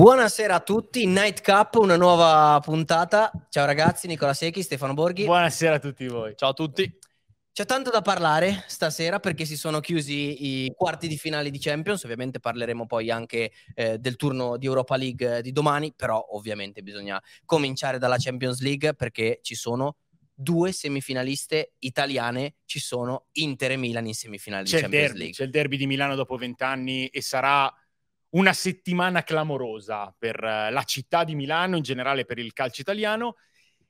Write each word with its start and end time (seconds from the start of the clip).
Buonasera 0.00 0.54
a 0.54 0.60
tutti, 0.60 1.04
Night 1.04 1.42
Cup, 1.42 1.74
una 1.74 1.98
nuova 1.98 2.58
puntata. 2.64 3.30
Ciao 3.50 3.66
ragazzi, 3.66 4.06
Nicola 4.06 4.32
Secchi, 4.32 4.62
Stefano 4.62 4.94
Borghi. 4.94 5.26
Buonasera 5.26 5.74
a 5.74 5.78
tutti 5.78 6.06
voi. 6.06 6.32
Ciao 6.34 6.48
a 6.48 6.52
tutti. 6.54 6.90
C'è 7.52 7.66
tanto 7.66 7.90
da 7.90 8.00
parlare 8.00 8.64
stasera 8.66 9.20
perché 9.20 9.44
si 9.44 9.58
sono 9.58 9.80
chiusi 9.80 10.64
i 10.64 10.72
quarti 10.74 11.06
di 11.06 11.18
finale 11.18 11.50
di 11.50 11.58
Champions, 11.58 12.02
ovviamente 12.04 12.40
parleremo 12.40 12.86
poi 12.86 13.10
anche 13.10 13.52
eh, 13.74 13.98
del 13.98 14.16
turno 14.16 14.56
di 14.56 14.64
Europa 14.64 14.96
League 14.96 15.36
eh, 15.36 15.42
di 15.42 15.52
domani, 15.52 15.92
però 15.94 16.28
ovviamente 16.30 16.80
bisogna 16.80 17.22
cominciare 17.44 17.98
dalla 17.98 18.16
Champions 18.16 18.62
League 18.62 18.94
perché 18.94 19.40
ci 19.42 19.54
sono 19.54 19.96
due 20.32 20.72
semifinaliste 20.72 21.74
italiane, 21.80 22.54
ci 22.64 22.80
sono 22.80 23.26
Inter 23.32 23.72
e 23.72 23.76
Milan 23.76 24.06
in 24.06 24.14
semifinale 24.14 24.64
c'è 24.64 24.76
di 24.76 24.80
Champions 24.80 25.04
derby, 25.04 25.18
League. 25.18 25.34
C'è 25.34 25.44
il 25.44 25.50
derby 25.50 25.76
di 25.76 25.86
Milano 25.86 26.14
dopo 26.14 26.38
vent'anni 26.38 27.06
e 27.08 27.20
sarà 27.20 27.70
una 28.30 28.52
settimana 28.52 29.22
clamorosa 29.22 30.14
per 30.16 30.36
uh, 30.36 30.72
la 30.72 30.82
città 30.84 31.24
di 31.24 31.34
Milano, 31.34 31.76
in 31.76 31.82
generale 31.82 32.24
per 32.24 32.38
il 32.38 32.52
calcio 32.52 32.80
italiano. 32.80 33.36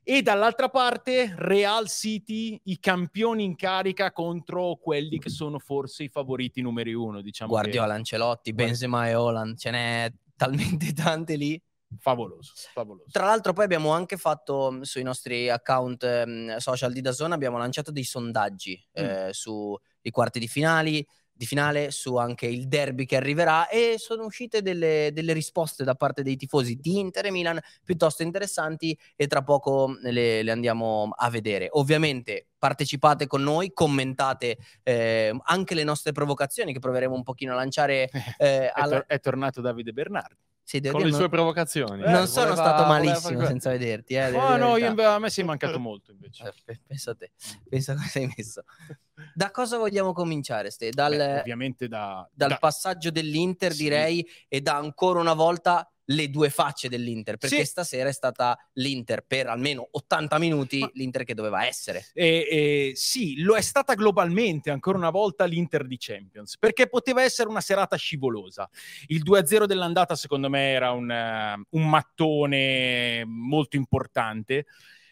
E 0.03 0.23
dall'altra 0.23 0.69
parte 0.69 1.35
Real 1.37 1.87
City, 1.87 2.59
i 2.65 2.79
campioni 2.79 3.43
in 3.43 3.55
carica 3.55 4.11
contro 4.11 4.77
quelli 4.81 5.19
che 5.19 5.29
sono 5.29 5.59
forse 5.59 6.03
i 6.03 6.09
favoriti 6.09 6.61
numeri 6.61 6.93
uno. 6.93 7.21
Diciamo 7.21 7.51
Guardiola, 7.51 7.89
che... 7.89 7.97
Ancelotti, 7.97 8.53
Benzema 8.53 9.07
e 9.07 9.13
Holland, 9.13 9.57
ce 9.57 9.69
n'è 9.69 10.11
talmente 10.35 10.91
tante 10.93 11.35
lì. 11.35 11.61
Favoloso, 11.99 12.53
favoloso. 12.73 13.09
Tra 13.11 13.25
l'altro 13.25 13.53
poi 13.53 13.65
abbiamo 13.65 13.91
anche 13.91 14.17
fatto 14.17 14.71
mm, 14.71 14.81
sui 14.81 15.03
nostri 15.03 15.49
account 15.49 16.03
eh, 16.03 16.55
social 16.57 16.91
di 16.93 17.01
Dazona, 17.01 17.35
abbiamo 17.35 17.57
lanciato 17.57 17.91
dei 17.91 18.03
sondaggi 18.03 18.81
mm. 18.99 19.03
eh, 19.03 19.29
sui 19.33 20.09
quarti 20.09 20.39
di 20.39 20.47
finali, 20.47 21.05
di 21.33 21.45
finale 21.45 21.91
su 21.91 22.15
anche 22.17 22.45
il 22.45 22.67
derby 22.67 23.05
che 23.05 23.15
arriverà 23.15 23.67
e 23.67 23.95
sono 23.97 24.25
uscite 24.25 24.61
delle, 24.61 25.11
delle, 25.13 25.33
risposte 25.33 25.83
da 25.83 25.95
parte 25.95 26.21
dei 26.21 26.35
tifosi 26.35 26.75
di 26.75 26.99
Inter 26.99 27.25
e 27.25 27.31
Milan 27.31 27.59
piuttosto 27.83 28.23
interessanti 28.23 28.97
e 29.15 29.27
tra 29.27 29.41
poco 29.41 29.95
le, 30.01 30.43
le 30.43 30.51
andiamo 30.51 31.09
a 31.15 31.29
vedere. 31.29 31.67
Ovviamente 31.71 32.47
partecipate 32.57 33.25
con 33.25 33.41
noi, 33.41 33.71
commentate 33.73 34.57
eh, 34.83 35.35
anche 35.45 35.73
le 35.73 35.83
nostre 35.83 36.11
provocazioni 36.11 36.73
che 36.73 36.79
proveremo 36.79 37.15
un 37.15 37.23
pochino 37.23 37.53
a 37.53 37.55
lanciare. 37.55 38.09
Eh, 38.41 38.71
alla... 38.73 38.85
è, 38.85 38.89
tor- 38.89 39.05
è 39.05 39.19
tornato 39.19 39.61
Davide 39.61 39.91
Bernardi. 39.91 40.50
Sì, 40.63 40.79
con 40.81 41.01
le 41.01 41.09
non... 41.09 41.19
sue 41.19 41.29
provocazioni. 41.29 42.01
non 42.03 42.27
sono 42.27 42.53
voleva, 42.53 42.67
stato 42.67 42.87
malissimo 42.87 43.33
voleva... 43.33 43.47
senza 43.47 43.69
vederti. 43.71 44.13
Eh, 44.13 44.31
oh, 44.31 44.55
no, 44.57 44.77
io, 44.77 44.93
a 45.07 45.19
me 45.19 45.29
si 45.29 45.41
è 45.41 45.43
mancato 45.43 45.79
molto 45.79 46.11
invece. 46.11 46.53
Eh, 46.65 46.79
pensa 46.87 47.11
a 47.11 47.15
te, 47.15 47.31
pensa 47.67 47.95
cosa 47.95 48.19
hai 48.19 48.33
messo. 48.35 48.63
Da 49.35 49.51
cosa 49.51 49.77
vogliamo 49.77 50.13
cominciare, 50.13 50.71
Ste? 50.71 50.89
Dal, 50.89 51.15
Beh, 51.15 51.39
ovviamente 51.41 51.87
da, 51.87 52.27
dal 52.33 52.49
da... 52.49 52.57
passaggio 52.57 53.11
dell'Inter, 53.11 53.71
sì. 53.71 53.83
direi, 53.83 54.27
e 54.47 54.61
da 54.61 54.77
ancora 54.77 55.19
una 55.19 55.33
volta 55.33 55.87
le 56.13 56.29
due 56.29 56.49
facce 56.49 56.89
dell'Inter, 56.89 57.37
perché 57.37 57.57
sì. 57.57 57.65
stasera 57.65 58.09
è 58.09 58.13
stata 58.13 58.57
l'Inter 58.73 59.23
per 59.25 59.47
almeno 59.47 59.87
80 59.91 60.37
minuti, 60.37 60.79
Ma... 60.79 60.89
l'Inter 60.93 61.23
che 61.23 61.33
doveva 61.33 61.65
essere. 61.65 62.05
E, 62.13 62.47
e, 62.49 62.91
sì, 62.95 63.41
lo 63.41 63.55
è 63.55 63.61
stata 63.61 63.93
globalmente 63.93 64.69
ancora 64.69 64.97
una 64.97 65.09
volta 65.09 65.45
l'Inter 65.45 65.85
di 65.87 65.97
Champions, 65.99 66.57
perché 66.57 66.87
poteva 66.87 67.23
essere 67.23 67.49
una 67.49 67.61
serata 67.61 67.95
scivolosa. 67.95 68.69
Il 69.07 69.23
2-0 69.23 69.65
dell'andata 69.65 70.15
secondo 70.15 70.49
me 70.49 70.71
era 70.71 70.91
un, 70.91 71.09
uh, 71.09 71.77
un 71.77 71.89
mattone 71.89 73.23
molto 73.25 73.75
importante 73.75 74.65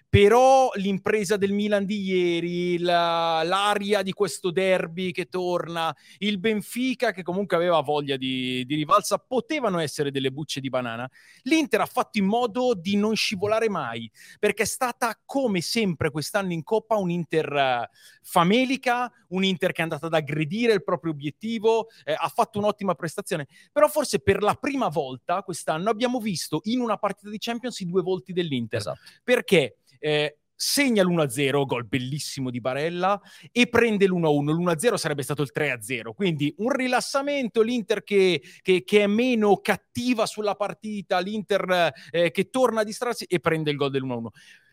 però 0.10 0.72
l'impresa 0.74 1.38
del 1.38 1.52
Milan 1.52 1.86
di 1.86 2.02
ieri, 2.02 2.80
la, 2.80 3.44
l'aria 3.44 4.02
di 4.02 4.12
questo 4.12 4.50
derby 4.50 5.12
che 5.12 5.30
torna, 5.30 5.96
il 6.18 6.40
Benfica 6.40 7.12
che 7.12 7.22
comunque 7.22 7.56
aveva 7.56 7.80
voglia 7.82 8.18
di, 8.18 8.66
di, 8.66 8.76
rivalsa, 8.76 9.20
potevano 9.20 9.78
essere 9.78 10.10
delle 10.10 10.32
bucce 10.32 10.62
di 10.62 10.70
banana. 10.70 11.08
L'Inter 11.44 11.82
ha 11.82 11.86
fatto 11.86 12.18
in 12.18 12.26
modo 12.26 12.74
di 12.74 12.98
non 12.98 13.16
scivolare 13.16 13.70
mai, 13.70 14.10
perché 14.40 14.64
è 14.64 14.66
stata 14.66 15.16
come 15.24 15.62
sempre 15.62 16.10
quest'anno 16.10 16.54
in 16.54 16.64
Coppa 16.64 16.96
un 16.96 17.12
Inter 17.12 17.54
eh, 17.54 17.90
famelica, 18.24 19.12
un 19.30 19.44
Inter 19.44 19.72
che 19.72 19.82
è 19.82 19.84
andata 19.84 20.08
ad 20.08 20.14
aggredire 20.16 20.74
il 20.74 20.84
proprio 20.84 21.12
obiettivo, 21.12 21.90
eh, 22.04 22.16
ha 22.18 22.30
fatto 22.30 22.58
un'ottima 22.58 22.96
prestazione, 22.96 23.48
però 23.72 23.88
forse 23.88 24.20
per 24.20 24.42
la 24.42 24.56
prima 24.56 24.88
volta 24.88 25.44
quest'anno 25.44 25.92
abbiamo 25.92 26.20
visto 26.20 26.62
in 26.64 26.80
una 26.80 26.98
partita 26.98 27.30
di 27.30 27.38
Champions 27.38 27.80
i 27.82 27.86
due 27.86 28.02
volti 28.02 28.34
dell'Inter. 28.34 28.80
Esatto. 28.80 29.00
Perché? 29.24 29.76
Eh, 30.00 30.40
segna 30.56 31.04
l'1-0, 31.04 31.66
gol 31.66 31.86
bellissimo 31.86 32.50
di 32.50 32.60
Barella, 32.60 33.20
e 33.52 33.68
prende 33.68 34.08
l'1-1. 34.08 34.52
L'1-0 34.52 34.96
sarebbe 34.96 35.24
stato 35.24 35.42
il 35.42 35.52
3-0. 35.54 36.14
Quindi 36.14 36.54
un 36.58 36.70
rilassamento, 36.72 37.62
l'Inter 37.62 38.04
che, 38.04 38.42
che, 38.62 38.84
che 38.84 39.04
è 39.04 39.08
meno 39.08 39.58
cattiva 39.58 40.26
sulla 40.26 40.56
partita, 40.56 41.20
l'Inter 41.20 41.94
eh, 42.12 42.32
che 42.32 42.50
torna 42.50 42.82
a 42.82 42.84
distrarsi 42.84 43.24
e 43.26 43.40
prende 43.40 43.72
il 43.72 43.78
gol 43.78 43.92
dell'1-1 43.92 44.28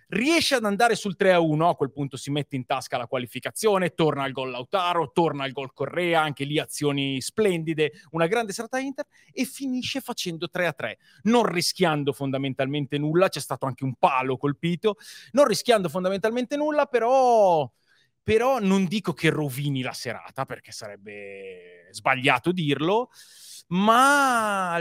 riesce 0.08 0.54
ad 0.54 0.64
andare 0.64 0.94
sul 0.94 1.16
3-1, 1.18 1.68
a 1.68 1.74
quel 1.74 1.92
punto 1.92 2.16
si 2.16 2.30
mette 2.30 2.56
in 2.56 2.66
tasca 2.66 2.96
la 2.96 3.06
qualificazione, 3.06 3.94
torna 3.94 4.22
al 4.24 4.32
gol 4.32 4.50
Lautaro, 4.50 5.10
torna 5.12 5.44
al 5.44 5.52
gol 5.52 5.72
Correa, 5.72 6.20
anche 6.20 6.44
lì 6.44 6.58
azioni 6.58 7.20
splendide, 7.20 7.92
una 8.10 8.26
grande 8.26 8.52
serata 8.52 8.78
Inter 8.78 9.06
e 9.32 9.44
finisce 9.44 10.00
facendo 10.00 10.48
3-3, 10.52 10.94
non 11.22 11.44
rischiando 11.44 12.12
fondamentalmente 12.12 12.98
nulla, 12.98 13.28
c'è 13.28 13.40
stato 13.40 13.66
anche 13.66 13.84
un 13.84 13.94
palo 13.96 14.36
colpito, 14.36 14.96
non 15.32 15.46
rischiando 15.46 15.88
fondamentalmente 15.88 16.56
nulla, 16.56 16.86
però 16.86 17.70
però 18.22 18.58
non 18.58 18.86
dico 18.86 19.12
che 19.12 19.30
rovini 19.30 19.82
la 19.82 19.92
serata 19.92 20.44
perché 20.46 20.72
sarebbe 20.72 21.86
sbagliato 21.92 22.50
dirlo, 22.50 23.10
ma 23.68 24.78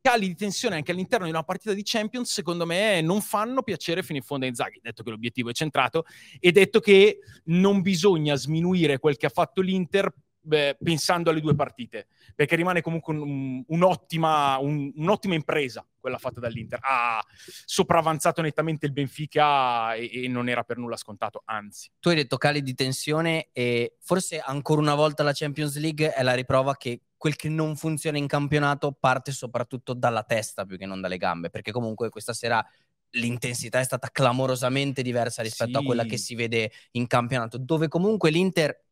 cali 0.00 0.26
di 0.28 0.34
tensione 0.34 0.76
anche 0.76 0.92
all'interno 0.92 1.24
di 1.24 1.30
una 1.30 1.42
partita 1.42 1.72
di 1.72 1.82
Champions, 1.84 2.32
secondo 2.32 2.66
me, 2.66 3.00
non 3.00 3.20
fanno 3.20 3.62
piacere 3.62 4.02
fino 4.02 4.18
in 4.18 4.24
fondo 4.24 4.44
a 4.44 4.48
Inzaghi, 4.48 4.80
detto 4.82 5.02
che 5.02 5.10
l'obiettivo 5.10 5.50
è 5.50 5.52
centrato 5.52 6.04
e 6.38 6.52
detto 6.52 6.80
che 6.80 7.18
non 7.44 7.80
bisogna 7.80 8.34
sminuire 8.34 8.98
quel 8.98 9.16
che 9.16 9.26
ha 9.26 9.30
fatto 9.30 9.60
l'Inter 9.60 10.12
beh, 10.40 10.78
pensando 10.82 11.30
alle 11.30 11.40
due 11.40 11.54
partite, 11.54 12.08
perché 12.34 12.56
rimane 12.56 12.80
comunque 12.80 13.14
un, 13.14 13.62
un'ottima, 13.66 14.58
un, 14.58 14.92
un'ottima, 14.94 15.34
impresa 15.34 15.86
quella 15.98 16.18
fatta 16.18 16.40
dall'Inter. 16.40 16.78
Ha 16.82 17.22
sopravanzato 17.64 18.42
nettamente 18.42 18.86
il 18.86 18.92
Benfica 18.92 19.94
e, 19.94 20.24
e, 20.24 20.28
non 20.28 20.48
era 20.48 20.62
per 20.64 20.78
nulla 20.78 20.96
scontato, 20.96 21.42
anzi. 21.44 21.90
Tu 21.98 22.08
hai 22.08 22.16
detto 22.16 22.36
cali 22.36 22.62
di 22.62 22.74
tensione 22.74 23.48
e 23.52 23.96
forse 24.00 24.38
ancora 24.38 24.80
una 24.80 24.94
volta 24.94 25.22
la 25.22 25.32
Champions 25.32 25.78
League 25.78 26.12
è 26.12 26.22
la 26.22 26.34
riprova 26.34 26.76
che 26.76 27.02
quel 27.16 27.34
che 27.34 27.48
non 27.48 27.76
funziona 27.76 28.16
in 28.16 28.28
campionato 28.28 28.92
parte 28.92 29.32
soprattutto 29.32 29.92
dalla 29.92 30.22
testa 30.22 30.64
più 30.64 30.78
che 30.78 30.86
non 30.86 31.00
dalle 31.00 31.16
gambe, 31.16 31.50
perché 31.50 31.72
comunque 31.72 32.10
questa 32.10 32.32
sera 32.32 32.64
l'intensità 33.12 33.80
è 33.80 33.84
stata 33.84 34.08
clamorosamente 34.10 35.02
diversa 35.02 35.42
rispetto 35.42 35.78
sì. 35.78 35.84
a 35.84 35.86
quella 35.86 36.04
che 36.04 36.16
si 36.16 36.34
vede 36.34 36.70
in 36.92 37.06
campionato, 37.06 37.58
dove 37.58 37.88
comunque 37.88 38.30
l'Inter 38.30 38.87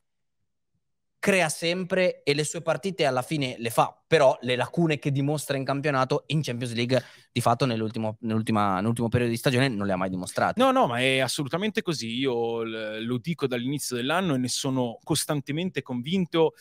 crea 1.19 1.49
sempre 1.49 2.23
e 2.23 2.35
le 2.35 2.45
sue 2.45 2.63
partite 2.63 3.05
alla 3.05 3.23
fine 3.23 3.57
le 3.59 3.71
fa, 3.71 3.97
però 4.07 4.37
le 4.43 4.55
lacune 4.55 4.99
che 4.99 5.11
dimostra 5.11 5.57
in 5.57 5.65
campionato 5.65 6.25
in 6.29 6.43
Champions 6.43 6.75
League 6.75 7.03
di 7.33 7.41
fatto 7.41 7.67
nell'ultimo, 7.67 8.17
nell'ultimo 8.21 9.09
periodo 9.09 9.33
di 9.33 9.37
stagione 9.37 9.69
non 9.69 9.87
le 9.87 9.93
ha 9.93 9.97
mai 9.97 10.11
dimostrate. 10.11 10.61
No, 10.61 10.71
no, 10.71 10.87
ma 10.87 11.01
è 11.01 11.19
assolutamente 11.19 11.83
così. 11.83 12.17
Io 12.17 12.63
lo 12.63 13.19
dico 13.19 13.47
dall'inizio 13.47 13.97
dell'anno 13.97 14.35
e 14.35 14.39
ne 14.39 14.49
sono 14.49 14.99
costantemente 15.03 15.83
convinto 15.83 16.55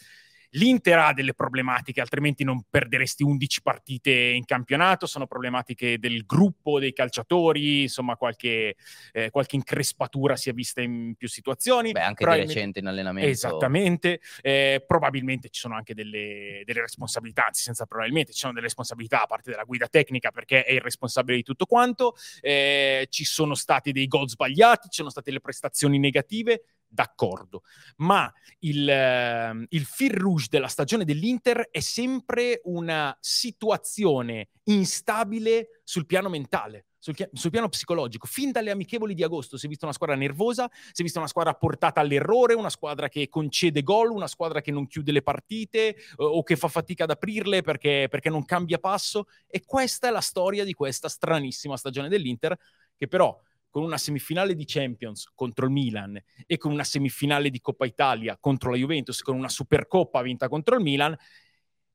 L'Inter 0.52 0.98
ha 1.00 1.14
delle 1.14 1.34
problematiche, 1.34 2.02
altrimenti 2.02 2.44
non 2.44 2.64
perderesti 2.70 3.24
11 3.24 3.62
partite 3.62 4.12
in 4.12 4.46
campionato, 4.46 5.06
sono 5.06 5.28
problematiche 5.28 6.00
del 6.00 6.26
gruppo 6.26 6.80
dei 6.80 6.94
calciatori, 6.94 7.84
insomma 7.84 8.16
qualche, 8.16 8.76
eh, 9.12 9.30
qualche 9.30 9.56
increspatura 9.56 10.36
si 10.36 10.50
è 10.50 10.54
vista 10.54 10.82
in 10.82 11.16
più 11.18 11.28
situazioni. 11.28 11.92
Beh, 11.92 12.02
anche 12.02 12.26
di 12.26 12.32
recente 12.32 12.80
in 12.80 12.88
allenamento. 12.88 13.30
Esattamente, 13.30 14.20
eh, 14.42 14.84
probabilmente 14.86 15.50
ci 15.50 15.60
sono 15.60 15.76
anche 15.76 15.94
delle, 15.94 16.62
delle, 16.66 16.82
responsabilità, 16.82 17.48
anzi 17.48 17.64
senza 17.64 17.86
probabilmente, 17.86 18.32
ci 18.32 18.40
sono 18.40 18.54
delle 18.54 18.66
responsabilità 18.66 19.24
a 19.24 19.28
parte 19.28 19.52
della 19.52 19.64
guida 19.64 19.88
tecnica 19.88 20.32
perché 20.32 20.64
è 20.64 20.74
il 20.74 20.82
responsabile 20.82 21.38
di 21.38 21.44
tutto 21.44 21.66
quanto, 21.66 22.16
eh, 22.42 23.08
ci 23.10 23.26
sono 23.26 23.56
stati 23.56 23.92
dei 23.92 24.08
gol 24.08 24.30
sbagliati, 24.30 24.90
ci 24.90 24.98
sono 24.98 25.10
state 25.10 25.32
le 25.32 25.40
prestazioni 25.40 26.00
negative, 26.00 26.64
d'accordo, 26.88 27.64
ma 27.98 28.32
il, 28.60 28.82
uh, 28.82 29.66
il 29.70 29.86
fil 29.86 30.12
rouge 30.12 30.48
della 30.50 30.68
stagione 30.68 31.06
dell'Inter 31.06 31.68
è 31.70 31.80
sempre 31.80 32.62
una 32.66 33.16
situazione 33.20 34.50
instabile 34.64 35.82
sul 35.84 36.06
piano 36.06 36.30
mentale. 36.30 36.86
Sul, 37.06 37.16
sul, 37.34 37.52
piano 37.52 37.70
psicologico, 37.70 38.26
fin 38.26 38.52
dalle 38.52 38.72
amichevoli 38.72 39.14
di 39.14 39.22
agosto 39.22 39.58
si 39.58 39.68
è 39.68 39.70
vista 39.70 39.86
una 39.86 39.94
squadra 39.94 40.16
nervosa, 40.16 40.68
si 40.74 41.02
è 41.02 41.04
vista 41.04 41.20
una 41.20 41.28
squadra 41.28 41.54
portata 41.54 42.02
all'errore, 42.02 42.56
una 42.56 42.72
squadra 42.72 43.10
che 43.10 43.30
concede 43.30 43.84
gol, 43.84 44.10
una 44.10 44.26
squadra 44.26 44.60
che 44.60 44.72
non 44.72 44.88
chiude 44.88 45.12
le 45.12 45.22
partite 45.22 45.98
o, 46.16 46.26
o 46.26 46.42
che 46.42 46.56
fa 46.56 46.68
fatica 46.68 47.04
ad 47.04 47.12
aprirle 47.12 47.62
perché, 47.62 48.08
perché 48.10 48.32
non 48.32 48.44
cambia 48.44 48.80
passo. 48.80 49.28
E 49.46 49.64
questa 49.66 50.08
è 50.08 50.12
la 50.12 50.20
storia 50.20 50.64
di 50.64 50.74
questa 50.74 51.08
stranissima 51.08 51.78
stagione 51.78 52.10
dell'Inter, 52.10 52.58
che 52.96 53.08
però 53.08 53.40
con 53.76 53.84
una 53.84 53.98
semifinale 53.98 54.56
di 54.56 54.64
Champions 54.66 55.30
contro 55.36 55.66
il 55.66 55.72
Milan 55.74 56.18
e 56.48 56.56
con 56.56 56.72
una 56.72 56.86
semifinale 56.86 57.50
di 57.50 57.60
Coppa 57.60 57.86
Italia 57.86 58.38
contro 58.40 58.72
la 58.72 58.78
Juventus, 58.78 59.22
con 59.22 59.36
una 59.36 59.50
Supercoppa 59.50 60.22
vinta 60.22 60.48
contro 60.48 60.78
il 60.78 60.82
Milan, 60.82 61.14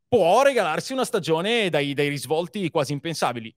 può 0.07 0.43
regalarsi 0.43 0.93
una 0.93 1.07
stagione 1.07 1.71
dai, 1.71 1.95
dai 1.95 2.11
risvolti 2.11 2.69
quasi 2.69 2.93
impensabili 2.93 3.57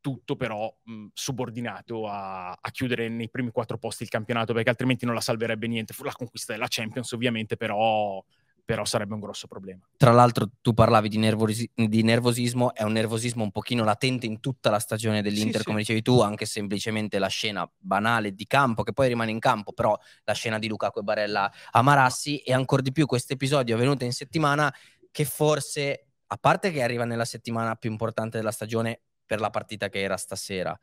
tutto 0.00 0.34
però 0.34 0.74
mh, 0.82 1.06
subordinato 1.12 2.08
a, 2.08 2.50
a, 2.60 2.70
chiudere 2.72 3.08
nei 3.08 3.30
primi 3.30 3.52
quattro 3.52 3.78
posti 3.78 4.02
il 4.02 4.08
campionato, 4.08 4.52
perché 4.52 4.70
altrimenti 4.70 5.04
non 5.04 5.14
la 5.14 5.20
salverebbe 5.20 5.68
niente. 5.68 5.94
La 6.02 6.10
conquista 6.10 6.52
della 6.52 6.66
Champions, 6.68 7.12
ovviamente, 7.12 7.56
però, 7.56 8.24
però 8.70 8.84
sarebbe 8.84 9.14
un 9.14 9.20
grosso 9.20 9.48
problema. 9.48 9.84
Tra 9.96 10.12
l'altro, 10.12 10.48
tu 10.60 10.72
parlavi 10.74 11.08
di, 11.08 11.18
nervosi- 11.18 11.68
di, 11.74 12.02
nervosismo, 12.04 12.72
è 12.72 12.84
un 12.84 12.92
nervosismo 12.92 13.42
un 13.42 13.50
pochino 13.50 13.82
latente 13.82 14.26
in 14.26 14.38
tutta 14.38 14.70
la 14.70 14.78
stagione 14.78 15.22
dell'Inter, 15.22 15.62
sì, 15.62 15.66
come 15.66 15.78
sì. 15.78 15.86
dicevi 15.86 16.02
tu, 16.02 16.20
anche 16.20 16.46
semplicemente 16.46 17.18
la 17.18 17.26
scena 17.26 17.68
banale 17.76 18.32
di 18.32 18.46
campo, 18.46 18.84
che 18.84 18.92
poi 18.92 19.08
rimane 19.08 19.32
in 19.32 19.40
campo, 19.40 19.72
però 19.72 19.98
la 20.22 20.34
scena 20.34 20.60
di 20.60 20.68
Lukaku 20.68 21.00
e 21.00 21.02
Barella 21.02 21.52
a 21.72 21.82
Marassi, 21.82 22.38
e 22.38 22.52
ancora 22.52 22.80
di 22.80 22.92
più 22.92 23.06
questo 23.06 23.32
episodio 23.32 23.74
avvenuto 23.74 24.04
in 24.04 24.12
settimana 24.12 24.72
che 25.10 25.24
forse, 25.24 26.06
a 26.28 26.36
parte 26.36 26.70
che 26.70 26.80
arriva 26.80 27.04
nella 27.04 27.24
settimana 27.24 27.74
più 27.74 27.90
importante 27.90 28.36
della 28.36 28.52
stagione, 28.52 29.00
per 29.26 29.40
la 29.40 29.50
partita 29.50 29.88
che 29.88 30.00
era 30.00 30.16
stasera, 30.16 30.78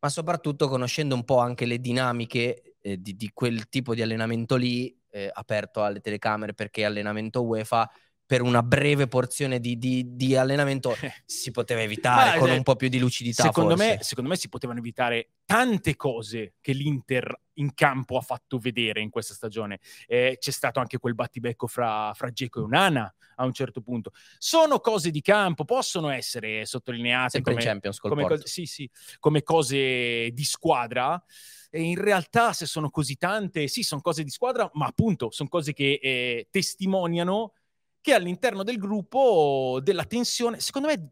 ma 0.00 0.08
soprattutto 0.10 0.68
conoscendo 0.68 1.14
un 1.14 1.24
po' 1.24 1.38
anche 1.38 1.64
le 1.64 1.78
dinamiche 1.78 2.76
eh, 2.82 3.00
di, 3.00 3.16
di, 3.16 3.30
quel 3.32 3.70
tipo 3.70 3.94
di 3.94 4.02
allenamento 4.02 4.56
lì, 4.56 4.94
eh, 5.12 5.30
aperto 5.32 5.84
alle 5.84 6.00
telecamere 6.00 6.54
perché 6.54 6.84
allenamento 6.84 7.44
UEFA, 7.44 7.88
per 8.24 8.40
una 8.40 8.62
breve 8.62 9.08
porzione 9.08 9.60
di, 9.60 9.76
di, 9.76 10.16
di 10.16 10.36
allenamento 10.36 10.96
si 11.26 11.50
poteva 11.50 11.82
evitare 11.82 12.30
Ma, 12.30 12.38
con 12.38 12.48
eh, 12.48 12.56
un 12.56 12.62
po' 12.62 12.76
più 12.76 12.88
di 12.88 12.98
lucidità. 12.98 13.42
Secondo 13.42 13.76
me, 13.76 13.98
secondo 14.00 14.30
me, 14.30 14.36
si 14.36 14.48
potevano 14.48 14.78
evitare 14.78 15.32
tante 15.52 15.96
cose 15.96 16.54
che 16.62 16.72
l'Inter 16.72 17.38
in 17.56 17.74
campo 17.74 18.16
ha 18.16 18.22
fatto 18.22 18.56
vedere 18.56 19.02
in 19.02 19.10
questa 19.10 19.34
stagione. 19.34 19.80
Eh, 20.06 20.38
c'è 20.40 20.50
stato 20.50 20.80
anche 20.80 20.96
quel 20.96 21.14
battibecco 21.14 21.66
fra, 21.66 22.10
fra 22.14 22.30
Geco 22.30 22.60
e 22.60 22.62
Unana 22.62 23.14
a 23.36 23.44
un 23.44 23.52
certo 23.52 23.82
punto. 23.82 24.12
Sono 24.38 24.80
cose 24.80 25.10
di 25.10 25.20
campo, 25.20 25.66
possono 25.66 26.08
essere 26.08 26.64
sottolineate 26.64 27.32
Sempre 27.32 27.52
come, 27.52 27.64
Champions 27.64 27.98
come, 27.98 28.26
cose, 28.26 28.46
sì, 28.46 28.64
sì, 28.64 28.88
come 29.18 29.42
cose 29.42 30.30
di 30.32 30.44
squadra. 30.44 31.22
E 31.68 31.82
in 31.82 32.00
realtà, 32.00 32.54
se 32.54 32.64
sono 32.64 32.88
così 32.88 33.16
tante, 33.16 33.68
sì, 33.68 33.82
sono 33.82 34.00
cose 34.00 34.24
di 34.24 34.30
squadra, 34.30 34.70
ma 34.72 34.86
appunto 34.86 35.30
sono 35.30 35.50
cose 35.50 35.74
che 35.74 35.98
eh, 36.00 36.48
testimoniano 36.50 37.52
che 38.00 38.14
all'interno 38.14 38.62
del 38.62 38.78
gruppo 38.78 39.80
della 39.82 40.04
tensione, 40.04 40.60
secondo 40.60 40.88
me 40.88 41.10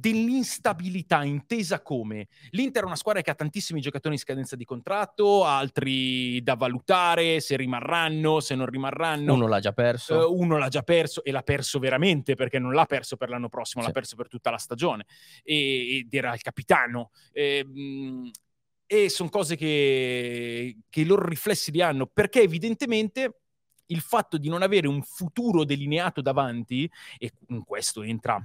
dell'instabilità 0.00 1.22
intesa 1.22 1.82
come 1.82 2.28
l'Inter 2.50 2.82
è 2.82 2.86
una 2.86 2.96
squadra 2.96 3.20
che 3.22 3.30
ha 3.30 3.34
tantissimi 3.34 3.80
giocatori 3.80 4.14
in 4.14 4.20
scadenza 4.20 4.56
di 4.56 4.64
contratto, 4.64 5.44
altri 5.44 6.42
da 6.42 6.54
valutare 6.54 7.40
se 7.40 7.56
rimarranno, 7.56 8.40
se 8.40 8.54
non 8.54 8.66
rimarranno. 8.66 9.34
Uno 9.34 9.46
l'ha 9.46 9.60
già 9.60 9.72
perso. 9.72 10.30
Uh, 10.30 10.40
uno 10.40 10.56
l'ha 10.56 10.68
già 10.68 10.82
perso 10.82 11.22
e 11.22 11.30
l'ha 11.30 11.42
perso 11.42 11.78
veramente 11.78 12.34
perché 12.34 12.58
non 12.58 12.72
l'ha 12.72 12.86
perso 12.86 13.16
per 13.16 13.28
l'anno 13.28 13.48
prossimo, 13.48 13.82
sì. 13.82 13.88
l'ha 13.88 13.94
perso 13.94 14.16
per 14.16 14.28
tutta 14.28 14.50
la 14.50 14.58
stagione 14.58 15.04
e, 15.42 15.98
ed 15.98 16.14
era 16.14 16.32
il 16.32 16.40
capitano. 16.40 17.10
E, 17.32 17.64
mh, 17.64 18.30
e 18.86 19.08
sono 19.08 19.28
cose 19.28 19.54
che, 19.54 20.78
che 20.88 21.00
i 21.00 21.04
loro 21.04 21.28
riflessi 21.28 21.70
li 21.70 21.80
hanno 21.80 22.06
perché 22.06 22.42
evidentemente 22.42 23.42
il 23.86 24.00
fatto 24.00 24.36
di 24.38 24.48
non 24.48 24.62
avere 24.62 24.88
un 24.88 25.02
futuro 25.02 25.64
delineato 25.64 26.20
davanti, 26.20 26.90
e 27.18 27.32
in 27.48 27.62
questo 27.64 28.02
entra 28.02 28.44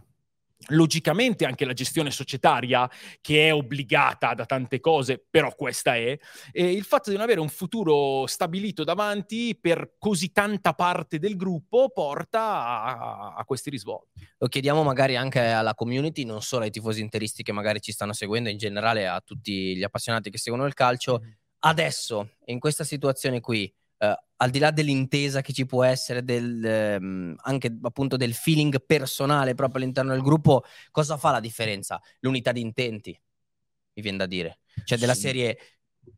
logicamente 0.69 1.45
anche 1.45 1.65
la 1.65 1.73
gestione 1.73 2.11
societaria 2.11 2.89
che 3.21 3.47
è 3.47 3.53
obbligata 3.53 4.33
da 4.33 4.45
tante 4.45 4.79
cose, 4.79 5.23
però 5.29 5.53
questa 5.55 5.95
è, 5.95 6.17
e 6.51 6.71
il 6.71 6.83
fatto 6.83 7.09
di 7.09 7.15
non 7.15 7.25
avere 7.25 7.39
un 7.39 7.49
futuro 7.49 8.25
stabilito 8.25 8.83
davanti 8.83 9.57
per 9.59 9.95
così 9.99 10.31
tanta 10.31 10.73
parte 10.73 11.19
del 11.19 11.35
gruppo 11.35 11.89
porta 11.89 12.41
a, 12.41 13.33
a 13.35 13.45
questi 13.45 13.69
risvolti. 13.69 14.27
Lo 14.37 14.47
chiediamo 14.47 14.83
magari 14.83 15.15
anche 15.15 15.39
alla 15.39 15.75
community, 15.75 16.23
non 16.23 16.41
solo 16.41 16.63
ai 16.63 16.71
tifosi 16.71 17.01
interisti 17.01 17.43
che 17.43 17.51
magari 17.51 17.81
ci 17.81 17.91
stanno 17.91 18.13
seguendo, 18.13 18.49
in 18.49 18.57
generale 18.57 19.07
a 19.07 19.21
tutti 19.21 19.75
gli 19.75 19.83
appassionati 19.83 20.29
che 20.29 20.37
seguono 20.37 20.65
il 20.65 20.73
calcio. 20.73 21.19
Mm-hmm. 21.21 21.31
Adesso, 21.59 22.29
in 22.45 22.59
questa 22.59 22.83
situazione 22.83 23.39
qui, 23.39 23.71
Uh, 23.97 24.13
al 24.37 24.49
di 24.49 24.59
là 24.59 24.71
dell'intesa 24.71 25.41
che 25.41 25.53
ci 25.53 25.65
può 25.65 25.83
essere, 25.83 26.23
del, 26.23 26.97
um, 26.99 27.35
anche 27.43 27.73
appunto 27.81 28.17
del 28.17 28.33
feeling 28.33 28.83
personale 28.85 29.55
proprio 29.55 29.81
all'interno 29.81 30.11
del 30.11 30.21
gruppo, 30.21 30.63
cosa 30.91 31.17
fa 31.17 31.31
la 31.31 31.39
differenza? 31.39 32.01
L'unità 32.19 32.51
di 32.51 32.61
intenti, 32.61 33.17
mi 33.93 34.01
viene 34.01 34.17
da 34.17 34.25
dire. 34.25 34.59
Cioè 34.83 34.97
della 34.97 35.13
serie, 35.13 35.57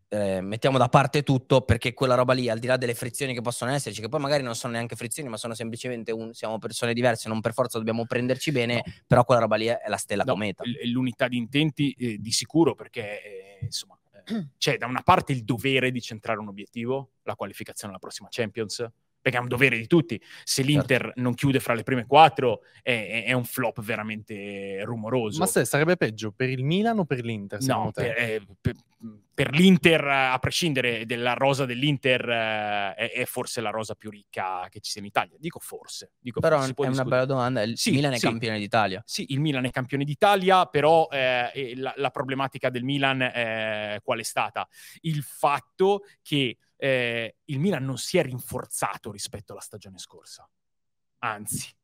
eh, 0.10 0.42
mettiamo 0.42 0.78
da 0.78 0.90
parte 0.90 1.22
tutto 1.22 1.62
perché 1.62 1.94
quella 1.94 2.16
roba 2.16 2.34
lì, 2.34 2.50
al 2.50 2.60
di 2.60 2.68
là 2.68 2.78
delle 2.78 2.96
frizioni 2.96 3.34
che 3.34 3.42
possono 3.42 3.72
esserci, 3.72 4.02
che 4.02 4.10
poi 4.10 4.20
magari 4.20 4.42
non 4.42 4.56
sono 4.56 4.74
neanche 4.74 4.96
frizioni, 4.96 5.30
ma 5.30 5.38
sono 5.38 5.54
semplicemente 5.54 6.12
un, 6.12 6.34
siamo 6.34 6.58
persone 6.58 6.94
diverse, 6.94 7.30
non 7.30 7.42
per 7.42 7.54
forza 7.54 7.78
dobbiamo 7.78 8.06
prenderci 8.06 8.52
bene, 8.52 8.76
no. 8.76 8.94
però 9.06 9.24
quella 9.24 9.42
roba 9.42 9.56
lì 9.58 9.68
è, 9.68 9.78
è 9.78 9.90
la 9.90 9.98
stella 9.98 10.24
no, 10.24 10.32
cometa. 10.32 10.64
L'unità 10.86 11.28
di 11.28 11.38
intenti 11.38 11.92
eh, 11.92 12.18
di 12.18 12.32
sicuro 12.32 12.74
perché 12.74 13.22
eh, 13.22 13.66
insomma 13.66 13.97
c'è 14.58 14.78
da 14.78 14.86
una 14.86 15.02
parte 15.02 15.32
il 15.32 15.44
dovere 15.44 15.92
di 15.92 16.02
centrare 16.02 16.40
un 16.40 16.48
obiettivo, 16.48 17.12
la 17.24 17.36
qualificazione 17.36 17.94
alla 17.94 18.02
prossima 18.02 18.28
Champions, 18.30 18.86
perché 19.28 19.38
è 19.38 19.42
un 19.42 19.48
dovere 19.50 19.78
di 19.78 19.88
tutti. 19.88 20.22
Se 20.44 20.62
l'Inter 20.62 21.02
certo. 21.02 21.22
non 21.22 21.34
chiude 21.34 21.60
fra 21.60 21.74
le 21.74 21.84
prime 21.84 22.06
quattro, 22.06 22.62
è, 22.82 23.26
è, 23.26 23.34
un 23.34 23.44
flop 23.44 23.82
veramente 23.82 24.82
rumoroso. 24.84 25.40
Ma 25.40 25.46
se 25.46 25.66
sarebbe 25.66 25.98
peggio 25.98 26.32
per 26.32 26.50
il 26.50 26.64
Milan 26.64 27.00
o 27.00 27.06
per 27.06 27.26
l'Inter? 27.26 27.62
No, 27.64 27.92
per, 27.94 28.16
eh, 28.18 28.42
per, 28.62 28.76
per, 29.34 29.52
l'Inter, 29.52 30.08
a 30.08 30.40
prescindere 30.40 31.06
della 31.06 31.34
rosa 31.34 31.66
dell'Inter, 31.66 32.30
eh, 32.30 32.94
è, 32.96 33.12
è, 33.12 33.26
forse 33.26 33.60
la 33.60 33.70
rosa 33.70 33.96
più 33.96 34.10
ricca 34.10 34.66
che 34.70 34.80
ci 34.80 34.92
sia 34.92 35.02
in 35.02 35.08
Italia. 35.08 35.36
Dico 35.38 35.60
forse. 35.60 36.14
Dico 36.20 36.40
però 36.40 36.56
forse, 36.60 36.72
è 36.72 36.80
una 36.80 36.88
discutere. 36.88 37.10
bella 37.10 37.26
domanda. 37.26 37.62
Il 37.64 37.78
sì, 37.78 37.92
Milan 37.92 38.14
è 38.14 38.18
sì. 38.18 38.28
campione 38.28 38.60
d'Italia. 38.60 39.04
Sì, 39.06 39.26
il 39.30 39.42
Milan 39.42 39.66
è 39.66 39.72
campione 39.72 40.06
d'Italia, 40.06 40.66
però 40.68 41.10
eh, 41.12 41.74
la, 41.76 41.94
la, 41.98 42.10
problematica 42.12 42.70
del 42.70 42.84
Milan 42.84 43.22
eh, 43.22 44.00
qual 44.04 44.20
è 44.20 44.24
stata? 44.24 44.66
Il 45.02 45.22
fatto 45.22 46.04
che 46.22 46.58
eh, 46.78 47.38
il 47.46 47.60
Milan 47.60 47.84
non 47.84 47.98
si 47.98 48.18
è 48.18 48.24
rinforzato 48.24 49.12
rispetto 49.12 49.52
alla 49.52 49.62
stagione 49.62 49.98
scorsa. 49.98 50.50
Anzi, 51.20 51.76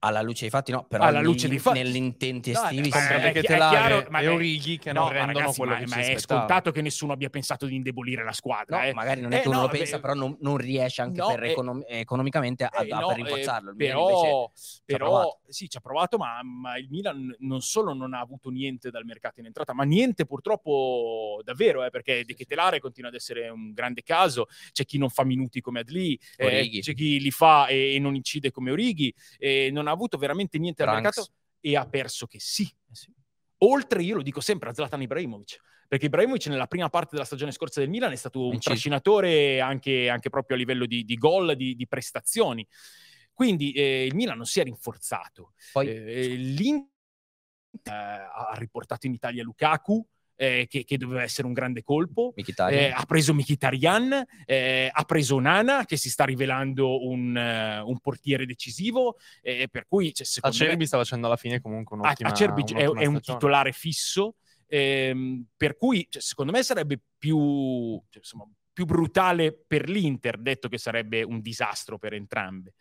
alla 0.00 0.22
luce 0.22 0.42
dei 0.42 0.50
fatti, 0.50 0.72
no, 0.72 0.84
però 0.84 1.04
alla 1.04 1.20
luce 1.20 1.48
dei 1.48 1.58
fatti. 1.58 1.82
negli 1.82 1.96
intenti 1.96 2.50
estivi 2.50 2.88
no, 2.90 2.96
è, 2.96 3.32
è, 3.32 3.42
chiaro, 3.42 4.06
ma 4.10 4.20
e 4.20 4.28
Orighi 4.28 4.78
che 4.78 4.92
no, 4.92 5.00
non 5.00 5.12
rendono 5.12 5.38
ragazzi, 5.38 5.58
quello 5.58 5.72
ma, 5.72 5.78
che 5.78 5.86
ma 5.86 5.96
è 5.96 6.18
scontato 6.18 6.70
che 6.70 6.82
nessuno 6.82 7.12
abbia 7.12 7.30
pensato 7.30 7.66
di 7.66 7.74
indebolire 7.74 8.22
la 8.22 8.32
squadra. 8.32 8.78
No, 8.78 8.84
eh. 8.84 8.94
magari 8.94 9.20
non 9.20 9.32
è 9.32 9.38
eh, 9.38 9.40
che 9.40 9.48
uno 9.48 9.62
lo 9.62 9.68
pensa, 9.68 9.98
però 9.98 10.14
non, 10.14 10.36
non, 10.40 10.56
riesce 10.56 11.02
anche 11.02 11.22
per 11.22 11.42
eh, 11.42 11.50
econom- 11.50 11.84
economicamente 11.88 12.64
a, 12.64 12.70
eh, 12.84 12.90
a 12.90 13.06
per 13.06 13.16
rinforzarlo. 13.16 13.74
però, 13.74 14.50
però 14.84 15.40
ci 15.46 15.52
sì, 15.52 15.68
ci 15.68 15.76
ha 15.78 15.80
provato, 15.80 16.18
ma, 16.18 16.40
ma, 16.42 16.76
il 16.76 16.88
Milan 16.90 17.34
non 17.40 17.60
solo 17.60 17.94
non 17.94 18.12
ha 18.12 18.20
avuto 18.20 18.50
niente 18.50 18.90
dal 18.90 19.04
mercato 19.04 19.40
in 19.40 19.46
entrata, 19.46 19.72
ma 19.72 19.84
niente 19.84 20.26
purtroppo 20.26 21.40
davvero, 21.42 21.84
eh, 21.84 21.90
perché 21.90 22.24
De 22.24 22.34
Ketelare 22.34 22.80
continua 22.80 23.08
ad 23.08 23.16
essere 23.16 23.48
un 23.48 23.72
grande 23.72 24.02
caso. 24.02 24.46
C'è 24.72 24.84
chi 24.84 24.98
non 24.98 25.08
fa 25.08 25.24
minuti 25.24 25.60
come 25.60 25.80
Adli, 25.80 26.18
eh, 26.36 26.68
c'è 26.80 26.94
chi 26.94 27.18
li 27.18 27.30
fa 27.30 27.66
e, 27.66 27.98
non 27.98 28.14
incide 28.14 28.50
come 28.50 28.70
Orighi, 28.70 29.12
e 29.38 29.70
non 29.86 29.88
ha 29.88 29.92
avuto 29.92 30.18
veramente 30.18 30.58
niente 30.58 30.82
al 30.82 31.00
mercato 31.00 31.26
e 31.60 31.76
ha 31.76 31.86
perso 31.86 32.26
che 32.26 32.38
sì. 32.40 32.64
Eh 32.64 32.94
sì. 32.94 33.12
Oltre, 33.58 34.02
io 34.02 34.16
lo 34.16 34.22
dico 34.22 34.40
sempre, 34.40 34.68
a 34.68 34.74
Zlatan 34.74 35.00
Ibrahimovic, 35.00 35.60
perché 35.88 36.06
Ibrahimovic 36.06 36.46
nella 36.48 36.66
prima 36.66 36.90
parte 36.90 37.10
della 37.12 37.24
stagione 37.24 37.52
scorsa 37.52 37.80
del 37.80 37.88
Milan 37.88 38.12
è 38.12 38.16
stato 38.16 38.40
un 38.40 38.46
Incisi. 38.54 38.68
trascinatore 38.68 39.60
anche, 39.60 40.10
anche, 40.10 40.28
proprio 40.28 40.56
a 40.56 40.58
livello 40.58 40.84
di, 40.84 41.04
di 41.04 41.14
gol, 41.16 41.56
di, 41.56 41.74
di, 41.74 41.86
prestazioni. 41.86 42.66
Quindi 43.32 43.72
eh, 43.72 44.04
il 44.04 44.14
Milan 44.14 44.36
non 44.36 44.46
si 44.46 44.60
è 44.60 44.64
rinforzato. 44.64 45.54
Poi... 45.72 45.88
Eh, 45.88 46.34
L'Inter 46.34 46.90
eh, 47.84 47.90
ha 47.90 48.54
riportato 48.56 49.06
in 49.06 49.14
Italia 49.14 49.42
Lukaku, 49.42 50.06
eh, 50.36 50.66
che, 50.68 50.84
che, 50.84 50.96
doveva 50.96 51.22
essere 51.22 51.46
un 51.46 51.52
grande 51.52 51.82
colpo. 51.82 52.32
Eh, 52.36 52.90
ha 52.90 53.04
preso 53.06 53.34
Mkhitaryan, 53.34 54.24
eh, 54.44 54.90
ha 54.92 55.04
preso 55.04 55.38
Nana, 55.38 55.84
che 55.84 55.96
si 55.96 56.10
sta 56.10 56.24
rivelando 56.24 57.04
un, 57.06 57.34
uh, 57.34 57.88
un 57.88 57.98
portiere 57.98 58.46
decisivo, 58.46 59.16
per 59.42 59.86
cui... 59.88 60.12
Cioè, 60.12 60.26
Acerbi 60.40 60.76
me... 60.76 60.86
sta 60.86 60.98
facendo 60.98 61.26
alla 61.26 61.36
fine 61.36 61.60
comunque 61.60 61.96
un'ottima 61.96 62.28
Acerbi 62.28 62.64
è, 62.72 62.88
è 62.88 63.06
un 63.06 63.20
titolare 63.20 63.72
fisso, 63.72 64.36
ehm, 64.66 65.46
per 65.56 65.76
cui 65.76 66.06
cioè, 66.08 66.22
secondo 66.22 66.52
me 66.52 66.62
sarebbe 66.62 67.00
più... 67.18 68.00
Cioè, 68.08 68.18
insomma, 68.18 68.48
più 68.76 68.84
brutale 68.84 69.58
per 69.66 69.88
l'Inter, 69.88 70.36
detto 70.36 70.68
che 70.68 70.76
sarebbe 70.76 71.22
un 71.22 71.40
disastro 71.40 71.96
per 71.96 72.12
entrambe. 72.12 72.74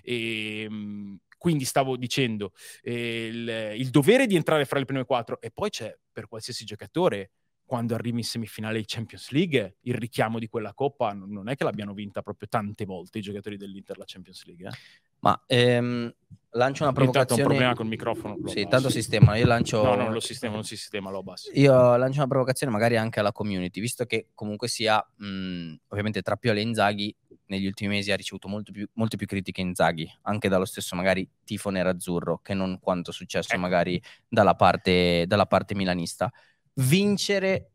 E, 0.00 0.62
ehm, 0.62 1.18
quindi 1.42 1.64
stavo 1.64 1.96
dicendo, 1.96 2.52
eh, 2.82 3.26
il, 3.26 3.74
il, 3.80 3.90
dovere 3.90 4.28
di 4.28 4.36
entrare 4.36 4.64
fra 4.64 4.78
le 4.78 4.84
prime 4.84 5.04
quattro 5.04 5.40
e 5.40 5.50
poi 5.50 5.70
c'è 5.70 5.92
per 6.12 6.28
qualsiasi 6.28 6.64
giocatore, 6.64 7.32
quando 7.64 7.96
arrivi 7.96 8.18
in 8.18 8.24
semifinale 8.24 8.78
di 8.78 8.84
Champions 8.86 9.30
League, 9.30 9.78
il 9.80 9.94
richiamo 9.94 10.38
di 10.38 10.46
quella 10.46 10.72
coppa 10.72 11.12
non 11.12 11.48
è 11.48 11.56
che 11.56 11.64
l'abbiano 11.64 11.94
vinta 11.94 12.22
proprio 12.22 12.46
tante 12.48 12.84
volte 12.84 13.18
i 13.18 13.22
giocatori 13.22 13.56
dell'Inter 13.56 13.98
la 13.98 14.04
Champions 14.06 14.44
League. 14.44 14.68
Eh? 14.68 14.72
Ma 15.18 15.42
ehm, 15.44 16.14
lancio 16.50 16.84
una 16.84 16.92
provocazione. 16.92 17.42
un 17.42 17.48
problema 17.48 17.74
col 17.74 17.86
microfono. 17.86 18.36
Sì, 18.44 18.68
tanto 18.68 18.88
sistema. 18.88 19.34
Io 19.34 19.46
lancio. 19.46 19.82
No, 19.82 19.96
no, 19.96 20.02
non 20.04 20.12
lo 20.12 20.20
sistema, 20.20 20.54
non 20.54 20.62
si 20.62 20.76
sistema, 20.76 21.10
lo 21.10 21.24
basso. 21.24 21.50
Io 21.54 21.96
lancio 21.96 22.18
una 22.18 22.28
provocazione 22.28 22.70
magari 22.70 22.96
anche 22.96 23.18
alla 23.18 23.32
community, 23.32 23.80
visto 23.80 24.04
che 24.04 24.28
comunque 24.32 24.68
sia, 24.68 25.04
mh, 25.16 25.74
ovviamente, 25.88 26.22
tra 26.22 26.36
Piola 26.36 26.60
e 26.60 26.62
Inzaghi 26.62 27.16
negli 27.52 27.66
ultimi 27.66 27.90
mesi 27.90 28.10
ha 28.10 28.16
ricevuto 28.16 28.48
più, 28.72 28.88
molte 28.94 29.16
più 29.16 29.26
critiche 29.26 29.60
Inzaghi, 29.60 30.10
anche 30.22 30.48
dallo 30.48 30.64
stesso 30.64 30.96
magari 30.96 31.28
tifo 31.44 31.68
nerazzurro, 31.68 32.38
che 32.38 32.54
non 32.54 32.78
quanto 32.80 33.12
successo 33.12 33.52
ecco. 33.52 33.60
magari 33.60 34.02
dalla 34.26 34.54
parte, 34.54 35.24
dalla 35.26 35.46
parte 35.46 35.74
milanista. 35.74 36.32
Vincere 36.74 37.72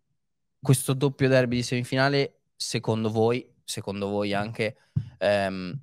questo 0.59 0.93
doppio 0.93 1.29
derby 1.29 1.57
di 1.57 1.63
semifinale, 1.63 2.39
secondo 2.55 3.11
voi, 3.11 3.47
secondo 3.63 4.07
voi 4.07 4.33
anche, 4.33 4.77
ehm, 5.19 5.79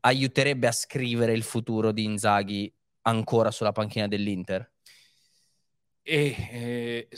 aiuterebbe 0.00 0.66
a 0.66 0.72
scrivere 0.72 1.32
il 1.32 1.42
futuro 1.42 1.92
di 1.92 2.04
Inzaghi 2.04 2.72
ancora 3.02 3.50
sulla 3.50 3.72
panchina 3.72 4.06
dell'Inter? 4.06 4.70
E, 6.02 6.36
eh, 6.50 7.08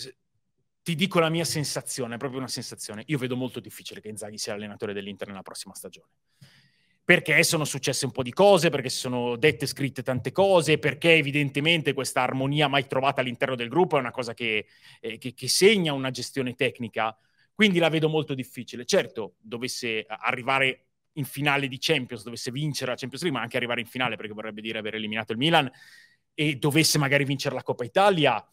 ti 0.82 0.94
dico 0.94 1.20
la 1.20 1.28
mia 1.28 1.44
sensazione, 1.44 2.14
è 2.14 2.18
proprio 2.18 2.40
una 2.40 2.48
sensazione. 2.48 3.04
Io 3.06 3.18
vedo 3.18 3.36
molto 3.36 3.60
difficile 3.60 4.00
che 4.00 4.08
Inzaghi 4.08 4.38
sia 4.38 4.54
allenatore 4.54 4.92
dell'Inter 4.92 5.28
nella 5.28 5.42
prossima 5.42 5.74
stagione. 5.74 6.08
Perché 7.04 7.42
sono 7.42 7.64
successe 7.64 8.04
un 8.04 8.12
po' 8.12 8.22
di 8.22 8.32
cose, 8.32 8.70
perché 8.70 8.88
si 8.88 8.98
sono 8.98 9.36
dette 9.36 9.66
scritte 9.66 10.02
tante 10.02 10.30
cose, 10.32 10.78
perché 10.78 11.14
evidentemente 11.14 11.92
questa 11.92 12.22
armonia 12.22 12.68
mai 12.68 12.86
trovata 12.86 13.20
all'interno 13.20 13.56
del 13.56 13.68
gruppo 13.68 13.96
è 13.96 14.00
una 14.00 14.12
cosa 14.12 14.34
che, 14.34 14.66
eh, 15.00 15.18
che, 15.18 15.34
che 15.34 15.48
segna 15.48 15.92
una 15.92 16.10
gestione 16.10 16.54
tecnica. 16.54 17.16
Quindi 17.54 17.78
la 17.78 17.88
vedo 17.88 18.08
molto 18.08 18.34
difficile. 18.34 18.84
Certo, 18.84 19.34
dovesse 19.40 20.04
arrivare 20.06 20.86
in 21.14 21.24
finale 21.24 21.68
di 21.68 21.76
Champions, 21.78 22.22
dovesse 22.22 22.50
vincere 22.50 22.92
la 22.92 22.96
Champions 22.96 23.22
League, 23.22 23.38
ma 23.38 23.44
anche 23.44 23.56
arrivare 23.56 23.80
in 23.80 23.86
finale, 23.86 24.16
perché 24.16 24.32
vorrebbe 24.32 24.60
dire 24.60 24.78
aver 24.78 24.94
eliminato 24.94 25.32
il 25.32 25.38
Milan, 25.38 25.70
e 26.34 26.56
dovesse 26.56 26.98
magari 26.98 27.24
vincere 27.24 27.54
la 27.54 27.62
Coppa 27.62 27.84
Italia, 27.84 28.44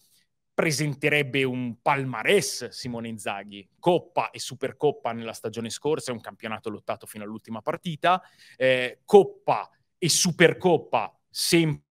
presenterebbe 0.60 1.46
un 1.46 1.82
palmarès 1.82 2.68
Simone 2.68 3.08
Inzaghi, 3.08 3.66
Coppa 3.80 4.30
e 4.30 4.40
Supercoppa 4.40 5.14
nella 5.14 5.32
stagione 5.32 5.70
scorsa, 5.70 6.12
è 6.12 6.14
un 6.14 6.20
campionato 6.20 6.70
lottato 6.70 7.06
fino 7.06 7.24
all'ultima 7.24 7.62
partita, 7.62 8.22
eh, 8.58 9.00
Coppa 9.06 9.70
e 9.98 10.10
Supercoppa 10.10 11.18
sempre 11.30 11.88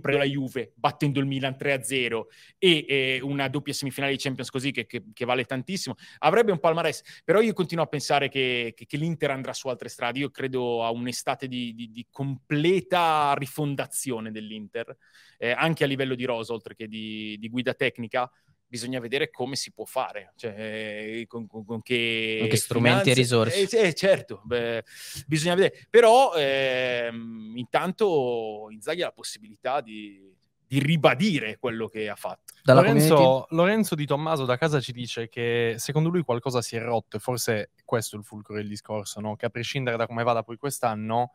la 0.00 0.24
Juve 0.24 0.72
battendo 0.74 1.20
il 1.20 1.26
Milan 1.26 1.56
3-0 1.58 2.22
e 2.58 2.84
eh, 2.88 3.20
una 3.22 3.48
doppia 3.48 3.72
semifinale 3.72 4.12
di 4.12 4.18
Champions 4.18 4.50
così 4.50 4.70
che, 4.70 4.86
che, 4.86 5.04
che, 5.12 5.24
vale 5.24 5.44
tantissimo, 5.44 5.94
avrebbe 6.18 6.52
un 6.52 6.60
palmarès, 6.60 7.22
però 7.24 7.40
io 7.40 7.52
continuo 7.52 7.84
a 7.84 7.88
pensare 7.88 8.28
che, 8.28 8.74
che, 8.74 8.96
l'Inter 8.96 9.30
andrà 9.30 9.52
su 9.52 9.68
altre 9.68 9.88
strade, 9.88 10.18
io 10.18 10.30
credo 10.30 10.84
a 10.84 10.90
un'estate 10.90 11.48
di, 11.48 11.74
di, 11.74 11.90
di 11.90 12.06
completa 12.10 13.34
rifondazione 13.36 14.30
dell'Inter, 14.30 14.96
eh, 15.38 15.50
anche 15.50 15.84
a 15.84 15.86
livello 15.86 16.14
di 16.14 16.24
rosa 16.24 16.52
oltre 16.52 16.74
che 16.74 16.88
di, 16.88 17.36
di 17.38 17.48
guida 17.48 17.74
tecnica, 17.74 18.30
bisogna 18.68 19.00
vedere 19.00 19.30
come 19.30 19.56
si 19.56 19.72
può 19.72 19.84
fare, 19.84 20.32
cioè, 20.36 20.54
eh, 20.56 21.24
con, 21.26 21.46
con, 21.46 21.64
con, 21.64 21.82
che, 21.82 22.46
che 22.48 22.56
strumenti 22.56 23.10
finanze. 23.10 23.10
e 23.10 23.14
risorse. 23.14 23.76
Eh, 23.76 23.88
eh, 23.88 23.94
certo, 23.94 24.42
beh, 24.44 24.84
bisogna 25.26 25.54
vedere. 25.54 25.86
Però 25.88 26.34
ehm, 26.34 27.54
intanto 27.56 28.68
Inzaghi 28.70 29.02
ha 29.02 29.06
la 29.06 29.12
possibilità 29.12 29.80
di, 29.80 30.34
di, 30.66 30.78
ribadire 30.78 31.58
quello 31.58 31.88
che 31.88 32.08
ha 32.08 32.14
fatto. 32.14 32.52
Lorenzo, 32.64 33.46
Lorenzo, 33.50 33.94
Di 33.94 34.04
Tommaso 34.04 34.44
da 34.44 34.58
casa 34.58 34.80
ci 34.80 34.92
dice 34.92 35.28
che 35.28 35.76
secondo 35.78 36.10
lui 36.10 36.22
qualcosa 36.22 36.60
si 36.60 36.76
è 36.76 36.80
rotto 36.80 37.16
e 37.16 37.20
forse 37.20 37.70
questo 37.84 38.16
è 38.16 38.18
il 38.18 38.24
fulcro 38.24 38.54
del 38.54 38.68
discorso, 38.68 39.20
no? 39.20 39.36
che 39.36 39.46
a 39.46 39.50
prescindere 39.50 39.96
da 39.96 40.06
come 40.06 40.22
vada 40.22 40.42
poi 40.42 40.58
quest'anno, 40.58 41.32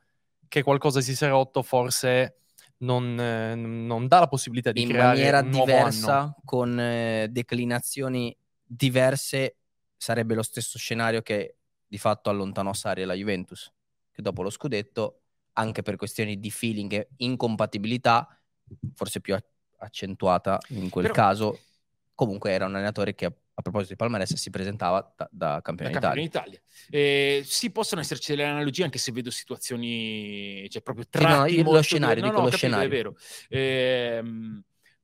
che 0.48 0.62
qualcosa 0.62 1.02
si 1.02 1.16
sia 1.16 1.30
rotto 1.30 1.64
forse 1.64 2.43
non, 2.84 3.20
eh, 3.20 3.56
non 3.56 4.08
dà 4.08 4.20
la 4.20 4.28
possibilità 4.28 4.72
di 4.72 4.82
in 4.82 4.90
creare 4.90 5.16
maniera 5.16 5.42
diversa, 5.42 6.20
anno. 6.20 6.36
con 6.46 6.80
eh, 6.80 7.28
declinazioni 7.30 8.36
diverse, 8.64 9.58
sarebbe 9.98 10.36
lo 10.36 10.44
stesso 10.44 10.78
scenario 10.78 11.22
che 11.22 11.56
di 11.88 11.98
fatto 11.98 12.30
allontanò 12.30 12.74
Sari 12.74 13.02
e 13.02 13.06
la 13.06 13.14
Juventus, 13.14 13.72
che 14.12 14.22
dopo 14.22 14.42
lo 14.42 14.50
scudetto, 14.50 15.22
anche 15.54 15.82
per 15.82 15.96
questioni 15.96 16.40
di 16.40 16.52
feeling 16.52 16.94
e 16.94 17.08
incompatibilità, 17.18 18.28
forse 18.94 19.22
più 19.22 19.38
accentuata 19.78 20.60
in 20.70 20.90
quel 20.90 21.06
Però... 21.06 21.16
caso, 21.16 21.60
comunque 22.16 22.52
era 22.52 22.66
un 22.66 22.76
allenatore 22.76 23.14
che 23.16 23.32
a 23.56 23.62
proposito 23.62 23.92
di 23.92 23.98
Palmarès, 23.98 24.34
si 24.34 24.50
presentava 24.50 25.14
da, 25.16 25.30
da 25.32 25.62
campione 25.62 25.92
d'Italia. 25.92 26.24
Italia. 26.24 26.60
Eh, 26.90 27.44
sì, 27.46 27.72
possono 27.72 28.02
esserci 28.02 28.32
delle 28.32 28.46
analogie 28.46 28.84
anche 28.84 28.98
se 28.98 29.12
vedo 29.12 29.30
situazioni, 29.30 30.68
cioè 30.70 30.82
proprio 30.82 31.06
tratti 31.08 31.56
sì, 31.56 31.62
no, 31.62 31.72
lo 31.72 31.82
scenario, 31.82 32.22
no, 32.22 32.30
dico 32.30 32.40
no, 32.40 32.46
lo 32.46 32.52
capito, 32.52 32.58
scenario. 32.58 32.88
È 32.88 32.90
vero. 32.90 33.16
Eh, 33.50 34.24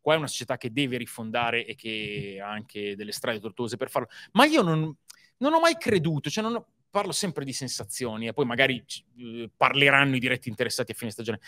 qua 0.02 0.14
è 0.16 0.18
una 0.18 0.28
società 0.28 0.58
che 0.58 0.72
deve 0.72 0.98
rifondare 0.98 1.66
e 1.66 1.76
che 1.76 2.40
ha 2.44 2.50
anche 2.50 2.96
delle 2.96 3.12
strade 3.12 3.40
tortuose 3.40 3.78
per 3.78 3.90
farlo. 3.90 4.08
Ma 4.32 4.46
io 4.46 4.64
non, 4.64 4.96
non 5.38 5.54
ho 5.54 5.60
mai 5.60 5.78
creduto, 5.78 6.30
cioè 6.30 6.44
ho, 6.44 6.68
parlo 6.90 7.12
sempre 7.12 7.46
di 7.46 7.54
sensazioni 7.54 8.28
e 8.28 8.34
poi 8.34 8.46
magari 8.46 8.84
eh, 9.18 9.50
parleranno 9.56 10.16
i 10.16 10.20
diretti 10.20 10.50
interessati 10.50 10.92
a 10.92 10.96
fine 10.96 11.12
stagione. 11.12 11.40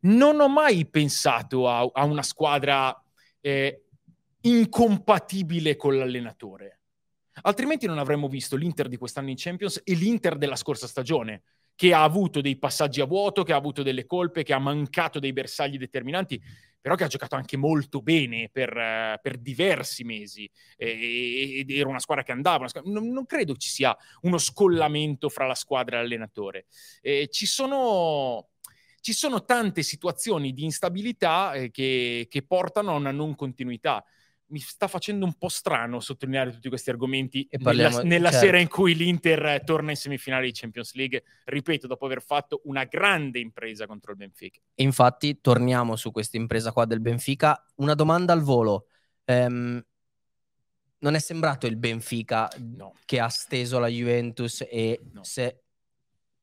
Non 0.00 0.40
ho 0.40 0.48
mai 0.48 0.86
pensato 0.86 1.68
a, 1.68 1.88
a 1.92 2.04
una 2.04 2.22
squadra 2.22 2.98
eh, 3.40 3.85
incompatibile 4.46 5.76
con 5.76 5.96
l'allenatore. 5.96 6.80
Altrimenti 7.42 7.86
non 7.86 7.98
avremmo 7.98 8.28
visto 8.28 8.56
l'Inter 8.56 8.88
di 8.88 8.96
quest'anno 8.96 9.30
in 9.30 9.36
Champions 9.36 9.80
e 9.84 9.94
l'Inter 9.94 10.36
della 10.36 10.56
scorsa 10.56 10.86
stagione, 10.86 11.42
che 11.74 11.92
ha 11.92 12.02
avuto 12.02 12.40
dei 12.40 12.56
passaggi 12.56 13.02
a 13.02 13.04
vuoto, 13.04 13.42
che 13.42 13.52
ha 13.52 13.56
avuto 13.56 13.82
delle 13.82 14.06
colpe, 14.06 14.42
che 14.42 14.54
ha 14.54 14.58
mancato 14.58 15.18
dei 15.18 15.34
bersagli 15.34 15.76
determinanti, 15.76 16.40
però 16.80 16.94
che 16.94 17.04
ha 17.04 17.08
giocato 17.08 17.34
anche 17.34 17.58
molto 17.58 18.00
bene 18.00 18.48
per, 18.50 18.74
uh, 18.74 19.20
per 19.20 19.36
diversi 19.36 20.04
mesi 20.04 20.48
ed 20.76 21.68
era 21.70 21.88
una 21.88 21.98
squadra 21.98 22.24
che 22.24 22.32
andava. 22.32 22.68
Squadra... 22.68 22.90
Non, 22.90 23.08
non, 23.08 23.26
credo 23.26 23.56
ci 23.56 23.68
sia 23.68 23.94
uno 24.22 24.38
scollamento 24.38 25.28
fra 25.28 25.46
la 25.46 25.54
squadra 25.54 25.96
e 25.96 26.00
l'allenatore. 26.02 26.66
Eh, 27.02 27.28
ci 27.30 27.44
sono 27.44 28.48
ci 29.00 29.12
sono 29.12 29.44
tante 29.44 29.84
situazioni 29.84 30.52
di 30.52 30.64
instabilità 30.64 31.52
eh, 31.52 31.70
che, 31.70 32.26
che, 32.28 32.42
portano 32.42 32.90
a 32.90 32.96
una 32.96 33.12
non 33.12 33.36
continuità 33.36 34.04
mi 34.48 34.60
sta 34.60 34.86
facendo 34.86 35.24
un 35.24 35.34
po' 35.34 35.48
strano 35.48 36.00
sottolineare 36.00 36.52
tutti 36.52 36.68
questi 36.68 36.90
argomenti 36.90 37.48
parliamo, 37.62 37.96
nella, 37.96 38.08
nella 38.08 38.30
certo. 38.30 38.46
sera 38.46 38.58
in 38.58 38.68
cui 38.68 38.94
l'Inter 38.94 39.62
torna 39.64 39.90
in 39.90 39.96
semifinale 39.96 40.46
di 40.46 40.52
Champions 40.52 40.94
League, 40.94 41.22
ripeto, 41.44 41.86
dopo 41.86 42.06
aver 42.06 42.22
fatto 42.22 42.60
una 42.64 42.84
grande 42.84 43.38
impresa 43.38 43.86
contro 43.86 44.12
il 44.12 44.18
Benfica. 44.18 44.60
Infatti, 44.76 45.40
torniamo 45.40 45.96
su 45.96 46.12
questa 46.12 46.36
impresa 46.36 46.72
qua 46.72 46.84
del 46.84 47.00
Benfica. 47.00 47.64
Una 47.76 47.94
domanda 47.94 48.32
al 48.32 48.42
volo. 48.42 48.86
Um, 49.24 49.82
non 50.98 51.14
è 51.14 51.18
sembrato 51.18 51.66
il 51.66 51.76
Benfica 51.76 52.48
no. 52.58 52.94
che 53.04 53.20
ha 53.20 53.28
steso 53.28 53.78
la 53.78 53.88
Juventus 53.88 54.64
e 54.68 55.00
no. 55.12 55.22
se 55.24 55.65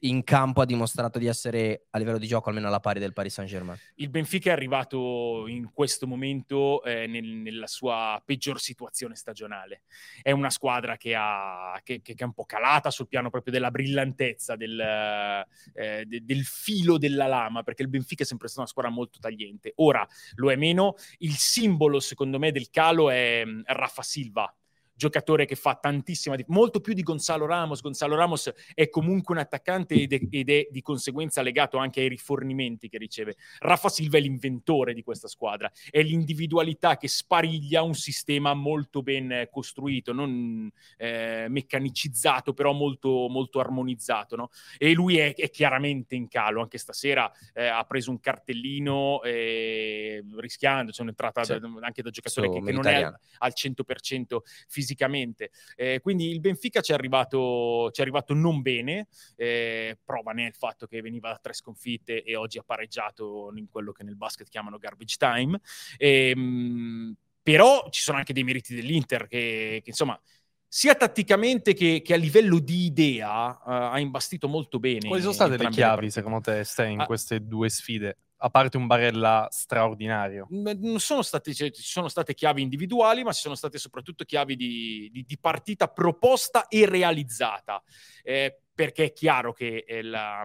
in 0.03 0.23
campo 0.23 0.61
ha 0.61 0.65
dimostrato 0.65 1.19
di 1.19 1.27
essere 1.27 1.85
a 1.91 1.97
livello 1.97 2.17
di 2.17 2.27
gioco 2.27 2.49
almeno 2.49 2.67
alla 2.67 2.79
pari 2.79 2.99
del 2.99 3.13
Paris 3.13 3.33
Saint-Germain. 3.33 3.77
Il 3.95 4.09
Benfica 4.09 4.49
è 4.49 4.53
arrivato 4.53 5.47
in 5.47 5.71
questo 5.71 6.07
momento 6.07 6.83
eh, 6.83 7.07
nel, 7.07 7.25
nella 7.25 7.67
sua 7.67 8.21
peggior 8.23 8.59
situazione 8.59 9.15
stagionale. 9.15 9.83
È 10.21 10.31
una 10.31 10.49
squadra 10.49 10.97
che, 10.97 11.15
ha, 11.15 11.79
che, 11.83 12.01
che, 12.01 12.15
è 12.17 12.23
un 12.23 12.33
po' 12.33 12.45
calata 12.45 12.89
sul 12.89 13.07
piano 13.07 13.29
proprio 13.29 13.53
della 13.53 13.71
brillantezza, 13.71 14.55
del, 14.55 14.79
eh, 14.79 16.05
de, 16.05 16.23
del, 16.23 16.43
filo 16.43 16.97
della 16.97 17.27
lama, 17.27 17.63
perché 17.63 17.83
il 17.83 17.89
Benfica 17.89 18.23
è 18.23 18.25
sempre 18.25 18.47
stata 18.47 18.61
una 18.61 18.69
squadra 18.69 18.91
molto 18.91 19.19
tagliente. 19.19 19.73
Ora 19.75 20.05
lo 20.35 20.51
è 20.51 20.55
meno. 20.55 20.95
Il 21.19 21.35
simbolo, 21.35 21.99
secondo 21.99 22.39
me, 22.39 22.51
del 22.51 22.69
calo 22.69 23.09
è, 23.09 23.43
è 23.43 23.73
Rafa 23.73 24.01
Silva, 24.01 24.53
giocatore 24.95 25.45
che 25.45 25.55
fa 25.55 25.75
tantissima, 25.75 26.35
molto 26.47 26.79
più 26.79 26.93
di 26.93 27.01
Gonzalo 27.01 27.45
Ramos. 27.45 27.81
Gonzalo 27.81 28.15
Ramos 28.15 28.51
è 28.73 28.89
comunque 28.89 29.35
un 29.35 29.41
attaccante 29.41 29.95
ed 29.95 30.13
è, 30.13 30.19
ed 30.29 30.49
è, 30.49 30.67
di 30.69 30.81
conseguenza 30.81 31.41
legato 31.41 31.77
anche 31.77 32.01
ai 32.01 32.09
rifornimenti 32.09 32.89
che 32.89 32.97
riceve. 32.97 33.35
Rafa 33.59 33.89
Silva 33.89 34.17
è 34.17 34.21
l'inventore 34.21 34.93
di 34.93 35.03
questa 35.03 35.27
squadra, 35.27 35.71
è 35.89 36.01
l'individualità 36.01 36.97
che 36.97 37.07
spariglia 37.07 37.81
un 37.81 37.95
sistema 37.95 38.53
molto 38.53 39.01
ben 39.01 39.47
costruito, 39.51 40.13
non 40.13 40.71
eh, 40.97 41.47
meccanicizzato, 41.49 42.53
però 42.53 42.73
molto, 42.73 43.27
molto 43.29 43.59
armonizzato. 43.59 44.35
No? 44.35 44.49
E 44.77 44.93
lui 44.93 45.17
è, 45.17 45.33
è, 45.33 45.49
chiaramente 45.49 46.15
in 46.15 46.27
calo, 46.27 46.61
anche 46.61 46.77
stasera 46.77 47.31
eh, 47.53 47.65
ha 47.65 47.83
preso 47.83 48.11
un 48.11 48.19
cartellino 48.19 49.21
eh, 49.23 50.23
rischiando, 50.37 50.91
c'è 50.91 51.01
un'entrata 51.01 51.43
sì. 51.43 51.59
da, 51.59 51.69
anche 51.81 52.01
da 52.01 52.09
giocatore 52.09 52.49
che, 52.49 52.61
che, 52.61 52.71
non 52.71 52.87
è 52.87 53.01
al, 53.01 53.19
al 53.39 53.53
100% 53.55 54.37
fisicamente 54.67 54.82
fisicamente. 54.83 55.51
Eh, 55.75 55.99
quindi 56.01 56.29
il 56.29 56.41
Benfica 56.41 56.81
ci 56.81 56.91
è 56.91 56.93
arrivato, 56.93 57.89
ci 57.91 58.01
è 58.01 58.03
arrivato 58.03 58.33
non 58.33 58.61
bene, 58.61 59.07
eh, 59.37 59.97
prova 60.03 60.33
ne 60.33 60.47
il 60.47 60.55
fatto 60.55 60.85
che 60.85 61.01
veniva 61.01 61.29
da 61.29 61.39
tre 61.41 61.53
sconfitte 61.53 62.21
e 62.21 62.35
oggi 62.35 62.57
ha 62.57 62.63
pareggiato 62.63 63.51
in 63.55 63.69
quello 63.69 63.93
che 63.93 64.03
nel 64.03 64.17
basket 64.17 64.49
chiamano 64.49 64.77
garbage 64.77 65.15
time. 65.17 65.59
E, 65.97 66.29
ehm, 66.29 66.39
mh, 66.39 67.15
però 67.41 67.87
ci 67.89 68.01
sono 68.01 68.17
anche 68.17 68.33
dei 68.33 68.43
meriti 68.43 68.75
dell'Inter 68.75 69.27
che, 69.27 69.81
che 69.83 69.89
insomma 69.89 70.19
sia 70.65 70.95
tatticamente 70.95 71.73
che, 71.73 72.01
che, 72.03 72.13
a 72.13 72.17
livello 72.17 72.57
di 72.57 72.85
idea 72.85 73.49
uh, 73.49 73.91
ha 73.93 73.99
imbastito 73.99 74.47
molto 74.47 74.79
bene. 74.79 75.07
Quali 75.07 75.21
sono 75.21 75.33
state 75.33 75.57
le 75.57 75.69
chiavi, 75.69 76.09
secondo 76.09 76.39
te, 76.39 76.63
Stai, 76.63 76.93
in 76.93 77.01
ah, 77.01 77.05
queste 77.05 77.45
due 77.45 77.69
sfide? 77.69 78.17
A 78.45 78.49
parte 78.49 78.75
un 78.75 78.87
Barella 78.87 79.47
straordinario. 79.49 80.47
Non 80.49 80.99
sono 80.99 81.21
state, 81.21 81.53
cioè, 81.53 81.71
ci 81.71 81.81
sono 81.81 82.09
state 82.09 82.33
chiavi 82.33 82.61
individuali, 82.61 83.23
ma 83.23 83.31
ci 83.31 83.41
sono 83.41 83.55
state 83.55 83.77
soprattutto 83.77 84.25
chiavi 84.25 84.57
di, 84.57 85.09
di, 85.13 85.23
di 85.23 85.37
partita 85.39 85.87
proposta 85.87 86.67
e 86.67 86.85
realizzata. 86.85 87.81
Eh, 88.21 88.59
perché 88.75 89.05
è 89.05 89.13
chiaro 89.13 89.53
che 89.53 89.85
eh, 89.87 90.01
la, 90.01 90.43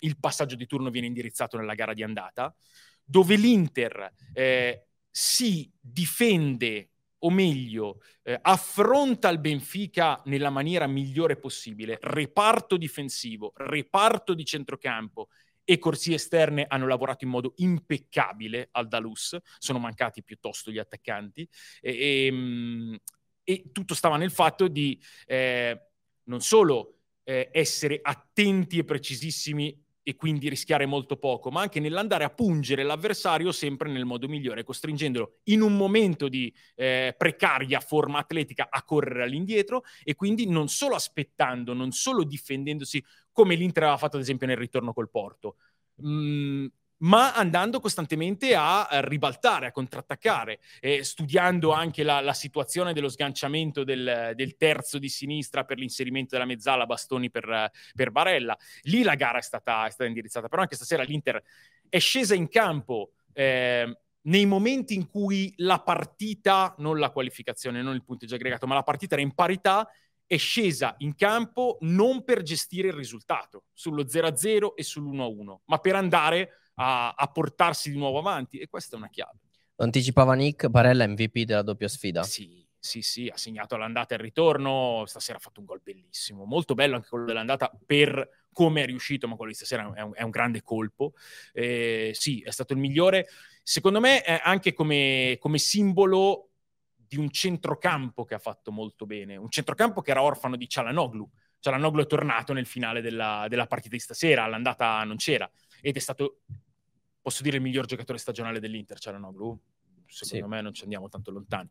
il 0.00 0.18
passaggio 0.18 0.56
di 0.56 0.66
turno 0.66 0.88
viene 0.88 1.08
indirizzato 1.08 1.58
nella 1.58 1.74
gara 1.74 1.92
di 1.92 2.02
andata, 2.02 2.54
dove 3.04 3.36
l'Inter 3.36 4.12
eh, 4.32 4.86
si 5.10 5.70
difende 5.78 6.90
o 7.18 7.30
meglio, 7.30 8.00
eh, 8.22 8.38
affronta 8.40 9.28
il 9.28 9.40
Benfica 9.40 10.20
nella 10.26 10.50
maniera 10.50 10.86
migliore 10.86 11.36
possibile, 11.36 11.98
reparto 12.00 12.76
difensivo, 12.76 13.52
reparto 13.56 14.32
di 14.32 14.44
centrocampo 14.44 15.28
e 15.66 15.78
corsie 15.78 16.14
esterne 16.14 16.64
hanno 16.68 16.86
lavorato 16.86 17.24
in 17.24 17.30
modo 17.30 17.52
impeccabile 17.56 18.68
al 18.70 18.86
Dalus, 18.86 19.36
sono 19.58 19.80
mancati 19.80 20.22
piuttosto 20.22 20.70
gli 20.70 20.78
attaccanti 20.78 21.46
e, 21.80 21.90
e, 21.90 22.26
ehm, 22.26 22.98
e 23.42 23.64
tutto 23.72 23.94
stava 23.94 24.16
nel 24.16 24.30
fatto 24.30 24.68
di 24.68 24.98
eh, 25.26 25.88
non 26.24 26.40
solo 26.40 27.00
eh, 27.24 27.50
essere 27.52 27.98
attenti 28.00 28.78
e 28.78 28.84
precisissimi 28.84 29.84
e 30.08 30.14
quindi 30.14 30.48
rischiare 30.48 30.86
molto 30.86 31.16
poco, 31.16 31.50
ma 31.50 31.62
anche 31.62 31.80
nell'andare 31.80 32.22
a 32.22 32.30
pungere 32.30 32.84
l'avversario 32.84 33.50
sempre 33.50 33.90
nel 33.90 34.04
modo 34.04 34.28
migliore, 34.28 34.62
costringendolo 34.62 35.38
in 35.46 35.62
un 35.62 35.76
momento 35.76 36.28
di 36.28 36.54
eh, 36.76 37.12
precaria 37.18 37.80
forma 37.80 38.20
atletica 38.20 38.68
a 38.70 38.84
correre 38.84 39.24
all'indietro 39.24 39.82
e 40.04 40.14
quindi 40.14 40.48
non 40.48 40.68
solo 40.68 40.94
aspettando, 40.94 41.72
non 41.72 41.90
solo 41.90 42.22
difendendosi 42.22 43.02
come 43.32 43.56
l'Inter 43.56 43.82
aveva 43.82 43.98
fatto 43.98 44.14
ad 44.14 44.22
esempio 44.22 44.46
nel 44.46 44.56
ritorno 44.56 44.92
col 44.92 45.10
Porto. 45.10 45.56
Mm, 46.00 46.66
ma 46.98 47.34
andando 47.34 47.80
costantemente 47.80 48.54
a, 48.54 48.88
ribaltare, 49.02 49.66
a 49.66 49.72
contrattaccare, 49.72 50.60
eh, 50.80 51.04
studiando 51.04 51.72
anche 51.72 52.02
la, 52.02 52.20
la, 52.20 52.32
situazione 52.32 52.92
dello 52.92 53.08
sganciamento 53.08 53.84
del, 53.84 54.32
del, 54.34 54.56
terzo 54.56 54.98
di 54.98 55.08
sinistra 55.08 55.64
per 55.64 55.78
l'inserimento 55.78 56.34
della 56.34 56.46
mezzala, 56.46 56.86
bastoni 56.86 57.30
per, 57.30 57.70
per 57.94 58.10
Barella. 58.10 58.56
Lì 58.82 59.02
la 59.02 59.14
gara 59.14 59.38
è 59.38 59.42
stata, 59.42 59.86
è 59.86 59.90
stata, 59.90 60.08
indirizzata, 60.08 60.48
però 60.48 60.62
anche 60.62 60.76
stasera 60.76 61.02
l'Inter 61.02 61.42
è 61.88 61.98
scesa 61.98 62.34
in 62.34 62.48
campo. 62.48 63.12
Eh, 63.32 63.98
nei 64.26 64.46
momenti 64.46 64.94
in 64.94 65.08
cui 65.08 65.52
la 65.56 65.80
partita, 65.80 66.74
non 66.78 66.98
la 66.98 67.10
qualificazione, 67.10 67.80
non 67.82 67.94
il 67.94 68.02
punteggio 68.02 68.34
aggregato, 68.34 68.66
ma 68.66 68.74
la 68.74 68.82
partita 68.82 69.14
era 69.14 69.22
in 69.22 69.34
parità, 69.34 69.88
è 70.26 70.36
scesa 70.36 70.96
in 70.98 71.14
campo 71.14 71.78
non 71.82 72.24
per 72.24 72.42
gestire 72.42 72.88
il 72.88 72.94
risultato 72.94 73.66
sullo 73.72 74.02
0-0 74.02 74.74
e 74.74 74.82
sull'1-1, 74.82 75.58
ma 75.66 75.78
per 75.78 75.94
andare 75.94 76.65
a, 76.76 77.10
a 77.10 77.26
portarsi 77.28 77.90
di 77.90 77.98
nuovo 77.98 78.18
avanti 78.18 78.58
e 78.58 78.68
questa 78.68 78.96
è 78.96 78.98
una 78.98 79.08
chiave. 79.08 79.38
Lo 79.76 79.84
anticipava 79.84 80.34
Nick, 80.34 80.68
Barella 80.68 81.06
MVP 81.06 81.40
della 81.40 81.62
doppia 81.62 81.88
sfida. 81.88 82.22
Sì, 82.22 82.66
sì, 82.78 83.02
sì, 83.02 83.28
ha 83.28 83.36
segnato 83.36 83.74
all'andata 83.74 84.14
e 84.14 84.16
il 84.16 84.22
ritorno, 84.22 85.04
stasera 85.06 85.38
ha 85.38 85.40
fatto 85.40 85.60
un 85.60 85.66
gol 85.66 85.80
bellissimo, 85.82 86.44
molto 86.44 86.74
bello 86.74 86.96
anche 86.96 87.08
quello 87.08 87.26
dell'andata 87.26 87.70
per 87.84 88.46
come 88.52 88.82
è 88.82 88.86
riuscito, 88.86 89.28
ma 89.28 89.36
quello 89.36 89.50
di 89.50 89.56
stasera 89.56 89.92
è 89.92 90.00
un, 90.00 90.12
è 90.14 90.22
un 90.22 90.30
grande 90.30 90.62
colpo. 90.62 91.12
Eh, 91.52 92.12
sì, 92.14 92.40
è 92.40 92.50
stato 92.50 92.72
il 92.72 92.78
migliore. 92.78 93.28
Secondo 93.62 94.00
me 94.00 94.22
è 94.22 94.40
anche 94.42 94.72
come, 94.72 95.36
come 95.38 95.58
simbolo 95.58 96.52
di 96.94 97.18
un 97.18 97.30
centrocampo 97.30 98.24
che 98.24 98.34
ha 98.34 98.38
fatto 98.38 98.72
molto 98.72 99.04
bene, 99.04 99.36
un 99.36 99.50
centrocampo 99.50 100.00
che 100.00 100.10
era 100.10 100.22
orfano 100.22 100.56
di 100.56 100.68
Cialanoglu. 100.68 101.28
Cialanoglu 101.58 102.02
è 102.02 102.06
tornato 102.06 102.52
nel 102.54 102.66
finale 102.66 103.02
della, 103.02 103.46
della 103.48 103.66
partita 103.66 103.94
di 103.94 104.00
stasera, 104.00 104.44
all'andata 104.44 105.02
non 105.04 105.16
c'era, 105.16 105.50
ed 105.82 105.96
è 105.96 106.00
stato 106.00 106.40
posso 107.26 107.42
dire 107.42 107.56
il 107.56 107.62
miglior 107.62 107.86
giocatore 107.86 108.18
stagionale 108.18 108.60
dell'Inter, 108.60 109.00
Cialanoglu. 109.00 109.58
Secondo 110.06 110.44
sì. 110.44 110.50
me 110.52 110.60
non 110.60 110.72
ci 110.72 110.84
andiamo 110.84 111.08
tanto 111.08 111.32
lontani. 111.32 111.68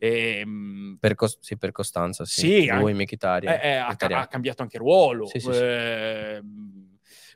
E, 0.00 0.40
ehm, 0.40 0.96
per, 0.98 1.14
cos- 1.14 1.38
sì, 1.38 1.56
per 1.56 1.70
costanza, 1.70 2.24
sì. 2.24 2.40
sì 2.40 2.66
Lui, 2.66 2.92
Mkhitaryan. 2.92 3.54
Eh, 3.54 3.60
eh, 3.62 3.74
ha, 3.76 3.96
ha, 3.96 4.26
cambiato 4.26 4.62
anche 4.62 4.78
ruolo. 4.78 5.26
Sì, 5.26 5.38
eh, 5.48 6.42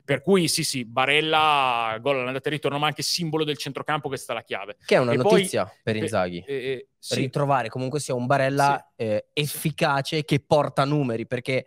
per 0.03 0.21
cui 0.21 0.49
sì, 0.49 0.65
sì, 0.65 0.83
Barella, 0.83 1.97
gol 2.01 2.19
all'andata 2.19 2.49
e 2.49 2.51
ritorno, 2.51 2.77
ma 2.77 2.87
anche 2.87 3.03
simbolo 3.03 3.45
del 3.45 3.55
centrocampo, 3.55 4.09
questa 4.09 4.33
è 4.33 4.35
la 4.35 4.43
chiave. 4.43 4.75
Che 4.85 4.95
è 4.95 4.97
una 4.97 5.13
e 5.13 5.15
notizia 5.15 5.63
poi, 5.63 5.75
per 5.81 5.95
Inzaghi. 5.95 6.43
Eh, 6.45 6.53
eh, 6.53 6.87
sì. 6.99 7.15
Ritrovare 7.15 7.69
comunque 7.69 8.01
sia 8.01 8.15
un 8.15 8.25
Barella 8.25 8.85
sì. 8.97 9.05
eh, 9.05 9.27
efficace 9.31 10.25
che 10.25 10.41
porta 10.41 10.83
numeri, 10.83 11.25
perché 11.25 11.65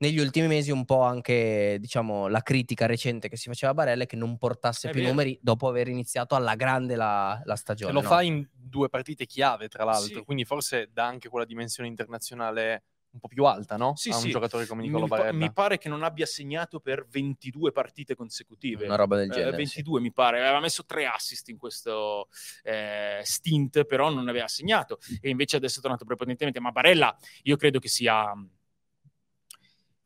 negli 0.00 0.18
ultimi 0.18 0.46
mesi 0.46 0.70
un 0.70 0.84
po' 0.84 1.02
anche, 1.02 1.76
diciamo, 1.78 2.26
la 2.28 2.40
critica 2.40 2.86
recente 2.86 3.28
che 3.28 3.36
si 3.36 3.48
faceva 3.48 3.72
a 3.72 3.74
Barella 3.74 4.04
è 4.04 4.06
che 4.06 4.16
non 4.16 4.38
portasse 4.38 4.88
è 4.88 4.90
più 4.90 5.00
vero. 5.00 5.12
numeri 5.12 5.38
dopo 5.42 5.68
aver 5.68 5.88
iniziato 5.88 6.34
alla 6.34 6.54
grande 6.54 6.96
la, 6.96 7.40
la 7.44 7.56
stagione. 7.56 7.90
E 7.90 7.94
lo 7.94 8.00
no? 8.00 8.08
fa 8.08 8.22
in 8.22 8.46
due 8.50 8.88
partite 8.88 9.26
chiave, 9.26 9.68
tra 9.68 9.84
l'altro, 9.84 10.18
sì. 10.18 10.24
quindi 10.24 10.44
forse 10.44 10.88
dà 10.92 11.04
anche 11.04 11.28
quella 11.28 11.44
dimensione 11.44 11.88
internazionale 11.88 12.84
un 13.12 13.18
po' 13.18 13.28
più 13.28 13.44
alta, 13.44 13.76
no? 13.76 13.94
Sì, 13.96 14.10
a 14.10 14.14
un 14.14 14.22
sì. 14.22 14.30
giocatore 14.30 14.66
come 14.66 14.82
Nicola 14.82 15.02
mi, 15.02 15.08
Barella. 15.08 15.32
Mi 15.32 15.52
pare 15.52 15.76
che 15.76 15.88
non 15.88 16.02
abbia 16.02 16.26
segnato 16.26 16.80
per 16.80 17.06
22 17.06 17.72
partite 17.72 18.14
consecutive. 18.14 18.86
Una 18.86 18.96
roba 18.96 19.16
del 19.16 19.30
eh, 19.30 19.34
genere. 19.34 19.52
Eh, 19.52 19.56
22 19.56 19.98
sì. 19.98 20.02
mi 20.02 20.12
pare. 20.12 20.40
Aveva 20.40 20.60
messo 20.60 20.84
tre 20.86 21.06
assist 21.06 21.48
in 21.48 21.58
questo 21.58 22.28
eh, 22.62 23.20
stint, 23.24 23.84
però 23.84 24.10
non 24.10 24.28
aveva 24.28 24.46
segnato. 24.46 24.98
E 25.20 25.28
invece 25.28 25.56
adesso 25.56 25.80
è 25.80 25.82
tornato 25.82 26.04
prepotentemente. 26.04 26.60
Ma 26.60 26.70
Barella, 26.70 27.14
io 27.42 27.56
credo 27.56 27.80
che 27.80 27.88
sia 27.88 28.32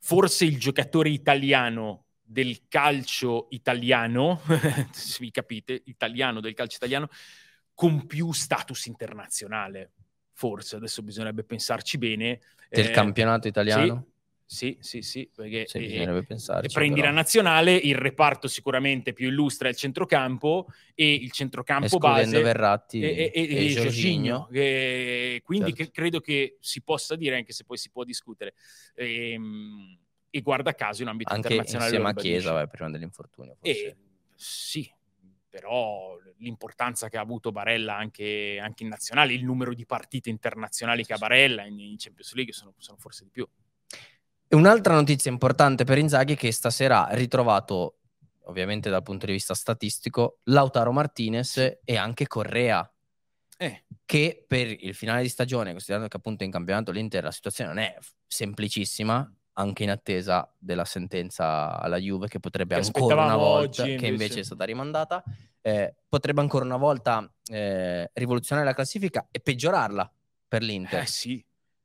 forse 0.04 0.44
il 0.44 0.58
giocatore 0.58 1.08
italiano 1.08 2.04
del 2.20 2.68
calcio 2.68 3.46
italiano, 3.50 4.38
se 4.92 5.16
vi 5.20 5.30
capite, 5.30 5.80
italiano 5.86 6.40
del 6.40 6.52
calcio 6.52 6.76
italiano, 6.76 7.08
con 7.72 8.06
più 8.06 8.30
status 8.32 8.84
internazionale. 8.84 9.92
Forse 10.32 10.76
adesso 10.76 11.02
bisognerebbe 11.02 11.44
pensarci 11.44 11.96
bene. 11.96 12.40
Del 12.68 12.88
eh, 12.88 12.90
campionato 12.90 13.48
italiano? 13.48 14.04
Sì, 14.06 14.13
sì, 14.46 14.76
sì, 14.80 15.00
sì, 15.00 15.28
perché 15.34 15.66
sì, 15.66 15.78
bisognerebbe 15.78 16.24
pensarci, 16.24 16.72
prendi 16.72 17.00
però. 17.00 17.08
la 17.08 17.14
nazionale, 17.14 17.74
il 17.74 17.96
reparto 17.96 18.46
sicuramente 18.46 19.12
più 19.12 19.28
illustre 19.28 19.68
è 19.68 19.70
il 19.70 19.76
centrocampo 19.76 20.66
e 20.94 21.14
il 21.14 21.32
centrocampo 21.32 21.86
Escludendo 21.86 22.30
base 22.30 22.42
Verratti 22.42 23.00
e, 23.00 23.32
e, 23.34 23.42
e, 23.42 23.56
e 23.56 23.68
Jorginho. 23.68 24.48
E, 24.50 25.40
quindi 25.42 25.74
certo. 25.74 25.84
che, 25.84 25.90
credo 25.90 26.20
che 26.20 26.56
si 26.60 26.82
possa 26.82 27.16
dire, 27.16 27.36
anche 27.36 27.52
se 27.52 27.64
poi 27.64 27.78
si 27.78 27.90
può 27.90 28.04
discutere. 28.04 28.54
E, 28.94 29.30
ehm, 29.32 29.98
e 30.28 30.40
guarda 30.40 30.74
caso 30.74 31.02
in 31.02 31.08
ambito 31.08 31.32
anche 31.32 31.46
internazionale. 31.46 31.90
Insieme 31.90 32.10
a 32.10 32.14
Chiesa, 32.14 32.52
vai, 32.52 32.68
prima 32.68 32.90
dell'infortunio. 32.90 33.56
Forse. 33.60 33.96
sì, 34.34 34.92
però 35.48 36.18
l'importanza 36.38 37.08
che 37.08 37.16
ha 37.16 37.20
avuto 37.20 37.52
Barella 37.52 37.96
anche, 37.96 38.58
anche, 38.60 38.82
in 38.82 38.88
nazionale, 38.88 39.32
il 39.32 39.44
numero 39.44 39.72
di 39.72 39.86
partite 39.86 40.30
internazionali 40.30 41.04
che 41.04 41.12
ha 41.12 41.18
Barella 41.18 41.64
in, 41.64 41.78
in 41.78 41.96
Champions 41.96 42.34
League 42.34 42.52
sono, 42.52 42.74
sono 42.78 42.98
forse 42.98 43.24
di 43.24 43.30
più. 43.30 43.48
Un'altra 44.50 44.94
notizia 44.94 45.30
importante 45.30 45.84
per 45.84 45.98
Inzaghi 45.98 46.34
è 46.34 46.36
che 46.36 46.52
stasera 46.52 47.08
ha 47.08 47.14
ritrovato, 47.14 47.98
ovviamente 48.44 48.90
dal 48.90 49.02
punto 49.02 49.26
di 49.26 49.32
vista 49.32 49.54
statistico, 49.54 50.38
Lautaro 50.44 50.92
Martinez 50.92 51.78
e 51.82 51.96
anche 51.96 52.26
Correa. 52.26 52.88
Eh. 53.56 53.84
Che 54.04 54.44
per 54.46 54.68
il 54.68 54.94
finale 54.94 55.22
di 55.22 55.28
stagione, 55.28 55.70
considerando 55.70 56.08
che 56.08 56.16
appunto 56.16 56.44
in 56.44 56.50
campionato 56.50 56.92
l'Inter 56.92 57.24
la 57.24 57.30
situazione 57.30 57.72
non 57.72 57.82
è 57.82 57.96
semplicissima, 58.26 59.32
anche 59.54 59.82
in 59.82 59.90
attesa 59.90 60.52
della 60.58 60.84
sentenza 60.84 61.78
alla 61.80 61.98
Juve 61.98 62.28
che 62.28 62.40
potrebbe 62.40 62.74
che 62.74 62.80
ancora 62.80 63.24
una 63.24 63.36
volta, 63.36 63.82
oggi, 63.82 63.96
che 63.96 64.06
invece 64.06 64.40
è 64.40 64.42
stata 64.44 64.64
rimandata, 64.64 65.22
eh, 65.60 65.94
potrebbe 66.08 66.40
ancora 66.40 66.64
una 66.64 66.76
volta 66.76 67.30
eh, 67.46 68.10
rivoluzionare 68.14 68.66
la 68.66 68.74
classifica 68.74 69.28
e 69.30 69.40
peggiorarla 69.40 70.12
per 70.48 70.62
l'Inter. 70.62 71.02
Eh 71.02 71.06
sì, 71.06 71.44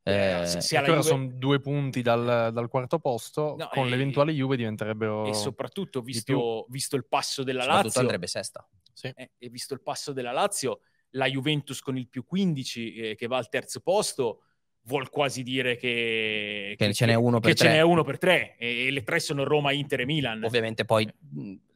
eh, 0.09 0.45
se, 0.47 0.61
se 0.61 0.79
Juve... 0.79 1.01
sono 1.01 1.27
due 1.27 1.59
punti 1.59 2.01
dal, 2.01 2.51
dal 2.51 2.67
quarto 2.67 2.99
posto, 2.99 3.55
no, 3.57 3.69
con 3.71 3.87
e... 3.87 3.89
l'eventuale 3.89 4.31
Juve 4.31 4.55
diventerebbero. 4.55 5.25
E 5.25 5.33
soprattutto, 5.33 6.01
visto, 6.01 6.65
visto 6.69 6.95
il 6.95 7.05
passo 7.05 7.43
della 7.43 7.65
Lazio, 7.65 7.99
andrebbe 8.01 8.27
sesta. 8.27 8.67
Sì. 8.93 9.11
Eh, 9.15 9.31
e 9.37 9.49
visto 9.49 9.73
il 9.73 9.81
passo 9.81 10.11
della 10.11 10.31
Lazio, 10.31 10.81
la 11.11 11.27
Juventus 11.27 11.81
con 11.81 11.97
il 11.97 12.07
più 12.07 12.25
15 12.25 12.93
eh, 12.93 13.15
che 13.15 13.27
va 13.27 13.37
al 13.37 13.49
terzo 13.49 13.79
posto 13.79 14.41
vuol 14.83 15.09
quasi 15.09 15.43
dire 15.43 15.75
che, 15.75 16.75
che, 16.77 16.85
che 16.87 16.93
ce 16.93 17.05
n'è 17.05 17.13
uno 17.13 17.39
per 17.39 17.51
che 17.51 17.55
tre. 17.55 17.67
ce 17.67 17.73
n'è 17.73 17.81
uno 17.81 18.03
per 18.03 18.17
tre 18.17 18.55
e, 18.57 18.89
le 18.89 19.03
tre 19.03 19.19
sono 19.19 19.43
Roma, 19.43 19.71
Inter 19.71 20.01
e 20.01 20.05
Milan. 20.05 20.43
Ovviamente 20.43 20.85
poi 20.85 21.11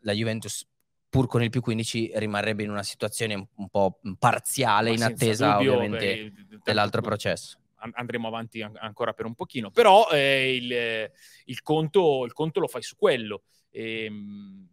la 0.01 0.13
Juventus 0.13 0.67
pur 1.09 1.27
con 1.27 1.43
il 1.43 1.51
più 1.51 1.61
15 1.61 2.11
rimarrebbe 2.15 2.63
in 2.63 2.71
una 2.71 2.81
situazione 2.81 3.35
un 3.55 3.69
po' 3.69 3.99
parziale 4.17 4.89
Ma 4.89 4.95
in 4.95 5.03
attesa 5.03 5.53
dubbio, 5.53 5.75
ovviamente 5.75 6.31
beh, 6.31 6.57
dell'altro 6.63 7.01
processo 7.01 7.59
andremo 7.91 8.27
avanti 8.27 8.61
ancora 8.61 9.13
per 9.13 9.25
un 9.25 9.35
pochino, 9.35 9.71
però 9.71 10.09
eh, 10.09 10.55
il, 10.55 11.11
il, 11.45 11.61
conto, 11.61 12.25
il, 12.25 12.33
conto, 12.33 12.59
lo 12.59 12.67
fai 12.67 12.81
su 12.81 12.95
quello. 12.95 13.43
E, 13.69 14.05
ehm, 14.05 14.67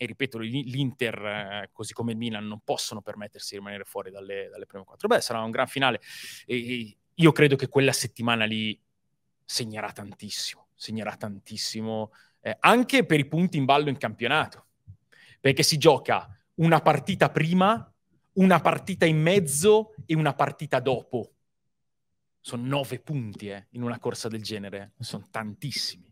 e 0.00 0.06
ripeto, 0.06 0.38
l'Inter, 0.38 1.26
eh, 1.26 1.70
così 1.72 1.92
come 1.92 2.12
il 2.12 2.18
Milan, 2.18 2.46
non 2.46 2.60
possono 2.62 3.02
permettersi 3.02 3.54
di 3.54 3.58
rimanere 3.58 3.84
fuori 3.84 4.12
dalle, 4.12 4.48
dalle 4.48 4.64
prime 4.64 4.84
quattro. 4.84 5.08
Beh, 5.08 5.20
sarà 5.20 5.42
un 5.42 5.50
gran 5.50 5.66
finale. 5.66 6.00
E, 6.46 6.96
io 7.14 7.32
credo 7.32 7.56
che 7.56 7.68
quella 7.68 7.92
settimana 7.92 8.44
lì 8.44 8.80
segnerà 9.44 9.90
tantissimo, 9.90 10.68
segnerà 10.74 11.16
tantissimo, 11.16 12.12
eh, 12.40 12.56
anche 12.60 13.04
per 13.04 13.18
i 13.18 13.26
punti 13.26 13.56
in 13.56 13.64
ballo 13.64 13.88
in 13.88 13.96
campionato, 13.96 14.66
perché 15.40 15.64
si 15.64 15.78
gioca 15.78 16.28
una 16.54 16.80
partita 16.80 17.28
prima, 17.30 17.92
una 18.34 18.60
partita 18.60 19.04
in 19.04 19.20
mezzo 19.20 19.94
e 20.06 20.14
una 20.14 20.34
partita 20.34 20.78
dopo 20.78 21.37
sono 22.48 22.66
nove 22.66 22.98
punti 22.98 23.50
eh, 23.50 23.66
in 23.72 23.82
una 23.82 23.98
corsa 23.98 24.28
del 24.28 24.42
genere, 24.42 24.92
sono 24.98 25.28
tantissimi. 25.30 26.10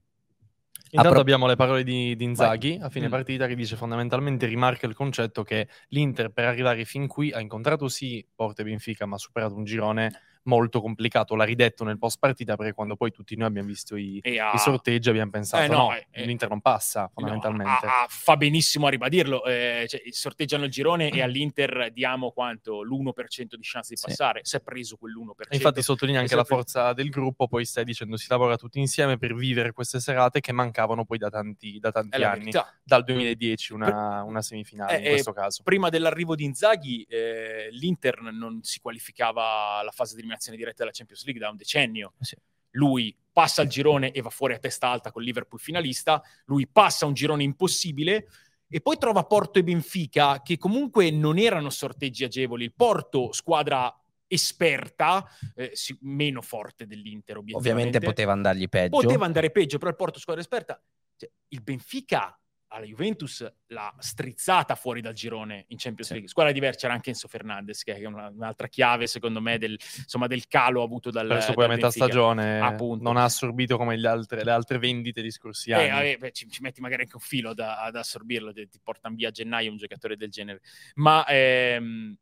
Intanto 0.91 1.13
pro- 1.13 1.21
abbiamo 1.21 1.47
le 1.47 1.57
parole 1.57 1.83
di, 1.83 2.15
di 2.15 2.25
Inzaghi 2.25 2.79
a 2.79 2.91
fine 2.91 3.07
Mm. 3.07 3.11
partita 3.11 3.47
che 3.47 3.55
dice 3.55 3.75
fondamentalmente 3.75 4.45
rimarca 4.45 4.87
il 4.87 4.95
concetto 4.95 5.43
che 5.43 5.67
l'Inter 5.89 6.29
per 6.31 6.45
arrivare 6.45 6.85
fin 6.85 7.07
qui 7.07 7.33
ha 7.33 7.41
incontrato 7.41 7.89
sì 7.89 8.25
Porto 8.35 8.61
e 8.61 8.65
Benfica 8.65 9.07
ma 9.07 9.15
ha 9.17 9.19
superato 9.19 9.55
un 9.55 9.65
girone 9.65 10.13
molto 10.47 10.81
complicato, 10.81 11.35
l'ha 11.37 11.45
ridetto 11.45 11.85
nel 11.85 11.99
post 11.99 12.19
partita 12.19 12.57
perché 12.57 12.73
quando 12.73 12.97
poi 12.97 13.11
tutti 13.11 13.37
noi 13.37 13.47
abbiamo 13.49 13.69
visto 13.69 13.97
i, 13.97 14.21
ha- 14.39 14.53
i 14.55 14.59
sorteggi 14.59 15.09
abbiamo 15.09 15.31
pensato 15.31 15.63
Eh, 15.65 15.69
no, 15.69 15.77
no, 15.77 15.95
eh, 16.11 16.25
l'Inter 16.25 16.49
non 16.49 16.61
passa 16.61 17.03
No, 17.03 17.11
fondamentalmente. 17.15 17.87
a- 17.87 18.03
a- 18.03 18.07
fa 18.09 18.37
benissimo 18.37 18.87
a 18.87 18.91
ribadirlo. 18.91 19.45
eh, 19.45 19.87
cioè, 19.89 20.01
sorteggiano 20.11 20.65
il 20.65 20.71
girone 20.71 21.11
e 21.11 21.21
all'Inter 21.23 21.91
diamo 21.93 22.31
quanto? 22.31 22.83
L'1% 22.83 23.57
di 23.57 23.63
chance 23.63 23.91
di 23.95 23.97
Sì. 23.97 24.07
passare. 24.07 24.41
Si 24.43 24.57
è 24.57 24.61
preso 24.61 24.97
quell'1%. 24.97 25.53
E 25.53 25.57
Infatti 25.57 25.83
sottolinea 25.83 26.21
anche 26.21 26.35
la 26.35 26.45
sempre- 26.45 26.57
forza 26.65 26.93
del 26.93 27.09
gruppo, 27.11 27.47
poi 27.49 27.65
stai 27.65 27.85
dicendo 27.85 28.17
si 28.17 28.27
lavora 28.29 28.57
tutti 28.57 28.79
insieme 28.79 29.19
per 29.19 29.35
vivere 29.35 29.73
queste 29.73 30.01
serate 30.01 30.41
che 30.41 30.53
mancavano 30.53 31.05
poi 31.05 31.19
da 31.19 31.29
tanti, 31.31 31.79
da 31.79 31.91
tanti 31.93 32.23
anni, 32.23 32.39
verità. 32.39 32.73
dal 32.83 33.05
2010 33.05 33.73
una, 33.73 34.23
una 34.23 34.43
semifinale 34.43 34.95
Eh, 35.01 35.03
in 35.03 35.09
questo 35.11 35.33
caso. 35.33 35.63
Prima 35.63 35.89
dell'arrivo 35.89 36.35
di 36.35 36.45
Inzaghi, 36.45 37.03
eh, 37.09 37.69
l'Inter 37.73 38.21
non 38.23 38.61
si 38.63 38.81
qualificava 38.81 39.79
alla 39.79 39.91
fase 39.91 40.13
di 40.15 40.21
eliminazione 40.21 40.35
diretta 40.57 40.79
della 40.79 40.91
Champions 40.93 41.25
League 41.25 41.43
da 41.43 41.51
un 41.51 41.57
decennio. 41.57 42.15
Sì. 42.21 42.37
Lui 42.71 43.17
passa 43.33 43.63
il 43.63 43.69
girone 43.69 44.13
e 44.13 44.21
va 44.21 44.31
fuori 44.31 44.55
a 44.55 44.59
testa 44.59 44.89
alta 44.89 45.11
con 45.11 45.23
Liverpool 45.23 45.61
finalista. 45.61 46.23
Lui 46.47 46.67
passa 46.67 47.07
un 47.07 47.15
girone 47.15 47.43
impossibile 47.43 48.29
e 48.69 48.81
poi 48.81 48.99
trova 48.99 49.25
Porto 49.25 49.59
e 49.59 49.65
Benfica, 49.65 50.43
che 50.43 50.59
comunque 50.59 51.11
non 51.11 51.39
erano 51.39 51.71
sorteggi 51.71 52.25
agevoli. 52.25 52.65
Il 52.65 52.75
Porto, 52.75 53.33
squadra 53.33 53.95
esperta, 54.27 55.25
eh, 55.55 55.71
sì, 55.75 55.97
meno 56.01 56.43
forte 56.43 56.87
dell'Inter. 56.87 57.39
Ovviamente 57.53 58.01
poteva 58.01 58.33
andargli 58.33 58.69
peggio. 58.69 59.01
Poteva 59.01 59.25
andare 59.25 59.51
peggio, 59.51 59.79
però 59.79 59.91
il 59.91 59.97
Porto 59.97 60.19
squadra 60.19 60.43
esperta. 60.43 60.83
Cioè, 61.17 61.31
il 61.49 61.63
Benfica 61.63 62.39
alla 62.77 62.85
Juventus 62.87 63.47
l'ha 63.69 63.95
strizzata 63.99 64.75
fuori 64.75 65.01
dal 65.01 65.15
girone 65.15 65.65
in 65.69 65.79
Champions 65.79 66.07
Sì. 66.09 66.13
League. 66.13 66.29
Squadra 66.29 66.53
diversa 66.53 66.81
c'era 66.81 66.93
anche 66.93 67.11
Enzo 67.11 67.27
Fernandez, 67.27 67.83
che 67.83 67.95
è 67.97 68.05
una- 68.05 68.29
un'altra 68.29 68.69
chiave, 68.69 69.07
secondo 69.07 69.41
me, 69.41 69.57
del, 69.59 69.73
insomma, 69.99 70.27
del 70.27 70.47
calo 70.47 70.83
avuto 70.83 71.11
dal, 71.11 71.27
Perso 71.27 71.53
poi 71.55 71.65
a 71.65 71.69
metà 71.69 71.81
Benfica. 71.89 72.05
stagione, 72.05 72.61
Appunto. 72.61 73.03
non 73.03 73.17
ha 73.17 73.25
assorbito 73.25 73.77
come 73.79 73.95
altre- 74.07 74.45
le 74.45 74.51
altre 74.51 74.79
vendite 74.79 75.23
di 75.23 75.31
scorsi 75.31 75.73
anni. 75.73 75.85
Eh, 75.85 75.91
vabbè, 75.91 76.17
beh, 76.19 76.31
ci, 76.33 76.49
ci 76.51 76.61
metti 76.63 76.81
magari 76.81 77.03
anche 77.03 77.17
un 77.17 77.23
filo 77.23 77.55
da- 77.55 77.81
ad 77.83 77.97
assorbirlo, 77.97 78.53
ti, 78.53 78.69
ti 78.69 78.79
portano 78.83 79.15
via 79.15 79.29
a 79.29 79.31
gennaio 79.33 79.71
un 79.71 79.77
giocatore 79.79 80.17
del 80.17 80.31
genere. 80.31 80.61
Ma 80.97 81.25
ehm, 81.27 82.17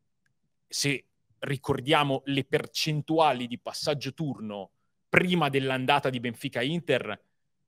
se 0.68 1.06
ricordiamo 1.40 2.22
le 2.26 2.44
percentuali 2.44 3.46
di 3.46 3.58
passaggio 3.58 4.14
turno 4.14 4.70
prima 5.08 5.48
dell'andata 5.48 6.10
di 6.10 6.20
Benfica-Inter, 6.20 7.20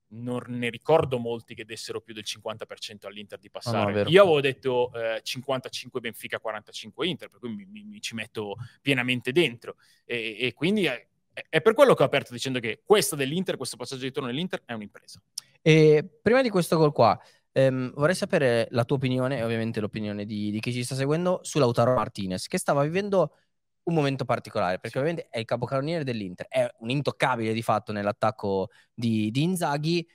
non 0.09 0.41
ne 0.47 0.69
ricordo 0.69 1.17
molti 1.17 1.53
che 1.53 1.65
dessero 1.65 2.01
più 2.01 2.13
del 2.13 2.23
50% 2.25 3.07
all'Inter 3.07 3.39
di 3.39 3.49
passare. 3.49 3.91
Vero. 3.91 4.09
Io 4.09 4.21
avevo 4.21 4.41
detto 4.41 4.91
eh, 4.93 5.19
55 5.21 5.99
Benfica, 5.99 6.39
45 6.39 7.07
Inter, 7.07 7.29
per 7.29 7.39
cui 7.39 7.53
mi, 7.53 7.65
mi- 7.65 7.83
mi 7.83 8.01
ci 8.01 8.15
metto 8.15 8.55
pienamente 8.81 9.31
dentro. 9.31 9.75
E, 10.05 10.37
e 10.39 10.53
quindi 10.53 10.85
è, 10.85 11.07
è 11.49 11.61
per 11.61 11.73
quello 11.73 11.93
che 11.93 12.03
ho 12.03 12.05
aperto 12.05 12.33
dicendo 12.33 12.59
che 12.59 12.81
questa 12.85 13.15
dell'Inter, 13.15 13.57
questo 13.57 13.77
passaggio 13.77 14.03
di 14.03 14.11
turno 14.11 14.29
dell'Inter 14.29 14.63
è 14.65 14.73
un'impresa. 14.73 15.21
E 15.61 16.07
prima 16.21 16.41
di 16.41 16.49
questo 16.49 16.77
gol 16.77 16.93
qua, 16.93 17.19
ehm, 17.51 17.93
vorrei 17.93 18.15
sapere 18.15 18.67
la 18.71 18.85
tua 18.85 18.95
opinione, 18.95 19.37
e 19.37 19.43
ovviamente 19.43 19.79
l'opinione 19.79 20.25
di, 20.25 20.51
di 20.51 20.59
chi 20.59 20.71
ci 20.71 20.83
sta 20.83 20.95
seguendo, 20.95 21.39
su 21.43 21.59
Lautaro 21.59 21.93
Martinez, 21.93 22.47
che 22.47 22.57
stava 22.57 22.83
vivendo 22.83 23.33
un 23.87 23.93
momento 23.93 24.25
particolare, 24.25 24.79
perché 24.79 24.99
ovviamente 24.99 25.29
è 25.29 25.39
il 25.39 25.45
capocannoniere 25.45 26.03
dell'Inter, 26.03 26.47
è 26.47 26.69
un 26.79 26.89
intoccabile 26.89 27.53
di 27.53 27.61
fatto 27.61 27.91
nell'attacco 27.91 28.69
di, 28.93 29.31
di 29.31 29.43
Inzaghi. 29.43 30.07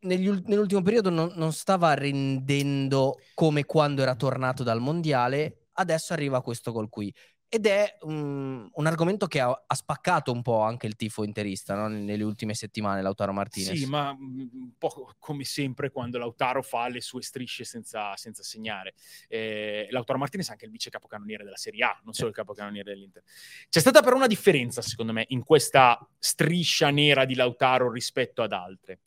Negli 0.00 0.28
nell'ultimo 0.46 0.82
periodo 0.82 1.08
non, 1.08 1.32
non 1.36 1.52
stava 1.52 1.94
rendendo 1.94 3.20
come 3.34 3.64
quando 3.64 4.02
era 4.02 4.16
tornato 4.16 4.64
dal 4.64 4.80
mondiale, 4.80 5.68
adesso 5.74 6.12
arriva 6.12 6.42
questo 6.42 6.72
gol 6.72 6.88
qui. 6.88 7.14
Ed 7.50 7.66
è 7.66 7.96
un, 8.02 8.68
un 8.70 8.86
argomento 8.86 9.26
che 9.26 9.40
ha, 9.40 9.64
ha 9.66 9.74
spaccato 9.74 10.30
un 10.32 10.42
po' 10.42 10.60
anche 10.60 10.86
il 10.86 10.96
tifo 10.96 11.24
interista 11.24 11.74
no? 11.74 11.88
nelle 11.88 12.22
ultime 12.22 12.52
settimane, 12.52 13.00
Lautaro 13.00 13.32
Martinez. 13.32 13.74
Sì, 13.74 13.86
ma 13.86 14.12
mm, 14.12 14.38
un 14.52 14.72
po' 14.76 15.14
come 15.18 15.44
sempre 15.44 15.90
quando 15.90 16.18
Lautaro 16.18 16.62
fa 16.62 16.88
le 16.88 17.00
sue 17.00 17.22
strisce 17.22 17.64
senza, 17.64 18.14
senza 18.16 18.42
segnare. 18.42 18.94
Eh, 19.28 19.88
Lautaro 19.90 20.18
Martinez 20.18 20.48
è 20.48 20.52
anche 20.52 20.66
il 20.66 20.70
vice 20.70 20.90
capocannoniere 20.90 21.42
della 21.42 21.56
Serie 21.56 21.84
A, 21.84 21.98
non 22.04 22.12
solo 22.12 22.28
il 22.28 22.34
capocannoniere 22.34 22.92
dell'Inter. 22.92 23.22
C'è 23.70 23.80
stata 23.80 24.02
però 24.02 24.16
una 24.16 24.26
differenza, 24.26 24.82
secondo 24.82 25.12
me, 25.12 25.24
in 25.28 25.42
questa 25.42 25.98
striscia 26.18 26.90
nera 26.90 27.24
di 27.24 27.34
Lautaro 27.34 27.90
rispetto 27.90 28.42
ad 28.42 28.52
altre. 28.52 29.00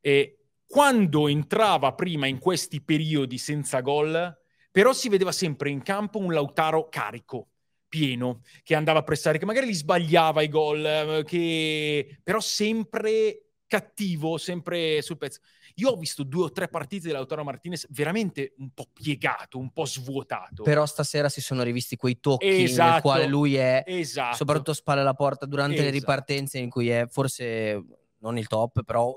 E 0.00 0.40
quando 0.66 1.28
entrava 1.28 1.94
prima 1.94 2.26
in 2.26 2.38
questi 2.38 2.82
periodi 2.82 3.38
senza 3.38 3.80
gol, 3.80 4.38
però 4.70 4.92
si 4.92 5.08
vedeva 5.08 5.32
sempre 5.32 5.70
in 5.70 5.82
campo 5.82 6.18
un 6.18 6.32
Lautaro 6.32 6.88
carico, 6.88 7.48
pieno, 7.90 8.40
che 8.62 8.74
andava 8.74 9.00
a 9.00 9.02
pressare, 9.02 9.36
che 9.36 9.44
magari 9.44 9.66
li 9.66 9.74
sbagliava 9.74 10.40
i 10.40 10.48
gol, 10.48 10.86
eh, 10.86 11.24
che 11.26 12.18
però 12.22 12.40
sempre 12.40 13.42
cattivo, 13.66 14.38
sempre 14.38 15.02
sul 15.02 15.18
pezzo. 15.18 15.40
Io 15.76 15.90
ho 15.90 15.96
visto 15.96 16.24
due 16.24 16.44
o 16.44 16.50
tre 16.50 16.68
partite 16.68 17.06
di 17.06 17.12
Lautaro 17.12 17.44
Martinez 17.44 17.86
veramente 17.90 18.54
un 18.58 18.70
po' 18.70 18.86
piegato, 18.92 19.58
un 19.58 19.70
po' 19.72 19.86
svuotato. 19.86 20.62
Però 20.62 20.84
stasera 20.86 21.28
si 21.28 21.40
sono 21.40 21.62
rivisti 21.62 21.96
quei 21.96 22.18
tocchi 22.18 22.46
nel 22.48 22.64
Esatto. 22.64 23.02
quale 23.02 23.26
lui 23.26 23.56
è, 23.56 23.82
esatto. 23.86 24.36
soprattutto 24.36 24.72
spalle 24.72 25.00
alla 25.02 25.14
porta, 25.14 25.46
durante 25.46 25.76
le 25.76 25.82
Esatto. 25.82 25.98
ripartenze 25.98 26.58
in 26.58 26.70
cui 26.70 26.88
è 26.88 27.06
forse 27.08 27.82
non 28.18 28.36
il 28.38 28.46
top, 28.46 28.82
però 28.82 29.14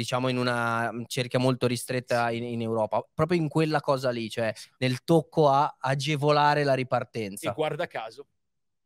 diciamo 0.00 0.28
in 0.28 0.38
una 0.38 0.90
cerchia 1.06 1.38
molto 1.38 1.66
ristretta 1.66 2.30
in, 2.30 2.42
in 2.44 2.62
Europa, 2.62 3.06
proprio 3.12 3.38
in 3.38 3.48
quella 3.48 3.80
cosa 3.80 4.10
lì, 4.10 4.30
cioè 4.30 4.52
nel 4.78 5.04
tocco 5.04 5.48
a 5.48 5.76
agevolare 5.78 6.64
la 6.64 6.72
E 6.72 6.76
ripartenza. 6.76 7.52
guarda 7.52 7.86
caso, 7.86 8.26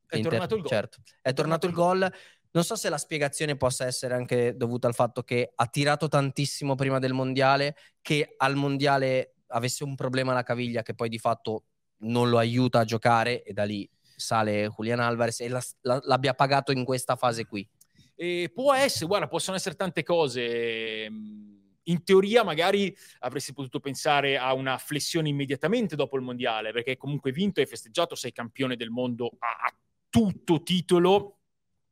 è 0.07 0.17
Inter- 0.17 0.33
tornato 0.33 0.55
il 0.57 0.61
gol. 0.63 0.71
Certo, 0.71 0.99
è 1.23 1.33
tornato 1.33 1.67
il 1.67 1.73
gol. 1.73 2.13
Non 2.51 2.63
so 2.65 2.77
se 2.77 2.89
la 2.89 2.99
spiegazione 2.99 3.57
possa 3.57 3.85
essere 3.87 4.15
anche 4.15 4.57
dovuta 4.57 4.87
al 4.87 4.95
fatto 4.95 5.23
che 5.23 5.53
ha 5.55 5.67
tirato 5.67 6.09
tantissimo 6.09 6.75
prima 6.75 6.99
del 6.99 7.13
mondiale, 7.13 7.77
che 8.01 8.35
al 8.37 8.55
mondiale 8.55 9.35
avesse 9.49 9.85
un 9.85 9.95
problema 9.95 10.33
alla 10.33 10.43
caviglia 10.43 10.83
che 10.83 10.95
poi 10.95 11.09
di 11.09 11.19
fatto 11.19 11.65
non 11.99 12.29
lo 12.29 12.39
aiuta 12.39 12.81
a 12.81 12.85
giocare 12.85 13.43
e 13.43 13.53
da 13.53 13.65
lì 13.65 13.89
sale 14.17 14.69
Julian 14.69 15.01
Alvarez 15.01 15.41
e 15.41 15.49
la- 15.49 15.63
la- 15.83 16.01
l'abbia 16.05 16.35
pagato 16.35 16.71
in 16.73 16.85
questa 16.85 17.17
fase 17.17 17.45
qui. 17.47 17.69
E 18.17 18.51
può 18.55 18.73
essere, 18.73 19.07
guarda, 19.07 19.27
possono 19.29 19.57
essere 19.57 19.75
tante 19.75 20.03
cose. 20.03 21.09
Mm, 21.11 21.53
In 21.87 22.03
teoria, 22.05 22.43
magari 22.45 22.97
avresti 23.21 23.53
potuto 23.53 23.79
pensare 23.81 24.39
a 24.39 24.55
una 24.55 24.79
flessione 24.79 25.29
immediatamente 25.29 25.97
dopo 25.97 26.17
il 26.17 26.23
mondiale, 26.23 26.73
perché 26.73 26.97
comunque 26.97 27.31
hai 27.31 27.37
vinto, 27.37 27.61
hai 27.61 27.67
festeggiato, 27.67 28.15
sei 28.15 28.33
campione 28.33 28.77
del 28.77 28.89
mondo 28.91 29.33
a 29.39 29.75
tutto 30.09 30.63
titolo, 30.63 31.41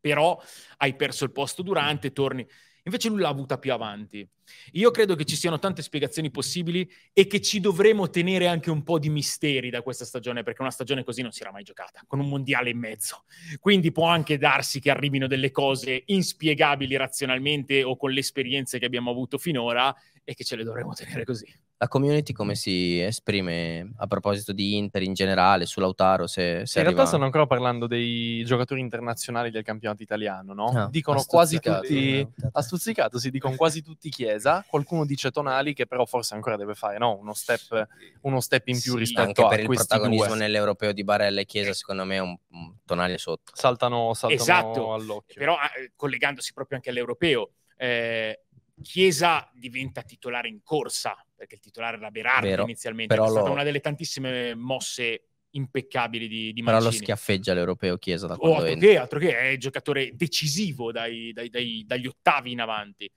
però 0.00 0.40
hai 0.78 0.94
perso 0.96 1.24
il 1.24 1.32
posto 1.32 1.62
durante, 1.62 2.12
torni. 2.12 2.46
Invece 2.84 3.08
lui 3.08 3.20
l'ha 3.20 3.28
avuta 3.28 3.58
più 3.58 3.72
avanti. 3.72 4.28
Io 4.72 4.90
credo 4.90 5.14
che 5.14 5.24
ci 5.24 5.36
siano 5.36 5.58
tante 5.58 5.82
spiegazioni 5.82 6.30
possibili 6.30 6.90
e 7.12 7.26
che 7.28 7.40
ci 7.40 7.60
dovremo 7.60 8.10
tenere 8.10 8.48
anche 8.48 8.70
un 8.70 8.82
po' 8.82 8.98
di 8.98 9.08
misteri 9.08 9.70
da 9.70 9.82
questa 9.82 10.04
stagione, 10.04 10.42
perché 10.42 10.62
una 10.62 10.70
stagione 10.70 11.04
così 11.04 11.22
non 11.22 11.30
si 11.30 11.42
era 11.42 11.52
mai 11.52 11.62
giocata, 11.62 12.02
con 12.06 12.18
un 12.18 12.28
mondiale 12.28 12.70
in 12.70 12.78
mezzo. 12.78 13.24
Quindi 13.60 13.92
può 13.92 14.06
anche 14.06 14.36
darsi 14.36 14.80
che 14.80 14.90
arrivino 14.90 15.28
delle 15.28 15.52
cose 15.52 16.02
inspiegabili 16.06 16.96
razionalmente 16.96 17.84
o 17.84 17.96
con 17.96 18.10
le 18.10 18.20
esperienze 18.20 18.78
che 18.80 18.84
abbiamo 18.84 19.10
avuto 19.10 19.38
finora 19.38 19.94
e 20.24 20.34
che 20.34 20.42
ce 20.42 20.56
le 20.56 20.64
dovremo 20.64 20.92
tenere 20.92 21.24
così. 21.24 21.46
La 21.82 21.88
community 21.88 22.32
come 22.32 22.54
si 22.54 23.00
esprime 23.00 23.92
a 23.96 24.06
proposito 24.06 24.52
di 24.52 24.76
Inter 24.76 25.02
in 25.02 25.14
generale, 25.14 25.66
su 25.66 25.80
Lautaro? 25.80 26.28
Se, 26.28 26.64
se 26.64 26.78
in 26.78 26.84
realtà 26.84 26.84
arriva- 26.84 27.06
stanno 27.06 27.24
ancora 27.24 27.44
parlando 27.48 27.88
dei 27.88 28.44
giocatori 28.44 28.78
internazionali 28.80 29.50
del 29.50 29.64
campionato 29.64 30.00
italiano, 30.00 30.54
no? 30.54 30.66
Ah, 30.68 30.88
dicono 30.88 31.24
quasi 31.24 31.58
tutti... 31.58 32.20
eh. 32.20 32.28
Ha 32.52 32.62
stuzzicato, 32.62 33.18
si 33.18 33.30
dicono 33.30 33.56
quasi 33.56 33.82
tutti 33.82 34.10
Chiesa, 34.10 34.64
qualcuno 34.64 35.04
dice 35.04 35.32
Tonali 35.32 35.74
che 35.74 35.86
però 35.88 36.04
forse 36.06 36.34
ancora 36.34 36.54
deve 36.54 36.76
fare 36.76 36.98
no? 36.98 37.18
uno, 37.18 37.34
step, 37.34 37.88
uno 38.20 38.38
step 38.38 38.68
in 38.68 38.80
più 38.80 38.92
Sì, 38.92 38.98
rispetto 38.98 39.26
anche 39.26 39.42
a 39.42 39.48
per 39.48 39.58
il 39.58 39.66
protagonismo 39.66 40.28
due. 40.28 40.36
nell'europeo 40.36 40.92
di 40.92 41.02
Barella 41.02 41.40
e 41.40 41.46
Chiesa, 41.46 41.72
secondo 41.72 42.04
me 42.04 42.14
è 42.14 42.20
un, 42.20 42.38
un 42.50 42.76
tonale 42.84 43.18
sotto. 43.18 43.50
Saltano, 43.56 44.14
saltano 44.14 44.40
Esatto, 44.40 44.92
all'occhio. 44.94 45.34
Però 45.36 45.56
eh, 45.56 45.90
collegandosi 45.96 46.52
proprio 46.52 46.76
anche 46.76 46.90
all'europeo, 46.90 47.50
eh, 47.76 48.44
Chiesa 48.82 49.48
diventa 49.54 50.02
titolare 50.02 50.48
in 50.48 50.62
corsa, 50.62 51.16
perché 51.42 51.56
il 51.56 51.60
titolare 51.60 51.96
era 51.96 52.10
Berardi 52.10 52.48
Vero, 52.48 52.62
inizialmente, 52.62 53.12
però 53.12 53.26
è 53.26 53.30
stata 53.30 53.46
lo- 53.46 53.52
una 53.52 53.64
delle 53.64 53.80
tantissime 53.80 54.54
mosse 54.54 55.24
impeccabili 55.50 56.28
di, 56.28 56.52
di 56.52 56.62
Però 56.62 56.76
lo 56.76 56.82
Mancini. 56.84 57.02
schiaffeggia 57.02 57.52
l'europeo 57.52 57.98
Chiesa 57.98 58.28
da 58.28 58.34
O 58.34 58.38
quando 58.38 58.56
altro 58.58 58.72
entra. 58.72 58.88
che, 58.88 58.96
altro 58.96 59.18
che, 59.18 59.38
è 59.38 59.56
giocatore 59.56 60.10
decisivo 60.14 60.92
dai- 60.92 61.32
dai- 61.32 61.50
dai- 61.50 61.84
dagli 61.84 62.06
ottavi 62.06 62.52
in 62.52 62.60
avanti. 62.60 63.10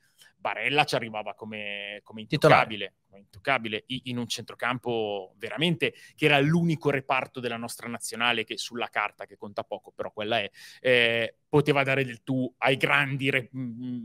Barella 0.46 0.84
ci 0.84 0.94
arrivava 0.94 1.34
come, 1.34 2.02
come 2.04 2.22
intoccabile, 2.22 2.98
come 3.08 3.22
intoccabile 3.22 3.86
in 3.88 4.20
un 4.20 4.28
centrocampo 4.28 5.34
veramente 5.38 5.96
che 6.14 6.26
era 6.26 6.40
l'unico 6.40 6.92
reparto 6.92 7.40
della 7.40 7.58
nostra 7.58 7.88
nazionale 7.88 8.44
che 8.44 8.56
sulla 8.56 8.90
carta, 8.90 9.26
che 9.26 9.38
conta 9.38 9.64
poco, 9.64 9.92
però 9.92 10.12
quella 10.12 10.38
è, 10.38 10.52
eh, 10.82 11.38
poteva 11.50 11.82
dare 11.82 12.06
del 12.06 12.22
tu 12.22 12.54
ai 12.60 12.78
grandi 12.78 13.32
re, 13.32 13.50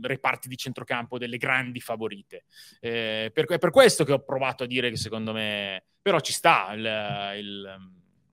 reparti 0.01 0.47
di 0.47 0.57
centrocampo, 0.57 1.19
delle 1.19 1.37
grandi 1.37 1.79
favorite. 1.79 2.45
Eh, 2.79 3.29
per, 3.31 3.45
è 3.45 3.59
per 3.59 3.69
questo 3.69 4.03
che 4.03 4.13
ho 4.13 4.23
provato 4.23 4.63
a 4.63 4.67
dire 4.67 4.89
che 4.89 4.97
secondo 4.97 5.33
me, 5.33 5.83
però 6.01 6.19
ci 6.21 6.33
sta 6.33 6.73
il, 6.73 7.37
il, 7.37 7.77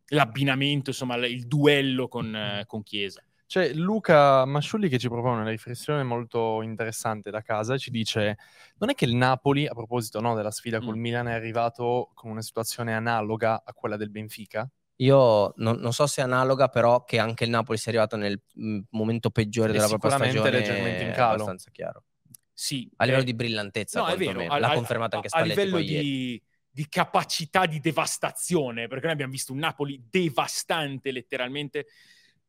l'abbinamento, 0.06 0.88
insomma 0.88 1.16
il 1.26 1.46
duello 1.46 2.08
con, 2.08 2.64
con 2.66 2.82
Chiesa. 2.82 3.22
C'è 3.48 3.72
Luca 3.72 4.44
Masciulli 4.44 4.90
che 4.90 4.98
ci 4.98 5.08
propone 5.08 5.40
una 5.40 5.48
riflessione 5.48 6.02
molto 6.02 6.60
interessante 6.60 7.30
da 7.30 7.40
casa, 7.40 7.78
ci 7.78 7.90
dice 7.90 8.36
non 8.76 8.90
è 8.90 8.94
che 8.94 9.06
il 9.06 9.14
Napoli, 9.14 9.66
a 9.66 9.72
proposito 9.72 10.20
no, 10.20 10.34
della 10.34 10.50
sfida 10.50 10.80
col 10.80 10.98
mm. 10.98 11.00
Milan, 11.00 11.28
è 11.28 11.32
arrivato 11.32 12.10
con 12.12 12.30
una 12.30 12.42
situazione 12.42 12.94
analoga 12.94 13.62
a 13.64 13.72
quella 13.72 13.96
del 13.96 14.10
Benfica? 14.10 14.70
Io 14.96 15.54
non, 15.56 15.78
non, 15.78 15.94
so 15.94 16.06
se 16.06 16.20
è 16.20 16.24
analoga, 16.24 16.68
però 16.68 17.04
che 17.04 17.18
anche 17.18 17.44
il 17.44 17.50
Napoli 17.50 17.78
sia 17.78 17.90
arrivato 17.90 18.16
nel 18.16 18.38
mm, 18.60 18.80
momento 18.90 19.30
peggiore 19.30 19.72
della 19.72 19.88
propria 19.88 20.10
stagione 20.10 20.50
leggermente 20.50 21.04
in 21.04 21.12
calo. 21.12 21.30
è 21.30 21.34
abbastanza 21.36 21.70
chiaro. 21.70 22.04
Sì, 22.52 22.86
a 22.96 23.04
livello 23.04 23.22
eh, 23.22 23.26
di 23.26 23.34
brillantezza, 23.34 24.00
no, 24.00 24.08
è 24.08 24.16
vero, 24.18 24.58
l'ha 24.58 24.72
confermato 24.74 25.16
anche 25.16 25.28
Spalletti 25.28 25.58
a 25.58 25.64
livello 25.64 25.78
di, 25.78 26.42
di, 26.68 26.86
capacità 26.90 27.64
di 27.64 27.80
devastazione, 27.80 28.88
perché 28.88 29.04
noi 29.04 29.14
abbiamo 29.14 29.32
visto 29.32 29.54
un 29.54 29.60
Napoli 29.60 30.04
devastante 30.10 31.12
letteralmente 31.12 31.86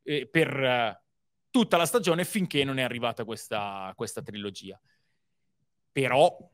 eh, 0.09 0.27
per 0.27 1.03
tutta 1.51 1.77
la 1.77 1.85
stagione 1.85 2.25
finché 2.25 2.63
non 2.63 2.79
è 2.79 2.81
arrivata 2.81 3.23
questa, 3.25 3.93
questa 3.95 4.23
trilogia. 4.23 4.79
Però 5.91 6.51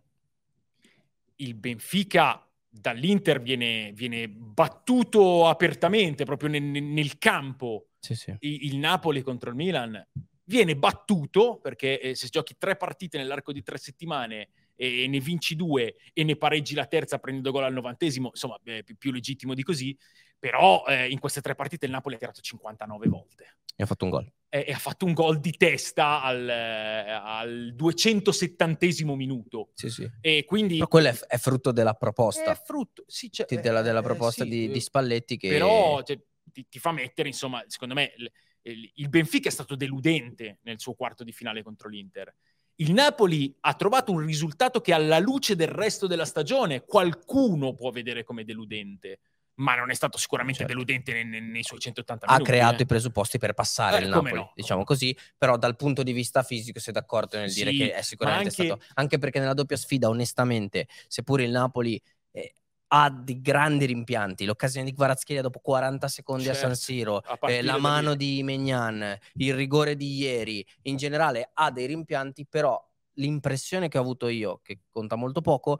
il 1.37 1.53
Benfica 1.53 2.45
dall'Inter 2.69 3.41
viene, 3.41 3.93
viene 3.93 4.27
battuto 4.27 5.47
apertamente 5.47 6.25
proprio 6.25 6.49
nel, 6.49 6.63
nel 6.63 7.17
campo. 7.17 7.91
Sì, 7.99 8.15
sì. 8.15 8.35
Il, 8.39 8.65
il, 8.65 8.77
Napoli 8.77 9.21
contro 9.21 9.49
il 9.49 9.55
Milan 9.55 10.05
viene 10.43 10.75
battuto 10.75 11.57
perché 11.59 11.99
eh, 11.99 12.15
se 12.15 12.27
giochi 12.27 12.55
tre 12.57 12.75
partite 12.75 13.17
nell'arco 13.17 13.53
di 13.53 13.63
tre 13.63 13.77
settimane 13.77 14.49
e 14.75 15.07
ne 15.07 15.19
vinci 15.21 15.55
due 15.55 15.95
e 16.11 16.23
ne 16.25 16.35
pareggi 16.35 16.75
la 16.75 16.85
terza 16.85 17.19
prendendo 17.19 17.51
gol 17.51 17.63
al 17.63 17.73
novantesimo, 17.73 18.27
insomma, 18.33 18.59
è 18.63 18.83
più, 18.83 18.97
più 18.97 19.11
legittimo 19.11 19.53
di 19.53 19.63
così. 19.63 19.97
Però 20.37 20.85
eh, 20.87 21.09
in 21.09 21.19
queste 21.19 21.41
tre 21.41 21.55
partite 21.55 21.85
il 21.85 21.91
Napoli 21.91 22.15
ha 22.15 22.17
tirato 22.17 22.41
59 22.41 23.07
volte. 23.07 23.57
E 23.75 23.83
ha 23.83 23.85
fatto 23.85 24.05
un 24.05 24.11
gol. 24.11 24.31
E, 24.49 24.65
e 24.67 24.71
ha 24.71 24.77
fatto 24.77 25.05
un 25.05 25.13
gol 25.13 25.39
di 25.39 25.51
testa 25.57 26.21
al, 26.21 26.47
al 26.47 27.73
270 27.73 28.87
minuto. 29.15 29.69
Sì, 29.73 29.89
sì. 29.89 30.09
E 30.21 30.45
quindi... 30.45 30.75
Però 30.75 30.87
quello 30.87 31.09
è, 31.09 31.17
è 31.27 31.37
frutto 31.37 31.71
della 31.71 31.93
proposta. 31.93 32.51
È 32.51 32.55
frutto, 32.55 33.03
sì, 33.07 33.31
cioè, 33.31 33.45
della, 33.59 33.81
della, 33.81 34.01
proposta 34.01 34.43
eh, 34.43 34.47
sì, 34.47 34.51
di, 34.51 34.69
di, 34.69 34.79
Spalletti 34.79 35.37
che... 35.37 35.49
Però 35.49 36.01
cioè, 36.03 36.19
ti, 36.51 36.67
ti, 36.69 36.79
fa 36.79 36.91
mettere, 36.91 37.27
insomma, 37.27 37.63
secondo 37.67 37.93
me... 37.93 38.13
Il, 38.17 38.91
il 38.95 39.09
Benfica 39.09 39.47
è 39.47 39.51
stato 39.51 39.75
deludente 39.75 40.57
nel 40.63 40.79
suo 40.79 40.95
quarto 40.95 41.23
di 41.23 41.31
finale 41.31 41.61
contro 41.61 41.87
l'Inter 41.87 42.33
il 42.77 42.91
Napoli 42.91 43.55
ha 43.61 43.73
trovato 43.73 44.11
un 44.11 44.19
risultato 44.19 44.81
che 44.81 44.91
alla 44.91 45.19
luce 45.19 45.55
del 45.55 45.67
resto 45.67 46.07
della 46.07 46.25
stagione 46.25 46.83
qualcuno 46.83 47.73
può 47.73 47.89
vedere 47.91 48.23
come 48.23 48.43
deludente, 48.43 49.19
ma 49.55 49.75
non 49.75 49.89
è 49.89 49.93
stato 49.93 50.17
sicuramente 50.17 50.59
certo. 50.59 50.73
deludente 50.73 51.13
nei, 51.13 51.25
nei, 51.25 51.41
nei, 51.41 51.63
suoi 51.63 51.79
180 51.79 52.25
minuti. 52.27 52.43
Ha 52.43 52.45
creato 52.45 52.79
eh. 52.79 52.83
i 52.83 52.85
presupposti 52.85 53.37
per 53.37 53.53
passare 53.53 53.97
eh, 53.97 54.03
il 54.03 54.09
Napoli, 54.09 54.33
no, 54.33 54.51
diciamo 54.55 54.83
così, 54.83 55.15
però 55.37 55.57
dal 55.57 55.75
punto 55.75 56.03
di 56.03 56.11
vista 56.11 56.43
fisico 56.43 56.79
sei 56.79 56.93
d'accordo 56.93 57.37
nel 57.37 57.49
sì, 57.49 57.63
dire 57.63 57.71
che 57.71 57.93
è 57.93 58.01
sicuramente 58.01 58.49
anche... 58.49 58.65
stato... 58.65 58.81
Anche 58.95 59.17
perché 59.17 59.39
nella 59.39 59.53
doppia 59.53 59.77
sfida, 59.77 60.09
onestamente, 60.09 60.87
seppure 61.07 61.43
il 61.43 61.51
Napoli... 61.51 62.01
Eh, 62.31 62.53
ha 62.89 63.09
di 63.09 63.41
grandi 63.41 63.85
rimpianti. 63.85 64.45
L'occasione 64.45 64.85
di 64.85 64.93
Kvaratskhelia 64.93 65.41
dopo 65.41 65.59
40 65.59 66.07
secondi 66.07 66.43
certo, 66.43 66.59
a 66.59 66.61
San 66.61 66.75
Siro, 66.75 67.23
eh, 67.41 67.63
la 67.63 67.77
mano 67.77 68.15
di 68.15 68.43
Megnan, 68.43 69.17
il 69.33 69.53
rigore 69.53 69.95
di 69.95 70.15
ieri, 70.15 70.65
in 70.83 70.95
generale 70.95 71.49
ha 71.51 71.71
dei 71.71 71.87
rimpianti, 71.87 72.45
però 72.47 72.79
l'impressione 73.15 73.87
che 73.87 73.97
ho 73.97 74.01
avuto 74.01 74.27
io, 74.27 74.59
che 74.63 74.81
conta 74.89 75.15
molto 75.15 75.41
poco, 75.41 75.79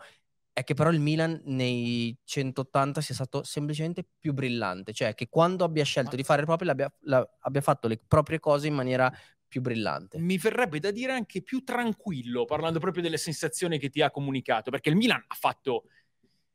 è 0.55 0.63
che 0.63 0.73
però 0.73 0.89
il 0.89 1.01
Milan 1.01 1.41
nei 1.47 2.17
180 2.23 3.01
sia 3.01 3.13
stato 3.13 3.43
semplicemente 3.43 4.07
più 4.17 4.31
brillante, 4.31 4.93
cioè 4.93 5.13
che 5.13 5.27
quando 5.27 5.65
abbia 5.65 5.83
scelto 5.83 6.15
di 6.15 6.23
fare 6.23 6.45
proprio 6.45 6.69
l'abbia, 6.69 6.89
la, 7.01 7.27
abbia 7.41 7.59
fatto 7.59 7.89
le 7.89 7.97
proprie 7.97 8.39
cose 8.39 8.67
in 8.67 8.73
maniera 8.73 9.11
più 9.45 9.59
brillante. 9.59 10.17
Mi 10.17 10.37
verrebbe 10.37 10.79
da 10.79 10.91
dire 10.91 11.11
anche 11.11 11.41
più 11.41 11.65
tranquillo, 11.65 12.45
parlando 12.45 12.79
proprio 12.79 13.03
delle 13.03 13.17
sensazioni 13.17 13.77
che 13.77 13.89
ti 13.89 14.01
ha 14.01 14.09
comunicato, 14.11 14.71
perché 14.71 14.87
il 14.87 14.95
Milan 14.95 15.21
ha 15.27 15.35
fatto 15.37 15.87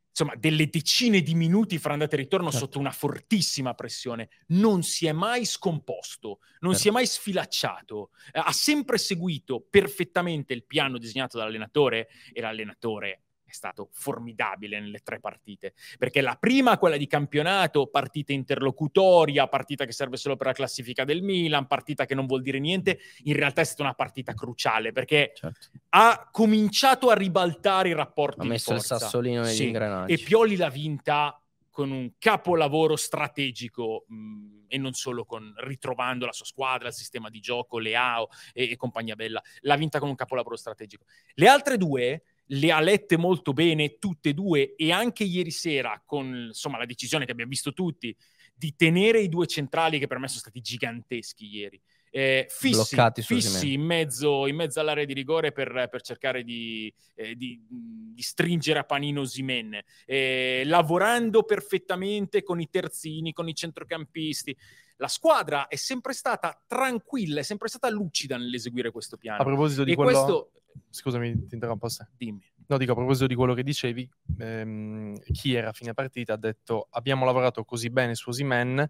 insomma, 0.09 0.35
delle 0.35 0.71
decine 0.71 1.21
di 1.21 1.35
minuti 1.35 1.77
fra 1.77 1.93
andata 1.93 2.15
e 2.17 2.21
ritorno 2.21 2.51
certo. 2.51 2.65
sotto 2.65 2.79
una 2.79 2.93
fortissima 2.93 3.75
pressione. 3.75 4.31
Non 4.47 4.83
si 4.83 5.09
è 5.09 5.13
mai 5.13 5.45
scomposto, 5.45 6.39
non 6.61 6.73
certo. 6.73 6.79
si 6.79 6.89
è 6.89 6.91
mai 6.91 7.07
sfilacciato, 7.07 8.13
eh, 8.33 8.41
ha 8.43 8.53
sempre 8.53 8.97
seguito 8.97 9.61
perfettamente 9.69 10.55
il 10.55 10.65
piano 10.65 10.97
disegnato 10.97 11.37
dall'allenatore 11.37 12.09
e 12.33 12.41
l'allenatore 12.41 13.25
è 13.51 13.55
stato 13.55 13.89
formidabile 13.93 14.81
nelle 14.81 15.01
tre 15.01 15.21
partite, 15.21 15.75
perché 15.99 16.21
la 16.21 16.37
prima, 16.39 16.79
quella 16.79 16.97
di 16.97 17.07
campionato, 17.07 17.89
partita 17.89 18.33
interlocutoria, 18.33 19.49
partita 19.49 19.85
che 19.85 19.93
serve 19.93 20.17
solo 20.17 20.37
per 20.37 20.49
la 20.49 20.53
classifica 20.53 21.05
del 21.05 21.23
Milan, 21.23 21.67
partita 21.67 22.07
che 22.07 22.15
non 22.15 22.27
vuol 22.27 22.43
dire 22.43 22.59
niente, 22.59 22.99
in 23.25 23.35
realtà 23.35 23.61
è 23.61 23.65
stata 23.65 23.83
una 23.83 23.95
partita 23.95 24.33
cruciale, 24.35 24.93
perché 24.93 25.33
certo. 25.35 25.69
ha 25.91 26.29
cominciato 26.31 27.09
a 27.11 27.15
ribaltare 27.15 27.89
i 27.91 27.95
rapporti 27.95 28.41
ha 28.41 28.49
messo 28.49 28.73
il 28.73 28.81
sassolino 28.81 29.43
negli 29.43 29.55
sì. 29.55 29.67
ingranaggi. 29.67 30.13
E 30.13 30.19
Pioli 30.19 30.57
l'ha 30.57 30.71
vinta 30.71 31.35
con 31.71 31.91
un 31.93 32.13
capolavoro 32.19 32.97
strategico 32.97 34.05
mh, 34.09 34.65
e 34.69 34.77
non 34.77 34.93
solo 34.93 35.25
con 35.25 35.55
ritrovando 35.59 36.27
la 36.27 36.33
sua 36.33 36.45
squadra, 36.45 36.89
il 36.89 36.95
sistema 36.95 37.31
di 37.31 37.41
gioco, 37.41 37.79
Leao 37.79 38.29
e, 38.53 38.71
e 38.71 38.77
compagnia 38.77 39.15
bella, 39.15 39.43
l'ha 39.61 39.77
vinta 39.77 39.99
con 39.99 40.09
un 40.09 40.15
capolavoro 40.15 40.57
strategico. 40.57 41.05
Le 41.35 41.49
altre 41.49 41.77
due 41.77 42.23
le 42.53 42.73
ha 42.73 42.81
lette 42.81 43.17
molto 43.17 43.53
bene 43.53 43.99
tutte 43.99 44.31
e 44.31 44.35
due 44.35 44.75
e 44.75 44.91
anche 44.93 45.25
ieri 45.25 45.51
sera 45.51 46.03
con 46.05 46.47
insomma, 46.49 46.79
la 46.79 46.87
decisione 46.87 47.25
che 47.25 47.33
abbiamo 47.33 47.51
visto 47.51 47.73
tutti 47.73 48.15
di 48.55 48.75
tenere 48.77 49.21
i 49.21 49.29
due 49.29 49.47
centrali 49.47 49.99
che 49.99 50.07
per 50.07 50.19
me 50.19 50.29
sono 50.29 50.41
stati 50.41 50.61
giganteschi 50.61 51.47
ieri. 51.47 51.81
Eh, 52.13 52.47
fissi, 52.51 52.97
fissi 53.23 53.73
in, 53.73 53.83
mezzo, 53.83 54.49
in, 54.49 54.57
mezzo, 54.57 54.81
all'area 54.81 55.05
di 55.05 55.15
rigore 55.15 55.53
per, 55.53 55.87
per 55.89 56.03
cercare 56.03 56.43
di, 56.43 56.93
eh, 57.15 57.37
di, 57.37 57.65
di, 57.69 58.21
stringere 58.21 58.81
a 58.81 58.85
panino 58.85 59.25
Simen, 59.25 59.81
eh, 60.05 60.63
lavorando 60.67 61.45
perfettamente 61.45 62.43
con 62.43 62.61
i 62.61 62.69
terzini, 62.69 63.33
con 63.33 63.49
i 63.49 63.55
centrocampisti. 63.55 64.57
La 65.01 65.09
squadra 65.09 65.67
è 65.67 65.77
sempre 65.77 66.13
stata 66.13 66.63
tranquilla, 66.67 67.41
è 67.41 67.43
sempre 67.43 67.69
stata 67.69 67.89
lucida 67.89 68.37
nell'eseguire 68.37 68.91
questo 68.91 69.17
piano. 69.17 69.41
A 69.41 69.45
proposito 69.45 69.83
di 69.83 69.93
e 69.93 69.95
quello... 69.95 70.11
questo 70.11 70.51
Scusami, 70.91 71.47
ti 71.47 71.55
interrompo. 71.55 71.89
Dimmi. 72.17 72.45
No, 72.67 72.77
dico 72.77 72.93
a 72.93 72.95
proposito 72.95 73.27
di 73.27 73.35
quello 73.35 73.55
che 73.55 73.63
dicevi, 73.63 74.09
ehm, 74.39 75.19
chi 75.33 75.55
era 75.55 75.71
a 75.71 75.73
fine 75.73 75.93
partita 75.93 76.35
ha 76.35 76.37
detto 76.37 76.87
abbiamo 76.91 77.25
lavorato 77.25 77.65
così 77.65 77.91
bene 77.91 78.15
su 78.15 78.29
Osimen 78.29 78.89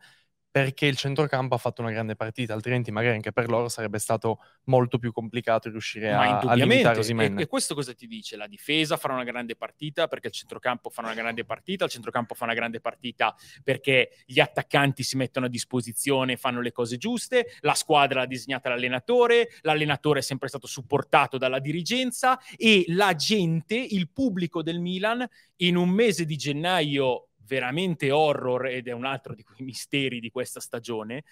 perché 0.50 0.86
il 0.86 0.96
centrocampo 0.96 1.54
ha 1.54 1.58
fatto 1.58 1.80
una 1.80 1.92
grande 1.92 2.16
partita, 2.16 2.54
altrimenti 2.54 2.90
magari 2.90 3.14
anche 3.14 3.30
per 3.30 3.48
loro 3.48 3.68
sarebbe 3.68 4.00
stato 4.00 4.40
molto 4.64 4.98
più 4.98 5.12
complicato 5.12 5.70
riuscire 5.70 6.12
a, 6.12 6.40
a 6.40 6.54
limitare 6.54 6.98
Osimhen. 6.98 7.38
E, 7.38 7.42
e 7.42 7.46
questo 7.46 7.74
cosa 7.74 7.94
ti 7.94 8.08
dice? 8.08 8.36
La 8.36 8.48
difesa 8.48 8.96
farà 8.96 9.14
una 9.14 9.22
grande 9.22 9.54
partita 9.54 10.08
perché 10.08 10.26
il 10.26 10.32
centrocampo 10.32 10.90
fa 10.90 11.02
una 11.02 11.14
grande 11.14 11.44
partita, 11.44 11.84
il 11.84 11.90
centrocampo 11.90 12.34
fa 12.34 12.44
una 12.44 12.54
grande 12.54 12.80
partita 12.80 13.34
perché 13.62 14.10
gli 14.26 14.40
attaccanti 14.40 15.04
si 15.04 15.16
mettono 15.16 15.46
a 15.46 15.48
disposizione 15.48 16.32
e 16.32 16.36
fanno 16.36 16.60
le 16.60 16.72
cose 16.72 16.96
giuste, 16.96 17.52
la 17.60 17.74
squadra 17.74 18.20
l'ha 18.20 18.26
disegnata 18.26 18.70
l'allenatore, 18.70 19.50
l'allenatore 19.60 20.18
è 20.18 20.22
sempre 20.22 20.48
stato 20.48 20.66
supportato 20.66 21.38
dalla 21.38 21.60
dirigenza 21.60 22.40
e 22.56 22.84
la 22.88 23.14
gente, 23.14 23.76
il 23.76 24.10
pubblico 24.10 24.62
del 24.62 24.80
Milan 24.80 25.24
in 25.56 25.76
un 25.76 25.90
mese 25.90 26.24
di 26.24 26.36
gennaio 26.36 27.26
veramente 27.50 28.12
horror 28.12 28.66
ed 28.66 28.86
è 28.86 28.92
un 28.92 29.04
altro 29.04 29.34
di 29.34 29.42
quei 29.42 29.62
misteri 29.62 30.20
di 30.20 30.30
questa 30.30 30.60
stagione, 30.60 31.24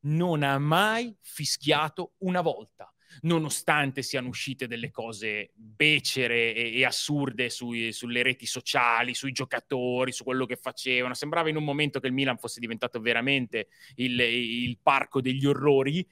non 0.00 0.42
ha 0.42 0.58
mai 0.58 1.14
fischiato 1.20 2.14
una 2.20 2.40
volta 2.40 2.90
nonostante 3.22 4.02
siano 4.02 4.28
uscite 4.28 4.66
delle 4.66 4.90
cose 4.90 5.50
becere 5.54 6.54
e, 6.54 6.78
e 6.78 6.84
assurde 6.84 7.48
sui, 7.48 7.92
sulle 7.92 8.22
reti 8.22 8.46
sociali, 8.46 9.14
sui 9.14 9.32
giocatori, 9.32 10.12
su 10.12 10.24
quello 10.24 10.46
che 10.46 10.56
facevano. 10.56 11.14
Sembrava 11.14 11.48
in 11.48 11.56
un 11.56 11.64
momento 11.64 12.00
che 12.00 12.06
il 12.06 12.12
Milan 12.12 12.38
fosse 12.38 12.60
diventato 12.60 13.00
veramente 13.00 13.68
il, 13.96 14.20
il 14.20 14.78
parco 14.82 15.20
degli 15.20 15.46
orrori. 15.46 16.06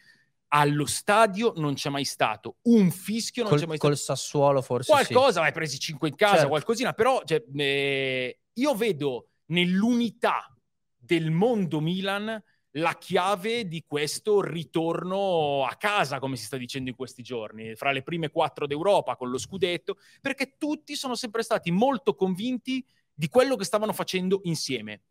Allo 0.48 0.86
stadio 0.86 1.52
non 1.56 1.74
c'è 1.74 1.90
mai 1.90 2.04
stato 2.04 2.56
un 2.62 2.90
fischio, 2.90 3.42
non 3.42 3.50
col, 3.50 3.60
c'è 3.60 3.66
mai 3.66 3.76
stato. 3.76 3.92
Col 3.92 4.02
Sassuolo 4.02 4.62
forse 4.62 4.90
Qualcosa, 4.90 5.40
sì. 5.40 5.46
hai 5.46 5.52
presi 5.52 5.78
5 5.78 6.08
in 6.08 6.14
casa, 6.14 6.34
certo. 6.34 6.48
qualcosina, 6.48 6.92
però 6.92 7.20
cioè, 7.24 7.44
eh, 7.54 8.38
io 8.52 8.74
vedo 8.74 9.28
nell'unità 9.46 10.54
del 10.96 11.30
mondo 11.30 11.80
Milan 11.80 12.42
la 12.76 12.94
chiave 12.98 13.66
di 13.66 13.84
questo 13.86 14.42
ritorno 14.42 15.64
a 15.64 15.74
casa, 15.76 16.18
come 16.18 16.36
si 16.36 16.44
sta 16.44 16.56
dicendo 16.56 16.90
in 16.90 16.96
questi 16.96 17.22
giorni, 17.22 17.74
fra 17.74 17.90
le 17.90 18.02
prime 18.02 18.28
quattro 18.28 18.66
d'Europa 18.66 19.16
con 19.16 19.30
lo 19.30 19.38
scudetto, 19.38 19.96
perché 20.20 20.56
tutti 20.58 20.94
sono 20.94 21.14
sempre 21.14 21.42
stati 21.42 21.70
molto 21.70 22.14
convinti 22.14 22.84
di 23.14 23.28
quello 23.28 23.56
che 23.56 23.64
stavano 23.64 23.94
facendo 23.94 24.40
insieme. 24.44 25.04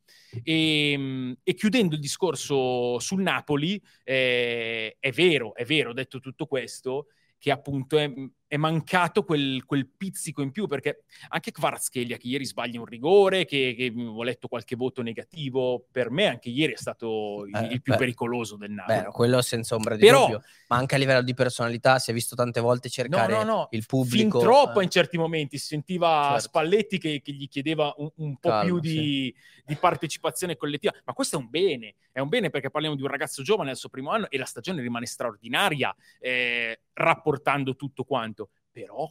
E, 0.43 0.91
ehm, 0.91 1.37
e 1.41 1.53
chiudendo 1.55 1.95
il 1.95 2.01
discorso 2.01 2.99
sul 2.99 3.23
Napoli, 3.23 3.81
eh, 4.03 4.97
è 4.99 5.11
vero, 5.11 5.55
è 5.55 5.65
vero, 5.65 5.91
detto 5.91 6.19
tutto 6.19 6.45
questo, 6.45 7.07
che 7.39 7.49
appunto 7.49 7.97
è, 7.97 8.11
è 8.47 8.57
mancato 8.57 9.23
quel, 9.23 9.63
quel, 9.65 9.87
pizzico 9.87 10.41
in 10.41 10.51
più, 10.51 10.67
perché 10.67 11.03
anche 11.29 11.51
Kvaratskhelia 11.51 12.17
che 12.17 12.27
ieri 12.27 12.45
sbaglia 12.45 12.79
un 12.79 12.85
rigore, 12.85 13.45
che, 13.45 13.73
che, 13.75 13.93
ho 13.95 14.23
letto 14.23 14.47
qualche 14.47 14.75
voto 14.75 15.01
negativo, 15.01 15.85
per 15.91 16.11
me 16.11 16.27
anche 16.27 16.49
ieri 16.49 16.73
è 16.73 16.77
stato 16.77 17.45
il, 17.47 17.55
eh, 17.55 17.73
il 17.73 17.81
più 17.81 17.93
beh, 17.93 17.99
pericoloso 17.99 18.55
del 18.55 18.71
Napoli. 18.71 18.99
Beh, 18.99 19.05
quello 19.07 19.41
senza 19.41 19.75
ombra 19.75 19.95
di 19.95 20.05
Però, 20.05 20.21
dubbio, 20.21 20.43
ma 20.67 20.77
anche 20.77 20.95
a 20.95 20.97
livello 20.97 21.23
di 21.23 21.33
personalità 21.33 21.97
si 21.97 22.11
è 22.11 22.13
visto 22.13 22.35
tante 22.35 22.59
volte 22.59 22.89
cercare 22.89 23.33
no, 23.33 23.43
no, 23.43 23.55
no. 23.55 23.67
il 23.71 23.85
pubblico. 23.85 24.39
Fin 24.39 24.47
troppo 24.47 24.79
eh. 24.79 24.83
in 24.83 24.89
certi 24.89 25.17
momenti 25.17 25.57
si 25.57 25.65
sentiva 25.65 26.27
certo. 26.31 26.39
Spalletti 26.41 26.99
che, 26.99 27.21
che, 27.23 27.31
gli 27.31 27.47
chiedeva 27.47 27.93
un, 27.97 28.11
un 28.15 28.37
po' 28.37 28.49
Calma, 28.49 28.63
più 28.63 28.79
di, 28.79 29.33
sì. 29.35 29.63
di 29.65 29.75
partecipazione 29.75 30.55
collettiva, 30.55 30.93
ma 31.03 31.13
questo 31.13 31.37
è 31.37 31.39
un 31.39 31.49
bene, 31.49 31.95
è 32.11 32.19
un 32.19 32.29
bene 32.29 32.51
perché 32.51 32.69
parliamo 32.69 32.95
di 32.95 33.01
un 33.01 33.09
ragazzo 33.09 33.41
giovane 33.41 33.71
al 33.71 33.77
suo 33.77 33.89
primo 33.89 34.11
anno 34.11 34.29
e 34.29 34.37
la 34.37 34.45
stagione 34.45 34.81
rimane 34.81 35.07
straordinaria, 35.07 35.95
eh, 36.19 36.81
rapportando 36.93 37.75
tutto 37.75 38.03
quanto 38.03 38.34
però 38.75 39.09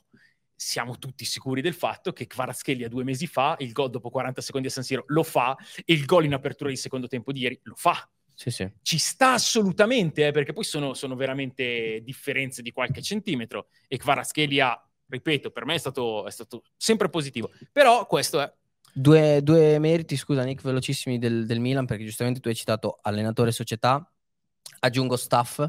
siamo 0.55 0.98
tutti 0.98 1.24
sicuri 1.24 1.62
del 1.62 1.72
fatto 1.72 2.12
che 2.12 2.27
Kvaratskhelia 2.27 2.87
due 2.87 3.03
mesi 3.03 3.27
fa, 3.27 3.57
il 3.61 3.72
gol 3.72 3.88
dopo 3.88 4.11
40 4.11 4.42
secondi 4.42 4.66
a 4.66 4.70
San 4.70 4.83
Siro 4.83 5.05
lo 5.07 5.22
fa 5.22 5.57
e 5.83 5.94
il 5.94 6.05
gol 6.05 6.27
in 6.27 6.35
apertura 6.35 6.68
di 6.68 6.77
secondo 6.77 7.07
tempo 7.07 7.33
di 7.33 7.40
ieri 7.40 7.59
lo 7.62 7.74
fa. 7.74 8.07
Sì, 8.35 8.50
sì. 8.50 8.70
Ci 8.83 8.98
sta 8.98 9.33
assolutamente, 9.33 10.27
eh, 10.27 10.33
perché 10.33 10.53
poi 10.53 10.64
sono, 10.64 10.92
sono, 10.92 11.16
veramente 11.16 12.00
differenze 12.03 12.61
di 12.61 12.72
qualche 12.72 13.00
centimetro 13.00 13.68
e 13.88 13.96
Kvaratskhelia, 13.96 14.87
ripeto, 15.09 15.50
per 15.50 15.64
me 15.64 15.77
è 15.77 15.79
stato, 15.79 16.27
è 16.27 16.31
stato 16.31 16.64
sempre 16.77 17.09
positivo. 17.09 17.50
Però 17.72 18.07
questo 18.07 18.40
è... 18.40 18.53
Due, 18.92 19.42
due 19.42 19.79
meriti, 19.79 20.16
scusa 20.16 20.44
Nick, 20.44 20.62
velocissimi 20.62 21.18
del, 21.18 21.46
del 21.46 21.61
Milan, 21.61 21.87
perché 21.87 22.05
giustamente 22.05 22.40
tu 22.40 22.48
hai 22.48 22.55
citato 22.55 22.98
allenatore 23.00 23.50
società, 23.50 24.12
aggiungo 24.81 25.16
staff, 25.16 25.64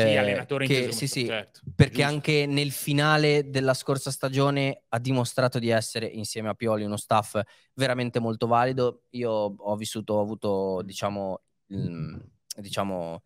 sì, 0.00 0.06
eh, 0.06 0.16
allenatore 0.16 0.66
che, 0.66 0.92
sì, 0.92 1.06
sì, 1.06 1.26
certo. 1.26 1.60
perché 1.74 1.96
Giusto. 1.96 2.12
anche 2.12 2.46
nel 2.46 2.70
finale 2.72 3.50
della 3.50 3.74
scorsa 3.74 4.10
stagione 4.10 4.82
ha 4.88 4.98
dimostrato 4.98 5.58
di 5.58 5.70
essere 5.70 6.06
insieme 6.06 6.48
a 6.48 6.54
Pioli 6.54 6.84
uno 6.84 6.96
staff 6.96 7.40
veramente 7.74 8.18
molto 8.18 8.46
valido. 8.46 9.02
Io 9.10 9.30
ho 9.30 9.76
vissuto, 9.76 10.14
ho 10.14 10.20
avuto 10.20 10.82
diciamo, 10.82 11.40
il, 11.68 12.22
diciamo 12.56 13.22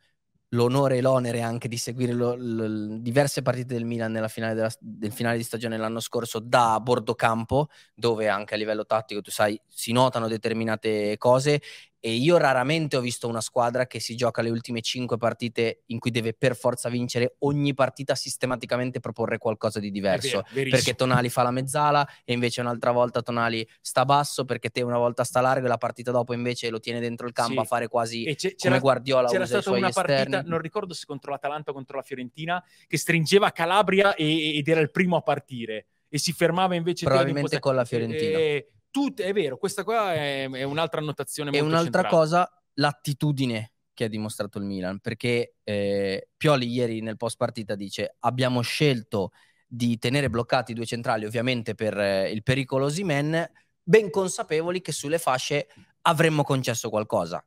l'onore 0.50 0.96
e 0.96 1.00
l'onere 1.00 1.42
anche 1.42 1.68
di 1.68 1.76
seguire 1.76 2.12
lo, 2.12 2.34
lo, 2.36 2.98
diverse 2.98 3.42
partite 3.42 3.74
del 3.74 3.84
Milan 3.84 4.10
nella 4.10 4.28
finale 4.28 4.54
della, 4.54 4.72
del 4.80 5.12
finale 5.12 5.36
di 5.36 5.42
stagione 5.42 5.76
l'anno 5.76 6.00
scorso 6.00 6.38
da 6.40 6.80
bordo 6.80 7.14
campo, 7.14 7.68
dove 7.94 8.28
anche 8.28 8.54
a 8.54 8.56
livello 8.56 8.84
tattico, 8.84 9.20
tu 9.20 9.30
sai, 9.30 9.60
si 9.68 9.92
notano 9.92 10.28
determinate 10.28 11.16
cose 11.18 11.60
e 12.00 12.12
io 12.12 12.38
raramente 12.38 12.96
ho 12.96 13.00
visto 13.00 13.28
una 13.28 13.42
squadra 13.42 13.86
che 13.86 14.00
si 14.00 14.16
gioca 14.16 14.40
le 14.40 14.48
ultime 14.48 14.80
cinque 14.80 15.18
partite 15.18 15.82
in 15.86 15.98
cui 15.98 16.10
deve 16.10 16.32
per 16.32 16.56
forza 16.56 16.88
vincere 16.88 17.36
ogni 17.40 17.74
partita 17.74 18.14
sistematicamente 18.14 19.00
proporre 19.00 19.36
qualcosa 19.36 19.78
di 19.80 19.90
diverso 19.90 20.42
vero, 20.52 20.70
perché 20.70 20.94
Tonali 20.94 21.28
fa 21.28 21.42
la 21.42 21.50
mezzala 21.50 22.08
e 22.24 22.32
invece 22.32 22.62
un'altra 22.62 22.90
volta 22.90 23.20
Tonali 23.20 23.66
sta 23.82 24.06
basso 24.06 24.46
perché 24.46 24.70
te 24.70 24.80
una 24.80 24.96
volta 24.96 25.24
sta 25.24 25.42
largo 25.42 25.66
e 25.66 25.68
la 25.68 25.76
partita 25.76 26.10
dopo 26.10 26.32
invece 26.32 26.70
lo 26.70 26.80
tiene 26.80 27.00
dentro 27.00 27.26
il 27.26 27.34
campo 27.34 27.52
sì. 27.52 27.58
a 27.58 27.64
fare 27.64 27.88
quasi 27.88 28.24
e 28.24 28.34
c'era, 28.34 28.54
come 28.56 28.78
Guardiola 28.78 29.28
c'era 29.28 29.46
stata 29.46 29.70
una 29.70 29.90
partita 29.90 30.22
esterni. 30.22 30.48
non 30.48 30.60
ricordo 30.60 30.94
se 30.94 31.04
contro 31.04 31.30
l'Atalanta 31.32 31.70
o 31.70 31.74
contro 31.74 31.98
la 31.98 32.02
Fiorentina 32.02 32.64
che 32.86 32.96
stringeva 32.96 33.50
Calabria 33.52 34.14
e, 34.14 34.56
ed 34.56 34.66
era 34.66 34.80
il 34.80 34.90
primo 34.90 35.16
a 35.16 35.20
partire 35.20 35.86
e 36.08 36.18
si 36.18 36.32
fermava 36.32 36.74
invece 36.74 37.04
probabilmente 37.04 37.58
con 37.58 37.74
la 37.74 37.84
Fiorentina 37.84 38.38
e, 38.38 38.70
Tut- 38.90 39.20
è 39.20 39.32
vero, 39.32 39.56
questa 39.56 39.84
qua 39.84 40.14
è, 40.14 40.48
è 40.50 40.62
un'altra 40.64 41.00
annotazione 41.00 41.50
E 41.50 41.60
un'altra 41.60 42.02
centrale. 42.02 42.08
cosa, 42.08 42.62
l'attitudine 42.74 43.72
che 43.92 44.04
ha 44.04 44.08
dimostrato 44.08 44.58
il 44.58 44.64
Milan, 44.64 44.98
perché 44.98 45.56
eh, 45.62 46.28
Pioli 46.36 46.66
ieri 46.68 47.00
nel 47.00 47.16
post 47.16 47.36
partita 47.36 47.74
dice 47.74 48.16
abbiamo 48.20 48.62
scelto 48.62 49.30
di 49.66 49.98
tenere 49.98 50.30
bloccati 50.30 50.72
i 50.72 50.74
due 50.74 50.86
centrali 50.86 51.24
ovviamente 51.24 51.74
per 51.74 51.96
eh, 51.96 52.30
il 52.30 52.42
pericolo 52.42 52.88
Simen, 52.88 53.48
ben 53.82 54.10
consapevoli 54.10 54.80
che 54.80 54.90
sulle 54.90 55.18
fasce 55.18 55.68
avremmo 56.02 56.42
concesso 56.42 56.88
qualcosa. 56.88 57.44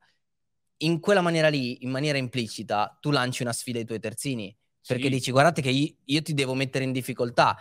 In 0.77 0.99
quella 0.99 1.21
maniera 1.21 1.49
lì, 1.49 1.83
in 1.83 1.89
maniera 1.89 2.17
implicita, 2.17 2.97
tu 3.01 3.11
lanci 3.11 3.41
una 3.41 3.53
sfida 3.53 3.79
ai 3.79 3.85
tuoi 3.85 3.99
terzini, 3.99 4.55
perché 4.85 5.03
sì. 5.03 5.09
dici 5.09 5.31
guardate 5.31 5.61
che 5.61 5.69
io, 5.69 5.95
io 6.05 6.21
ti 6.21 6.33
devo 6.33 6.53
mettere 6.53 6.83
in 6.83 6.91
difficoltà 6.91 7.57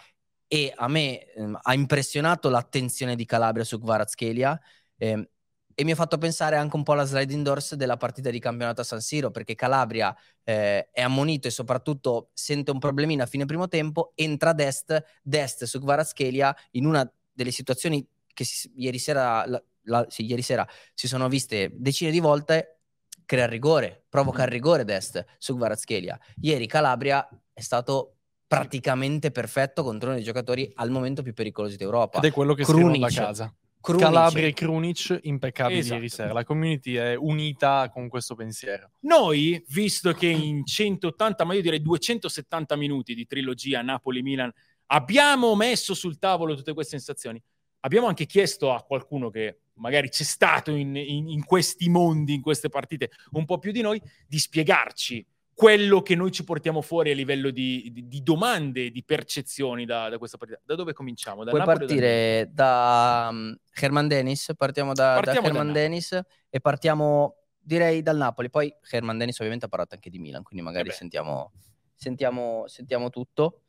e 0.53 0.71
a 0.77 0.87
me 0.87 1.33
ehm, 1.33 1.59
ha 1.63 1.73
impressionato 1.73 2.51
l'attenzione 2.51 3.17
di 3.17 3.25
Calabria 3.25 3.65
su 3.65 3.81
Kvaratskhelia 3.81 4.61
ehm, 4.99 5.27
e 5.75 5.85
mi 5.85 5.93
ha 5.93 5.95
fatto 5.95 6.19
pensare 6.19 6.57
anche 6.57 6.77
un 6.77 6.83
po' 6.83 6.93
alla 6.93 7.05
slide 7.07 7.33
indoors 7.33 7.75
della 7.75 7.97
partita 7.97 8.29
di 8.29 8.39
campionato 8.39 8.83
a 8.83 8.85
San 8.85 9.01
Siro 9.01 9.31
perché 9.31 9.55
Calabria 9.55 10.15
eh, 10.45 10.91
è 10.91 11.01
ammonito 11.01 11.49
e 11.49 11.51
soprattutto 11.51 12.33
sente 12.35 12.71
un 12.71 12.79
problemino 12.79 13.23
a 13.23 13.27
fine 13.27 13.47
primo 13.47 13.67
tempo, 13.67 14.13
entra 14.15 14.53
Dest, 14.53 15.03
Dest 15.23 15.65
su 15.65 15.81
Kvaratskhelia 15.81 16.55
in 16.73 16.85
una 16.85 17.11
delle 17.33 17.51
situazioni 17.51 18.07
che 18.35 18.45
si, 18.45 18.71
ieri, 18.77 18.99
sera, 18.99 19.47
la, 19.47 19.63
la, 19.85 20.05
sì, 20.11 20.27
ieri 20.27 20.43
sera 20.43 20.69
si 20.93 21.09
sono 21.09 21.29
viste 21.29 21.71
decine 21.73 22.11
di 22.11 22.21
volte 22.21 22.81
crea 23.25 23.47
rigore, 23.47 24.05
provoca 24.07 24.43
il 24.43 24.49
rigore 24.51 24.85
Dest 24.85 25.25
su 25.39 25.57
Kvaratskhelia. 25.57 26.21
Ieri 26.41 26.67
Calabria 26.67 27.27
è 27.55 27.61
stato 27.63 28.17
praticamente 28.57 29.31
perfetto 29.31 29.83
contro 29.83 30.09
uno 30.09 30.17
dei 30.17 30.25
giocatori 30.25 30.71
al 30.77 30.91
momento 30.91 31.23
più 31.23 31.33
pericolosi 31.33 31.77
d'Europa. 31.77 32.19
Ed 32.19 32.25
è 32.25 32.33
quello 32.33 32.55
che 32.55 32.65
scrivono 32.65 32.99
da 32.99 33.09
casa. 33.09 33.55
Krunic. 33.81 34.05
Calabria 34.05 34.47
e 34.47 34.53
Krunic 34.53 35.19
impeccabili 35.23 35.81
esatto. 35.81 35.95
ieri 35.95 36.09
sera. 36.09 36.33
La 36.33 36.45
community 36.45 36.95
è 36.95 37.17
unita 37.17 37.91
con 37.93 38.09
questo 38.09 38.37
pensiero. 38.37 38.93
Noi, 39.01 39.63
visto 39.71 40.13
che 40.13 40.29
in 40.29 40.65
180, 40.65 41.45
ma 41.45 41.55
io 41.55 41.63
direi 41.63 41.83
270 41.83 42.77
minuti 42.77 43.15
di 43.15 43.27
trilogia 43.27 43.83
Napoli-Milan 43.83 44.53
abbiamo 44.87 45.57
messo 45.57 45.95
sul 45.95 46.19
tavolo 46.19 46.55
tutte 46.55 46.75
queste 46.75 46.97
sensazioni, 46.97 47.43
abbiamo 47.81 48.07
anche 48.07 48.25
chiesto 48.25 48.73
a 48.73 48.83
qualcuno 48.83 49.31
che 49.31 49.63
magari 49.75 50.11
c'è 50.11 50.23
stato 50.23 50.71
in, 50.71 50.95
in, 50.95 51.29
in 51.29 51.45
questi 51.45 51.89
mondi, 51.89 52.35
in 52.35 52.41
queste 52.41 52.69
partite, 52.69 53.11
un 53.33 53.45
po' 53.45 53.59
più 53.59 53.73
di 53.73 53.81
noi, 53.81 54.01
di 54.29 54.39
spiegarci 54.39 55.27
quello 55.55 56.03
che 56.03 56.15
noi 56.15 56.33
ci 56.33 56.45
portiamo 56.45 56.81
fuori 56.81 57.11
a 57.11 57.15
livello 57.15 57.51
di, 57.51 57.91
di, 57.93 58.09
di 58.09 58.23
domande, 58.23 58.91
di 58.91 59.05
percezioni 59.05 59.85
da, 59.85 60.09
da, 60.09 60.19
questa 60.19 60.39
partita. 60.39 60.61
Da 60.65 60.75
dove 60.75 60.93
cominciamo? 60.93 61.45
Da 61.45 61.51
Puoi 61.51 61.61
Napoli 61.61 61.79
partire 61.79 62.51
da, 62.53 63.29
um, 63.31 63.57
Herman 63.75 64.09
Dennis, 64.09 64.53
partiamo 64.57 64.93
da, 64.93 65.15
partiamo 65.23 65.49
da 65.49 65.49
Herman 65.49 65.73
Dennis 65.73 66.21
e 66.49 66.61
partiamo 66.61 67.37
direi 67.59 68.03
dal 68.03 68.17
Napoli. 68.17 68.51
Poi 68.51 68.75
Herman 68.91 69.19
Dennis 69.19 69.37
ovviamente 69.37 69.67
ha 69.67 69.69
parlato 69.69 69.95
anche 69.95 70.11
di 70.11 70.19
Milan, 70.19 70.43
quindi 70.43 70.65
magari 70.65 70.89
eh 70.89 70.93
sentiamo, 70.93 71.53
sentiamo, 71.95 72.65
sentiamo 72.67 73.11
tutto. 73.11 73.61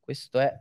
Questo 0.00 0.38
è 0.38 0.60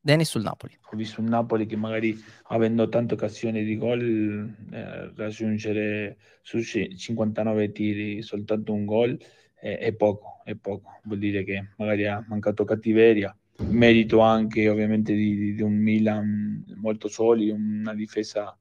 Dennis 0.00 0.30
sul 0.30 0.42
Napoli. 0.42 0.78
Ho 0.90 0.96
visto 0.96 1.20
un 1.20 1.26
Napoli 1.28 1.66
che 1.66 1.76
magari 1.76 2.18
avendo 2.44 2.88
tante 2.88 3.14
occasioni 3.14 3.64
di 3.64 3.76
gol 3.76 4.54
eh, 4.72 5.12
raggiungere 5.14 6.16
su 6.40 6.62
59 6.62 7.72
tiri 7.72 8.22
soltanto 8.22 8.72
un 8.72 8.86
gol 8.86 9.18
è, 9.54 9.76
è, 9.78 9.92
poco, 9.92 10.40
è 10.44 10.54
poco. 10.54 11.00
Vuol 11.04 11.18
dire 11.18 11.44
che 11.44 11.70
magari 11.76 12.06
ha 12.06 12.24
mancato 12.26 12.64
cattiveria. 12.64 13.36
Merito 13.58 14.20
anche 14.20 14.70
ovviamente 14.70 15.12
di, 15.12 15.54
di 15.54 15.62
un 15.62 15.76
Milan 15.76 16.64
molto 16.76 17.08
solido, 17.08 17.54
una 17.54 17.94
difesa 17.94 18.58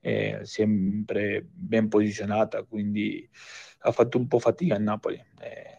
eh, 0.00 0.40
sempre 0.42 1.46
ben 1.52 1.88
posizionata, 1.88 2.62
quindi 2.62 3.28
ha 3.80 3.92
fatto 3.92 4.16
un 4.16 4.26
po' 4.26 4.38
fatica 4.38 4.76
a 4.76 4.78
Napoli. 4.78 5.22
Eh, 5.40 5.77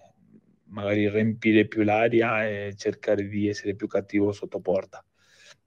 magari 0.70 1.10
riempire 1.10 1.66
più 1.66 1.84
l'aria 1.84 2.48
e 2.48 2.74
cercare 2.76 3.28
di 3.28 3.48
essere 3.48 3.76
più 3.76 3.88
cattivo 3.88 4.32
sotto 4.32 4.60
porta. 4.60 5.04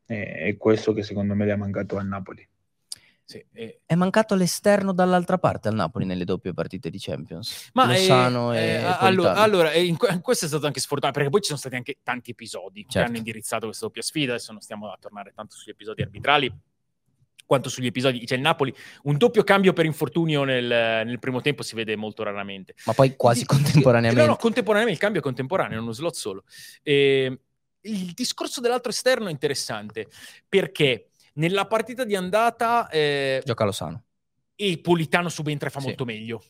E, 0.07 0.33
è 0.33 0.57
questo 0.57 0.93
che 0.93 1.03
secondo 1.03 1.35
me 1.35 1.45
le 1.45 1.53
ha 1.53 1.57
mancato 1.57 1.97
al 1.97 2.07
Napoli. 2.07 2.47
Sì, 3.25 3.45
e... 3.53 3.81
È 3.87 3.95
mancato 3.95 4.35
l'esterno 4.35 4.93
dall'altra 4.93 5.39
parte 5.39 5.69
al 5.69 5.75
Napoli 5.75 6.05
nelle 6.05 6.25
doppie 6.25 6.53
partite 6.53 6.91
di 6.91 6.99
Champions. 6.99 7.71
Ma 7.73 7.87
Lozano 7.87 8.53
è, 8.53 8.59
e 8.59 8.69
eh, 8.81 8.97
allora, 8.99 9.35
allora 9.35 9.73
in, 9.75 9.97
questo 9.97 10.45
è 10.45 10.49
stato 10.49 10.67
anche 10.67 10.81
sfortunato 10.81 11.19
perché 11.19 11.31
poi 11.31 11.41
ci 11.41 11.47
sono 11.47 11.59
stati 11.59 11.77
anche 11.77 11.99
tanti 12.03 12.33
episodi 12.33 12.83
certo. 12.83 12.99
che 12.99 13.05
hanno 13.05 13.17
indirizzato 13.17 13.67
questa 13.67 13.87
doppia 13.87 14.03
sfida. 14.03 14.33
Adesso 14.33 14.53
non 14.53 14.61
stiamo 14.61 14.91
a 14.91 14.99
tornare 15.01 15.33
tanto 15.35 15.55
sugli 15.55 15.71
episodi 15.71 16.03
arbitrali 16.03 16.53
quanto 17.53 17.69
sugli 17.69 17.85
episodi. 17.85 18.25
C'è 18.25 18.37
il 18.37 18.41
Napoli, 18.41 18.75
un 19.03 19.19
doppio 19.19 19.45
cambio 19.45 19.75
per 19.75 19.85
infortunio 19.85 20.43
nel, 20.45 20.65
nel 20.65 21.19
primo 21.19 21.43
tempo 21.43 21.63
si 21.63 21.75
vede 21.75 21.97
molto 21.97 22.23
raramente. 22.23 22.75
Ma 22.87 22.95
poi 22.95 23.15
quasi 23.15 23.45
contemporaneamente. 23.45 24.25
No, 24.25 24.31
no, 24.31 24.37
contemporaneamente, 24.37 24.95
il 24.95 25.03
cambio 25.03 25.21
è 25.21 25.23
contemporaneo, 25.23 25.79
è 25.79 25.83
uno 25.83 25.93
slot 25.93 26.15
solo. 26.15 26.45
E, 26.83 27.39
il 27.83 28.13
discorso 28.13 28.63
dell'altro 28.63 28.91
esterno 28.91 29.27
è 29.29 29.31
interessante 29.31 30.07
perché 30.49 31.09
nella 31.35 31.67
partita 31.67 32.05
di 32.05 32.17
andata... 32.17 32.89
Eh, 32.89 33.43
Gioca 33.45 33.65
Lozano. 33.65 34.05
e 34.55 34.79
Politano 34.79 35.29
subentra 35.29 35.69
e 35.69 35.71
fa 35.71 35.81
Sì. 35.81 35.89
molto 35.89 36.05
meglio. 36.07 36.43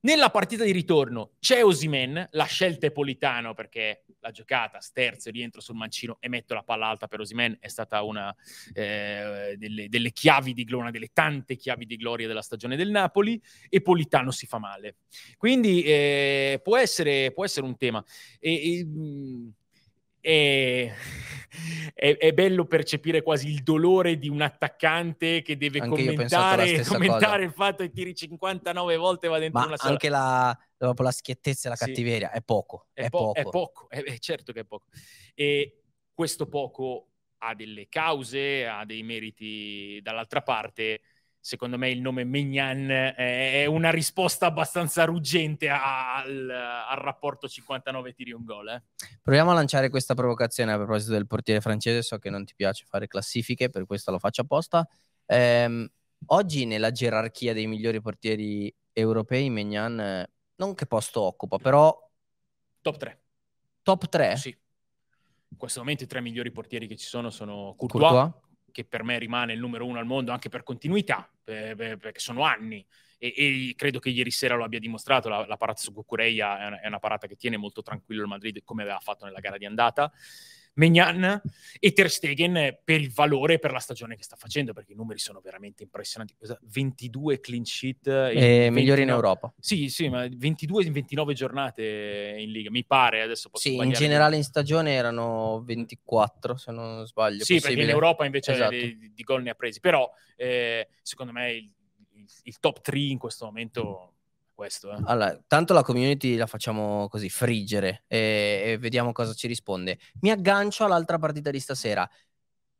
Nella 0.00 0.30
partita 0.30 0.62
di 0.62 0.70
ritorno 0.70 1.32
c'è 1.40 1.64
Osimen, 1.64 2.28
la 2.30 2.44
scelta 2.44 2.86
è 2.86 2.92
Politano 2.92 3.52
perché 3.52 4.04
la 4.20 4.30
giocata, 4.30 4.78
sterzo, 4.80 5.28
rientro 5.30 5.60
sul 5.60 5.74
mancino 5.74 6.18
e 6.20 6.28
metto 6.28 6.54
la 6.54 6.62
palla 6.62 6.86
alta 6.86 7.08
per 7.08 7.18
Osimen 7.18 7.56
è 7.58 7.66
stata 7.66 8.02
una 8.02 8.32
eh, 8.74 9.56
delle, 9.56 9.88
delle 9.88 10.12
chiavi 10.12 10.52
di 10.52 10.62
gloria, 10.62 10.84
una 10.84 10.92
delle 10.92 11.10
tante 11.12 11.56
chiavi 11.56 11.84
di 11.84 11.96
gloria 11.96 12.28
della 12.28 12.42
stagione 12.42 12.76
del 12.76 12.90
Napoli 12.90 13.42
e 13.68 13.82
Politano 13.82 14.30
si 14.30 14.46
fa 14.46 14.58
male. 14.58 14.98
Quindi 15.36 15.82
eh, 15.82 16.60
può, 16.62 16.76
essere, 16.76 17.32
può 17.32 17.44
essere 17.44 17.66
un 17.66 17.76
tema. 17.76 18.04
E, 18.38 18.78
e, 18.78 18.84
mh, 18.84 19.52
è, 20.28 20.92
è- 21.94 22.16
è 22.18 22.32
bello 22.32 22.66
percepire 22.66 23.22
quasi 23.22 23.48
il 23.48 23.62
dolore 23.62 24.18
di 24.18 24.28
un 24.28 24.42
attaccante 24.42 25.40
che 25.42 25.56
deve 25.56 25.80
Anche 25.80 26.04
commentare, 26.04 26.84
commentare 26.84 27.44
il 27.44 27.52
fatto 27.52 27.82
che 27.82 27.90
tiri 27.90 28.14
59 28.14 28.96
volte 28.96 29.26
e 29.26 29.30
va 29.30 29.38
dentro 29.38 29.60
Ma 29.60 29.66
una 29.66 29.76
sola. 29.76 29.90
anche 29.92 30.08
la, 30.08 30.58
dopo 30.76 31.02
la 31.02 31.10
schiettezza 31.10 31.68
e 31.68 31.70
la 31.70 31.76
Sì. 31.76 31.86
cattiveria 31.86 32.30
è 32.30 32.42
poco. 32.42 32.88
È, 32.92 33.04
È, 33.04 33.08
po- 33.08 33.32
poco. 33.32 33.38
è 33.38 33.42
poco, 33.44 33.88
è, 33.88 34.02
è 34.02 34.18
certo 34.18 34.52
che 34.52 34.60
è 34.60 34.64
poco. 34.64 34.86
E 35.34 35.82
questo 36.12 36.46
poco 36.46 37.06
ha 37.38 37.54
delle 37.54 37.88
cause, 37.88 38.66
ha 38.66 38.84
dei 38.84 39.02
meriti 39.02 40.00
dall'altra 40.02 40.42
parte. 40.42 41.00
Secondo 41.40 41.78
me 41.78 41.90
il 41.90 42.00
nome 42.00 42.24
Megnan 42.24 42.90
è 42.90 43.64
una 43.66 43.90
risposta 43.90 44.46
abbastanza 44.46 45.04
ruggente 45.04 45.68
al, 45.68 46.50
al 46.50 46.96
rapporto 46.98 47.48
59 47.48 48.12
tiri 48.12 48.32
un 48.32 48.44
gol. 48.44 48.68
eh. 48.68 48.82
Proviamo 49.22 49.50
a 49.50 49.54
lanciare 49.54 49.88
questa 49.88 50.14
provocazione 50.14 50.72
a 50.72 50.76
proposito 50.76 51.12
del 51.12 51.26
portiere 51.26 51.60
francese. 51.60 52.02
So 52.02 52.18
che 52.18 52.30
non 52.30 52.44
ti 52.44 52.54
piace 52.54 52.84
fare 52.86 53.06
classifiche, 53.06 53.70
per 53.70 53.86
questo 53.86 54.10
lo 54.10 54.18
faccio 54.18 54.42
apposta. 54.42 54.86
Ehm, 55.26 55.88
oggi 56.26 56.66
nella 56.66 56.90
gerarchia 56.90 57.52
dei 57.52 57.66
migliori 57.66 58.00
portieri 58.00 58.74
europei, 58.92 59.48
Megnan 59.48 60.00
eh, 60.00 60.30
non 60.56 60.74
che 60.74 60.86
posto 60.86 61.22
occupa, 61.22 61.56
però 61.58 61.96
Top 62.80 62.96
3. 62.96 63.20
top 63.82 64.08
3. 64.08 64.36
Sì. 64.36 64.56
In 65.50 65.56
questo 65.56 65.80
momento 65.80 66.04
i 66.04 66.06
tre 66.06 66.20
migliori 66.20 66.50
portieri 66.50 66.86
che 66.86 66.96
ci 66.96 67.06
sono 67.06 67.30
sono 67.30 67.74
Courtois, 67.76 68.10
Courtois, 68.10 68.32
che 68.78 68.84
per 68.84 69.02
me 69.02 69.18
rimane 69.18 69.52
il 69.54 69.58
numero 69.58 69.86
uno 69.86 69.98
al 69.98 70.06
mondo 70.06 70.30
anche 70.30 70.48
per 70.48 70.62
continuità, 70.62 71.28
per- 71.42 71.74
per- 71.74 71.96
perché 71.96 72.20
sono 72.20 72.44
anni. 72.44 72.86
E, 73.18 73.34
e 73.36 73.74
credo 73.74 73.98
che 73.98 74.10
ieri 74.10 74.30
sera 74.30 74.54
lo 74.54 74.62
abbia 74.62 74.78
dimostrato. 74.78 75.28
La, 75.28 75.44
la 75.46 75.56
parata 75.56 75.80
su 75.80 75.92
Cucureia 75.92 76.76
è 76.76 76.82
è 76.82 76.86
una 76.86 77.00
parata 77.00 77.26
che 77.26 77.34
tiene 77.34 77.56
molto 77.56 77.82
tranquillo 77.82 78.22
il 78.22 78.28
Madrid, 78.28 78.62
come 78.62 78.82
aveva 78.82 79.00
fatto 79.00 79.24
nella 79.24 79.40
gara 79.40 79.58
di 79.58 79.64
andata. 79.64 80.12
Megnan 80.78 81.40
e 81.80 81.92
Ter 81.92 82.08
Stegen 82.10 82.78
per 82.84 83.00
il 83.00 83.10
valore 83.12 83.54
e 83.54 83.58
per 83.58 83.72
la 83.72 83.80
stagione 83.80 84.14
che 84.16 84.22
sta 84.22 84.36
facendo, 84.36 84.72
perché 84.72 84.92
i 84.92 84.94
numeri 84.94 85.18
sono 85.18 85.40
veramente 85.40 85.82
impressionanti. 85.82 86.34
Cosa- 86.38 86.58
22 86.62 87.40
clean 87.40 87.64
sheet, 87.64 88.06
eh, 88.06 88.68
migliori 88.70 89.02
in 89.02 89.08
29 89.08 89.12
Europa. 89.12 89.52
Sì, 89.58 89.88
sì, 89.88 90.08
ma 90.08 90.26
22 90.30 90.84
in 90.84 90.92
29 90.92 91.34
giornate 91.34 92.36
in 92.38 92.50
Liga, 92.52 92.70
mi 92.70 92.84
pare, 92.84 93.22
adesso 93.22 93.48
posso 93.48 93.68
Sì, 93.68 93.74
in 93.76 93.90
generale 93.90 94.36
in 94.36 94.44
stagione 94.44 94.92
erano 94.92 95.62
24, 95.64 96.56
se 96.56 96.70
non 96.72 97.04
sbaglio. 97.06 97.44
Sì, 97.44 97.54
perché 97.54 97.68
in 97.70 97.74
possibile. 97.74 97.90
Europa 97.92 98.24
invece 98.24 98.52
Esatto. 98.52 98.70
di, 98.70 99.12
di 99.12 99.22
gol 99.24 99.42
ne 99.42 99.50
ha 99.50 99.54
presi, 99.54 99.80
però 99.80 100.08
eh, 100.36 100.88
secondo 101.02 101.32
me 101.32 101.52
il, 101.52 101.72
il- 102.12 102.26
il 102.44 102.58
top 102.60 102.80
3 102.82 102.98
in 103.00 103.18
questo 103.18 103.44
momento 103.46 104.12
questo. 104.58 104.90
eh. 104.90 104.98
Allora, 105.04 105.40
tanto 105.46 105.72
la 105.72 105.84
community 105.84 106.34
la 106.34 106.46
facciamo 106.48 107.06
così, 107.08 107.28
friggere 107.30 108.02
e, 108.08 108.62
e 108.64 108.78
vediamo 108.78 109.12
cosa 109.12 109.32
ci 109.34 109.46
risponde. 109.46 109.98
Mi 110.22 110.30
aggancio 110.32 110.82
all'altra 110.84 111.16
partita 111.16 111.52
di 111.52 111.60
stasera, 111.60 112.08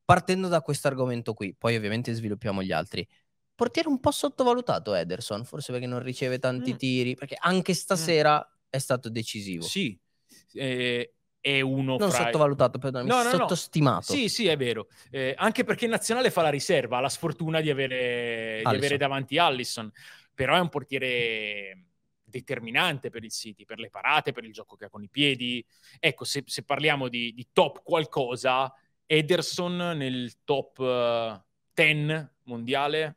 partendo 0.05 0.49
da 0.49 0.61
questo 0.61 0.89
argomento 0.89 1.35
qui, 1.35 1.55
poi 1.57 1.77
ovviamente 1.77 2.13
sviluppiamo 2.13 2.65
gli 2.65 2.73
altri. 2.73 3.07
Portiere 3.55 3.89
un 3.89 4.01
po' 4.01 4.11
sottovalutato 4.11 4.93
Ederson, 4.93 5.45
forse 5.45 5.71
perché 5.71 5.87
non 5.87 6.03
riceve 6.03 6.41
tanti 6.41 6.73
Mm. 6.73 6.77
tiri, 6.77 7.15
perché 7.15 7.37
anche 7.39 7.75
stasera 7.75 8.45
è 8.69 8.79
stato 8.79 9.09
decisivo. 9.09 9.63
Sì, 9.63 9.97
eh, 10.55 11.13
è 11.41 11.61
uno 11.61 11.97
Non 11.97 12.11
fra... 12.11 12.25
sottovalutato, 12.25 12.79
perdonami, 12.79 13.09
No, 13.09 13.23
no, 13.23 13.31
no. 13.31 13.37
sottostimato. 13.37 14.13
Sì, 14.13 14.29
sì, 14.29 14.49
è 14.49 14.57
vero. 14.57 14.89
Eh, 15.11 15.35
anche 15.39 15.63
perché 15.63 15.85
in 15.85 15.93
nazionale 15.93 16.33
fa 16.33 16.43
la 16.43 16.51
riserva, 16.51 16.99
ha 16.99 17.01
la 17.01 17.09
sfortuna 17.09 17.61
di 17.61 17.71
avere, 17.71 18.59
di 18.65 18.75
avere 18.75 18.97
davanti 18.97 19.39
Allison, 19.39 19.91
però 20.39 20.55
è 20.55 20.61
un 20.61 20.69
portiere 20.69 21.87
determinante 22.23 23.11
per 23.11 23.25
il 23.25 23.33
City, 23.33 23.65
per 23.65 23.81
le 23.81 23.91
parate, 23.91 24.31
per 24.31 24.45
il 24.45 24.53
gioco 24.53 24.77
che 24.77 24.85
ha 24.85 24.89
con 24.89 25.03
i 25.03 25.09
piedi. 25.09 25.65
Ecco, 25.99 26.23
se, 26.25 26.45
se 26.47 26.63
parliamo 26.63 27.09
di, 27.09 27.33
di 27.35 27.49
top 27.53 27.83
qualcosa, 27.83 28.73
Ederson 29.05 29.75
nel 29.97 30.33
top 30.45 30.79
eh, 30.79 31.43
10 31.75 32.29
mondiale 32.45 33.17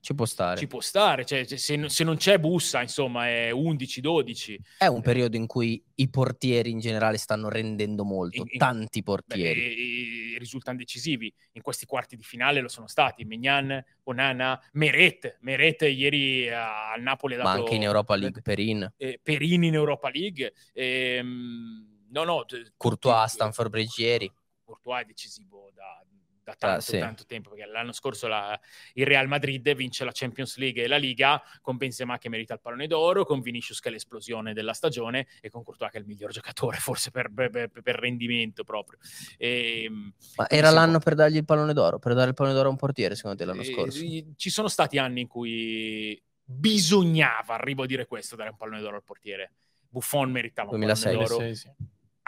Ci 0.00 0.14
può 0.14 0.26
stare. 0.26 0.58
ci 0.58 0.66
può 0.66 0.80
stare, 0.80 1.24
cioè, 1.24 1.44
se, 1.46 1.88
se 1.88 2.04
non 2.04 2.16
c'è 2.18 2.38
bussa, 2.38 2.82
insomma, 2.82 3.28
è 3.28 3.50
11-12. 3.50 4.58
È 4.76 4.86
un 4.88 5.00
periodo 5.00 5.36
in 5.36 5.46
cui 5.46 5.82
i 5.94 6.10
portieri 6.10 6.70
in 6.70 6.80
generale 6.80 7.16
stanno 7.16 7.48
rendendo 7.48 8.04
molto, 8.04 8.42
In- 8.42 8.48
in- 8.50 8.58
tanti 8.58 8.98
Beh, 8.98 9.04
portieri. 9.04 9.60
e- 9.62 9.72
e 9.72 10.17
risultano 10.38 10.76
decisivi. 10.78 11.32
In 11.52 11.62
questi 11.62 11.86
quarti 11.86 12.16
di 12.16 12.22
finale 12.22 12.60
lo 12.60 12.68
sono 12.68 12.86
stati 12.86 13.24
Megnan, 13.24 13.84
Onana, 14.04 14.60
Meret. 14.72 15.38
Meret 15.40 15.82
ieri 15.82 16.48
a- 16.50 16.92
al 16.92 17.02
Napoli 17.02 17.34
ha 17.34 17.38
ma 17.38 17.44
dato 17.44 17.58
anche 17.58 17.74
in 17.74 17.82
Europa 17.82 18.14
League, 18.16 18.42
Perin, 18.42 18.92
eh, 18.96 19.20
Perini 19.22 19.66
in 19.68 19.74
Europa 19.74 20.08
League. 20.10 20.52
Ehm, 20.72 22.06
no, 22.10 22.24
no, 22.24 22.44
Courtois, 22.76 23.30
Stanford 23.32 23.70
Bridge 23.70 24.02
ieri. 24.02 24.32
Courtois 24.64 25.02
è 25.02 25.04
decisivo 25.06 25.70
da, 25.74 26.04
da 26.48 26.54
tanto, 26.56 26.76
Ah, 26.76 26.80
sì. 26.80 26.98
tanto 26.98 27.24
tempo, 27.26 27.50
perché 27.50 27.66
l'anno 27.66 27.92
scorso 27.92 28.26
la- 28.26 28.58
il 28.94 29.04
Real 29.06 29.28
Madrid 29.28 29.74
vince 29.74 30.04
la 30.04 30.12
Champions 30.14 30.56
League 30.56 30.82
e 30.82 30.86
la 30.88 30.96
Liga 30.96 31.42
con 31.60 31.76
Benzema 31.76 32.16
che 32.16 32.28
merita 32.30 32.54
il 32.54 32.60
pallone 32.60 32.86
d'oro, 32.86 33.24
con 33.24 33.40
Vinicius 33.40 33.80
che 33.80 33.88
è 33.90 33.92
l'esplosione 33.92 34.54
della 34.54 34.72
stagione 34.72 35.26
e 35.42 35.50
con 35.50 35.62
Courtois 35.62 35.90
che 35.90 35.98
è 35.98 36.00
il 36.00 36.06
miglior 36.06 36.30
giocatore 36.30 36.78
forse 36.80 37.10
per, 37.10 37.30
per- 37.32 37.50
per- 37.70 37.96
rendimento 37.98 38.64
proprio. 38.64 38.98
Ehm, 39.36 40.12
Ma 40.36 40.48
era 40.48 40.70
l'anno 40.70 40.92
può- 40.92 41.00
per 41.00 41.14
dargli 41.16 41.36
il 41.36 41.44
pallone 41.44 41.72
d'oro, 41.74 41.98
per 41.98 42.14
dare 42.14 42.28
il 42.28 42.34
pallone 42.34 42.54
d'oro 42.54 42.68
a 42.68 42.70
un 42.70 42.76
portiere, 42.78 43.14
secondo 43.14 43.36
te, 43.36 43.44
l'anno 43.44 43.60
Eh, 43.60 43.64
scorso? 43.64 44.04
Ci 44.36 44.50
sono 44.50 44.68
stati 44.68 44.96
anni 44.98 45.20
in 45.22 45.26
cui 45.26 46.20
bisognava, 46.42 47.54
arrivo 47.54 47.82
a 47.82 47.86
dire 47.86 48.06
questo, 48.06 48.36
dare 48.36 48.50
un 48.50 48.56
pallone 48.56 48.80
d'oro 48.80 48.96
al 48.96 49.04
portiere. 49.04 49.52
Buffon 49.90 50.30
meritava 50.30 50.70
un 50.70 50.78
2006. 50.78 51.12
pallone 51.12 51.28
d'oro. 51.28 51.46
Sì, 51.48 51.54
sì. 51.54 51.70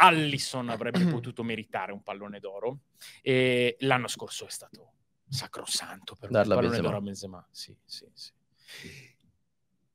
Allison 0.00 0.68
avrebbe 0.70 1.04
potuto 1.06 1.42
meritare 1.42 1.92
un 1.92 2.02
pallone 2.02 2.40
d'oro 2.40 2.80
e 3.22 3.76
l'anno 3.80 4.08
scorso 4.08 4.46
è 4.46 4.50
stato 4.50 4.92
sacrosanto 5.28 6.16
per 6.18 6.30
Darlo 6.30 6.54
a 6.54 6.56
il 6.56 6.60
pallone 6.60 6.66
Benzema. 6.68 6.88
d'oro 6.88 6.96
a 6.96 7.04
Benzema. 7.04 7.48
Sì, 7.50 7.76
sì, 7.84 8.06
sì. 8.12 8.32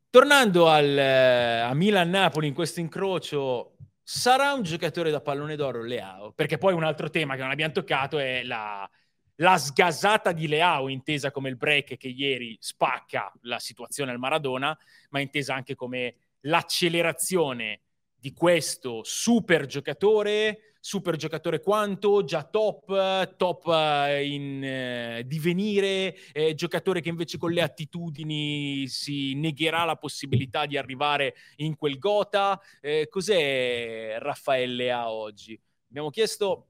Tornando 0.09 0.69
al, 0.69 0.97
eh, 0.97 1.59
a 1.59 1.73
Milan-Napoli 1.73 2.47
in 2.47 2.53
questo 2.53 2.79
incrocio, 2.79 3.75
sarà 4.01 4.53
un 4.53 4.63
giocatore 4.63 5.11
da 5.11 5.19
pallone 5.19 5.57
d'oro 5.57 5.83
Leao? 5.83 6.31
Perché 6.31 6.57
poi 6.57 6.73
un 6.73 6.83
altro 6.83 7.09
tema 7.09 7.35
che 7.35 7.41
non 7.41 7.51
abbiamo 7.51 7.73
toccato 7.73 8.17
è 8.17 8.43
la, 8.43 8.89
la 9.35 9.57
sgasata 9.57 10.31
di 10.31 10.47
Leao, 10.47 10.87
intesa 10.87 11.31
come 11.31 11.49
il 11.49 11.57
break 11.57 11.97
che 11.97 12.07
ieri 12.07 12.55
spacca 12.61 13.29
la 13.41 13.59
situazione 13.59 14.11
al 14.11 14.19
Maradona, 14.19 14.77
ma 15.09 15.19
intesa 15.19 15.53
anche 15.53 15.75
come 15.75 16.15
l'accelerazione 16.41 17.81
di 18.17 18.33
questo 18.33 19.01
super 19.03 19.65
giocatore, 19.65 20.75
super 20.79 21.15
giocatore 21.15 21.61
quanto, 21.61 22.23
già 22.23 22.43
top, 22.43 23.35
top 23.37 23.67
eh, 23.67 24.27
in 24.27 24.63
eh, 24.63 25.23
divenire, 25.25 26.15
eh, 26.31 26.53
giocatore 26.53 27.01
che 27.01 27.09
invece 27.09 27.39
con 27.39 27.51
le 27.51 27.61
attitudini 27.61 28.87
si 28.87 29.33
negherà 29.33 29.83
la 29.83 29.95
possibilità 29.95 30.67
di 30.67 30.77
arrivare 30.77 31.35
in 31.57 31.75
quel 31.75 31.97
gota. 31.97 32.61
Eh, 32.81 33.07
cos'è 33.09 34.17
Raffaele 34.19 34.91
a 34.91 35.11
oggi? 35.11 35.59
Abbiamo 35.89 36.09
chiesto 36.11 36.67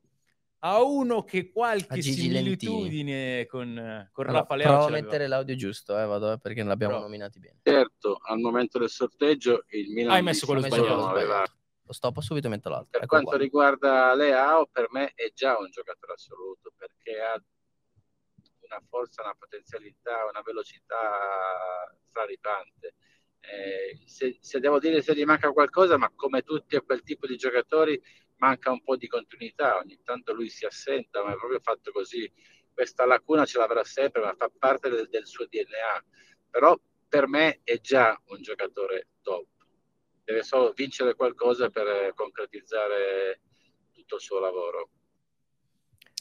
a 0.65 0.81
uno 0.81 1.23
che 1.23 1.51
qualche 1.51 1.95
Lentini. 1.95 2.15
similitudine 2.15 3.45
con, 3.45 4.09
con 4.11 4.25
Allora, 4.25 4.39
Raffaele 4.39 4.63
provo 4.63 4.85
a 4.85 4.89
mettere 4.89 5.27
l'audio 5.27 5.55
giusto, 5.55 5.97
eh, 5.99 6.05
vado, 6.05 6.31
eh, 6.31 6.39
perché 6.39 6.59
non 6.61 6.69
l'abbiamo 6.69 6.93
Bravo. 6.93 7.07
nominati 7.07 7.39
bene. 7.39 7.59
Certo, 7.61 8.17
al 8.23 8.39
momento 8.39 8.79
del 8.79 8.89
sorteggio 8.89 9.65
il 9.69 9.91
Milan 9.91 10.15
Hai 10.15 10.23
messo 10.23 10.45
quello 10.45 10.61
Ho 10.61 10.63
messo 10.63 10.75
sbagliato. 10.75 10.99
Simone 11.01 11.19
aveva 11.19 11.45
Lo 11.83 11.93
stoppo 11.93 12.21
subito 12.21 12.47
e 12.47 12.49
metto 12.49 12.69
l'altro. 12.69 12.89
Per 12.89 13.01
Ecco 13.01 13.09
quanto 13.09 13.29
qua. 13.29 13.37
riguarda 13.37 14.15
Leao, 14.15 14.67
per 14.71 14.87
me 14.89 15.11
è 15.13 15.31
già 15.35 15.55
un 15.57 15.69
giocatore 15.69 16.13
assoluto 16.13 16.73
perché 16.75 17.19
ha 17.21 17.39
una 18.61 18.81
forza, 18.89 19.21
una 19.21 19.35
potenzialità, 19.37 20.25
una 20.27 20.41
velocità 20.43 20.97
straripante. 22.09 22.95
Eh, 23.51 23.99
se, 24.05 24.37
se 24.39 24.59
devo 24.59 24.79
dire 24.79 25.01
se 25.01 25.15
gli 25.15 25.23
manca 25.23 25.51
qualcosa, 25.51 25.97
ma 25.97 26.11
come 26.15 26.41
tutti 26.41 26.77
quel 26.85 27.03
tipo 27.03 27.27
di 27.27 27.37
giocatori, 27.37 28.01
manca 28.37 28.71
un 28.71 28.81
po' 28.83 28.95
di 28.95 29.07
continuità. 29.07 29.77
Ogni 29.77 29.99
tanto 30.03 30.33
lui 30.33 30.49
si 30.49 30.65
assenta, 30.65 31.23
ma 31.23 31.33
è 31.33 31.37
proprio 31.37 31.59
fatto 31.61 31.91
così. 31.91 32.31
Questa 32.73 33.05
lacuna 33.05 33.45
ce 33.45 33.57
l'avrà 33.57 33.83
sempre, 33.83 34.21
ma 34.21 34.33
fa 34.37 34.51
parte 34.57 34.89
del, 34.89 35.07
del 35.09 35.25
suo 35.25 35.45
DNA. 35.45 36.03
Però 36.49 36.77
per 37.07 37.27
me 37.27 37.61
è 37.63 37.79
già 37.79 38.19
un 38.27 38.41
giocatore 38.41 39.07
top 39.21 39.47
deve 40.25 40.43
solo 40.43 40.73
vincere 40.75 41.13
qualcosa 41.13 41.69
per 41.69 41.87
eh, 41.87 42.11
concretizzare 42.15 43.39
tutto 43.93 44.15
il 44.15 44.21
suo 44.21 44.39
lavoro. 44.39 44.89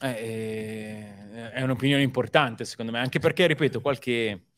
Eh, 0.00 1.50
è 1.52 1.62
un'opinione 1.62 2.02
importante 2.02 2.64
secondo 2.64 2.92
me, 2.92 2.98
anche 2.98 3.18
perché, 3.18 3.46
ripeto, 3.46 3.80
qualche, 3.80 4.48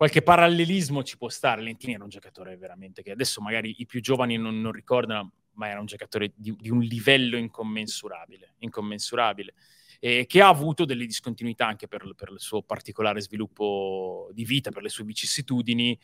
qualche 0.00 0.22
parallelismo 0.22 1.02
ci 1.02 1.18
può 1.18 1.28
stare. 1.28 1.60
Lentini 1.60 1.92
era 1.92 2.04
un 2.04 2.08
giocatore 2.08 2.56
veramente 2.56 3.02
che 3.02 3.10
adesso 3.10 3.42
magari 3.42 3.74
i 3.80 3.84
più 3.84 4.00
giovani 4.00 4.38
non, 4.38 4.58
non 4.58 4.72
ricordano, 4.72 5.32
ma 5.56 5.68
era 5.68 5.78
un 5.78 5.84
giocatore 5.84 6.32
di, 6.34 6.56
di 6.58 6.70
un 6.70 6.80
livello 6.80 7.36
incommensurabile, 7.36 8.54
incommensurabile 8.60 9.52
e 9.98 10.24
che 10.26 10.40
ha 10.40 10.48
avuto 10.48 10.86
delle 10.86 11.04
discontinuità 11.04 11.66
anche 11.66 11.86
per, 11.86 12.14
per, 12.16 12.30
il 12.32 12.40
suo 12.40 12.62
particolare 12.62 13.20
sviluppo 13.20 14.30
di 14.32 14.46
vita, 14.46 14.70
per 14.70 14.80
le 14.80 14.88
sue 14.88 15.04
vicissitudini, 15.04 15.98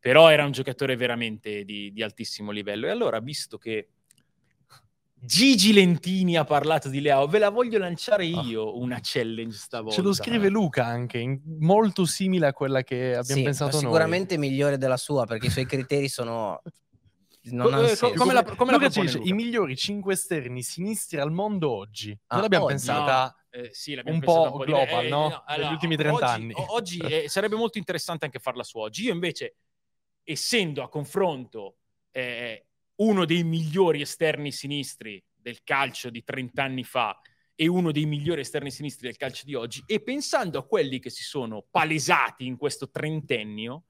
però 0.00 0.28
era 0.28 0.44
un 0.44 0.50
giocatore 0.50 0.96
veramente 0.96 1.62
di, 1.64 1.92
di 1.92 2.02
altissimo 2.02 2.50
livello. 2.50 2.88
E 2.88 2.90
allora, 2.90 3.20
visto 3.20 3.58
che 3.58 3.90
Gigi 5.18 5.72
Lentini 5.72 6.36
ha 6.36 6.44
parlato 6.44 6.88
di 6.88 7.00
Leao, 7.00 7.26
ve 7.26 7.38
la 7.38 7.48
voglio 7.48 7.78
lanciare 7.78 8.24
ah. 8.24 8.42
io 8.42 8.62
oh. 8.62 8.78
una 8.78 8.98
challenge 9.02 9.56
stavolta. 9.56 9.96
Ce 9.96 10.02
lo 10.02 10.12
scrive 10.12 10.48
Luca 10.48 10.84
anche, 10.84 11.18
in, 11.18 11.40
molto 11.60 12.04
simile 12.04 12.46
a 12.48 12.52
quella 12.52 12.82
che 12.82 13.16
abbiamo 13.16 13.40
sì, 13.40 13.42
pensato 13.42 13.78
sicuramente 13.78 14.36
noi. 14.36 14.48
migliore 14.48 14.76
della 14.76 14.98
sua, 14.98 15.24
perché 15.24 15.46
i 15.46 15.50
suoi 15.50 15.66
criteri 15.66 16.08
sono... 16.08 16.62
Non 17.48 17.70
Co- 17.70 17.86
eh, 17.86 17.96
co- 17.96 18.12
come 18.14 18.32
la, 18.32 18.42
come 18.42 18.72
Luca 18.72 18.90
la 18.92 19.00
dice, 19.02 19.20
i 19.22 19.32
migliori 19.32 19.76
5 19.76 20.12
esterni 20.12 20.62
sinistri 20.62 21.18
al 21.18 21.30
mondo 21.30 21.70
oggi. 21.70 22.10
Ah, 22.26 22.34
Noi 22.34 22.42
l'abbiamo 22.42 22.64
oggi? 22.64 22.74
pensata 22.74 23.36
no, 23.50 23.62
eh, 23.62 23.70
sì, 23.72 23.98
un 24.04 24.20
po' 24.20 24.42
un 24.42 24.50
po 24.50 24.58
global, 24.58 25.00
di... 25.00 25.06
eh, 25.06 25.08
no? 25.08 25.28
no 25.28 25.42
allora, 25.46 25.66
Negli 25.66 25.74
ultimi 25.74 25.96
30 25.96 26.14
oggi, 26.14 26.24
anni. 26.24 26.54
Oggi 26.56 26.98
eh, 26.98 27.28
sarebbe 27.28 27.54
molto 27.54 27.78
interessante 27.78 28.24
anche 28.24 28.40
farla 28.40 28.64
su 28.64 28.78
oggi. 28.78 29.04
Io 29.04 29.12
invece, 29.12 29.56
essendo 30.24 30.82
a 30.82 30.88
confronto 30.88 31.76
eh, 32.10 32.66
uno 32.96 33.24
dei 33.24 33.44
migliori 33.44 34.00
esterni 34.00 34.52
sinistri 34.52 35.22
del 35.34 35.62
calcio 35.62 36.10
di 36.10 36.24
30 36.24 36.62
anni 36.62 36.84
fa 36.84 37.18
e 37.54 37.66
uno 37.68 37.90
dei 37.90 38.04
migliori 38.04 38.42
esterni 38.42 38.70
sinistri 38.70 39.06
del 39.06 39.16
calcio 39.16 39.44
di 39.46 39.54
oggi, 39.54 39.82
e 39.86 40.02
pensando 40.02 40.58
a 40.58 40.66
quelli 40.66 40.98
che 40.98 41.08
si 41.08 41.22
sono 41.22 41.64
palesati 41.70 42.44
in 42.44 42.58
questo 42.58 42.90
trentennio, 42.90 43.84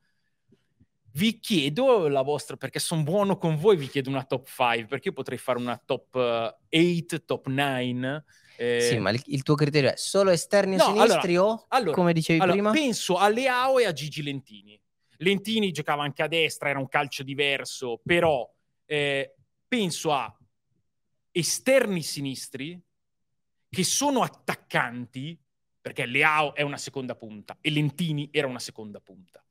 vi 1.17 1.41
chiedo 1.41 2.09
la 2.09 2.23
vostra, 2.23 2.57
perché 2.57 2.79
sono 2.79 3.03
buono 3.03 3.39
con 3.39 3.57
voi, 3.57 3.77
vi 3.77 3.89
chiedo 3.89 4.11
una 4.11 4.23
top 4.23 4.47
5, 4.47 4.87
perché 4.87 5.09
io 5.09 5.15
potrei 5.15 5.39
fare 5.39 5.59
una 5.59 5.81
top 5.85 6.15
8, 6.15 6.57
uh, 6.71 7.25
top 7.25 7.47
9. 7.49 8.25
Eh... 8.59 8.81
Sì, 8.83 8.99
ma 8.99 9.11
il, 9.11 9.21
il, 9.27 9.43
tuo 9.43 9.55
criterio 9.55 9.91
è 9.91 9.97
solo 9.97 10.31
esterni 10.31 10.77
no, 10.77 10.85
sinistri 10.85 11.37
allora, 11.37 11.53
o, 11.53 11.65
allora, 11.69 11.95
come 11.95 12.13
dicevi 12.13 12.39
allora, 12.39 12.53
prima? 12.53 12.71
Penso 12.71 13.17
a 13.17 13.29
Leao 13.29 13.79
e 13.79 13.87
a 13.87 13.93
Gigi 13.93 14.23
Lentini. 14.23 14.81
Lentini 15.19 15.73
giocava 15.73 16.03
anche 16.03 16.23
a 16.23 16.29
destra, 16.29 16.69
era 16.69 16.79
un 16.79 16.89
calcio 16.89 17.23
diverso, 17.23 18.01
però 18.05 18.49
eh, 18.87 19.34
penso 19.68 20.12
a 20.12 20.34
esterni 21.30 22.03
sinistri 22.03 22.80
che 23.68 23.84
sono 23.84 24.22
attaccanti, 24.22 25.39
perché 25.80 26.07
Leao 26.07 26.55
è 26.55 26.62
una 26.62 26.78
seconda 26.78 27.14
punta 27.14 27.59
e 27.61 27.70
Lentini 27.70 28.30
era 28.32 28.47
una 28.47 28.59
seconda 28.59 29.01
punta, 29.01 29.45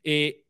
e 0.00 0.46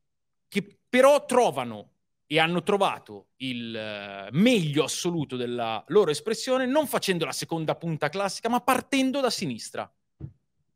che 0.48 0.78
però 0.88 1.24
trovano 1.24 1.92
e 2.26 2.38
hanno 2.38 2.62
trovato 2.62 3.28
il 3.36 3.72
uh, 3.72 4.36
meglio 4.36 4.84
assoluto 4.84 5.36
della 5.36 5.82
loro 5.88 6.10
espressione 6.10 6.66
non 6.66 6.86
facendo 6.88 7.24
la 7.24 7.32
seconda 7.32 7.76
punta 7.76 8.08
classica, 8.08 8.48
ma 8.48 8.60
partendo 8.60 9.20
da 9.20 9.30
sinistra. 9.30 9.90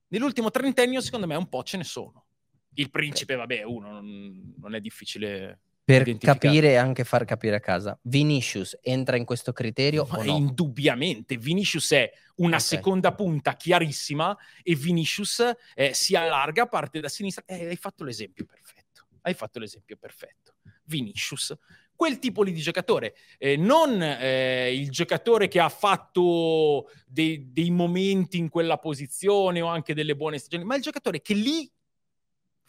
Nell'ultimo 0.08 0.50
trentennio, 0.50 1.00
secondo 1.00 1.26
me, 1.26 1.34
un 1.34 1.48
po' 1.48 1.62
ce 1.62 1.76
ne 1.76 1.84
sono. 1.84 2.26
Il 2.74 2.90
principe, 2.90 3.34
vabbè, 3.34 3.64
uno, 3.64 4.00
non 4.00 4.74
è 4.74 4.80
difficile 4.80 5.60
per 5.98 6.18
capire 6.18 6.70
e 6.70 6.76
anche 6.76 7.04
far 7.04 7.24
capire 7.24 7.56
a 7.56 7.60
casa. 7.60 7.98
Vinicius 8.02 8.78
entra 8.82 9.16
in 9.16 9.24
questo 9.24 9.52
criterio 9.52 10.06
no? 10.10 10.22
Indubbiamente, 10.22 11.36
Vinicius 11.36 11.90
è 11.92 12.10
una 12.36 12.56
okay. 12.56 12.60
seconda 12.60 13.12
punta 13.12 13.56
chiarissima 13.56 14.36
e 14.62 14.74
Vinicius 14.74 15.42
eh, 15.74 15.94
si 15.94 16.14
allarga, 16.14 16.66
parte 16.66 17.00
da 17.00 17.08
sinistra. 17.08 17.44
Eh, 17.46 17.66
hai 17.66 17.76
fatto 17.76 18.04
l'esempio 18.04 18.44
perfetto. 18.44 19.06
Hai 19.22 19.34
fatto 19.34 19.58
l'esempio 19.58 19.96
perfetto. 19.96 20.54
Vinicius, 20.84 21.54
quel 21.94 22.18
tipo 22.18 22.42
lì 22.42 22.52
di 22.52 22.60
giocatore, 22.60 23.14
eh, 23.36 23.56
non 23.56 24.02
eh, 24.02 24.74
il 24.74 24.90
giocatore 24.90 25.48
che 25.48 25.60
ha 25.60 25.68
fatto 25.68 26.90
dei, 27.06 27.52
dei 27.52 27.70
momenti 27.70 28.38
in 28.38 28.48
quella 28.48 28.78
posizione 28.78 29.60
o 29.60 29.66
anche 29.66 29.92
delle 29.92 30.16
buone 30.16 30.38
stagioni, 30.38 30.64
ma 30.64 30.76
il 30.76 30.82
giocatore 30.82 31.20
che 31.20 31.34
lì 31.34 31.70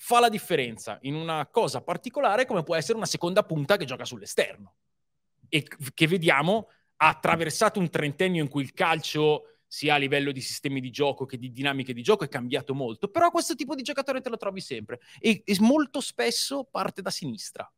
fa 0.04 0.20
la 0.20 0.30
differenza 0.30 0.98
in 1.04 1.14
una 1.14 1.46
cosa 1.46 1.82
particolare 1.82 2.48
come 2.48 2.64
può 2.64 2.76
essere 2.76 2.98
una 2.98 3.06
seconda 3.06 3.44
punta 3.44 3.78
che 3.78 3.86
gioca 3.86 4.04
sull'esterno 4.04 4.74
e 5.48 5.64
che 5.94 6.08
vediamo 6.08 6.70
ha 6.98 7.10
attraversato 7.10 7.80
un 7.80 7.88
trentennio 7.88 8.42
in 8.42 8.50
cui 8.50 8.64
il 8.64 8.74
calcio 8.74 9.58
sia 9.68 9.94
a 9.94 9.98
livello 9.98 10.32
di 10.32 10.42
sistemi 10.42 10.82
di 10.82 10.90
gioco 10.90 11.26
che 11.26 11.38
di 11.38 11.52
dinamiche 11.52 11.94
di 11.94 12.02
gioco 12.02 12.24
è 12.24 12.30
cambiato 12.30 12.74
molto, 12.74 13.10
però 13.10 13.30
questo 13.30 13.54
tipo 13.54 13.76
di 13.76 13.84
giocatore 13.84 14.22
te 14.22 14.30
lo 14.30 14.38
trovi 14.38 14.60
sempre 14.60 15.02
e, 15.20 15.44
e 15.46 15.56
molto 15.60 16.02
spesso 16.02 16.64
parte 16.64 17.04
da 17.04 17.12
sinistra. 17.12 17.72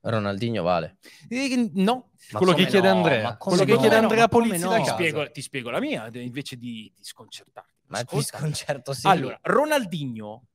Ronaldinho 0.00 0.62
vale. 0.62 0.96
Eh, 1.28 1.70
no, 1.74 2.12
ma 2.30 2.38
quello 2.38 2.54
che 2.54 2.64
chiede 2.64 2.88
no? 2.88 2.94
Andrea. 2.94 3.36
Quello 3.36 3.64
che 3.64 3.76
chiede 3.76 3.96
Andrea 3.96 4.26
Polizzi 4.26 4.64
no? 4.64 4.74
ti, 4.82 4.88
spiego, 4.88 5.30
ti, 5.30 5.42
spiego, 5.42 5.68
la 5.68 5.80
mia 5.80 6.08
invece 6.14 6.56
di, 6.56 6.90
di 6.96 7.04
sconcertarti. 7.04 7.70
Ma 7.88 8.02
ti 8.04 8.22
sconcerto 8.22 8.94
sì. 8.94 9.06
Allora, 9.06 9.38
Ronaldinho 9.42 10.46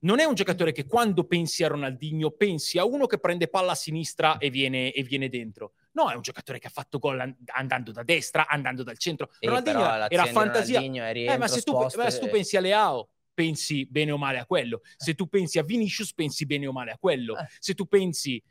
non 0.00 0.20
è 0.20 0.24
un 0.24 0.34
giocatore 0.34 0.72
che 0.72 0.86
quando 0.86 1.24
pensi 1.24 1.64
a 1.64 1.68
Ronaldinho 1.68 2.30
pensi 2.30 2.78
a 2.78 2.84
uno 2.84 3.06
che 3.06 3.18
prende 3.18 3.48
palla 3.48 3.72
a 3.72 3.76
sinistra 3.76 4.38
e 4.38 4.50
viene, 4.50 4.92
e 4.92 5.02
viene 5.02 5.28
dentro. 5.28 5.72
No, 5.92 6.10
è 6.10 6.14
un 6.14 6.22
giocatore 6.22 6.58
che 6.58 6.66
ha 6.66 6.70
fatto 6.70 6.98
gol 6.98 7.34
andando 7.46 7.90
da 7.92 8.02
destra, 8.02 8.46
andando 8.46 8.82
dal 8.82 8.98
centro. 8.98 9.30
Sì, 9.38 9.46
Ronaldinho 9.46 10.08
era 10.08 10.24
fantasia. 10.26 10.80
Eh, 10.80 11.38
ma 11.38 11.48
se 11.48 11.62
tu, 11.62 11.72
ma 11.72 12.10
se 12.10 12.18
tu 12.18 12.28
pensi 12.28 12.56
a 12.56 12.60
Leao, 12.60 13.08
pensi 13.32 13.86
bene 13.86 14.10
o 14.12 14.18
male 14.18 14.38
a 14.38 14.46
quello. 14.46 14.82
Se 14.96 15.14
tu 15.14 15.26
pensi 15.28 15.58
a 15.58 15.62
Vinicius, 15.62 16.12
pensi 16.12 16.44
bene 16.44 16.66
o 16.66 16.72
male 16.72 16.90
a 16.90 16.98
quello. 16.98 17.38
Eh. 17.38 17.46
Se 17.58 17.74
tu 17.74 17.86
pensi, 17.86 18.42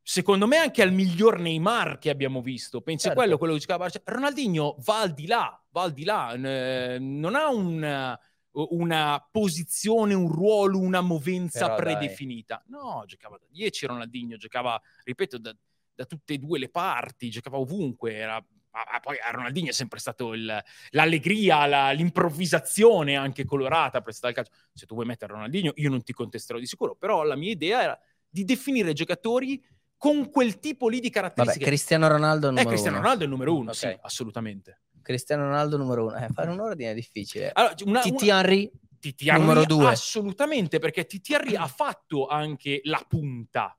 secondo 0.00 0.46
me, 0.46 0.58
anche 0.58 0.82
al 0.82 0.92
miglior 0.92 1.40
Neymar 1.40 1.98
che 1.98 2.10
abbiamo 2.10 2.40
visto, 2.42 2.80
pensi 2.80 3.06
certo. 3.06 3.18
a 3.18 3.22
quello, 3.22 3.38
quello 3.38 3.54
che 3.54 3.60
giocava. 3.60 3.88
Ronaldinho 4.04 4.76
va 4.84 5.00
al 5.00 5.12
di 5.14 5.26
là, 5.26 5.60
va 5.70 5.82
al 5.82 5.92
di 5.92 6.04
là. 6.04 6.36
non 6.36 7.34
ha 7.34 7.48
un 7.48 8.18
una 8.52 9.26
posizione, 9.30 10.14
un 10.14 10.28
ruolo, 10.28 10.78
una 10.78 11.00
movenza 11.00 11.74
Però 11.74 11.76
predefinita. 11.76 12.62
Dai. 12.66 12.80
No, 12.80 13.04
giocava 13.06 13.38
da 13.38 13.46
10 13.48 13.86
Ronaldinho, 13.86 14.36
giocava, 14.36 14.80
ripeto, 15.04 15.38
da, 15.38 15.56
da, 15.94 16.04
tutte 16.04 16.34
e 16.34 16.38
due 16.38 16.58
le 16.58 16.68
parti, 16.68 17.30
giocava 17.30 17.58
ovunque, 17.58 18.14
era 18.14 18.44
ma 18.72 19.00
poi 19.00 19.18
a 19.18 19.30
Ronaldinho 19.30 19.68
è 19.68 19.72
sempre 19.72 19.98
stato 19.98 20.32
il, 20.32 20.62
l'allegria, 20.90 21.66
la, 21.66 21.90
l'improvvisazione 21.90 23.16
anche 23.16 23.44
colorata 23.44 24.00
prestata 24.00 24.28
al 24.28 24.34
calcio. 24.34 24.52
Se 24.72 24.86
tu 24.86 24.94
vuoi 24.94 25.06
mettere 25.06 25.34
Ronaldinho, 25.34 25.72
io 25.74 25.90
non 25.90 26.02
ti 26.02 26.14
contesterò 26.14 26.58
di 26.58 26.66
sicuro, 26.66 26.94
però 26.94 27.22
la 27.22 27.36
mia 27.36 27.50
idea 27.50 27.82
era 27.82 28.00
di 28.28 28.44
definire 28.44 28.94
giocatori 28.94 29.62
con 29.98 30.30
quel 30.30 30.58
tipo 30.58 30.88
lì 30.88 31.00
di 31.00 31.10
caratteristiche. 31.10 31.64
Vabbè, 31.64 31.70
Cristiano 31.70 32.08
Ronaldo 32.08 32.46
è 32.46 32.48
il 32.48 32.54
numero 32.54 32.68
eh, 32.68 32.72
Cristiano 32.72 32.96
uno. 32.96 33.04
Ronaldo 33.04 33.22
è 33.22 33.26
il 33.26 33.32
numero 33.32 33.54
uno, 33.54 33.70
okay. 33.70 33.92
sì, 33.92 33.98
assolutamente. 34.00 34.80
Cristiano 35.02 35.44
Ronaldo 35.44 35.76
numero 35.76 36.06
uno. 36.06 36.16
Eh, 36.16 36.28
fare 36.32 36.50
un 36.50 36.60
ordine 36.60 36.92
è 36.92 36.94
difficile. 36.94 37.50
Allora, 37.52 37.74
una, 37.84 38.00
Titi 38.00 38.28
Henry 38.28 38.70
Titi 39.02 39.28
numero 39.32 39.64
due. 39.64 39.88
Assolutamente, 39.88 40.78
perché 40.78 41.06
Titi 41.06 41.34
Henry 41.34 41.56
ha 41.56 41.66
fatto 41.66 42.28
anche 42.28 42.80
la 42.84 43.04
punta. 43.06 43.76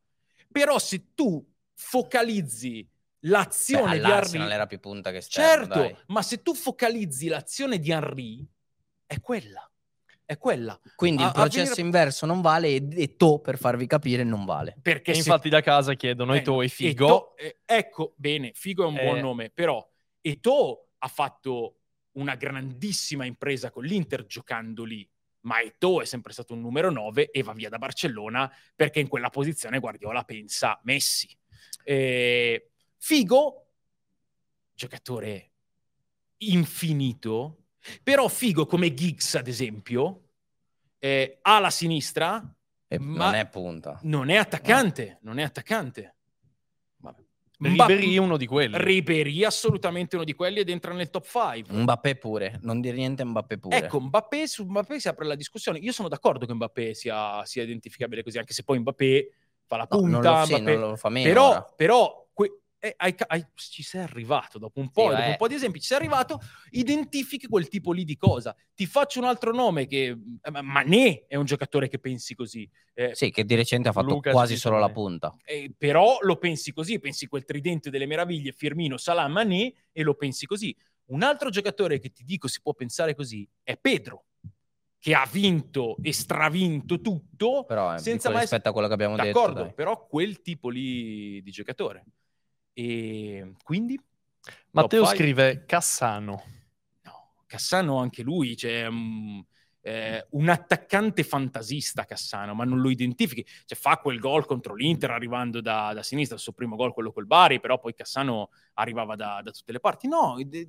Però 0.51 0.78
se 0.78 1.13
tu 1.13 1.41
focalizzi 1.74 2.86
l'azione 3.19 3.99
Beh, 3.99 4.05
di 4.05 4.11
Henry... 4.11 4.38
non 4.38 4.51
era 4.51 4.65
più 4.65 4.82
punta 4.82 5.11
che 5.11 5.17
esterno, 5.17 5.47
Certo, 5.47 5.80
dai. 5.80 5.95
ma 6.07 6.21
se 6.21 6.41
tu 6.41 6.53
focalizzi 6.53 7.30
l'azione 7.30 7.80
di 7.80 7.89
Henry, 7.89 8.45
è 9.05 9.21
quella. 9.21 9.65
È 10.26 10.38
quella. 10.38 10.78
Quindi 10.95 11.24
a, 11.24 11.28
il 11.28 11.32
processo 11.32 11.76
venire... 11.76 11.82
inverso 11.82 12.26
non 12.26 12.41
vale 12.41 12.67
e, 12.67 12.88
e 12.91 13.15
To, 13.15 13.39
per 13.39 13.57
farvi 13.57 13.88
capire, 13.88 14.26
non 14.26 14.43
vale. 14.43 14.76
Perché 14.82 15.13
se... 15.13 15.19
infatti 15.19 15.47
da 15.47 15.61
casa 15.61 15.93
chiedono 15.93 16.34
eh, 16.34 16.41
To 16.41 16.61
e 16.61 16.67
Figo. 16.67 17.05
E 17.05 17.07
to, 17.07 17.34
eh, 17.38 17.57
ecco, 17.65 18.13
bene, 18.17 18.51
Figo 18.53 18.84
è 18.84 18.88
un 18.88 18.97
eh. 18.97 19.03
buon 19.03 19.19
nome, 19.19 19.49
però 19.51 19.89
Eto 20.26 20.91
ha 21.04 21.08
fatto 21.08 21.80
una 22.14 22.36
grandissima 22.36 23.26
impresa 23.26 23.70
con 23.70 23.84
l'Inter 23.84 24.26
giocando 24.26 24.86
lì, 24.86 25.08
ma 25.41 25.62
Eto 25.62 26.01
è 26.01 26.06
sempre 26.06 26.32
stato 26.32 26.54
un 26.54 26.62
numero 26.62 26.89
9 26.89 27.30
e 27.32 27.43
va 27.43 27.54
via 27.54 27.70
da 27.70 27.78
Barcellona 27.78 28.51
perché 28.76 29.01
in 29.01 29.10
quella 29.10 29.30
posizione 29.30 29.80
Guardiola 29.80 30.24
pensa 30.24 30.80
Messi. 30.84 31.36
Eh, 31.84 32.72
Figo, 32.97 33.68
giocatore 34.74 35.51
infinito, 36.38 37.66
però 38.01 38.30
Figo 38.30 38.66
come 38.66 38.93
Giggs 38.93 39.36
ad 39.36 39.47
esempio, 39.47 40.30
eh, 40.99 41.39
ha 41.41 41.60
la 41.60 41.70
sinistra, 41.70 42.36
ma 42.99 43.26
non 43.26 43.36
è 43.36 43.49
punta. 43.49 43.99
Non 44.04 44.30
è 44.30 44.38
attaccante, 44.38 45.20
no. 45.22 45.32
non 45.32 45.39
è 45.39 45.43
attaccante. 45.43 46.12
Ribery 47.70 48.16
è 48.16 48.18
uno 48.18 48.38
di 48.38 48.45
quelli. 48.45 48.76
Ribery 48.78 49.43
assolutamente 49.43 50.16
uno 50.16 50.26
di 50.26 50.34
quelli 50.34 50.59
ed 50.59 50.70
entra 50.70 50.93
nel 50.93 51.09
top 51.09 51.26
5. 51.26 51.76
Mbappé 51.76 52.16
pure, 52.16 52.59
non 52.61 52.82
dire 52.82 52.95
niente 52.95 53.24
Mbappé 53.24 53.57
pure. 53.57 53.78
Ecco, 53.78 53.99
Mbappé, 53.99 54.47
su 54.47 54.66
Mbappé 54.66 54.99
si 54.99 55.07
apre 55.07 55.26
la 55.26 55.36
discussione. 55.36 55.80
Io 55.80 55.91
sono 55.91 56.07
d'accordo 56.07 56.45
che 56.45 56.53
Mbappé 56.53 56.93
sia, 56.93 57.43
sia 57.45 57.64
identificabile 57.64 58.24
così, 58.24 58.38
anche 58.38 58.53
se 58.53 58.64
poi 58.64 58.80
Mbappé 58.80 59.32
fa 59.66 59.78
la 59.78 59.88
punta. 59.88 60.07
No, 60.07 60.11
non, 60.11 60.22
lo, 60.22 60.30
Mbappé... 60.30 60.55
sì, 60.55 60.61
non 60.61 60.80
lo 60.80 60.95
fa 60.95 61.09
meno 61.09 61.28
Però, 61.28 61.74
però. 61.76 62.22
Eh, 62.84 62.94
hai 62.98 63.16
hai- 63.28 63.46
ci 63.56 63.82
sei 63.82 64.02
arrivato 64.02 64.58
dopo 64.60 64.82
un 64.82 64.92
po', 64.92 65.10
Sì, 65.10 65.16
dopo 65.16 65.30
un 65.30 65.36
po' 65.38 65.48
di 65.48 65.54
esempi, 65.56 65.80
ci 65.80 65.88
sei 65.88 65.98
arrivato, 66.00 66.42
identifichi 66.72 67.48
quel 67.48 67.70
tipo 67.70 67.94
lì 67.94 68.04
di 68.04 68.18
cosa. 68.18 68.54
Ti 68.76 68.86
faccio 68.86 69.20
un 69.20 69.26
altro 69.26 69.54
nome 69.54 69.88
che 69.88 70.08
eh, 70.42 70.52
ma- 70.52 70.62
Mané 70.62 71.26
è 71.28 71.38
un 71.38 71.46
giocatore 71.46 71.88
che 71.88 71.98
pensi 72.00 72.36
così. 72.36 72.70
Eh, 72.94 73.16
Sì, 73.16 73.32
che 73.32 73.46
di 73.46 73.56
recente 73.56 73.88
ha 73.88 73.94
fatto 73.94 74.16
Luca 74.16 74.32
quasi 74.32 74.58
solo 74.58 74.80
la 74.80 74.90
punta. 74.90 75.34
eh, 75.46 75.74
però 75.78 76.18
lo 76.22 76.38
pensi 76.38 76.74
così, 76.74 77.00
pensi 77.00 77.28
quel 77.28 77.46
tridente 77.46 77.90
delle 77.90 78.06
meraviglie, 78.06 78.52
Firmino, 78.52 78.98
Salah, 78.98 79.30
Mané 79.30 79.74
e 79.94 80.04
lo 80.04 80.16
pensi 80.16 80.46
così. 80.46 80.76
Un 81.06 81.24
altro 81.24 81.50
giocatore 81.50 82.00
che 82.00 82.10
ti 82.10 82.26
dico 82.26 82.50
si 82.50 82.60
può 82.62 82.74
pensare 82.74 83.16
così 83.16 83.48
è 83.64 83.78
Pedro, 83.78 84.26
che 85.00 85.14
ha 85.16 85.28
vinto 85.32 85.98
e 86.02 86.12
stravinto 86.12 87.00
tutto, 87.00 87.64
Però 87.64 87.94
eh, 87.94 87.98
senza 87.98 88.30
mai... 88.30 88.42
rispetto 88.42 88.68
a 88.68 88.72
quello 88.74 88.88
che 88.88 88.94
abbiamo 88.94 89.16
detto. 89.16 89.40
D'accordo, 89.40 89.74
però 89.74 90.06
quel 90.06 90.42
tipo 90.42 90.68
lì 90.68 91.42
di 91.42 91.52
giocatore. 91.52 92.06
E 92.74 93.53
quindi? 93.63 93.99
Matteo 94.71 95.05
five? 95.05 95.15
scrive 95.15 95.65
Cassano. 95.65 96.43
No, 97.03 97.34
Cassano 97.45 97.97
anche 97.97 98.24
lui, 98.24 98.57
cioè, 98.57 98.89
mm, 98.89 99.39
eh, 99.82 100.28
un 100.32 100.49
attaccante 100.49 101.24
fantasista 101.24 102.05
Cassano, 102.05 102.53
ma 102.53 102.63
non 102.63 102.80
lo 102.82 102.89
identifichi. 102.89 103.45
Cioè, 103.65 103.78
fa 103.78 103.97
quel 103.97 104.19
gol 104.19 104.45
contro 104.45 104.74
l'Inter 104.74 105.11
arrivando 105.11 105.61
da, 105.61 105.91
da 105.93 106.03
sinistra, 106.03 106.36
il 106.36 106.41
suo 106.41 106.53
primo 106.53 106.76
gol, 106.76 106.93
quello 106.93 107.11
col 107.11 107.28
Bari, 107.28 107.59
però 107.59 107.80
poi 107.80 107.93
Cassano 107.93 108.49
arrivava 108.74 109.15
da, 109.15 109.41
da 109.43 109.51
tutte 109.51 109.71
le 109.71 109.80
parti. 109.80 110.07
No, 110.07 110.36
id- 110.39 110.67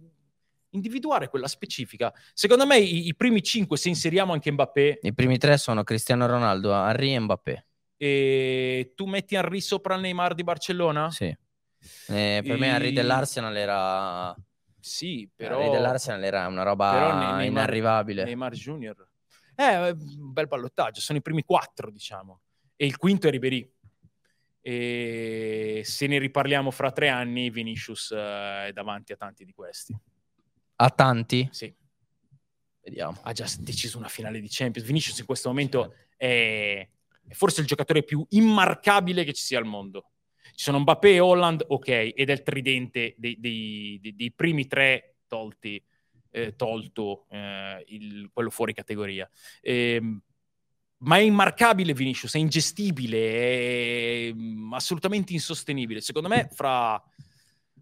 individuare 0.70 1.28
quella 1.28 1.46
specifica. 1.46 2.12
Secondo 2.32 2.66
me 2.66 2.78
i, 2.78 3.06
i 3.06 3.14
primi 3.14 3.42
cinque, 3.42 3.76
se 3.76 3.88
inseriamo 3.88 4.32
anche 4.32 4.50
Mbappé, 4.50 4.98
I 5.02 5.14
primi 5.14 5.38
tre 5.38 5.56
sono 5.56 5.84
Cristiano 5.84 6.26
Ronaldo, 6.26 6.74
Henry 6.74 7.14
e 7.14 7.18
Mbappé. 7.20 7.66
e 7.96 8.92
tu 8.94 9.06
metti 9.06 9.36
Henry 9.36 9.60
sopra 9.60 9.94
il 9.94 10.00
Neymar 10.02 10.34
di 10.34 10.42
Barcellona? 10.42 11.10
Sì. 11.10 11.34
Eh, 12.08 12.42
per 12.44 12.58
me 12.58 12.66
I- 12.66 12.70
Henry 12.70 12.92
dell'Arsenal 12.92 13.56
era... 13.56 14.36
Sì, 14.80 15.28
però... 15.34 15.58
Henry 15.60 15.70
dell'Arsenal 15.72 16.22
era 16.24 16.46
una 16.46 16.62
roba 16.62 16.90
però 16.92 17.12
Ne- 17.14 17.24
Neymar- 17.24 17.44
inarrivabile. 17.46 18.24
Neymar 18.24 18.52
Junior. 18.52 19.08
Eh, 19.54 19.90
un 19.90 20.32
bel 20.32 20.46
ballottaggio, 20.48 21.00
sono 21.00 21.18
i 21.18 21.22
primi 21.22 21.42
quattro, 21.42 21.90
diciamo. 21.90 22.40
E 22.76 22.86
il 22.86 22.96
quinto 22.96 23.28
è 23.28 23.30
Ribery. 23.30 23.72
E 24.60 25.82
se 25.84 26.06
ne 26.06 26.18
riparliamo 26.18 26.70
fra 26.70 26.90
tre 26.90 27.08
anni, 27.08 27.50
Vinicius 27.50 28.10
eh, 28.12 28.66
è 28.68 28.72
davanti 28.72 29.12
a 29.12 29.16
tanti 29.16 29.44
di 29.44 29.52
questi. 29.52 29.94
A 30.76 30.90
tanti? 30.90 31.46
Sì, 31.52 31.72
Vediamo. 32.82 33.18
ha 33.22 33.32
già 33.32 33.46
deciso 33.60 33.98
una 33.98 34.08
finale 34.08 34.40
di 34.40 34.48
Champions. 34.50 34.86
Vinicius 34.86 35.18
in 35.18 35.26
questo 35.26 35.48
momento 35.48 35.94
è, 36.16 36.88
è 37.26 37.32
forse 37.34 37.60
il 37.60 37.66
giocatore 37.66 38.02
più 38.02 38.24
immarcabile 38.30 39.22
che 39.24 39.32
ci 39.32 39.42
sia 39.42 39.58
al 39.58 39.64
mondo. 39.66 40.10
Ci 40.54 40.64
sono 40.64 40.78
Mbappé 40.80 41.14
e 41.14 41.20
Holland, 41.20 41.64
ok, 41.66 41.88
ed 42.14 42.28
è 42.28 42.32
il 42.32 42.42
tridente 42.42 43.14
dei, 43.18 43.36
dei- 43.40 43.98
dei- 44.00 44.14
dei 44.14 44.32
primi 44.32 44.66
tre 44.66 45.16
tolti, 45.26 45.82
eh, 46.30 46.54
tolto 46.54 47.26
eh, 47.30 47.84
il- 47.88 48.30
quello 48.32 48.50
fuori 48.50 48.72
categoria. 48.72 49.28
Ehm, 49.60 50.20
ma 50.98 51.16
è 51.16 51.20
immarcabile 51.20 51.92
Vinicius, 51.92 52.34
è 52.34 52.38
ingestibile, 52.38 54.28
è 54.28 54.32
mm, 54.32 54.72
assolutamente 54.74 55.32
insostenibile. 55.32 56.00
Secondo 56.00 56.28
me 56.28 56.48
fra, 56.52 57.02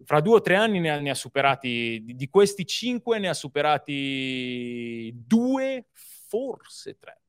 fra 0.03 0.19
due 0.19 0.35
o 0.35 0.41
tre 0.41 0.55
anni 0.55 0.79
ne 0.79 0.89
ha, 0.89 0.99
ne 0.99 1.09
ha 1.11 1.15
superati, 1.15 2.01
di, 2.03 2.27
questi 2.29 2.65
cinque 2.65 3.19
ne 3.19 3.29
ha 3.29 3.33
superati 3.33 5.11
due, 5.15 5.85
forse 5.93 6.97
tre. 6.99 7.21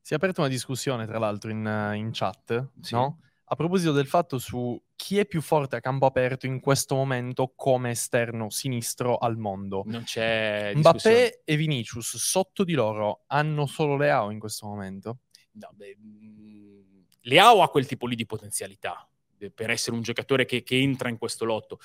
Si 0.00 0.12
è 0.14 0.16
aperta 0.16 0.40
una 0.40 0.50
discussione, 0.50 1.06
tra 1.06 1.18
l'altro, 1.18 1.50
in, 1.50 1.66
eh, 1.66 1.96
in 1.96 2.10
chat, 2.12 2.68
Sì. 2.80 2.94
no? 2.94 3.18
A 3.52 3.54
proposito 3.54 3.92
del 3.92 4.06
fatto 4.06 4.38
su 4.38 4.82
chi 4.96 5.18
è 5.18 5.26
più 5.26 5.42
forte 5.42 5.76
a 5.76 5.80
campo 5.80 6.06
aperto 6.06 6.46
in 6.46 6.58
questo 6.58 6.94
momento 6.94 7.52
come 7.54 7.90
esterno 7.90 8.48
sinistro 8.48 9.18
al 9.18 9.36
mondo. 9.36 9.82
Non 9.84 10.04
c'è. 10.04 10.72
Mbappé 10.74 11.42
e 11.44 11.56
Vinicius 11.56 12.16
sotto 12.16 12.64
di 12.64 12.72
loro 12.72 13.24
hanno 13.26 13.66
solo 13.66 13.98
Leao 13.98 14.30
in 14.30 14.38
questo 14.38 14.66
momento. 14.66 15.18
No, 15.52 15.68
beh, 15.74 15.96
mh, 15.98 17.04
Leao 17.24 17.60
ha 17.60 17.68
quel 17.68 17.86
tipo 17.86 18.06
lì 18.06 18.14
di 18.16 18.24
potenzialità 18.24 19.06
per 19.54 19.68
essere 19.68 19.96
un 19.96 20.02
giocatore 20.02 20.46
che, 20.46 20.62
che 20.62 20.78
entra 20.78 21.10
in 21.10 21.18
questo 21.18 21.44
lotto, 21.44 21.78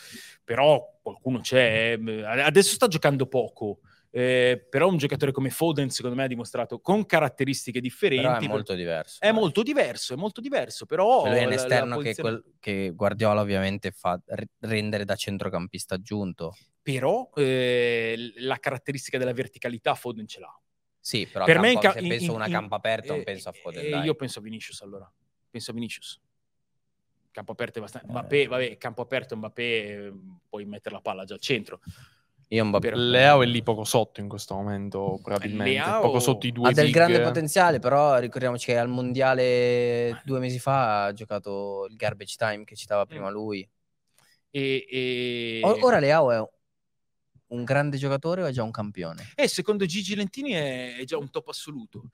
però 0.45 0.99
qualcuno 1.01 1.41
c'è. 1.41 1.99
eh, 2.01 2.24
Adesso 2.24 2.76
sta 2.76 2.88
giocando 2.88 3.26
poco, 3.26 3.80
eh, 4.12 4.66
però 4.70 4.88
un 4.88 4.97
giocatore 4.97 5.32
come 5.32 5.49
Foden 5.49 5.89
secondo 5.89 6.16
me 6.16 6.24
ha 6.24 6.28
dimostrato 6.28 6.80
con 6.80 7.05
caratteristiche 7.05 7.80
differenti. 7.80 8.24
Però 8.26 8.39
è 8.39 8.47
molto 8.47 8.74
diverso. 8.74 9.18
è 9.22 9.32
molto 9.32 9.64
diverso, 9.64 10.14
è 10.14 10.18
molto 10.18 10.41
diverso, 10.41 10.86
però... 10.86 11.24
Cioè, 11.26 11.34
è 11.34 11.45
un 11.45 11.51
esterno 11.53 11.97
che, 11.97 12.01
posizione- 12.03 12.30
quel- 12.41 12.53
che 12.60 12.91
Guardiola 12.95 13.41
ovviamente 13.41 13.91
fa 13.91 14.20
rendere 14.60 15.05
da 15.05 15.16
centrocampista 15.16 15.95
aggiunto. 15.95 16.55
Però 16.82 17.30
eh, 17.36 18.34
la 18.38 18.58
caratteristica 18.58 19.18
della 19.18 19.34
verticalità 19.34 19.93
Foden 19.93 20.26
ce 20.28 20.39
l'ha. 20.39 20.60
Sì, 20.99 21.26
però 21.28 21.45
per 21.45 21.60
me 21.60 21.74
campo- 21.74 21.88
ca- 21.88 21.93
se 21.93 21.99
in- 21.99 22.08
penso 22.10 22.26
a 22.26 22.30
in- 22.30 22.36
una 22.36 22.45
in- 22.47 22.51
campo 22.51 22.76
aperto, 22.76 23.12
non 23.12 23.20
eh, 23.20 23.24
penso 23.24 23.49
a 23.49 23.51
Foden. 23.53 23.86
eh, 23.93 24.03
io 24.03 24.16
penso 24.16 24.39
a 24.39 24.41
Vinicius 24.41 24.82
allora. 24.82 25.12
Penso 25.49 25.72
a 25.72 25.74
Vinicius. 25.74 26.20
Campo 27.32 27.51
aperto 27.51 27.78
è 27.78 27.82
abbastanza. 27.82 28.08
Eh. 28.08 28.12
Mbappé, 28.12 28.47
vabbè, 28.47 28.78
campo 28.78 29.01
aperto 29.03 29.36
Mbappé 29.38 29.64
eh, 29.64 30.14
puoi 30.49 30.66
mettere 30.66 30.95
la 30.95 31.01
palla 31.01 31.24
già 31.24 31.36
al 31.36 31.39
centro. 31.39 31.80
Io 32.50 32.64
Mbappé 32.64 32.95
Leao 32.95 33.41
è 33.43 33.45
lì 33.45 33.62
poco 33.62 33.84
sotto 33.84 34.22
in 34.22 34.30
questo 34.30 34.56
momento, 34.56 35.20
probabilmente. 35.22 35.72
Leao- 35.74 36.02
Poco 36.02 36.20
sotto 36.20 36.48
i 36.48 36.52
due 36.54 36.70
ha 36.70 36.72
del 36.72 36.86
big. 36.86 36.93
grande 36.93 37.20
potenziale, 37.22 37.80
però 37.80 38.18
ricordiamoci 38.20 38.68
che 38.68 38.78
al 38.78 38.88
mondiale 38.88 40.22
due 40.24 40.39
mesi 40.39 40.58
fa 40.58 41.06
ha 41.06 41.14
giocato 41.14 41.88
il 41.89 41.95
garbage 41.98 42.36
time 42.38 42.64
che 42.64 42.76
citava 42.76 43.06
prima 43.06 43.30
Mm. 43.30 43.34
lui. 43.34 43.70
E, 44.50 44.88
e... 44.89 45.62
Ora 45.64 46.00
Leao 46.00 46.32
è 46.32 46.50
un 47.48 47.64
grande 47.66 47.98
giocatore 47.98 48.43
o 48.43 48.45
è 48.45 48.52
già 48.52 48.64
un 48.64 48.72
campione? 48.72 49.32
E 49.36 49.50
secondo 49.50 49.86
Gigi 49.86 50.16
Lentini 50.16 50.52
è, 50.52 50.95
è 50.98 51.04
già 51.04 51.18
un 51.18 51.30
top 51.30 51.50
assoluto. 51.50 52.10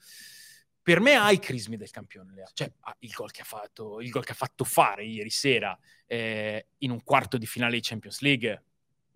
Per 0.82 1.00
me 1.00 1.14
ha 1.14 1.32
i 1.32 1.40
crismi 1.40 1.78
del 1.78 1.92
campione 1.92 2.34
Leao. 2.34 2.50
Cioè, 2.54 2.72
il 3.00 3.12
gol 3.16 3.32
che 3.32 3.42
ha 3.42 3.46
fatto, 3.46 4.02
il 4.02 4.10
gol 4.10 4.26
che 4.26 4.32
ha 4.32 4.36
fatto 4.36 4.64
fare 4.64 5.06
ieri 5.06 5.30
sera 5.30 5.78
eh, 6.08 6.70
in 6.80 6.90
un 6.92 7.04
quarto 7.04 7.38
di 7.38 7.46
finale 7.46 7.76
di 7.76 7.82
Champions 7.82 8.20
League. 8.22 8.64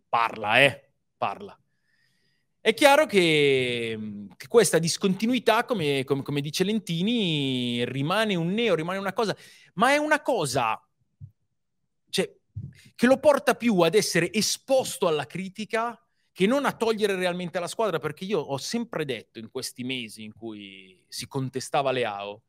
Parla, 0.08 0.62
eh, 0.62 0.87
parla. 1.18 1.58
È 2.60 2.74
chiaro 2.74 3.06
che, 3.06 4.28
che 4.36 4.48
questa 4.48 4.78
discontinuità, 4.78 5.64
come, 5.64 6.04
come- 6.04 6.22
come 6.22 6.42
dice 6.42 6.64
Lentini, 6.64 7.86
rimane 7.86 8.36
un 8.36 8.54
neo, 8.54 8.76
rimane 8.76 9.00
una 9.00 9.14
cosa, 9.14 9.36
ma 9.76 9.94
è 9.94 9.98
una 9.98 10.22
cosa 10.22 10.82
cioè, 12.10 12.30
che 12.96 13.06
lo 13.06 13.20
porta 13.20 13.56
più 13.56 13.80
ad 13.80 13.96
essere 13.96 14.32
esposto 14.34 15.08
alla 15.08 15.26
critica 15.26 15.98
che 16.32 16.46
non 16.46 16.66
a 16.66 16.74
togliere 16.74 17.16
realmente 17.16 17.60
la 17.60 17.68
squadra, 17.68 18.00
perché 18.00 18.26
io 18.26 18.40
ho 18.40 18.58
sempre 18.58 19.06
detto 19.06 19.40
in 19.40 19.50
questi 19.50 19.84
mesi 19.84 20.24
in 20.24 20.34
cui 20.34 21.04
si 21.08 21.26
contestava 21.26 21.92
Leao 21.92 22.44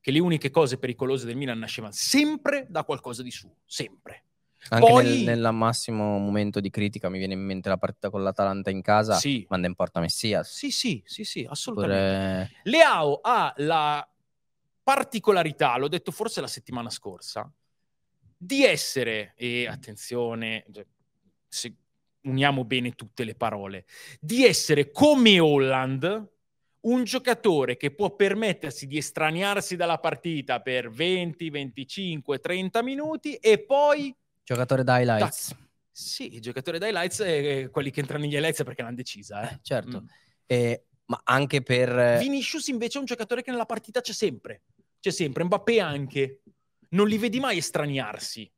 che 0.00 0.10
le 0.10 0.20
uniche 0.20 0.50
cose 0.50 0.78
pericolose 0.78 1.26
del 1.26 1.36
Milan 1.36 1.58
nascevano 1.58 1.92
sempre 1.92 2.66
da 2.70 2.84
qualcosa 2.84 3.22
di 3.22 3.30
suo, 3.30 3.56
sempre. 3.66 4.27
Anche 4.70 4.90
Poi- 4.92 5.04
nel, 5.24 5.38
nel 5.38 5.52
massimo 5.54 6.18
momento 6.18 6.60
di 6.60 6.68
critica 6.70 7.08
mi 7.08 7.18
viene 7.18 7.34
in 7.34 7.40
mente 7.40 7.68
la 7.68 7.76
partita 7.78 8.10
con 8.10 8.22
l'Atalanta 8.22 8.70
in 8.70 8.82
casa, 8.82 9.14
Sì, 9.14 9.46
manda 9.48 9.66
in 9.66 9.74
porta 9.74 10.00
Messias. 10.00 10.52
sì, 10.52 10.70
sì, 10.70 11.02
sì, 11.06 11.24
sì, 11.24 11.46
assolutamente. 11.48 12.50
Pure- 12.62 12.70
Leao 12.70 13.20
ha 13.22 13.52
la 13.58 14.06
particolarità, 14.82 15.76
l'ho 15.78 15.88
detto 15.88 16.10
forse 16.10 16.40
la 16.40 16.46
settimana 16.46 16.90
scorsa, 16.90 17.50
di 18.36 18.64
essere, 18.64 19.32
e 19.36 19.66
attenzione, 19.66 20.64
cioè, 20.72 20.86
se 21.46 21.74
uniamo 22.22 22.64
bene 22.64 22.92
tutte 22.92 23.24
le 23.24 23.34
parole, 23.34 23.86
di 24.20 24.44
essere 24.44 24.90
come 24.90 25.38
Holland, 25.40 26.28
un 26.80 27.04
giocatore 27.04 27.76
che 27.76 27.90
può 27.90 28.14
permettersi 28.14 28.86
di 28.86 28.96
estraniarsi 28.98 29.76
dalla 29.76 29.98
partita 29.98 30.60
per 30.60 30.90
20, 30.90 31.50
25, 31.50 32.38
30 32.38 32.82
minuti 32.82 33.34
e 33.34 33.58
poi 33.58 34.14
Giocatore 34.54 34.82
da 34.82 34.98
highlights. 34.98 35.54
sì, 35.90 36.34
il 36.36 36.40
giocatore 36.40 36.78
da 36.78 36.86
highlights 36.86 37.20
è 37.20 37.68
quelli 37.70 37.90
che 37.90 38.00
entrano 38.00 38.24
negli 38.24 38.34
highlights 38.34 38.62
perché 38.64 38.80
l'hanno 38.82 38.94
decisa. 38.96 39.48
Eh. 39.50 39.58
Certo. 39.62 40.00
Mm. 40.02 40.06
Eh, 40.46 40.84
ma 41.06 41.20
anche 41.24 41.62
per... 41.62 42.18
Vinicius 42.18 42.68
invece 42.68 42.96
è 42.96 43.00
un 43.00 43.06
giocatore 43.06 43.42
che 43.42 43.50
nella 43.50 43.66
partita 43.66 44.00
c'è 44.00 44.12
sempre. 44.12 44.62
C'è 45.00 45.10
sempre. 45.10 45.44
Mbappé 45.44 45.80
anche. 45.80 46.40
Non 46.90 47.08
li 47.08 47.18
vedi 47.18 47.40
mai 47.40 47.58
estraniarsi. 47.58 48.50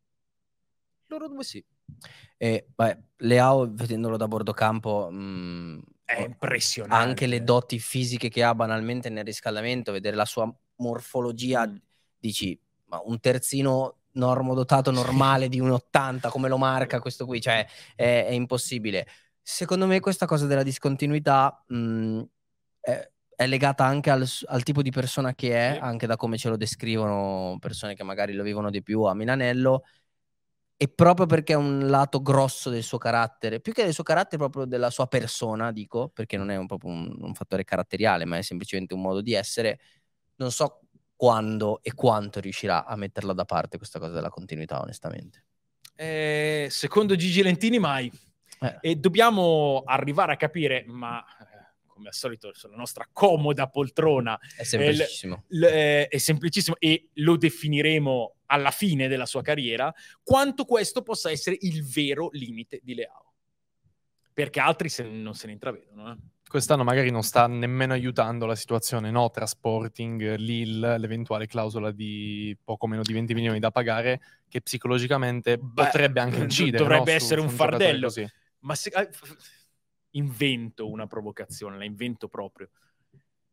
Loro 1.07 1.27
due 1.29 1.43
sì. 1.43 1.65
eh, 2.37 2.69
beh, 2.73 2.99
Leao, 3.17 3.69
vedendolo 3.73 4.17
da 4.17 4.29
bordo 4.29 4.53
campo, 4.53 5.11
mh, 5.11 5.83
È 6.05 6.21
o- 6.23 6.25
impressionante. 6.25 6.95
anche 7.05 7.27
le 7.27 7.43
doti 7.43 7.81
fisiche 7.81 8.29
che 8.29 8.45
ha 8.45 8.55
banalmente 8.55 9.09
nel 9.09 9.25
riscaldamento, 9.25 9.91
vedere 9.91 10.15
la 10.15 10.25
sua 10.25 10.49
morfologia, 10.77 11.67
Mm. 11.67 11.77
dici, 12.17 12.57
ma 12.85 13.01
un 13.05 13.19
terzino 13.19 13.97
normodotato 14.13 14.91
normale 14.91 15.49
di 15.49 15.61
un 15.61 15.71
80 15.71 16.29
come 16.31 16.49
lo 16.49 16.59
marca 16.59 17.01
questo 17.01 17.27
qui, 17.27 17.41
cioè 17.41 17.67
è, 17.95 18.27
è 18.27 18.33
impossibile. 18.33 19.07
Secondo 19.43 19.87
me 19.87 20.01
questa 20.01 20.27
cosa 20.27 20.47
della 20.47 20.63
discontinuità 20.63 21.65
mh, 21.67 22.23
è, 22.81 23.11
è 23.37 23.47
legata 23.47 23.85
anche 23.85 24.11
al, 24.11 24.27
al 24.47 24.63
tipo 24.63 24.83
di 24.83 24.91
persona 24.91 25.35
che 25.35 25.55
è, 25.57 25.73
Sì. 25.75 25.79
anche 25.81 26.07
da 26.07 26.17
come 26.17 26.37
ce 26.39 26.49
lo 26.51 26.57
descrivono 26.57 27.57
persone 27.61 27.95
che 27.95 28.03
magari 28.05 28.35
lo 28.35 28.43
vivono 28.43 28.71
di 28.71 28.83
più 28.83 29.03
a 29.05 29.15
Milanello. 29.15 29.83
e 30.77 30.89
proprio 30.89 31.27
perché 31.27 31.53
è 31.53 31.57
un 31.57 31.89
lato 31.91 32.23
grosso 32.23 32.71
del 32.71 32.83
suo 32.83 32.97
carattere, 32.97 33.61
più 33.61 33.73
che 33.75 33.85
del 33.85 33.93
suo 33.93 34.03
carattere, 34.03 34.39
proprio 34.39 34.65
della 34.65 34.89
sua 34.91 35.07
persona, 35.09 35.73
dico, 35.73 36.09
perché 36.09 36.39
non 36.39 36.51
è 36.51 36.57
un, 36.57 36.67
proprio 36.67 36.91
un, 36.93 37.15
un 37.21 37.35
fattore 37.35 37.65
caratteriale, 37.65 38.25
ma 38.25 38.39
è 38.39 38.43
semplicemente 38.43 38.95
un 38.95 39.03
modo 39.03 39.21
di 39.21 39.35
essere, 39.35 39.79
non 40.37 40.51
so 40.51 40.81
quando 41.21 41.81
e 41.83 41.93
quanto 41.93 42.41
riuscirà 42.41 42.87
a 42.87 42.97
metterla 42.97 43.35
da 43.35 43.45
parte 43.45 43.77
questa 43.77 43.99
cosa 43.99 44.13
della 44.15 44.31
continuità, 44.31 44.81
onestamente. 44.81 45.45
Eh, 45.95 46.69
secondo 46.71 47.15
Gigi 47.15 47.43
Lentini 47.43 47.79
mai. 47.79 48.11
Eh. 48.63 48.79
E 48.81 48.97
dobbiamo 48.97 49.83
arrivare 49.85 50.33
a 50.33 50.37
capire, 50.37 50.83
ma 50.87 51.23
eh, 51.23 51.85
come 51.89 52.09
al 52.09 52.15
solito 52.15 52.55
sulla 52.55 52.75
nostra 52.75 53.07
comoda 53.13 53.69
poltrona 53.69 54.39
È 54.57 54.63
semplicissimo. 54.63 55.45
l- 55.49 55.65
eh, 55.65 56.09
è 56.09 56.17
semplicissimo 56.17 56.77
e 56.79 57.11
lo 57.17 57.37
definiremo 57.37 58.37
alla 58.47 58.71
fine 58.71 59.07
della 59.07 59.27
sua 59.27 59.43
carriera, 59.43 59.93
quanto 60.23 60.65
questo 60.65 61.03
possa 61.03 61.31
essere 61.31 61.59
il 61.61 61.85
vero 61.85 62.31
limite 62.33 62.81
di 62.83 62.95
Leao. 62.95 63.35
Perché 64.33 64.59
altri 64.59 64.89
se- 64.89 65.03
non 65.03 65.35
se 65.35 65.49
ne 65.49 65.53
intravedono. 65.53 66.13
eh. 66.13 66.17
Quest'anno 66.51 66.83
magari 66.83 67.13
non 67.13 67.23
sta 67.23 67.47
nemmeno 67.47 67.93
aiutando 67.93 68.45
la 68.45 68.57
situazione 68.57 69.13
no? 69.13 69.31
tra 69.31 69.47
Sporting, 69.47 70.35
Lille, 70.35 70.99
l'eventuale 70.99 71.47
clausola 71.47 71.93
di 71.93 72.59
poco 72.65 72.89
meno 72.89 73.03
di 73.03 73.13
20 73.13 73.35
milioni 73.35 73.61
da 73.61 73.71
pagare, 73.71 74.21
che 74.49 74.61
psicologicamente 74.61 75.59
Beh, 75.59 75.85
potrebbe 75.85 76.19
anche 76.19 76.41
incidere. 76.43 76.83
dovrebbe 76.83 77.13
no? 77.13 77.19
Su- 77.19 77.25
essere 77.25 77.41
su 77.41 77.47
un 77.47 77.53
giocatore 77.53 77.79
fardello. 77.79 78.07
così. 78.07 78.29
Ma 78.63 78.75
se... 78.75 78.91
ah, 78.91 79.09
invento 80.11 80.91
una 80.91 81.07
provocazione, 81.07 81.79
la 81.79 81.85
invento 81.85 82.27
proprio. 82.27 82.69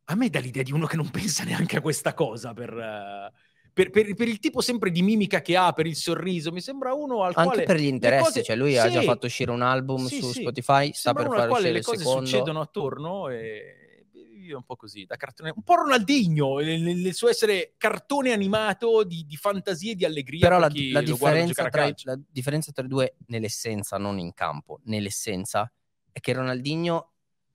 A 0.06 0.16
me 0.16 0.30
dà 0.32 0.40
l'idea 0.40 0.64
di 0.64 0.72
uno 0.72 0.88
che 0.88 0.96
non 0.96 1.12
pensa 1.12 1.44
neanche 1.44 1.78
a 1.78 1.82
questa 1.82 2.16
cosa 2.16 2.56
per, 2.56 2.76
eh, 2.76 3.32
per- 3.78 3.92
per- 3.92 4.16
per 4.16 4.28
il 4.28 4.40
tipo 4.40 4.60
sempre 4.60 4.90
di 4.90 5.04
mimica 5.04 5.42
che 5.42 5.56
ha, 5.56 5.72
per 5.72 5.86
il 5.86 5.96
sorriso. 5.96 6.52
Mi 6.52 6.62
sembra 6.62 6.94
uno 6.96 7.22
al 7.22 7.34
Anche 7.36 7.44
quale 7.44 7.64
per 7.64 7.78
gli 7.78 7.86
interessi, 7.86 8.24
cose- 8.24 8.44
cioè 8.44 8.56
lui 8.56 8.76
ha 8.76 8.90
già 8.90 9.02
Sì, 9.02 9.06
fatto 9.06 9.28
uscire 9.28 9.52
un 9.52 9.62
album 9.62 10.08
sì, 10.08 10.20
su 10.20 10.32
sì. 10.32 10.42
Spotify, 10.42 10.92
sta 10.94 11.14
per 11.14 11.28
fare 11.28 11.36
quale 11.48 11.52
uscire 11.52 11.74
le 11.74 11.82
cose 11.84 11.98
secondo. 12.00 12.26
succedono 12.26 12.60
attorno 12.62 13.30
e 13.30 14.08
vive 14.12 14.56
un 14.56 14.64
po' 14.64 14.76
così, 14.76 15.06
da 15.06 15.16
cartone, 15.16 15.54
un 15.56 15.62
po' 15.62 15.76
Ronaldinho 15.76 16.58
nel, 16.58 16.82
nel 16.82 17.14
suo 17.14 17.30
essere 17.30 17.74
cartone 17.78 18.32
animato 18.32 19.04
di, 19.04 19.26
di 19.28 19.36
fantasia 19.36 19.92
e 19.92 19.96
di 19.96 20.06
allegria 20.06 20.48
Però 20.48 20.60
per 20.60 20.74
la, 20.74 20.92
la 20.94 21.02
differenza 21.02 21.70
tra, 21.70 21.94
la 22.04 22.20
differenza 22.32 22.72
tra 22.72 22.84
i 22.84 22.88
due 22.88 23.16
nell'essenza, 23.28 23.98
non 23.98 24.18
in 24.18 24.34
campo, 24.34 24.80
nell'essenza, 24.86 25.72
è 26.12 26.20
che 26.20 26.34
Ronaldinho 26.34 27.12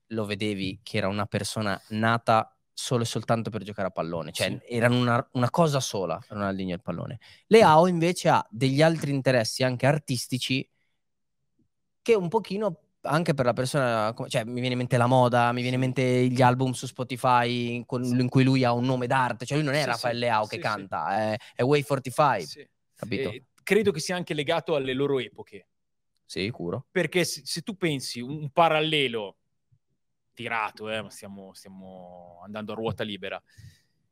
lo 0.07 0.25
vedevi 0.25 0.79
che 0.83 0.97
era 0.97 1.09
una 1.09 1.25
persona 1.25 1.79
nata 1.89 2.55
solo 2.73 3.03
e 3.03 3.05
soltanto 3.05 3.49
per 3.49 3.63
giocare 3.63 3.87
a 3.87 3.91
pallone, 3.91 4.31
cioè 4.31 4.47
Sì. 4.47 4.59
erano 4.67 4.97
una, 4.99 5.29
una 5.33 5.49
cosa 5.49 5.79
sola, 5.79 6.19
Ronaldinho 6.27 6.71
e 6.71 6.75
il 6.75 6.81
pallone. 6.81 7.19
Leao 7.47 7.87
invece 7.87 8.29
ha 8.29 8.45
degli 8.49 8.81
altri 8.81 9.11
interessi 9.11 9.63
anche 9.63 9.85
artistici 9.85 10.67
che 12.01 12.13
un 12.15 12.27
pochino 12.27 12.79
anche 13.05 13.33
per 13.33 13.45
la 13.45 13.53
persona, 13.53 14.13
cioè 14.27 14.45
mi 14.45 14.59
viene 14.59 14.69
in 14.71 14.77
mente 14.77 14.97
la 14.97 15.07
moda, 15.07 15.51
mi 15.51 15.61
viene 15.61 15.75
in 15.75 15.81
mente 15.81 16.27
gli 16.27 16.41
album 16.41 16.71
su 16.71 16.87
Spotify 16.87 17.83
con- 17.85 18.03
in 18.03 18.29
cui 18.29 18.43
lui 18.43 18.63
ha 18.63 18.71
un 18.71 18.85
nome 18.85 19.07
d'arte, 19.07 19.45
cioè 19.45 19.57
lui 19.57 19.65
non 19.65 19.75
è 19.75 19.81
Sì, 19.81 19.85
Rafael 19.87 20.13
sì, 20.15 20.19
Leao 20.21 20.43
sì, 20.43 20.49
che 20.49 20.55
sì. 20.55 20.61
canta, 20.61 21.17
è, 21.17 21.37
è 21.55 21.63
Way 21.63 21.83
45, 21.83 22.45
Sì. 22.45 22.67
capito? 22.95 23.29
Eh, 23.31 23.45
credo 23.61 23.91
che 23.91 23.99
sia 23.99 24.15
anche 24.15 24.33
legato 24.33 24.75
alle 24.75 24.93
loro 24.93 25.19
epoche. 25.19 25.67
Sicuro. 26.25 26.87
Perché 26.91 27.25
se, 27.25 27.41
se 27.43 27.61
tu 27.61 27.75
pensi 27.75 28.21
un 28.21 28.49
parallelo 28.51 29.37
tirato, 30.33 30.89
eh, 30.89 31.01
ma 31.01 31.09
stiamo, 31.09 31.53
stiamo 31.53 32.41
andando 32.43 32.73
a 32.73 32.75
ruota 32.75 33.03
libera, 33.03 33.41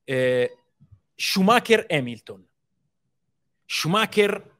eh, 0.03 0.57
Schumacher-Hamilton. 1.15 2.47
Schumacher 3.65 4.57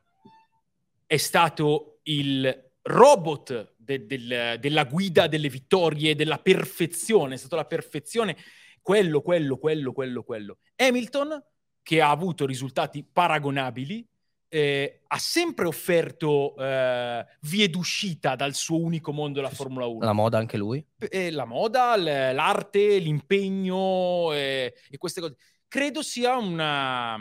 è 1.05 1.18
stato 1.18 1.99
il 2.03 2.72
robot 2.84 3.74
de- 3.78 4.05
del- 4.05 4.57
della 4.59 4.86
guida 4.86 5.28
delle 5.28 5.49
vittorie, 5.49 6.16
della 6.16 6.39
perfezione, 6.39 7.36
è 7.36 7.38
stato 7.38 7.55
la 7.55 7.66
perfezione, 7.66 8.38
quello, 8.82 9.22
quello, 9.22 9.57
quello, 9.57 9.91
quello, 9.91 10.24
quello. 10.24 10.57
Hamilton, 10.76 11.43
che 11.84 12.01
ha 12.01 12.09
avuto 12.09 12.45
risultati 12.45 13.03
paragonabili, 13.03 14.07
eh, 14.53 14.99
ha 15.07 15.17
sempre 15.17 15.65
offerto 15.65 16.57
eh, 16.57 17.25
vie 17.41 17.69
d'uscita 17.69 18.35
dal 18.35 18.53
suo 18.53 18.79
unico 18.81 19.13
mondo, 19.13 19.39
la 19.39 19.49
Formula 19.49 19.85
1 19.85 20.03
La 20.03 20.11
moda 20.11 20.37
anche 20.37 20.57
lui. 20.57 20.85
eh, 20.97 21.31
la 21.31 21.45
moda, 21.45 21.95
l'arte, 21.95 22.97
l'impegno 22.97 24.33
eh, 24.33 24.73
e 24.89 24.97
queste 24.97 25.21
cose. 25.21 25.37
Credo 25.69 26.01
sia 26.01 26.35
una, 26.35 27.15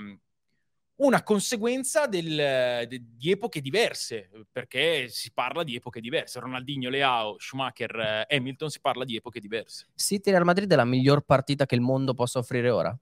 una 0.97 1.23
conseguenza 1.23 2.07
del- 2.09 2.87
de- 2.89 3.03
di 3.17 3.31
epoche 3.31 3.61
diverse, 3.61 4.29
perché 4.51 5.07
si 5.09 5.31
parla 5.33 5.63
di 5.63 5.77
epoche 5.77 6.01
diverse. 6.01 6.41
Ronaldinho, 6.41 6.91
Leao, 6.91 7.37
Schumacher, 7.39 8.27
eh, 8.29 8.37
Hamilton, 8.37 8.71
si 8.71 8.81
parla 8.81 9.05
di 9.05 9.15
epoche 9.15 9.39
diverse. 9.39 9.87
City 9.95 10.31
Real 10.33 10.45
Madrid 10.45 10.71
è 10.71 10.75
la 10.75 10.85
miglior 10.85 11.21
partita 11.23 11.65
che 11.65 11.77
il 11.77 11.81
mondo 11.81 12.13
possa 12.13 12.41
offrire 12.41 12.71
ora. 12.71 12.97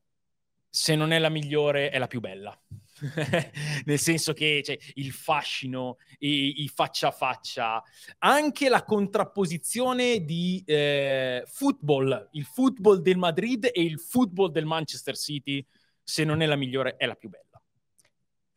Se 0.70 0.94
non 0.94 1.12
è 1.12 1.18
la 1.18 1.30
migliore, 1.30 1.88
è 1.88 1.98
la 1.98 2.06
più 2.06 2.20
bella. 2.20 2.56
Nel 3.84 3.99
senso 3.99 4.32
che 4.32 4.62
cioè, 4.64 4.78
il 4.94 5.12
fascino, 5.12 5.96
i, 6.18 6.62
i 6.62 6.68
faccia 6.68 7.09
a 7.09 7.11
faccia, 7.12 7.82
anche 8.18 8.68
la 8.68 8.84
contrapposizione 8.84 10.24
di 10.24 10.62
eh, 10.66 11.42
football, 11.46 12.28
il 12.32 12.44
football 12.44 13.01
del 13.01 13.16
Madrid 13.16 13.68
e 13.72 13.82
il 13.82 13.99
football 13.99 14.51
del 14.51 14.64
Manchester 14.64 15.16
City, 15.16 15.64
se 16.03 16.24
non 16.24 16.40
è 16.42 16.46
la 16.46 16.57
migliore, 16.57 16.96
è 16.96 17.07
la 17.07 17.14
più 17.14 17.28
bella. 17.28 17.44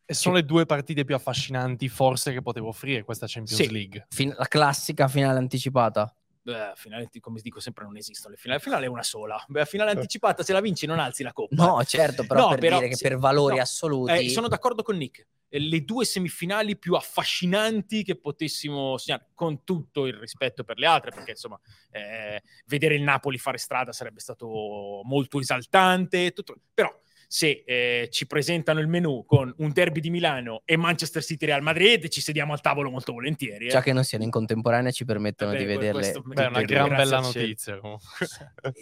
E 0.04 0.14
sono 0.14 0.34
le 0.34 0.44
due 0.44 0.66
partite 0.66 1.04
più 1.04 1.14
affascinanti 1.14 1.88
forse 1.88 2.32
che 2.32 2.42
potevo 2.42 2.68
offrire 2.68 3.04
questa 3.04 3.26
Champions 3.26 3.62
Sì. 3.62 3.70
League. 3.70 4.06
Fin- 4.10 4.34
la 4.36 4.46
classica 4.46 5.08
finale 5.08 5.38
anticipata. 5.38 6.14
Beh, 6.44 6.72
finale, 6.74 7.08
come 7.20 7.40
dico 7.40 7.60
sempre, 7.60 7.84
non 7.84 7.96
esistono 7.96 8.34
le 8.34 8.36
finali. 8.40 8.58
La 8.58 8.64
finale 8.64 8.86
è 8.86 8.88
una 8.88 9.04
sola. 9.04 9.42
Beh, 9.46 9.60
la 9.60 9.64
finale 9.64 9.92
anticipata, 9.92 10.42
se 10.42 10.52
la 10.52 10.60
vinci, 10.60 10.86
non 10.86 10.98
alzi 10.98 11.22
la 11.22 11.32
coppa. 11.32 11.54
No, 11.54 11.84
certo, 11.84 12.26
però 12.26 12.40
No, 12.40 12.48
per 12.48 12.58
però 12.58 12.76
dire 12.78 12.88
che 12.88 12.96
sì, 12.96 13.02
per 13.04 13.16
valori 13.16 13.56
no, 13.56 13.62
assoluti... 13.62 14.12
Eh, 14.12 14.28
sono 14.30 14.48
d'accordo 14.48 14.82
con 14.82 14.96
Nick. 14.96 15.24
Eh, 15.48 15.60
Le 15.60 15.84
due 15.84 16.04
semifinali 16.04 16.76
più 16.76 16.94
affascinanti 16.94 18.02
che 18.02 18.16
potessimo 18.16 18.96
segnare, 18.98 19.28
con 19.34 19.62
tutto 19.62 20.06
il 20.06 20.14
rispetto 20.14 20.64
per 20.64 20.78
le 20.78 20.86
altre, 20.86 21.12
perché 21.12 21.30
insomma, 21.32 21.60
eh, 21.92 22.42
vedere 22.66 22.96
il 22.96 23.02
Napoli 23.02 23.38
fare 23.38 23.58
strada 23.58 23.92
sarebbe 23.92 24.18
stato 24.18 25.00
molto 25.04 25.38
esaltante. 25.38 26.32
tutto- 26.32 26.56
Però, 26.74 26.92
se 27.32 27.62
eh, 27.66 28.08
ci 28.10 28.26
presentano 28.26 28.78
il 28.80 28.88
menù 28.88 29.24
con 29.24 29.50
un 29.56 29.72
derby 29.72 30.00
di 30.00 30.10
Milano 30.10 30.60
e 30.66 30.76
Manchester 30.76 31.24
City 31.24 31.46
Real 31.46 31.62
Madrid, 31.62 32.08
ci 32.08 32.20
sediamo 32.20 32.52
al 32.52 32.60
tavolo 32.60 32.90
molto 32.90 33.14
volentieri. 33.14 33.68
eh. 33.68 33.70
Già 33.70 33.80
che 33.80 33.94
non 33.94 34.04
siano 34.04 34.22
in 34.24 34.30
contemporanea 34.30 34.90
ci 34.90 35.06
permettono 35.06 35.52
Vabbè, 35.52 35.62
di 35.62 35.66
vederle 35.66 36.12
Beh, 36.26 36.44
è 36.44 36.46
una 36.48 36.58
due. 36.58 36.64
gran 36.66 36.88
Grazie 36.88 37.04
bella 37.04 37.20
notizia 37.20 37.78
comunque. 37.78 38.26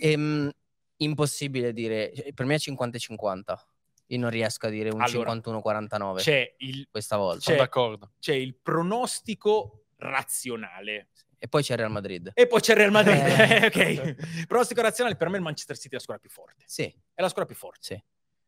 Ehm, 0.00 0.50
impossibile 0.96 1.72
dire, 1.72 2.12
per 2.34 2.44
me 2.44 2.56
è 2.56 2.58
50 2.58 2.96
e 2.96 3.00
50. 3.00 3.66
Io 4.06 4.18
non 4.18 4.30
riesco 4.30 4.66
a 4.66 4.70
dire 4.70 4.90
un 4.90 5.00
Allora, 5.00 5.32
51-49 5.32 6.16
C'è 6.16 6.54
il, 6.58 6.88
questa 6.90 7.16
volta. 7.18 7.40
Sono 7.42 7.56
C'è- 7.56 7.62
d'accordo. 7.62 8.12
c'è 8.18 8.34
il 8.34 8.56
pronostico 8.60 9.84
razionale. 9.98 11.10
E 11.38 11.46
poi 11.46 11.62
c'è 11.62 11.76
Real 11.76 11.92
Madrid. 11.92 12.32
E 12.34 12.48
poi 12.48 12.60
c'è 12.60 12.72
il 12.72 12.78
Real 12.78 12.90
Madrid. 12.90 13.16
Eh. 13.16 13.66
ok. 13.70 14.46
Pronostico 14.48 14.80
razionale, 14.82 15.14
per 15.14 15.28
me 15.28 15.36
il 15.36 15.42
Manchester 15.44 15.76
City 15.76 15.90
è 15.90 15.94
la 15.94 16.00
squadra 16.00 16.20
più 16.26 16.30
forte. 16.30 16.64
Sì, 16.66 16.82
È 17.14 17.22
la 17.22 17.28
squadra 17.28 17.46
più 17.46 17.54
forte. 17.54 17.78
sì. 17.80 18.02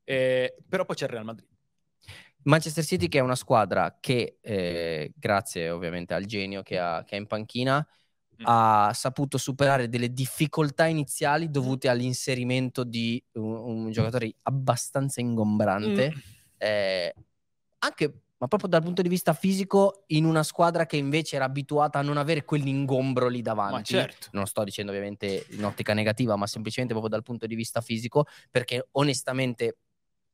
Eh, 0.05 0.57
però 0.69 0.85
poi 0.85 0.97
c'è 0.97 1.05
il 1.05 1.11
Real 1.11 1.25
Madrid. 1.25 1.49
Manchester 2.45 2.85
City 2.85 3.09
che 3.09 3.19
è 3.19 3.23
una 3.23 3.37
squadra 3.37 3.99
che, 4.01 4.39
eh, 4.41 5.13
grazie 5.15 5.71
ovviamente 5.71 6.13
al 6.15 6.25
genio 6.25 6.63
che 6.63 6.79
ha, 6.79 7.05
che 7.05 7.15
ha 7.15 7.19
in 7.19 7.27
panchina, 7.27 7.87
Mm. 8.41 8.45
ha 8.47 8.91
saputo 8.95 9.37
superare 9.37 9.89
delle 9.91 10.11
difficoltà 10.13 10.87
iniziali 10.87 11.51
dovute 11.51 11.89
all'inserimento 11.89 12.83
di 12.83 13.23
un, 13.35 13.85
un 13.85 13.91
giocatore 13.91 14.33
abbastanza 14.45 15.21
ingombrante, 15.21 16.13
Mm. 16.13 16.19
eh, 16.57 17.15
anche 17.81 18.23
ma 18.39 18.49
proprio 18.49 18.69
dal 18.71 18.83
punto 18.83 19.03
di 19.03 19.09
vista 19.09 19.35
fisico, 19.35 20.03
in 20.09 20.25
una 20.25 20.43
squadra 20.43 20.85
che 20.87 20.97
invece 20.97 21.37
era 21.37 21.45
abituata 21.45 22.01
a 22.01 22.03
non 22.03 22.17
avere 22.17 22.45
quell'ingombro 22.45 23.29
lì 23.29 23.41
davanti. 23.41 23.93
Certo. 23.93 24.29
Non 24.33 24.47
sto 24.47 24.65
dicendo 24.65 24.91
ovviamente 24.91 25.47
in 25.51 25.65
ottica 25.65 25.95
negativa, 25.95 26.35
ma 26.35 26.49
semplicemente 26.49 26.93
proprio 26.93 27.15
dal 27.15 27.23
punto 27.23 27.47
di 27.47 27.55
vista 27.55 27.81
fisico, 27.81 28.25
perché 28.51 28.89
onestamente 28.93 29.77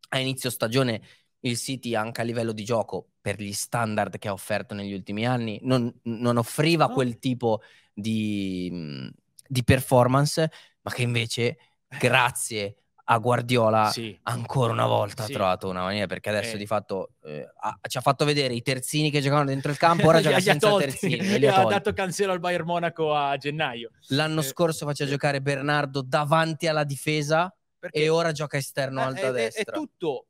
a 0.08 0.18
inizio 0.18 0.50
stagione 0.50 1.00
il 1.40 1.56
City 1.56 1.94
anche 1.94 2.20
a 2.20 2.24
livello 2.24 2.52
di 2.52 2.64
gioco, 2.64 3.10
per 3.20 3.40
gli 3.40 3.52
standard 3.52 4.18
che 4.18 4.28
ha 4.28 4.32
offerto 4.32 4.74
negli 4.74 4.92
ultimi 4.92 5.26
anni, 5.26 5.58
non, 5.62 5.92
non 6.04 6.36
offriva 6.36 6.86
No. 6.86 6.94
quel 6.94 7.18
tipo 7.18 7.60
di, 7.92 9.10
di 9.46 9.64
performance, 9.64 10.50
ma 10.82 10.90
che 10.92 11.02
invece, 11.02 11.58
grazie 11.98 12.76
a 13.10 13.18
Guardiola, 13.18 13.88
Sì. 13.90 14.18
ancora 14.24 14.72
una 14.72 14.86
volta 14.86 15.24
Sì. 15.24 15.32
ha 15.32 15.34
trovato 15.34 15.68
una 15.68 15.82
maniera, 15.82 16.06
perché 16.06 16.28
adesso 16.28 16.56
Eh. 16.56 16.58
di 16.58 16.66
fatto 16.66 17.12
eh, 17.24 17.46
ha- 17.60 17.78
ci 17.88 17.96
ha 17.96 18.00
fatto 18.02 18.24
vedere 18.26 18.52
i 18.54 18.60
terzini 18.62 19.10
che 19.10 19.20
giocavano 19.20 19.46
dentro 19.48 19.70
il 19.70 19.78
campo, 19.78 20.08
ora 20.08 20.20
gioca 20.22 20.40
senza 20.40 20.68
tolti. 20.68 20.86
terzini. 21.08 21.16
ha 21.46 21.64
dato 21.64 21.92
cancelo 21.92 22.32
al 22.32 22.40
Bayern 22.40 22.66
Monaco 22.66 23.14
a 23.14 23.36
gennaio. 23.38 23.90
L'anno 24.08 24.40
Eh, 24.40 24.44
scorso 24.44 24.84
faceva 24.86 25.08
eh. 25.08 25.12
giocare 25.12 25.40
Bernardo 25.40 26.02
davanti 26.02 26.66
alla 26.66 26.84
difesa 26.84 27.50
Perché 27.78 27.98
e 27.98 28.08
ora 28.08 28.32
gioca 28.32 28.56
esterno 28.56 29.00
eh, 29.00 29.04
alta 29.04 29.20
è, 29.20 29.28
è- 29.28 29.32
destra. 29.32 29.72
è 29.72 29.76
tutto 29.76 30.26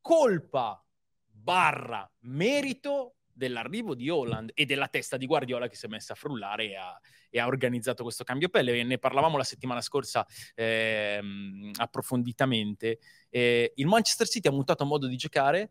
colpa 0.00 0.84
barra 1.26 2.10
merito 2.20 3.16
dell'arrivo 3.32 3.94
di 3.94 4.08
Holland 4.08 4.50
e 4.54 4.66
della 4.66 4.88
testa 4.88 5.16
di 5.16 5.26
Guardiola 5.26 5.66
che 5.66 5.74
si 5.74 5.86
è 5.86 5.88
messa 5.88 6.12
a 6.12 6.16
frullare 6.16 6.70
e 6.70 6.76
ha, 6.76 7.00
e 7.30 7.40
ha 7.40 7.46
organizzato 7.46 8.02
questo 8.02 8.24
cambio 8.24 8.48
pelle. 8.48 8.82
Ne 8.84 8.98
parlavamo 8.98 9.36
la 9.36 9.44
settimana 9.44 9.80
scorsa 9.80 10.26
ehm, 10.54 11.70
approfonditamente. 11.76 12.98
Eh, 13.30 13.72
il 13.74 13.86
Manchester 13.86 14.28
City 14.28 14.48
ha 14.48 14.52
mutato 14.52 14.84
modo 14.84 15.06
di 15.06 15.16
giocare 15.16 15.70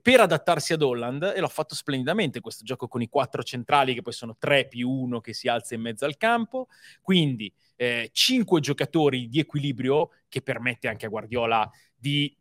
per 0.00 0.20
adattarsi 0.20 0.72
ad 0.72 0.82
Holland 0.82 1.32
e 1.34 1.40
l'ha 1.40 1.48
fatto 1.48 1.74
splendidamente 1.74 2.40
questo 2.40 2.64
gioco 2.64 2.86
con 2.86 3.02
i 3.02 3.08
quattro 3.08 3.42
centrali 3.42 3.94
che 3.94 4.02
poi 4.02 4.12
sono 4.12 4.36
tre 4.38 4.68
più 4.68 4.88
uno 4.88 5.20
che 5.20 5.34
si 5.34 5.48
alza 5.48 5.74
in 5.74 5.80
mezzo 5.80 6.04
al 6.04 6.16
campo. 6.16 6.68
Quindi 7.00 7.52
eh, 7.76 8.10
cinque 8.12 8.60
giocatori 8.60 9.28
di 9.28 9.40
equilibrio 9.40 10.10
che 10.28 10.40
permette 10.40 10.86
anche 10.86 11.06
a 11.06 11.08
Guardiola 11.08 11.68
di 11.94 12.34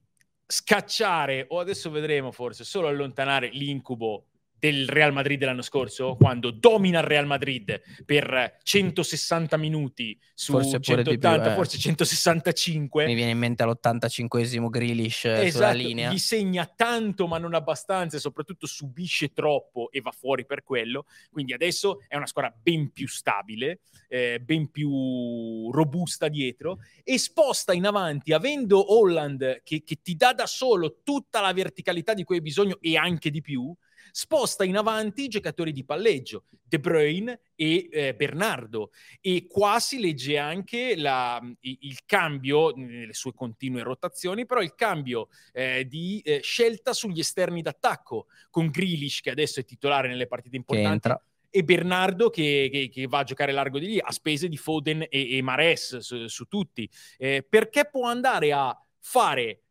scacciare 0.45 1.45
o 1.49 1.59
adesso 1.59 1.89
vedremo 1.89 2.31
forse 2.31 2.63
solo 2.63 2.87
allontanare 2.87 3.49
l'incubo 3.49 4.25
del 4.61 4.87
Real 4.87 5.11
Madrid 5.11 5.39
dell'anno 5.39 5.63
scorso, 5.63 6.15
quando 6.15 6.51
domina 6.51 6.99
il 6.99 7.05
Real 7.05 7.25
Madrid 7.25 7.81
per 8.05 8.59
160 8.61 9.57
minuti 9.57 10.15
su 10.35 10.51
forse 10.51 10.79
180, 10.79 11.41
più, 11.41 11.49
eh. 11.49 11.55
forse 11.55 11.79
165. 11.79 13.05
Mi 13.07 13.15
viene 13.15 13.31
in 13.31 13.39
mente 13.39 13.63
all'85esimo 13.63 14.69
Grealish 14.69 15.25
esatto, 15.25 15.49
sulla 15.49 15.71
linea. 15.71 16.11
Gli 16.11 16.19
segna 16.19 16.71
tanto 16.75 17.25
ma 17.25 17.39
non 17.39 17.55
abbastanza 17.55 18.17
e 18.17 18.19
soprattutto 18.19 18.67
subisce 18.67 19.33
troppo 19.33 19.89
e 19.89 19.99
va 19.99 20.11
fuori 20.11 20.45
per 20.45 20.61
quello. 20.61 21.05
Quindi 21.31 21.53
adesso 21.53 22.03
è 22.07 22.15
una 22.15 22.27
squadra 22.27 22.55
ben 22.55 22.91
più 22.91 23.07
stabile, 23.07 23.79
eh, 24.09 24.41
ben 24.41 24.69
più 24.69 25.71
robusta 25.71 26.27
dietro 26.27 26.81
e 27.03 27.17
sposta 27.17 27.73
in 27.73 27.87
avanti, 27.87 28.31
avendo 28.31 28.93
Holland 28.93 29.63
che, 29.63 29.81
che 29.83 30.01
ti 30.03 30.15
dà 30.15 30.33
da 30.33 30.45
solo 30.45 30.99
tutta 31.03 31.41
la 31.41 31.51
verticalità 31.51 32.13
di 32.13 32.23
cui 32.23 32.35
hai 32.35 32.41
bisogno 32.43 32.77
e 32.79 32.95
anche 32.95 33.31
di 33.31 33.41
più, 33.41 33.75
sposta 34.11 34.63
in 34.63 34.77
avanti 34.77 35.23
i 35.23 35.27
giocatori 35.27 35.71
di 35.71 35.83
palleggio, 35.83 36.45
De 36.61 36.79
Bruyne 36.79 37.39
e 37.55 37.89
eh, 37.91 38.15
Bernardo. 38.15 38.91
E 39.19 39.47
qua 39.47 39.79
si 39.79 39.99
legge 39.99 40.37
anche 40.37 40.95
la, 40.95 41.41
il 41.61 41.99
cambio, 42.05 42.71
nelle 42.75 43.13
sue 43.13 43.33
continue 43.33 43.83
rotazioni, 43.83 44.45
però 44.45 44.61
il 44.61 44.75
cambio 44.75 45.29
eh, 45.53 45.85
di 45.87 46.21
eh, 46.23 46.39
scelta 46.41 46.93
sugli 46.93 47.19
esterni 47.19 47.61
d'attacco, 47.61 48.27
con 48.49 48.67
Grealish 48.67 49.21
che 49.21 49.31
adesso 49.31 49.59
è 49.59 49.65
titolare 49.65 50.07
nelle 50.07 50.27
partite 50.27 50.55
importanti 50.55 51.09
e 51.53 51.63
Bernardo 51.63 52.29
che, 52.29 52.69
che, 52.71 52.89
che, 52.89 53.07
va 53.07 53.19
a 53.19 53.23
giocare 53.23 53.51
largo 53.51 53.77
di 53.77 53.87
lì 53.87 53.99
a 53.99 54.11
spese 54.11 54.47
di 54.47 54.55
Foden 54.55 55.01
e, 55.09 55.37
e 55.37 55.41
Mares 55.41 55.97
su, 55.97 56.27
su 56.27 56.45
tutti, 56.45 56.89
eh, 57.17 57.45
perché 57.47 57.89
può 57.91 58.07
andare 58.07 58.53
a 58.53 58.75
fare 58.99 59.63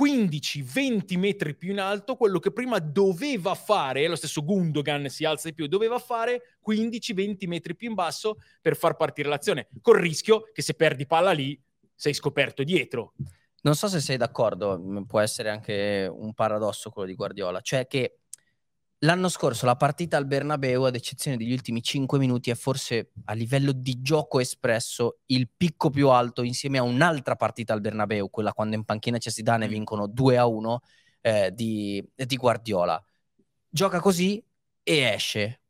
15-20 0.00 1.18
metri 1.18 1.56
più 1.56 1.70
in 1.70 1.78
alto 1.78 2.16
quello 2.16 2.38
che 2.38 2.52
prima 2.52 2.78
doveva 2.78 3.54
fare, 3.54 4.08
lo 4.08 4.16
stesso 4.16 4.44
Gundogan 4.44 5.08
si 5.08 5.24
alza 5.24 5.48
di 5.48 5.54
più, 5.54 5.66
doveva 5.66 5.98
fare 5.98 6.58
15-20 6.66 7.46
metri 7.46 7.76
più 7.76 7.88
in 7.88 7.94
basso 7.94 8.38
per 8.60 8.76
far 8.76 8.96
partire 8.96 9.28
l'azione, 9.28 9.68
col 9.80 9.98
rischio 9.98 10.50
che 10.52 10.62
se 10.62 10.74
perdi 10.74 11.06
palla 11.06 11.32
lì 11.32 11.60
sei 11.94 12.12
scoperto 12.12 12.64
dietro. 12.64 13.14
Non 13.62 13.76
so 13.76 13.88
se 13.88 14.00
sei 14.00 14.16
d'accordo, 14.16 15.04
può 15.06 15.20
essere 15.20 15.48
anche 15.48 16.10
un 16.12 16.34
paradosso 16.34 16.90
quello 16.90 17.08
di 17.08 17.14
Guardiola, 17.14 17.60
cioè 17.60 17.86
che 17.86 18.18
L'anno 19.04 19.28
scorso 19.28 19.66
la 19.66 19.76
partita 19.76 20.16
al 20.16 20.24
Bernabeu, 20.24 20.84
ad 20.84 20.94
eccezione 20.94 21.36
degli 21.36 21.52
ultimi 21.52 21.82
5 21.82 22.18
minuti, 22.18 22.50
è 22.50 22.54
forse 22.54 23.10
a 23.26 23.34
livello 23.34 23.72
di 23.72 24.00
gioco 24.00 24.40
espresso 24.40 25.18
il 25.26 25.50
picco 25.54 25.90
più 25.90 26.08
alto 26.08 26.42
insieme 26.42 26.78
a 26.78 26.82
un'altra 26.82 27.36
partita 27.36 27.74
al 27.74 27.82
Bernabeu, 27.82 28.30
quella 28.30 28.54
quando 28.54 28.76
in 28.76 28.84
panchina 28.84 29.18
c'è 29.18 29.28
Zidane 29.28 29.66
e 29.66 29.68
mm. 29.68 29.70
vincono 29.70 30.06
2 30.06 30.38
a 30.38 30.46
1 30.46 30.80
eh, 31.20 31.52
di, 31.52 32.02
di 32.14 32.36
Guardiola. 32.36 33.02
Gioca 33.68 34.00
così 34.00 34.42
e 34.82 34.98
esce. 35.00 35.60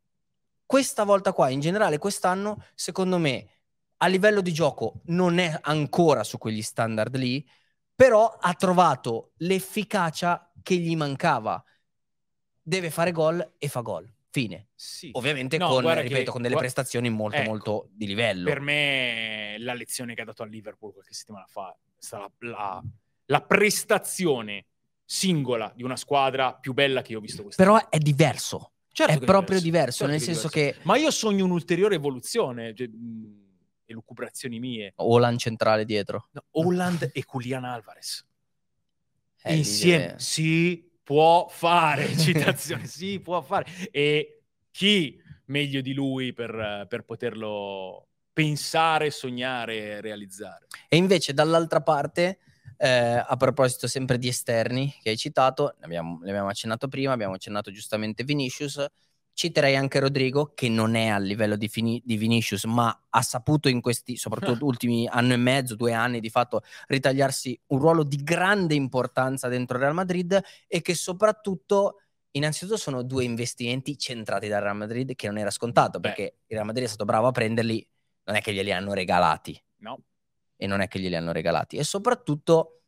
Questa 0.65 1.03
volta 1.03 1.33
qua, 1.33 1.49
in 1.49 1.59
generale 1.59 1.97
quest'anno, 1.97 2.63
secondo 2.73 3.17
me, 3.17 3.49
a 3.97 4.07
livello 4.07 4.39
di 4.39 4.53
gioco 4.53 5.01
non 5.07 5.39
è 5.39 5.59
ancora 5.63 6.23
su 6.23 6.37
quegli 6.37 6.61
standard 6.61 7.13
lì, 7.17 7.45
però 7.93 8.37
ha 8.39 8.53
trovato 8.53 9.33
l'efficacia 9.39 10.53
che 10.63 10.77
gli 10.77 10.95
mancava 10.95 11.61
deve 12.67 12.89
fare 12.89 13.11
gol 13.11 13.53
e 13.59 13.67
fa 13.67 13.81
gol. 13.81 14.11
Fine. 14.31 14.69
Sì. 14.75 15.11
Ovviamente 15.13 15.57
no, 15.57 15.69
con, 15.69 15.81
ripeto, 15.81 16.07
che, 16.07 16.23
con 16.25 16.41
delle 16.41 16.55
guarda, 16.55 16.57
prestazioni 16.57 17.09
molto, 17.09 17.37
ecco, 17.37 17.49
molto 17.49 17.89
di 17.91 18.05
livello. 18.05 18.49
Per 18.49 18.59
me 18.59 19.55
la 19.59 19.73
lezione 19.73 20.13
che 20.13 20.21
ha 20.21 20.25
dato 20.25 20.43
al 20.43 20.49
Liverpool 20.49 20.91
qualche 20.91 21.13
settimana 21.13 21.45
fa 21.47 21.71
è 21.71 22.01
stata 22.01 22.29
la, 22.39 22.49
la, 22.49 22.83
la 23.27 23.41
prestazione 23.41 24.65
singola 25.05 25.71
di 25.73 25.83
una 25.83 25.95
squadra 25.95 26.53
più 26.53 26.73
bella 26.73 27.01
che 27.01 27.13
io 27.13 27.19
ho 27.19 27.21
visto 27.21 27.43
quest'anno. 27.43 27.75
Però 27.75 27.89
è 27.89 27.97
diverso. 27.97 28.71
Certo 28.91 29.13
è 29.13 29.19
proprio 29.19 29.61
diverso, 29.61 29.61
diverso 29.61 29.97
certo 29.97 30.11
nel 30.11 30.21
senso 30.21 30.49
diverso. 30.49 30.79
che... 30.79 30.85
Ma 30.85 30.97
io 30.97 31.11
sogno 31.11 31.45
un'ulteriore 31.45 31.95
evoluzione, 31.95 32.73
cioè, 32.73 32.89
elucubrazioni 33.85 34.59
mie. 34.59 34.93
Holland 34.95 35.37
centrale 35.37 35.85
dietro. 35.85 36.27
No, 36.31 36.43
Holland 36.51 37.11
e 37.13 37.23
Julian 37.29 37.63
Alvarez. 37.63 38.25
Eh, 39.43 39.55
Insieme, 39.55 40.15
sì, 40.17 40.89
può 41.05 41.47
fare, 41.47 42.09
citazione, 42.17 42.85
sì, 42.87 43.19
può 43.21 43.41
fare. 43.41 43.65
E 43.91 44.41
chi 44.71 45.21
meglio 45.45 45.79
di 45.79 45.93
lui 45.93 46.33
per, 46.33 46.87
per 46.89 47.05
poterlo 47.05 48.07
pensare, 48.33 49.11
sognare 49.11 49.77
e 49.77 50.01
realizzare? 50.01 50.67
E 50.89 50.97
invece 50.97 51.33
dall'altra 51.33 51.81
parte... 51.81 52.39
Eh, 52.77 52.89
a 52.89 53.37
proposito 53.37 53.87
sempre 53.87 54.17
di 54.17 54.27
esterni 54.27 54.93
che 55.01 55.11
hai 55.11 55.15
citato, 55.15 55.75
ne 55.79 55.85
abbiamo, 55.85 56.19
ne 56.21 56.29
abbiamo 56.29 56.49
accennato 56.49 56.89
prima, 56.89 57.13
abbiamo 57.13 57.35
accennato 57.35 57.71
giustamente 57.71 58.25
Vinicius, 58.25 58.85
Citerei 59.35 59.75
anche 59.75 59.99
Rodrigo, 59.99 60.53
che 60.55 60.69
non 60.69 60.95
è 60.95 61.07
a 61.07 61.17
livello 61.17 61.57
di, 61.57 61.67
Fini- 61.67 62.01
di 62.05 62.15
Vinicius, 62.15 62.63
ma 62.63 63.07
ha 63.09 63.21
saputo 63.21 63.67
in 63.67 63.81
questi, 63.81 64.15
soprattutto 64.15 64.63
ultimi 64.65 65.09
anno 65.11 65.33
e 65.33 65.35
mezzo, 65.35 65.75
due 65.75 65.91
anni, 65.91 66.21
di 66.21 66.29
fatto 66.29 66.61
ritagliarsi 66.87 67.59
un 67.67 67.79
ruolo 67.79 68.03
di 68.03 68.15
grande 68.23 68.75
importanza 68.75 69.49
dentro 69.49 69.75
il 69.75 69.83
Real 69.83 69.93
Madrid 69.93 70.41
e 70.65 70.81
che 70.81 70.95
soprattutto, 70.95 71.99
innanzitutto, 72.31 72.77
sono 72.77 73.03
due 73.03 73.25
investimenti 73.25 73.97
centrati 73.97 74.47
dal 74.47 74.61
Real 74.61 74.77
Madrid 74.77 75.13
che 75.15 75.27
non 75.27 75.37
era 75.37 75.51
scontato, 75.51 75.99
Beh. 75.99 76.07
perché 76.07 76.23
il 76.47 76.55
Real 76.55 76.65
Madrid 76.65 76.85
è 76.85 76.87
stato 76.87 77.03
bravo 77.03 77.27
a 77.27 77.31
prenderli, 77.31 77.85
non 78.23 78.37
è 78.37 78.41
che 78.41 78.53
glieli 78.53 78.71
hanno 78.71 78.93
regalati. 78.93 79.61
No. 79.79 79.99
E 80.55 80.65
non 80.65 80.79
è 80.79 80.87
che 80.87 80.97
glieli 80.97 81.17
hanno 81.17 81.33
regalati. 81.33 81.75
E 81.75 81.83
soprattutto, 81.83 82.83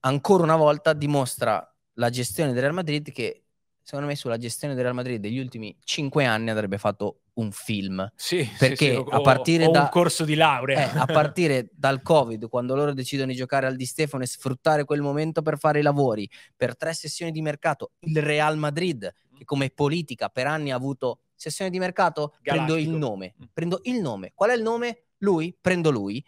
ancora 0.00 0.42
una 0.42 0.56
volta, 0.56 0.92
dimostra 0.92 1.72
la 1.98 2.10
gestione 2.10 2.52
del 2.52 2.62
Real 2.62 2.74
Madrid 2.74 3.12
che 3.12 3.43
secondo 3.84 4.06
me 4.06 4.16
sulla 4.16 4.38
gestione 4.38 4.74
del 4.74 4.82
Real 4.82 4.94
Madrid 4.96 5.20
degli 5.20 5.38
ultimi 5.38 5.76
cinque 5.84 6.24
anni 6.24 6.48
andrebbe 6.48 6.78
fatto 6.78 7.20
un 7.34 7.52
film. 7.52 8.10
Sì, 8.16 8.48
perché 8.58 8.94
sì, 8.94 9.04
sì. 9.04 9.04
a 9.10 9.20
partire 9.20 9.66
o, 9.66 9.70
da 9.70 9.82
un 9.82 9.88
corso 9.90 10.24
di 10.24 10.34
laurea. 10.34 10.90
Eh, 10.90 10.98
a 10.98 11.04
partire 11.04 11.68
dal 11.72 12.00
Covid, 12.00 12.48
quando 12.48 12.74
loro 12.74 12.94
decidono 12.94 13.30
di 13.30 13.36
giocare 13.36 13.66
al 13.66 13.76
Di 13.76 13.84
Stefano 13.84 14.22
e 14.22 14.26
sfruttare 14.26 14.84
quel 14.84 15.02
momento 15.02 15.42
per 15.42 15.58
fare 15.58 15.80
i 15.80 15.82
lavori, 15.82 16.28
per 16.56 16.76
tre 16.76 16.94
sessioni 16.94 17.30
di 17.30 17.42
mercato, 17.42 17.92
il 18.00 18.22
Real 18.22 18.56
Madrid, 18.56 19.12
che 19.36 19.44
come 19.44 19.68
politica 19.68 20.30
per 20.30 20.46
anni 20.46 20.72
ha 20.72 20.76
avuto 20.76 21.20
sessione 21.34 21.70
di 21.70 21.78
mercato, 21.78 22.34
Galattico. 22.40 22.74
prendo 22.74 22.90
il 22.90 22.96
nome. 22.96 23.34
Mm. 23.38 23.44
Prendo 23.52 23.80
il 23.82 24.00
nome. 24.00 24.32
Qual 24.34 24.48
è 24.48 24.54
il 24.54 24.62
nome? 24.62 25.02
Lui? 25.18 25.54
Prendo 25.60 25.90
lui. 25.90 26.24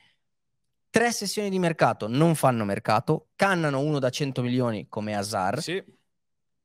Tre 0.91 1.11
sessioni 1.11 1.49
di 1.49 1.59
mercato 1.59 2.07
non 2.07 2.35
fanno 2.35 2.65
mercato, 2.65 3.29
cannano 3.35 3.81
uno 3.81 3.99
da 3.99 4.11
100 4.11 4.43
milioni 4.43 4.89
come 4.89 5.15
Hazard. 5.15 5.61
Sì. 5.61 5.83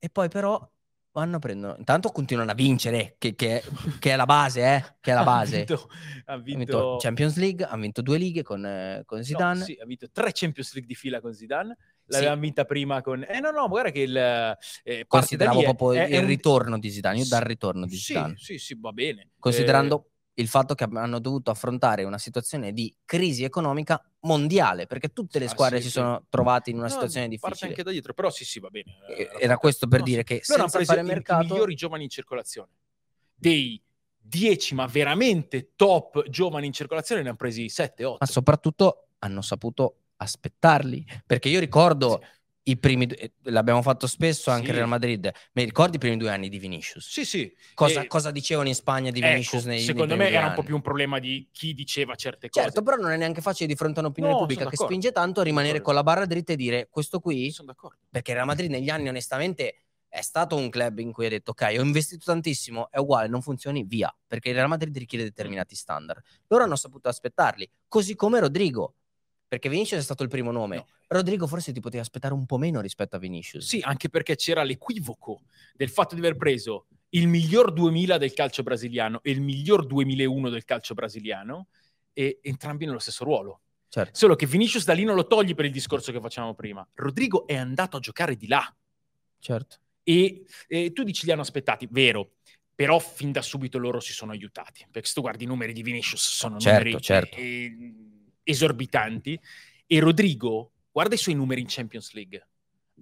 E 0.04 0.10
poi 0.10 0.30
però 0.30 0.68
vanno 1.12 1.40
prendono. 1.40 1.76
Intanto 1.78 2.10
continuano 2.10 2.52
a 2.52 2.54
vincere, 2.54 3.16
che, 3.18 3.36
che, 3.36 3.64
che, 4.00 4.12
è 4.12 4.16
la 4.16 4.26
base, 4.26 4.62
eh? 4.62 4.96
Che 5.00 5.12
è 5.12 5.14
la 5.14 5.24
base. 5.26 5.56
Ha 5.56 5.66
vinto, 5.66 5.90
ha 6.26 6.38
vinto... 6.38 6.58
vinto 6.58 6.98
Champions 7.00 7.38
League, 7.38 7.66
ha 7.66 7.78
vinto 7.78 8.02
due 8.02 8.18
lighe 8.18 8.44
con, 8.44 8.66
eh, 8.66 9.04
con 9.06 9.24
Zidane. 9.24 9.60
No, 9.60 9.66
sì, 9.66 9.78
ha 9.82 9.86
vinto 9.86 10.08
tre 10.12 10.32
Champions 10.34 10.74
League 10.74 10.88
di 10.88 10.96
fila 10.96 11.20
con 11.20 11.34
Zidane. 11.34 11.78
L'aveva 12.06 12.34
sì. 12.34 12.40
vinta 12.40 12.66
prima 12.66 13.02
con... 13.02 13.26
Eh 13.28 13.40
no, 13.40 13.52
no, 13.52 13.68
guarda 13.68 13.90
che 13.92 14.02
il... 14.02 14.58
Eh, 14.84 15.06
Consideravo 15.08 15.62
proprio 15.62 15.94
è, 15.94 16.06
il 16.06 16.12
è 16.12 16.26
ritorno 16.26 16.78
di 16.78 16.90
Zidane, 16.90 17.20
io 17.20 17.28
dal 17.28 17.42
ritorno 17.42 17.86
di 17.86 17.96
Zidane. 17.96 18.36
Sì, 18.38 18.58
sì, 18.58 18.60
sì, 18.60 18.78
va 18.80 18.92
bene. 18.92 19.30
Considerando 19.40 20.11
il 20.36 20.48
fatto 20.48 20.76
che 20.76 20.86
hanno 20.86 21.20
dovuto 21.20 21.52
affrontare 21.52 22.04
una 22.04 22.18
situazione 22.18 22.72
di 22.72 22.94
crisi 23.06 23.44
economica 23.44 24.02
mondiale, 24.22 24.88
perché 24.88 25.10
tutte 25.10 25.40
le 25.40 25.46
ah, 25.46 25.50
squadre 25.50 25.78
ah, 25.78 25.80
sì, 25.80 25.86
si 25.86 25.92
sì. 25.92 26.00
sono 26.00 26.26
trovate 26.30 26.70
in 26.70 26.78
una 26.78 26.86
no, 26.86 26.92
situazione 26.92 27.28
difficile. 27.28 27.52
Parte 27.52 27.66
anche 27.68 27.84
da 27.84 27.92
dietro, 27.92 28.14
però 28.14 28.30
sì, 28.30 28.46
sì, 28.46 28.60
va 28.60 28.70
bene. 28.70 28.98
Era, 29.08 29.40
era 29.40 29.58
questo 29.58 29.88
per 29.88 30.00
no, 30.00 30.06
dire 30.06 30.24
che 30.24 30.42
loro 30.48 30.68
senza 30.68 30.84
fare 30.86 31.02
mercato... 31.02 31.44
i 31.44 31.48
migliori 31.48 31.76
giovani 31.76 32.04
in 32.04 32.10
circolazione. 32.10 32.70
Dei 33.34 33.82
10, 34.18 34.76
ma 34.76 34.86
veramente 34.86 35.72
top 35.76 36.28
giovani 36.30 36.68
in 36.68 36.74
circolazione 36.74 37.22
ne 37.22 37.30
hanno 37.30 37.38
presi 37.38 37.68
7, 37.68 38.06
8. 38.06 38.18
Ma 38.20 38.26
soprattutto 38.26 39.08
hanno 39.20 39.42
saputo 39.42 39.96
aspettarli, 40.18 41.06
perché 41.26 41.50
io 41.50 41.60
ricordo... 41.60 42.20
Sì 42.22 42.40
i 42.64 42.78
primi 42.78 43.08
due, 43.08 43.34
l'abbiamo 43.44 43.82
fatto 43.82 44.06
spesso 44.08 44.52
anche 44.52 44.68
sì. 44.68 44.74
Real 44.74 44.88
Madrid. 44.88 45.32
Mi 45.54 45.64
ricordi 45.64 45.96
i 45.96 46.00
primi 46.00 46.18
due 46.18 46.30
anni 46.30 46.50
di 46.50 46.60
Vinicius? 46.60 47.08
Sì, 47.10 47.26
sì. 47.26 47.52
Cosa, 47.74 48.02
e... 48.02 48.08
cosa 48.08 48.32
dicevano 48.32 48.68
in 48.68 48.76
Spagna 48.76 49.10
di 49.10 49.20
ecco, 49.20 49.30
Vinicius 49.30 49.62
ecco, 49.62 49.70
nei 49.70 49.80
Secondo 49.82 50.16
nei 50.16 50.30
me 50.30 50.36
era 50.36 50.48
un 50.48 50.54
po' 50.54 50.64
più 50.64 50.76
un 50.76 50.82
problema 50.82 51.20
di 51.20 51.50
chi 51.52 51.74
diceva 51.74 52.14
certe 52.16 52.50
certo, 52.50 52.60
cose. 52.60 52.66
Certo, 52.66 52.84
però 52.84 53.02
non 53.02 53.12
è 53.12 53.18
neanche 53.18 53.42
facile 53.42 53.68
di 53.68 53.76
fronte 53.76 54.00
a 54.00 54.04
un'opinione 54.04 54.34
no, 54.34 54.40
pubblica 54.42 54.68
che 54.68 54.76
spinge 54.76 55.12
tanto 55.12 55.42
a 55.42 55.44
rimanere 55.44 55.82
con 55.82 55.94
la 55.94 56.04
barra 56.04 56.26
dritta 56.26 56.54
e 56.54 56.56
dire 56.56 56.88
questo 56.90 57.20
qui. 57.20 57.52
Sono 57.52 57.70
d'accordo. 57.70 57.98
Perché 58.10 58.34
Real 58.34 58.46
Madrid 58.46 58.70
negli 58.70 58.90
anni, 58.90 59.10
onestamente, 59.10 59.86
è 60.08 60.22
stato 60.22 60.58
un 60.58 60.70
club 60.70 61.00
in 61.00 61.14
cui 61.14 61.26
ha 61.26 61.30
detto 61.30 61.52
ok, 61.52 61.76
ho 61.78 61.82
investito 61.82 62.26
tantissimo, 62.26 62.92
è 62.92 62.98
uguale, 62.98 63.30
non 63.30 63.42
funzioni, 63.42 63.84
via, 63.84 64.14
perché 64.28 64.50
il 64.50 64.56
Real 64.56 64.68
Madrid 64.68 64.96
richiede 64.98 65.24
determinati 65.24 65.74
standard. 65.74 66.22
Loro 66.48 66.66
hanno 66.66 66.76
saputo 66.76 67.08
aspettarli, 67.08 67.70
così 67.88 68.14
come 68.16 68.42
Rodrigo, 68.42 68.96
perché 69.52 69.68
Vinicius 69.68 70.00
è 70.00 70.04
stato 70.04 70.24
il 70.24 70.30
primo 70.30 70.50
nome. 70.50 70.78
No. 70.78 70.88
Rodrigo 71.08 71.46
forse 71.46 71.74
ti 71.74 71.82
poteva 71.82 72.02
aspettare 72.02 72.34
un 72.34 72.46
po' 72.46 72.58
meno 72.58 72.80
rispetto 72.80 73.18
a 73.18 73.20
Vinicius. 73.20 73.68
Sì, 73.68 73.82
anche 73.84 74.08
perché 74.08 74.38
c'era 74.38 74.64
l'equivoco 74.64 75.42
del 75.76 75.90
fatto 75.90 76.16
di 76.16 76.22
aver 76.22 76.38
preso 76.38 76.86
il 77.10 77.28
miglior 77.28 77.74
2000 77.74 78.18
del 78.18 78.32
calcio 78.32 78.64
brasiliano 78.64 79.20
e 79.22 79.32
il 79.32 79.42
miglior 79.42 79.86
2001 79.86 80.48
del 80.48 80.64
calcio 80.64 80.94
brasiliano 80.94 81.68
e 82.14 82.40
entrambi 82.42 82.86
nello 82.86 83.00
stesso 83.00 83.26
ruolo. 83.26 83.60
Certo. 83.90 84.18
Solo 84.18 84.36
che 84.36 84.46
Vinicius 84.46 84.86
da 84.86 84.94
lì 84.94 85.04
non 85.04 85.16
lo 85.16 85.28
togli 85.28 85.54
per 85.54 85.66
il 85.66 85.72
discorso 85.72 86.14
che 86.14 86.22
facevamo 86.22 86.54
prima. 86.54 86.88
Rodrigo 86.94 87.46
è 87.46 87.58
andato 87.58 87.98
a 87.98 88.00
giocare 88.00 88.38
di 88.38 88.48
là 88.48 88.74
certo. 89.40 89.80
e, 90.02 90.46
e 90.70 90.94
tu 90.94 91.04
dici 91.04 91.26
li 91.26 91.34
hanno 91.34 91.42
aspettati, 91.42 91.90
vero, 91.92 92.36
però 92.74 93.00
fin 93.00 93.34
da 93.34 93.42
subito 93.42 93.78
loro 93.80 94.00
si 94.00 94.14
sono 94.14 94.32
aiutati, 94.32 94.88
perché 94.90 95.10
se 95.10 95.14
tu 95.14 95.20
guardi 95.20 95.44
i 95.44 95.48
numeri 95.48 95.74
di 95.74 95.84
Vinicius 95.84 96.26
sono 96.26 96.58
Certo, 96.58 96.88
numeri 96.88 97.02
certo. 97.02 97.36
eh, 97.36 97.76
esorbitanti 98.52 99.40
e 99.86 100.00
Rodrigo, 100.00 100.72
guarda 100.92 101.16
i 101.16 101.18
suoi 101.18 101.36
numeri 101.36 101.62
in 101.62 101.68
Champions 101.70 102.14
League, 102.14 102.48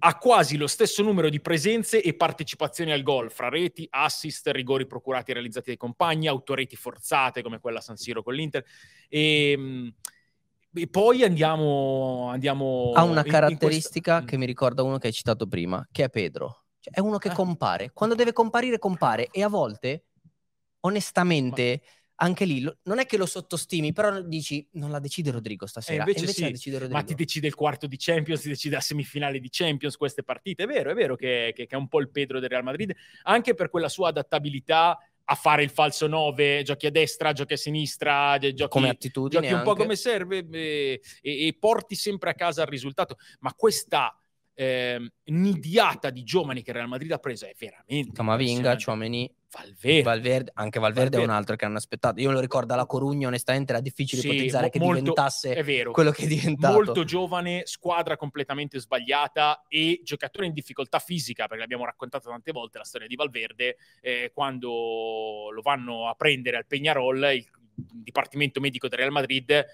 ha 0.02 0.16
quasi 0.16 0.56
lo 0.56 0.66
stesso 0.66 1.02
numero 1.02 1.28
di 1.28 1.40
presenze 1.40 2.00
e 2.02 2.14
partecipazioni 2.14 2.90
al 2.90 3.02
gol, 3.02 3.30
fra 3.30 3.48
reti, 3.50 3.86
assist, 3.90 4.46
rigori 4.48 4.86
procurati 4.86 5.30
e 5.30 5.34
realizzati 5.34 5.66
dai 5.66 5.76
compagni, 5.76 6.26
autoreti 6.26 6.74
forzate 6.74 7.42
come 7.42 7.60
quella 7.60 7.78
a 7.78 7.82
San 7.82 7.96
Siro 7.96 8.22
con 8.22 8.32
l'Inter 8.34 8.64
e, 9.08 9.56
mh, 9.56 9.94
e 10.72 10.86
poi 10.86 11.22
andiamo, 11.24 12.28
andiamo 12.30 12.92
Ha 12.94 13.02
una 13.02 13.20
in- 13.20 13.26
in 13.26 13.32
caratteristica 13.32 14.12
questa- 14.14 14.30
che 14.30 14.36
mi 14.38 14.46
ricorda 14.46 14.82
uno 14.82 14.96
che 14.98 15.08
hai 15.08 15.12
citato 15.12 15.46
prima, 15.46 15.86
che 15.92 16.04
è 16.04 16.08
Pedro. 16.08 16.64
Cioè, 16.80 16.94
è 16.94 17.00
uno 17.00 17.18
che 17.18 17.28
Ah. 17.28 17.34
compare. 17.34 17.90
Quando 17.92 18.14
deve 18.14 18.32
comparire, 18.32 18.78
compare. 18.78 19.28
E 19.30 19.42
a 19.42 19.48
volte, 19.48 20.04
onestamente, 20.80 21.82
anche 22.22 22.44
lì, 22.44 22.60
lo- 22.60 22.76
non 22.84 22.98
è 22.98 23.06
che 23.06 23.16
lo 23.16 23.24
sottostimi, 23.26 23.92
però 23.92 24.20
dici, 24.20 24.66
non 24.72 24.90
la 24.90 24.98
decide 24.98 25.30
Rodrigo 25.30 25.66
stasera. 25.66 26.00
invece 26.02 26.18
e 26.18 26.20
invece 26.20 26.36
sì, 26.38 26.42
la 26.44 26.50
decide 26.50 26.78
Rodrigo. 26.78 26.98
ma 26.98 27.04
ti 27.04 27.14
decide 27.14 27.46
il 27.46 27.54
quarto 27.54 27.86
di 27.86 27.96
Champions, 27.98 28.42
ti 28.42 28.48
decide 28.48 28.74
la 28.74 28.80
semifinale 28.82 29.40
di 29.40 29.48
Champions 29.50 29.96
queste 29.96 30.22
partite. 30.22 30.64
È 30.64 30.66
vero, 30.66 30.90
è 30.90 30.94
vero 30.94 31.16
che, 31.16 31.52
che- 31.54 31.66
che 31.66 31.74
è 31.74 31.78
un 31.78 31.88
po' 31.88 32.00
il 32.00 32.10
Pedro 32.10 32.38
del 32.38 32.50
Real 32.50 32.62
Madrid, 32.62 32.94
anche 33.22 33.54
per 33.54 33.70
quella 33.70 33.88
sua 33.88 34.08
adattabilità 34.08 34.98
a 35.24 35.34
fare 35.34 35.62
il 35.62 35.70
falso 35.70 36.06
9, 36.08 36.62
giochi 36.62 36.86
a 36.86 36.90
destra, 36.90 37.32
giochi 37.32 37.52
a 37.52 37.56
sinistra, 37.56 38.36
gi- 38.36 38.52
giochi, 38.52 38.70
come 38.70 38.88
attitudine 38.90 39.40
giochi 39.42 39.54
un 39.54 39.62
po' 39.62 39.70
anche. 39.70 39.82
come 39.82 39.96
serve 39.96 40.46
eh, 40.50 41.00
e, 41.22 41.46
e 41.46 41.56
porti 41.58 41.94
sempre 41.94 42.30
a 42.30 42.34
casa 42.34 42.62
il 42.62 42.68
risultato. 42.68 43.16
Ma 43.38 43.54
questa 43.54 44.14
ehm, 44.52 45.08
nidiata 45.24 46.10
di 46.10 46.22
giovani 46.22 46.62
che 46.62 46.70
il 46.70 46.76
Real 46.76 46.88
Madrid 46.88 47.12
ha 47.12 47.18
preso 47.18 47.46
è 47.46 47.54
veramente 47.58 48.12
Camavinga, 48.12 48.72
impressionante. 48.72 48.82
Valverde. 49.52 50.02
Valverde, 50.02 50.50
anche 50.54 50.78
Valverde, 50.78 51.00
è 51.00 51.10
Valverde. 51.10 51.24
un 51.26 51.30
altro 51.36 51.56
che 51.56 51.64
hanno 51.64 51.76
aspettato. 51.78 52.20
Io 52.20 52.28
me 52.28 52.34
lo 52.34 52.40
ricordo 52.40 52.72
alla 52.72 52.86
Corugna, 52.86 53.26
onestamente 53.26 53.72
era 53.72 53.80
difficile 53.80 54.20
Sì, 54.20 54.28
ipotizzare 54.28 54.64
mo- 54.64 54.70
che 54.70 54.78
molto- 54.78 55.00
diventasse 55.00 55.54
è 55.54 55.90
quello 55.90 56.10
che 56.12 56.22
è 56.22 56.26
diventato. 56.26 56.72
molto 56.74 57.04
giovane, 57.04 57.62
squadra 57.66 58.16
completamente 58.16 58.78
sbagliata 58.78 59.64
e 59.68 60.00
giocatore 60.04 60.46
in 60.46 60.52
difficoltà 60.52 60.98
fisica, 61.00 61.44
perché 61.46 61.62
l'abbiamo 61.62 61.84
raccontato 61.84 62.28
tante 62.28 62.52
volte 62.52 62.78
la 62.78 62.84
storia 62.84 63.08
di 63.08 63.16
Valverde, 63.16 63.76
eh, 64.00 64.30
quando 64.32 65.48
lo 65.52 65.62
vanno 65.62 66.08
a 66.08 66.14
prendere 66.14 66.56
al 66.56 66.66
Peñarol, 66.68 67.34
il 67.34 67.48
Dipartimento 67.74 68.60
Medico 68.60 68.88
del 68.88 68.98
Real 68.98 69.10
Madrid 69.10 69.64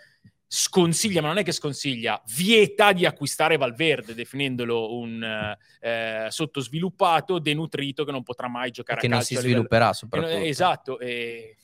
sconsiglia, 0.49 1.21
ma 1.21 1.29
non 1.29 1.39
è 1.39 1.43
che 1.43 1.53
sconsiglia, 1.53 2.23
vieta 2.35 2.93
di 2.93 3.05
acquistare 3.05 3.57
Valverde, 3.57 4.15
definendolo 4.15 4.97
un 4.97 5.57
eh, 5.81 6.27
sottosviluppato, 6.31 7.39
denutrito 7.39 8.05
che 8.05 8.13
non 8.13 8.23
potrà 8.23 8.49
mai 8.49 8.71
giocare 8.71 9.01
che 9.01 9.07
a 9.07 9.09
non 9.09 9.19
calcio 9.19 9.35
si 9.35 9.39
a 9.39 9.43
livello- 9.43 9.63
svilupperà 9.63 9.93
soprattutto. 9.93 10.37
esatto, 10.37 10.99
e 11.01 11.57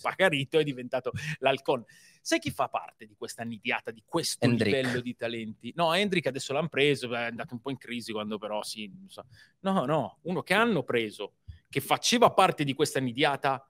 Pacarito 0.00 0.58
è 0.58 0.64
diventato 0.64 1.12
l'Alcon. 1.38 1.84
Sai 2.22 2.38
chi 2.38 2.50
fa 2.50 2.68
parte 2.68 3.06
di 3.06 3.14
questa 3.16 3.44
nidiata, 3.44 3.90
di 3.90 4.02
questo 4.04 4.44
Hendrik. 4.44 4.74
livello 4.74 5.00
di 5.00 5.16
talenti? 5.16 5.72
No, 5.74 5.94
Hendrik 5.94 6.26
adesso 6.26 6.52
l'hanno 6.52 6.68
preso, 6.68 7.14
è 7.14 7.22
andato 7.22 7.54
un 7.54 7.60
po' 7.60 7.70
in 7.70 7.78
crisi 7.78 8.12
quando 8.12 8.36
però 8.36 8.62
sì. 8.62 8.92
non 8.94 9.08
so. 9.08 9.24
No, 9.60 9.86
no, 9.86 10.18
uno 10.22 10.42
che 10.42 10.52
hanno 10.52 10.82
preso, 10.82 11.36
che 11.70 11.80
faceva 11.80 12.30
parte 12.30 12.64
di 12.64 12.74
questa 12.74 13.00
nidiata 13.00 13.66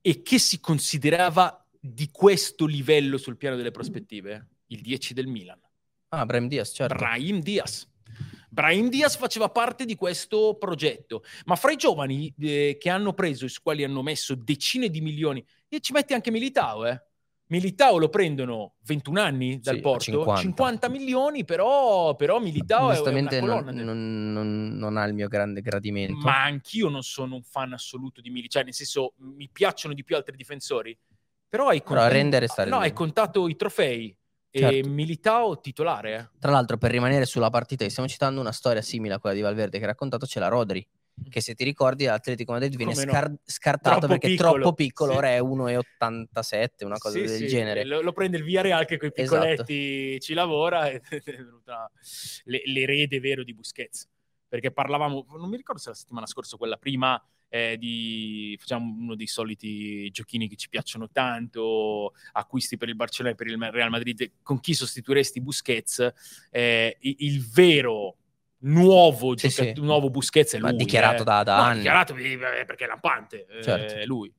e 0.00 0.22
che 0.22 0.38
si 0.38 0.58
considerava 0.58 1.61
di 1.84 2.08
questo 2.12 2.64
livello 2.64 3.18
sul 3.18 3.36
piano 3.36 3.56
delle 3.56 3.72
prospettive, 3.72 4.50
il 4.68 4.80
10 4.82 5.14
del 5.14 5.26
Milan. 5.26 5.60
Ah, 6.10 6.24
Brahim 6.24 6.46
Diaz, 6.46 6.72
certo. 6.72 6.94
Brahim 6.94 7.40
Diaz. 7.40 7.90
Brahim 8.48 8.88
Diaz 8.88 9.16
faceva 9.16 9.48
parte 9.48 9.84
di 9.84 9.96
questo 9.96 10.56
progetto, 10.60 11.24
ma 11.46 11.56
fra 11.56 11.72
i 11.72 11.76
giovani 11.76 12.32
eh, 12.38 12.76
che 12.78 12.88
hanno 12.88 13.14
preso, 13.14 13.46
i 13.46 13.52
quali 13.60 13.82
hanno 13.82 14.02
messo 14.02 14.36
decine 14.36 14.90
di 14.90 15.00
milioni, 15.00 15.44
e 15.68 15.80
ci 15.80 15.92
metti 15.92 16.12
anche 16.14 16.30
Militao, 16.30 16.86
eh? 16.86 17.02
Militao 17.46 17.98
lo 17.98 18.08
prendono 18.08 18.76
21 18.84 19.20
anni 19.20 19.58
dal 19.58 19.74
Sì, 19.76 19.80
Porto, 19.80 20.04
50. 20.04 20.40
50 20.40 20.88
milioni, 20.88 21.44
però, 21.44 22.14
però 22.14 22.38
Militao 22.38 22.92
è 22.92 22.98
una 23.00 23.20
non, 23.20 23.40
colonna. 23.40 23.72
del- 23.72 23.84
non- 23.84 24.32
non- 24.32 24.76
non 24.76 24.96
ha 24.96 25.04
il 25.04 25.14
mio 25.14 25.28
grande 25.28 25.60
gradimento. 25.62 26.18
Ma 26.24 26.44
anch'io 26.44 26.88
non 26.88 27.02
sono 27.02 27.34
un 27.34 27.42
fan 27.42 27.72
assoluto 27.72 28.20
di 28.20 28.28
Militao, 28.30 28.50
cioè 28.52 28.64
nel 28.64 28.74
senso 28.74 29.14
mi 29.16 29.50
piacciono 29.52 29.92
di 29.94 30.04
più 30.04 30.14
altri 30.16 30.36
difensori, 30.36 30.96
però 31.52 31.68
hai 31.68 31.82
Però 31.82 32.00
a 32.00 32.08
rendere 32.08 32.46
sta 32.46 32.64
no, 32.64 32.78
hai 32.78 32.94
contato 32.94 33.46
i 33.46 33.56
trofei 33.56 34.16
e 34.50 34.58
Certo. 34.58 34.88
Militao 34.88 35.60
titolare, 35.60 36.14
eh? 36.14 36.38
Tra 36.38 36.50
l'altro, 36.50 36.78
per 36.78 36.90
rimanere 36.90 37.26
sulla 37.26 37.50
partita, 37.50 37.86
stiamo 37.90 38.08
citando 38.08 38.40
una 38.40 38.52
storia 38.52 38.80
simile 38.80 39.14
a 39.14 39.18
quella 39.18 39.34
di 39.36 39.42
Valverde 39.42 39.76
che 39.76 39.84
hai 39.84 39.90
raccontato, 39.90 40.24
c'è 40.24 40.40
la 40.40 40.48
Rodri, 40.48 40.86
che 41.28 41.42
se 41.42 41.54
ti 41.54 41.62
ricordi 41.64 42.06
l'Atletico 42.06 42.52
Madrid 42.52 42.74
viene 42.76 42.94
no. 42.94 43.02
scar- 43.02 43.34
scartato 43.44 43.98
Troppo 43.98 44.14
perché 44.14 44.28
è 44.28 44.30
piccolo, 44.30 44.52
troppo 44.62 44.72
piccolo, 44.72 45.10
sì. 45.12 45.16
ora 45.18 45.28
è 45.28 45.40
1,87, 45.40 46.84
una 46.86 46.96
cosa 46.96 47.18
Sì, 47.18 47.26
del 47.26 47.36
sì, 47.36 47.46
genere. 47.48 47.84
Lo, 47.84 48.00
lo 48.00 48.12
prende 48.12 48.38
il 48.38 48.44
Villarreal 48.44 48.86
che 48.86 48.96
con 48.96 49.08
i 49.08 49.12
Esatto. 49.14 49.40
piccoletti 49.40 50.20
ci 50.20 50.32
lavora 50.32 50.88
e 50.88 51.02
è 51.02 51.20
venuta 51.36 51.90
le- 52.44 52.62
l'erede 52.64 53.20
vero 53.20 53.44
di 53.44 53.52
Busquets. 53.52 54.08
Perché 54.48 54.70
parlavamo, 54.70 55.26
non 55.36 55.50
mi 55.50 55.56
ricordo 55.58 55.82
se 55.82 55.90
la 55.90 55.94
settimana 55.94 56.26
scorsa 56.26 56.54
o 56.54 56.58
quella 56.58 56.76
prima, 56.78 57.22
eh, 57.54 57.76
di, 57.78 58.56
facciamo 58.58 58.94
uno 58.98 59.14
dei 59.14 59.26
soliti 59.26 60.10
giochini 60.10 60.48
che 60.48 60.56
ci 60.56 60.70
piacciono 60.70 61.10
tanto, 61.10 62.14
acquisti 62.32 62.78
per 62.78 62.88
il 62.88 62.96
Barcellona 62.96 63.34
e 63.34 63.36
per 63.36 63.46
il 63.46 63.58
Real 63.70 63.90
Madrid, 63.90 64.30
con 64.42 64.58
chi 64.58 64.72
sostituiresti 64.72 65.42
Busquets? 65.42 66.12
Eh, 66.50 66.96
il, 67.00 67.46
vero 67.52 68.16
nuovo, 68.60 69.36
Sì, 69.36 69.48
giocat- 69.48 69.74
sì. 69.76 69.82
nuovo 69.82 70.08
Busquets 70.08 70.54
è 70.54 70.58
Ma 70.60 70.68
lui. 70.70 70.78
dichiarato 70.78 71.22
eh. 71.22 71.24
da- 71.26 71.42
da 71.42 71.56
No, 71.56 71.62
anni. 71.62 71.76
dichiarato 71.78 72.16
eh, 72.16 72.64
perché 72.64 72.84
è 72.84 72.86
lampante, 72.86 73.46
eh, 73.50 73.62
Certo. 73.62 73.94
è 73.96 74.06
lui. 74.06 74.32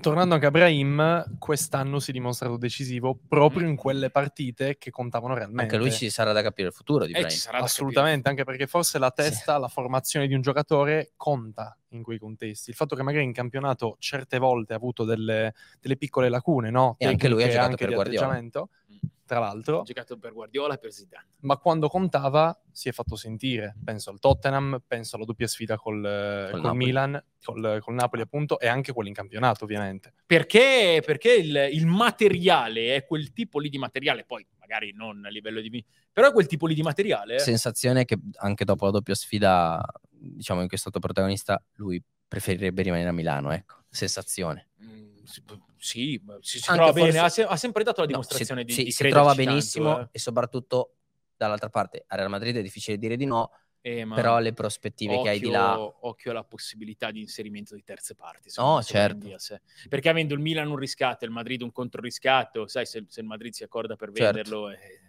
Tornando 0.00 0.34
anche 0.34 0.46
a 0.46 0.50
Brahim, 0.52 1.38
quest'anno 1.38 1.98
si 1.98 2.10
è 2.10 2.12
dimostrato 2.12 2.56
decisivo 2.56 3.18
proprio 3.28 3.66
in 3.66 3.74
quelle 3.74 4.08
partite 4.08 4.78
che 4.78 4.92
contavano 4.92 5.34
realmente. 5.34 5.62
Anche 5.62 5.76
lui 5.78 5.90
ci 5.90 6.10
sarà 6.10 6.30
da 6.30 6.42
capire 6.42 6.68
il 6.68 6.74
futuro 6.74 7.04
di 7.04 7.10
Eh, 7.10 7.14
Brahim. 7.18 7.30
ci 7.30 7.38
sarà 7.38 7.58
da 7.58 7.64
Assolutamente, 7.64 8.28
anche 8.28 8.44
perché 8.44 8.68
forse 8.68 8.98
la 8.98 9.10
testa, 9.10 9.58
la 9.58 9.66
formazione 9.66 10.28
di 10.28 10.34
un 10.34 10.42
giocatore 10.42 11.10
conta 11.16 11.76
in 11.88 12.02
quei 12.04 12.18
contesti. 12.18 12.70
Il 12.70 12.76
fatto 12.76 12.94
che 12.94 13.02
magari 13.02 13.24
in 13.24 13.32
campionato 13.32 13.96
certe 13.98 14.38
volte 14.38 14.74
ha 14.74 14.76
avuto 14.76 15.02
delle, 15.02 15.54
delle 15.80 15.96
piccole 15.96 16.28
lacune, 16.28 16.70
no? 16.70 16.94
E 16.98 17.06
anche 17.06 17.28
lui 17.28 17.42
ha 17.42 17.48
giocato 17.48 17.64
anche 17.70 17.76
per 17.78 17.88
di 17.88 17.94
Guardiola. 17.94 18.26
Tra 19.34 19.44
l'altro, 19.44 19.80
Ha 19.80 19.84
giocato 19.84 20.16
per 20.16 20.32
Guardiola 20.32 20.74
e 20.74 20.78
per 20.78 20.92
Zidane. 20.92 21.26
ma 21.40 21.56
quando 21.56 21.88
contava 21.88 22.56
si 22.70 22.88
è 22.88 22.92
fatto 22.92 23.16
sentire. 23.16 23.74
Penso 23.84 24.10
al 24.10 24.20
Tottenham, 24.20 24.82
penso 24.86 25.16
alla 25.16 25.24
doppia 25.24 25.46
sfida 25.46 25.76
col, 25.76 26.48
col 26.50 26.60
Napoli. 26.60 26.84
Milan, 26.84 27.24
col, 27.42 27.78
col 27.80 27.94
Napoli 27.94 28.22
appunto, 28.22 28.58
e 28.60 28.66
anche 28.66 28.92
quello 28.92 29.08
in 29.08 29.14
campionato 29.14 29.64
ovviamente. 29.64 30.12
Perché, 30.26 31.02
perché 31.04 31.34
il, 31.34 31.68
il 31.72 31.86
materiale 31.86 32.94
è 32.94 33.04
quel 33.04 33.32
tipo 33.32 33.58
lì 33.58 33.68
di 33.68 33.78
materiale, 33.78 34.24
poi 34.24 34.46
magari 34.58 34.92
non 34.92 35.24
a 35.24 35.28
livello 35.28 35.60
di... 35.60 35.84
però 36.12 36.28
è 36.28 36.32
quel 36.32 36.46
tipo 36.46 36.66
lì 36.66 36.74
di 36.74 36.82
materiale. 36.82 37.38
Sensazione 37.38 38.04
che 38.04 38.18
anche 38.36 38.64
dopo 38.64 38.84
la 38.86 38.92
doppia 38.92 39.14
sfida, 39.14 39.84
diciamo 40.10 40.60
in 40.62 40.68
cui 40.68 40.76
è 40.76 40.80
stato 40.80 40.98
protagonista, 41.00 41.62
lui 41.74 42.02
preferirebbe 42.26 42.82
rimanere 42.82 43.08
a 43.08 43.12
Milano, 43.12 43.52
ecco. 43.52 43.82
Sensazione. 43.88 44.70
Mm, 44.82 45.16
sì, 45.24 45.42
Sì, 45.84 46.18
si, 46.40 46.58
si 46.60 46.64
trova 46.64 46.92
forse- 46.92 47.00
bene, 47.06 47.18
ha, 47.18 47.28
se- 47.28 47.42
ha 47.44 47.56
sempre 47.56 47.84
dato 47.84 48.00
la 48.00 48.06
No, 48.06 48.12
dimostrazione 48.12 48.60
si, 48.62 48.66
di, 48.66 48.72
sì, 48.72 48.90
si 48.90 48.96
crederci 49.02 49.10
trova 49.12 49.34
tanto, 49.34 49.50
benissimo 49.50 50.00
eh. 50.00 50.08
e 50.12 50.18
soprattutto 50.18 50.94
dall'altra 51.36 51.68
parte 51.68 52.04
a 52.06 52.16
Real 52.16 52.30
Madrid 52.30 52.56
è 52.56 52.62
difficile 52.62 52.96
dire 52.96 53.16
di 53.16 53.26
no, 53.26 53.50
Eh, 53.82 54.06
però 54.14 54.38
le 54.38 54.54
prospettive 54.54 55.20
che 55.20 55.28
hai 55.28 55.38
di 55.40 55.50
là... 55.50 55.78
occhio- 55.78 56.08
Occhio 56.08 56.30
alla 56.30 56.42
possibilità 56.44 57.10
di 57.10 57.20
inserimento 57.20 57.74
di 57.74 57.82
terze 57.84 58.14
parti. 58.14 58.50
No, 58.56 58.82
certo. 58.82 59.26
Eh. 59.26 59.60
Perché 59.90 60.08
avendo 60.08 60.32
il 60.32 60.40
Milan 60.40 60.70
un 60.70 60.76
riscatto 60.76 61.24
e 61.24 61.26
il 61.28 61.32
Madrid 61.34 61.60
un 61.60 61.70
controriscatto, 61.70 62.66
sai, 62.66 62.86
se, 62.86 63.04
se 63.06 63.20
il 63.20 63.26
Madrid 63.26 63.52
si 63.52 63.62
accorda 63.62 63.94
per 63.94 64.08
Certo. 64.10 64.22
venderlo... 64.32 64.70
eh. 64.70 65.02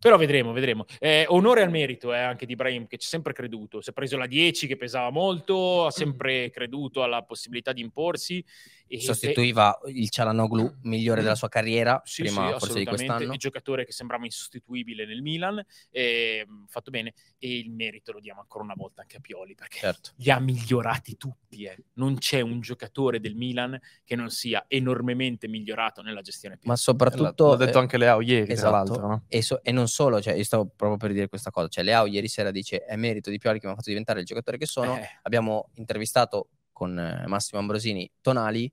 Però 0.00 0.16
vedremo, 0.16 0.52
vedremo. 0.52 0.84
Eh, 1.00 1.24
onore 1.28 1.60
al 1.62 1.70
merito 1.70 2.14
eh, 2.14 2.18
anche 2.18 2.46
di 2.46 2.52
Ibrahim, 2.52 2.86
che 2.86 2.98
ci 2.98 3.06
ha 3.06 3.10
sempre 3.10 3.32
creduto. 3.32 3.80
Si 3.80 3.90
è 3.90 3.92
preso 3.92 4.16
la 4.16 4.26
10, 4.26 4.68
che 4.68 4.76
pesava 4.76 5.10
molto, 5.10 5.86
ha 5.86 5.90
sempre 5.90 6.50
creduto 6.50 7.02
alla 7.02 7.22
possibilità 7.24 7.72
di 7.72 7.80
imporsi 7.80 8.44
E- 8.88 9.00
Sostituiva 9.00 9.78
il 9.86 10.08
Cialanoglu 10.08 10.78
migliore 10.82 11.22
della 11.22 11.34
sua 11.34 11.48
carriera, 11.48 12.00
Sì, 12.04 12.22
prima 12.22 12.52
sì, 12.52 12.58
forse 12.58 12.78
di 12.78 12.84
quest'anno. 12.86 13.32
Il 13.32 13.38
giocatore 13.38 13.84
che 13.84 13.92
sembrava 13.92 14.24
insostituibile 14.24 15.04
nel 15.06 15.20
Milan, 15.22 15.62
ehm, 15.90 16.66
fatto 16.68 16.90
bene, 16.90 17.12
e 17.38 17.58
il 17.58 17.70
merito 17.70 18.12
lo 18.12 18.20
diamo 18.20 18.40
ancora 18.40 18.64
una 18.64 18.74
volta 18.76 19.02
anche 19.02 19.18
a 19.18 19.20
Pioli, 19.20 19.54
perché 19.54 19.78
Certo. 19.78 20.10
li 20.16 20.30
ha 20.30 20.38
migliorati 20.38 21.16
tutti. 21.16 21.64
eh. 21.64 21.76
Non 21.94 22.16
c'è 22.18 22.40
un 22.40 22.60
giocatore 22.60 23.20
del 23.20 23.34
Milan 23.34 23.78
che 24.04 24.16
non 24.16 24.30
sia 24.30 24.64
enormemente 24.68 25.48
migliorato 25.48 26.02
nella 26.02 26.20
gestione 26.20 26.58
Ma 26.62 26.76
soprattutto... 26.76 27.50
L'ha 27.50 27.56
detto 27.56 27.78
eh, 27.78 27.80
anche 27.80 27.96
Leao 27.98 28.20
ieri, 28.20 28.52
esatto. 28.52 28.60
tra 28.68 28.70
l'altro. 28.70 29.06
no? 29.06 29.24
E, 29.28 29.42
so- 29.42 29.62
e 29.62 29.72
non 29.72 29.88
solo, 29.88 30.20
cioè, 30.20 30.34
io 30.34 30.44
stavo 30.44 30.66
proprio 30.66 30.96
per 30.98 31.12
dire 31.12 31.28
questa 31.28 31.50
cosa. 31.50 31.68
Cioè, 31.68 31.84
Leao 31.84 32.06
ieri 32.06 32.28
sera 32.28 32.50
dice: 32.50 32.84
È 32.84 32.96
merito 32.96 33.30
di 33.30 33.38
Pioli 33.38 33.58
che 33.60 33.66
mi 33.66 33.72
ha 33.72 33.76
fatto 33.76 33.88
diventare 33.90 34.20
il 34.20 34.26
giocatore 34.26 34.56
che 34.58 34.66
sono. 34.66 34.96
Eh, 34.98 35.06
Abbiamo 35.22 35.70
intervistato 35.74 36.48
con 36.78 36.96
eh, 36.96 37.26
Massimo 37.26 37.60
Ambrosini 37.60 38.08
Tonali, 38.20 38.72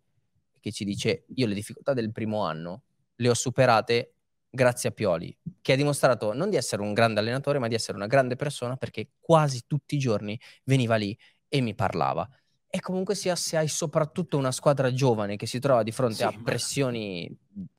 che 0.60 0.72
ci 0.72 0.86
dice: 0.86 1.26
Io 1.36 1.48
le 1.48 1.56
difficoltà 1.56 1.94
del 1.94 2.12
primo 2.12 2.44
anno 2.46 2.84
le 3.16 3.30
ho 3.30 3.34
superate 3.34 4.14
grazie 4.50 4.90
a 4.90 4.92
Pioli, 4.92 5.36
che 5.62 5.74
ha 5.74 5.76
dimostrato 5.76 6.34
non 6.34 6.50
di 6.50 6.56
essere 6.56 6.82
un 6.84 6.94
grande 6.94 7.20
allenatore, 7.20 7.60
ma 7.60 7.68
di 7.68 7.74
essere 7.76 7.98
una 7.98 8.08
grande 8.08 8.36
persona 8.36 8.76
perché 8.78 9.10
quasi 9.20 9.64
tutti 9.68 9.96
i 9.96 9.98
giorni 9.98 10.40
veniva 10.66 10.96
lì 10.96 11.18
e 11.50 11.62
mi 11.62 11.74
parlava. 11.74 12.30
E 12.70 12.80
comunque 12.80 13.16
sia, 13.16 13.36
se 13.36 13.58
hai 13.58 13.68
soprattutto 13.68 14.38
una 14.38 14.52
squadra 14.52 14.94
giovane 14.94 15.36
che 15.38 15.46
si 15.48 15.60
trova 15.60 15.82
di 15.84 15.92
fronte 15.92 16.16
Sì, 16.18 16.24
a 16.24 16.32
ma- 16.32 16.44
pressioni 16.44 17.36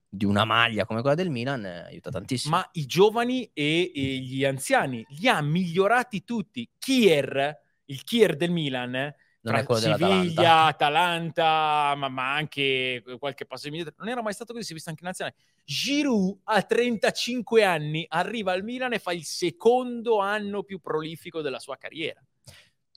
di 0.09 0.25
una 0.25 0.45
maglia 0.45 0.87
come 0.87 1.01
quella 1.03 1.17
del 1.17 1.29
Milan, 1.31 1.65
eh, 1.67 1.85
aiuta 1.85 2.11
tantissimo. 2.11 2.57
ma 2.57 2.69
i 2.73 2.87
giovani 2.87 3.51
e, 3.53 3.93
e 3.95 4.01
gli 4.19 4.45
anziani 4.45 5.05
li 5.09 5.29
ha 5.29 5.41
migliorati 5.43 6.25
tutti. 6.25 6.67
Kier, 6.79 7.59
il 7.87 8.03
Kier 8.05 8.37
del 8.37 8.51
Milan, 8.51 9.15
non 9.47 9.55
tra 9.55 9.63
è 9.63 9.65
quello 9.65 9.81
Siviglia, 9.81 10.07
dell'Atalanta. 10.07 10.65
Atalanta, 10.67 11.95
ma, 11.97 12.09
ma 12.09 12.35
anche 12.35 13.03
qualche 13.19 13.47
passo 13.47 13.69
indietro. 13.69 13.95
Non 13.99 14.09
era 14.09 14.21
mai 14.23 14.33
stato 14.33 14.53
così, 14.53 14.65
si 14.65 14.73
è 14.73 14.75
visto 14.75 14.91
anche 14.91 15.03
in 15.03 15.09
nazionale. 15.09 15.37
Giroud 15.65 16.41
a 16.45 16.63
35 16.63 17.63
anni 17.65 18.05
arriva 18.09 18.53
al 18.53 18.65
Milan 18.65 18.93
e 18.93 18.99
fa 18.99 19.13
il 19.13 19.25
secondo 19.25 20.19
anno 20.19 20.65
più 20.65 20.81
prolifico 20.81 21.43
della 21.43 21.61
sua 21.61 21.77
carriera. 21.77 22.21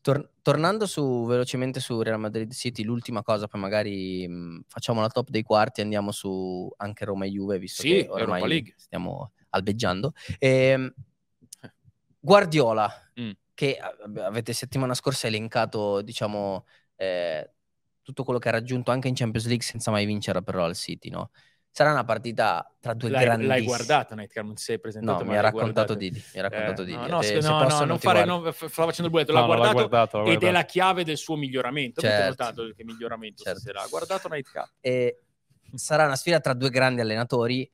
Tor- 0.01 0.31
tornando 0.41 0.87
su, 0.87 1.25
velocemente 1.27 1.79
su 1.79 2.01
Real 2.01 2.19
Madrid 2.19 2.51
City, 2.53 2.83
l'ultima 2.83 3.21
cosa, 3.21 3.47
poi 3.47 3.59
magari 3.59 4.27
mh, 4.27 4.61
facciamo 4.67 5.01
la 5.01 5.09
top 5.09 5.29
dei 5.29 5.43
quarti, 5.43 5.81
andiamo 5.81 6.11
su 6.11 6.71
anche 6.77 7.05
Roma 7.05 7.25
e 7.25 7.29
Juve, 7.29 7.59
visto 7.59 7.81
Sì, 7.83 7.89
che 7.89 8.07
ormai 8.09 8.73
stiamo 8.75 9.33
albeggiando. 9.49 10.13
Ehm, 10.39 10.91
Guardiola, 12.19 12.91
Mm. 13.19 13.31
Che 13.59 13.71
eh, 13.71 14.21
avete 14.21 14.53
settimana 14.53 14.93
scorsa 14.93 15.27
elencato, 15.27 16.01
diciamo, 16.01 16.65
eh, 16.95 17.51
tutto 18.01 18.23
quello 18.23 18.39
che 18.39 18.47
ha 18.47 18.53
raggiunto 18.53 18.89
anche 18.89 19.09
in 19.09 19.15
Champions 19.15 19.47
League 19.47 19.65
senza 19.65 19.91
mai 19.91 20.05
vincere 20.05 20.41
però 20.41 20.63
al 20.63 20.75
City, 20.75 21.09
no? 21.09 21.31
Sarà 21.69 21.91
una 21.91 22.05
partita 22.05 22.73
tra 22.79 22.93
due 22.93 23.09
L'hai, 23.09 23.25
grandi. 23.25 23.45
l'hai 23.47 23.61
guardata, 23.65 24.15
Nightcar? 24.15 24.45
Non 24.45 24.55
ti 24.55 24.61
sei 24.61 24.79
presentato, 24.79 25.19
No, 25.19 25.25
ma 25.25 25.31
mi 25.33 25.37
ha 25.37 25.41
raccontato. 25.41 25.93
Didi. 25.93 26.23
Mi 26.33 26.39
ha 26.39 26.43
raccontato 26.43 26.83
Eh, 26.83 26.85
Didi. 26.85 26.97
no, 26.97 27.07
no, 27.07 27.21
se- 27.21 27.33
no, 27.41 27.57
posso, 27.57 27.79
no, 27.79 27.85
non 27.85 27.99
ti 27.99 28.07
fare, 28.07 28.23
no, 28.23 28.49
stavo 28.51 28.67
facendo 28.69 29.03
il 29.03 29.09
bulletto, 29.09 29.33
No, 29.33 29.39
l'ha 29.39 29.45
no, 29.45 29.51
l'ha 29.51 29.57
guardato 29.59 29.87
guardato, 29.87 30.17
l'ha 30.19 30.23
ed 30.23 30.29
è 30.29 30.31
guardato. 30.39 30.53
la 30.53 30.63
chiave 30.63 31.03
del 31.03 31.17
suo 31.17 31.35
miglioramento. 31.35 31.99
Avete 31.99 32.15
Certo. 32.15 32.29
notato 32.43 32.73
che 32.73 32.83
miglioramento 32.85 33.43
Certo. 33.43 33.59
stasera? 33.59 33.83
Ha 33.83 33.87
guardato 33.87 34.29
Nightcar. 34.29 34.71
E 34.79 35.19
sarà 35.75 36.05
una 36.05 36.15
sfida 36.15 36.39
tra 36.39 36.53
due 36.53 36.69
grandi 36.69 37.01
allenatori. 37.01 37.69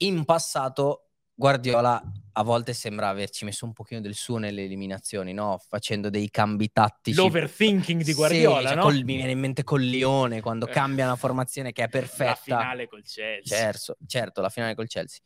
In 0.00 0.24
passato 0.26 1.08
Guardiola 1.34 2.02
a 2.38 2.42
volte 2.44 2.72
sembra 2.72 3.08
averci 3.08 3.44
messo 3.44 3.64
un 3.64 3.72
pochino 3.72 4.00
del 4.00 4.14
suo 4.14 4.38
nelle 4.38 4.62
eliminazioni, 4.62 5.32
no? 5.32 5.60
Facendo 5.68 6.08
dei 6.08 6.30
cambi 6.30 6.70
tattici. 6.70 7.16
L'overthinking 7.16 7.98
di 8.02 8.10
Sì, 8.12 8.14
Guardiola, 8.14 8.68
cioè, 8.68 8.76
no? 8.76 8.82
col- 8.82 9.02
mi 9.02 9.16
viene 9.16 9.32
in 9.32 9.40
mente 9.40 9.64
col 9.64 9.82
Lione 9.82 10.40
quando 10.40 10.68
Eh. 10.68 10.70
cambia 10.70 11.06
una 11.06 11.16
formazione 11.16 11.72
che 11.72 11.82
è 11.82 11.84
La 11.86 11.90
perfetta. 11.90 12.34
finale 12.36 12.86
col 12.86 13.02
Chelsea. 13.02 13.56
Certo, 13.58 13.96
certo, 14.06 14.40
la 14.40 14.50
finale 14.50 14.76
col 14.76 14.86
Chelsea. 14.86 15.18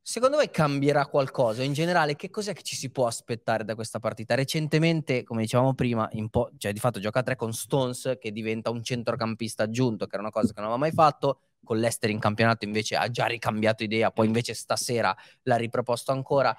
Secondo 0.00 0.36
voi 0.36 0.48
cambierà 0.50 1.04
qualcosa? 1.06 1.62
In 1.64 1.72
generale, 1.74 2.14
che 2.16 2.30
cos'è 2.30 2.52
che 2.54 2.62
ci 2.62 2.76
si 2.76 2.90
può 2.90 3.06
aspettare 3.08 3.64
da 3.64 3.74
questa 3.74 3.98
partita? 3.98 4.34
Recentemente, 4.36 5.22
come 5.24 5.42
dicevamo 5.42 5.74
prima, 5.74 6.08
po- 6.30 6.50
cioè 6.56 6.72
di 6.72 6.78
fatto 6.78 6.98
gioca 7.00 7.18
a 7.18 7.22
tre 7.24 7.36
con 7.36 7.52
Stones 7.52 8.14
che 8.18 8.30
diventa 8.32 8.70
un 8.70 8.82
centrocampista 8.82 9.64
aggiunto, 9.64 10.06
che 10.06 10.14
era 10.14 10.22
una 10.22 10.30
cosa 10.30 10.46
che 10.52 10.60
non 10.60 10.70
aveva 10.70 10.78
mai 10.78 10.92
fatto. 10.92 11.40
Con 11.66 11.78
l'Ester 11.78 12.10
in 12.10 12.20
campionato 12.20 12.64
invece 12.64 12.94
ha 12.94 13.10
già 13.10 13.26
ricambiato 13.26 13.82
idea, 13.82 14.12
poi 14.12 14.26
invece 14.26 14.54
stasera 14.54 15.12
l'ha 15.42 15.56
riproposto 15.56 16.12
ancora. 16.12 16.56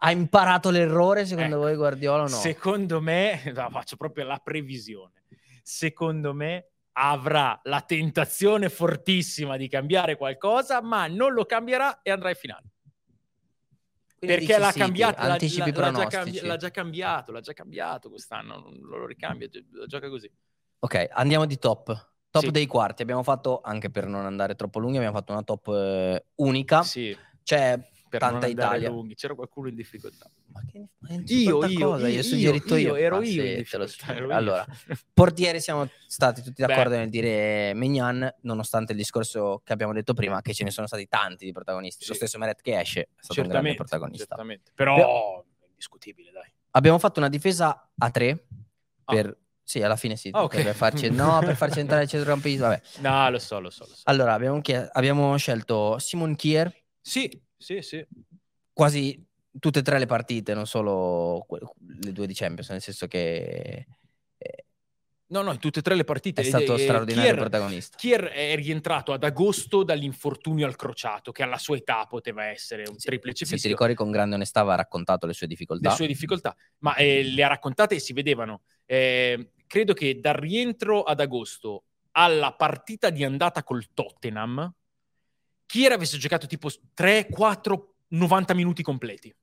Ha 0.00 0.10
imparato 0.10 0.68
l'errore 0.68 1.24
secondo 1.24 1.56
Ecco, 1.56 1.64
voi 1.64 1.74
Guardiola 1.74 2.24
o 2.24 2.28
no? 2.28 2.36
Secondo 2.36 3.00
me, 3.00 3.50
no, 3.54 3.70
faccio 3.70 3.96
proprio 3.96 4.26
la 4.26 4.36
previsione. 4.36 5.22
Secondo 5.62 6.34
me 6.34 6.68
avrà 6.98 7.58
la 7.64 7.80
tentazione 7.80 8.68
fortissima 8.68 9.56
di 9.56 9.68
cambiare 9.68 10.16
qualcosa, 10.18 10.82
ma 10.82 11.06
non 11.06 11.32
lo 11.32 11.46
cambierà 11.46 12.02
e 12.02 12.10
andrà 12.10 12.28
in 12.28 12.36
finale. 12.36 12.64
Quindi 14.18 14.44
Perché 14.44 14.58
l'ha 14.58 14.70
sì, 14.70 14.80
cambiato, 14.80 15.22
l'ha, 15.22 15.28
l'ha- 15.28 15.36
l'ha 15.38 15.92
già 15.92 16.06
cambi- 16.08 16.40
l'ha 16.42 16.56
già 16.58 16.70
cambiato, 16.70 17.32
l'ha 17.32 17.40
già 17.40 17.52
cambiato 17.54 18.10
quest'anno, 18.10 18.58
non 18.58 18.80
lo 18.82 19.06
ricambia, 19.06 19.48
gi- 19.48 19.66
gioca 19.86 20.10
così. 20.10 20.30
Ok, 20.80 21.08
andiamo 21.10 21.46
di 21.46 21.58
top. 21.58 22.14
Top 22.40 22.44
Sì. 22.46 22.50
dei 22.50 22.66
quarti. 22.66 23.02
Abbiamo 23.02 23.22
fatto, 23.22 23.60
anche 23.62 23.90
per 23.90 24.06
non 24.06 24.24
andare 24.26 24.54
troppo 24.54 24.78
lunghi, 24.78 24.96
abbiamo 24.98 25.16
fatto 25.16 25.32
una 25.32 25.42
top 25.42 25.68
eh, 25.68 26.24
unica. 26.36 26.82
Sì, 26.82 27.16
C'è 27.42 27.78
per 28.08 28.20
tanta 28.20 28.46
Italia. 28.46 28.88
lunghi. 28.88 29.14
C'era 29.14 29.34
qualcuno 29.34 29.68
in 29.68 29.74
difficoltà. 29.74 30.30
Ma 30.52 30.62
che 30.64 30.78
in 31.08 31.24
Io, 31.26 31.64
io, 31.66 31.88
cosa? 31.90 32.06
io, 32.08 32.14
Io 32.14 32.20
ho 32.20 32.22
suggerito 32.22 32.76
io. 32.76 32.94
ero 32.94 33.16
Ah, 33.16 33.24
io 33.24 33.26
sì, 33.64 33.74
ero 33.74 33.84
io. 34.26 34.32
Allora, 34.34 34.64
portiere 35.12 35.60
siamo 35.60 35.88
stati 36.06 36.40
tutti 36.42 36.62
Beh. 36.62 36.68
d'accordo 36.68 36.96
nel 36.96 37.10
dire 37.10 37.74
Mignan, 37.74 38.32
nonostante 38.42 38.92
il 38.92 38.98
discorso 38.98 39.60
che 39.64 39.72
abbiamo 39.72 39.92
detto 39.92 40.14
prima, 40.14 40.40
che 40.40 40.54
ce 40.54 40.64
ne 40.64 40.70
sono 40.70 40.86
stati 40.86 41.06
tanti 41.08 41.44
di 41.44 41.52
protagonisti. 41.52 42.04
Sì. 42.04 42.10
Lo 42.10 42.16
stesso 42.16 42.38
Meret 42.38 42.60
che 42.62 42.78
esce 42.78 43.00
è 43.02 43.08
stato 43.18 43.40
un 43.42 43.48
grande 43.48 43.68
certamente, 43.70 43.76
protagonista. 43.76 44.24
certamente. 44.26 44.70
Però 44.74 45.42
è 45.60 45.66
indiscutibile, 45.68 46.30
dai. 46.30 46.50
Abbiamo 46.70 46.98
fatto 46.98 47.18
una 47.20 47.28
difesa 47.28 47.90
a 47.98 48.10
tre 48.10 48.46
Ah. 49.08 49.12
per... 49.14 49.36
Sì, 49.68 49.82
alla 49.82 49.96
fine 49.96 50.14
sì, 50.14 50.28
Ah, 50.32 50.44
ok. 50.44 50.62
per 50.62 50.76
farci... 50.76 51.10
No, 51.10 51.40
per 51.40 51.56
farci 51.56 51.80
entrare 51.80 52.04
il 52.04 52.08
centrocampista, 52.08 52.68
vabbè. 52.68 52.80
No, 53.00 53.28
lo 53.30 53.38
so, 53.40 53.58
lo 53.58 53.68
so, 53.70 53.84
lo 53.84 53.94
so. 53.96 54.02
Allora, 54.04 54.32
abbiamo, 54.34 54.60
chie- 54.60 54.88
abbiamo 54.92 55.36
scelto 55.36 55.98
Simon 55.98 56.36
Kier, 56.36 56.72
Sì, 57.00 57.28
sì, 57.56 57.82
sì. 57.82 58.06
quasi 58.72 59.20
tutte 59.58 59.80
e 59.80 59.82
tre 59.82 59.98
le 59.98 60.06
partite, 60.06 60.54
non 60.54 60.66
solo 60.68 61.44
que- 61.48 61.58
le 62.00 62.12
due 62.12 62.28
di 62.28 62.34
Champions, 62.34 62.68
nel 62.70 62.80
senso 62.80 63.08
che 63.08 63.86
eh, 64.38 64.64
No, 65.28 65.42
no, 65.42 65.50
in 65.50 65.58
tutte 65.58 65.80
e 65.80 65.82
tre 65.82 65.96
le 65.96 66.04
partite. 66.04 66.40
è 66.42 66.44
stato 66.44 66.76
straordinario 66.78 67.30
Kier- 67.32 67.40
protagonista. 67.40 67.96
Kier 67.96 68.24
è 68.26 68.54
rientrato 68.54 69.12
ad 69.12 69.24
agosto 69.24 69.82
dall'infortunio 69.82 70.64
al 70.64 70.76
crociato, 70.76 71.32
che 71.32 71.42
alla 71.42 71.58
sua 71.58 71.76
età 71.76 72.06
poteva 72.06 72.44
essere 72.44 72.84
un 72.88 72.96
Sì, 72.96 73.08
triplice 73.08 73.38
Se 73.44 73.46
ti 73.46 73.50
fischio. 73.56 73.70
ricordi, 73.70 73.94
con 73.94 74.12
grande 74.12 74.36
onestà 74.36 74.60
aveva 74.60 74.76
raccontato 74.76 75.26
le 75.26 75.32
sue 75.32 75.48
difficoltà. 75.48 75.88
le 75.88 75.94
sue 75.96 76.06
difficoltà, 76.06 76.54
ma 76.78 76.94
eh, 76.94 77.24
le 77.24 77.42
ha 77.42 77.48
raccontate 77.48 77.96
e 77.96 77.98
si 77.98 78.12
vedevano. 78.12 78.62
Eh, 78.84 79.50
credo 79.66 79.92
che 79.92 80.20
dal 80.20 80.34
rientro 80.34 81.02
ad 81.02 81.20
agosto 81.20 81.84
alla 82.12 82.52
partita 82.54 83.10
di 83.10 83.24
andata 83.24 83.62
col 83.62 83.92
Tottenham, 83.92 84.72
Kier 85.66 85.92
avesse 85.92 86.16
giocato 86.16 86.46
tipo 86.46 86.70
3, 86.94 87.26
4, 87.28 87.94
90 88.08 88.54
minuti 88.54 88.82
completi. 88.82 89.34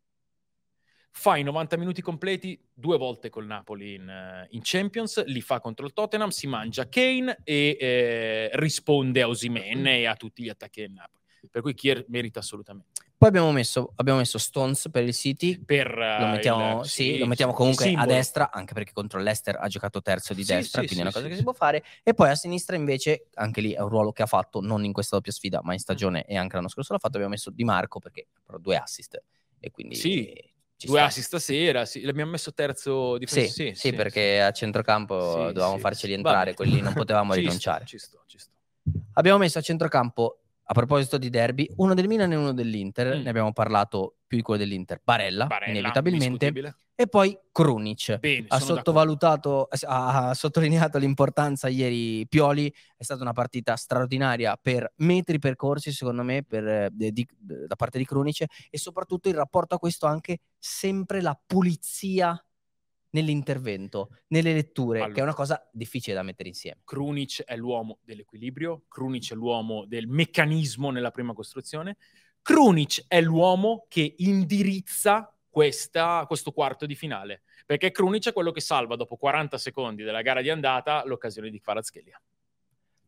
Fa 1.16 1.38
i 1.38 1.44
90 1.44 1.78
minuti 1.78 2.02
completi 2.02 2.60
due 2.74 2.98
volte 2.98 3.30
col 3.30 3.46
Napoli 3.46 3.94
in, 3.94 4.10
eh, 4.10 4.48
in 4.52 4.62
Champions, 4.64 5.24
li 5.26 5.42
fa 5.42 5.60
contro 5.60 5.86
il 5.86 5.94
Tottenham, 5.94 6.30
si 6.30 6.48
mangia 6.48 6.90
Kane 6.90 7.38
e 7.44 7.78
eh, 7.80 8.50
risponde 8.54 9.22
a 9.22 9.28
Osimene 9.28 10.00
e 10.00 10.06
a 10.08 10.16
tutti 10.16 10.42
gli 10.42 10.50
attacchi 10.50 10.82
del 10.82 10.92
Napoli. 10.92 11.24
Per 11.52 11.62
cui 11.62 11.76
Kier 11.76 12.06
merita 12.08 12.40
assolutamente. 12.40 13.02
Poi 13.24 13.32
abbiamo 13.32 13.54
messo, 13.54 13.94
abbiamo 13.96 14.20
messo 14.20 14.38
Stones 14.38 14.90
per 14.92 15.04
il 15.04 15.14
City. 15.14 15.58
Per, 15.58 15.88
Lo 15.96 16.26
eh, 16.26 16.30
mettiamo, 16.30 16.82
il- 16.82 16.90
sì, 16.90 17.18
lo 17.18 17.26
mettiamo 17.26 17.54
comunque 17.54 17.94
a 17.96 18.06
destra, 18.06 18.52
anche 18.52 18.74
perché 18.74 18.92
contro 18.92 19.18
l'Ester 19.22 19.56
ha 19.62 19.68
giocato 19.70 20.02
terzo 20.02 20.34
di 20.34 20.44
Sì, 20.44 20.52
destra, 20.54 20.82
sì, 20.82 20.88
quindi 20.88 21.06
è 21.06 21.08
una 21.08 21.12
sì, 21.12 21.14
cosa 21.14 21.24
sì, 21.24 21.30
che 21.30 21.34
sì. 21.36 21.40
si 21.40 21.44
può 21.46 21.54
fare. 21.54 21.86
E 22.04 22.14
poi 22.14 22.30
a 22.32 22.36
sinistra 22.36 22.76
invece, 22.76 23.28
anche 23.36 23.62
lì 23.62 23.72
è 23.72 23.80
un 23.80 23.88
ruolo 23.88 24.12
che 24.12 24.24
ha 24.24 24.26
fatto, 24.26 24.60
non 24.60 24.84
in 24.84 24.92
questa 24.92 25.16
doppia 25.16 25.32
sfida, 25.32 25.62
ma 25.64 25.72
in 25.72 25.80
stagione 25.80 26.26
e 26.26 26.36
anche 26.36 26.56
l'anno 26.58 26.68
scorso 26.68 26.92
l'ha 26.92 27.00
fatto, 27.00 27.14
abbiamo 27.16 27.32
messo 27.34 27.50
Di 27.50 27.64
Marco 27.64 28.00
perché 28.00 28.28
però 28.46 28.58
due 28.58 28.76
assist 28.76 29.24
e 29.58 29.72
quindi 29.72 29.96
Sì, 29.96 30.52
Due 30.84 31.00
assist 31.00 31.28
stasera, 31.28 31.86
sì, 31.86 32.02
l'abbiamo 32.02 32.32
messo 32.32 32.54
terzo 32.54 33.14
Sì, 33.14 33.20
difensore. 33.20 33.74
sì, 33.74 33.94
perché 33.94 34.42
a 34.42 34.52
centrocampo 34.52 35.16
Sì, 35.38 35.54
dovevamo 35.54 35.76
sì, 35.76 35.80
farceli 35.80 36.12
sì. 36.12 36.18
entrare, 36.18 36.54
quelli 36.56 36.82
non 36.82 36.92
potevamo 37.08 37.34
Ci 37.36 37.40
rinunciare. 37.40 37.86
Ci 37.86 37.98
sto, 38.00 38.22
ci 38.26 38.38
sto. 38.38 38.52
Abbiamo 39.14 39.38
messo 39.38 39.60
a 39.60 39.62
centrocampo, 39.62 40.40
a 40.66 40.74
proposito 40.74 41.18
di 41.18 41.30
derby, 41.30 41.70
uno 41.78 41.94
del 41.94 42.08
Milan 42.08 42.32
e 42.32 42.36
uno 42.36 42.54
dell'Inter, 42.54 43.18
Mm. 43.18 43.22
ne 43.24 43.30
abbiamo 43.30 43.52
parlato 43.52 44.18
più 44.26 44.38
di 44.38 44.44
quello 44.44 44.60
dell'Inter, 44.62 45.02
Barella, 45.04 45.46
Barella, 45.46 45.72
inevitabilmente, 45.72 46.76
e 46.96 47.08
poi 47.08 47.38
Krunic. 47.52 48.18
Bene, 48.18 48.46
ha 48.48 48.60
sottovalutato, 48.60 49.68
ha 49.86 50.30
ha 50.30 50.34
sottolineato 50.34 50.98
l'importanza 50.98 51.68
ieri 51.68 52.26
Pioli, 52.28 52.74
è 52.96 53.04
stata 53.04 53.22
una 53.22 53.34
partita 53.34 53.76
straordinaria 53.76 54.58
per 54.60 54.92
metri 54.98 55.38
percorsi 55.40 55.92
secondo 55.92 56.24
me 56.24 56.44
per, 56.44 56.66
eh, 56.68 56.90
di- 56.92 57.12
di- 57.12 57.28
da 57.68 57.76
parte 57.76 57.98
di 57.98 58.06
Krunic. 58.06 58.46
E 58.70 58.78
soprattutto 58.78 59.28
il 59.30 59.36
rapporto 59.36 59.76
a 59.76 59.80
questo 59.80 60.06
anche 60.08 60.40
sempre 60.58 61.22
la 61.22 61.38
pulizia 61.46 62.42
nell'intervento, 63.14 64.10
nelle 64.28 64.54
letture, 64.54 65.00
Allora. 65.00 65.14
che 65.14 65.20
è 65.20 65.24
una 65.24 65.34
cosa 65.34 65.68
difficile 65.72 66.16
da 66.16 66.24
mettere 66.24 66.50
insieme. 66.50 66.82
Krunic 66.84 67.44
è 67.44 67.56
l'uomo 67.56 68.00
dell'equilibrio, 68.04 68.84
Krunic 68.88 69.32
è 69.32 69.36
l'uomo 69.36 69.86
del 69.86 70.08
meccanismo 70.08 70.92
nella 70.92 71.12
prima 71.12 71.34
costruzione, 71.34 71.98
Krunic 72.42 73.06
è 73.08 73.22
l'uomo 73.22 73.86
che 73.88 74.16
indirizza 74.18 75.34
questa- 75.50 76.26
questo 76.28 76.52
quarto 76.52 76.86
di 76.86 76.96
finale, 76.96 77.44
perché 77.66 77.92
Krunic 77.92 78.30
è 78.30 78.34
quello 78.34 78.52
che 78.52 78.62
salva 78.62 78.96
dopo 78.96 79.16
40 79.16 79.58
secondi 79.58 80.04
della 80.04 80.22
gara 80.22 80.42
di 80.42 80.50
andata 80.50 81.04
l'occasione 81.06 81.50
di 81.50 81.60
Kvaratskhelia. 81.60 82.20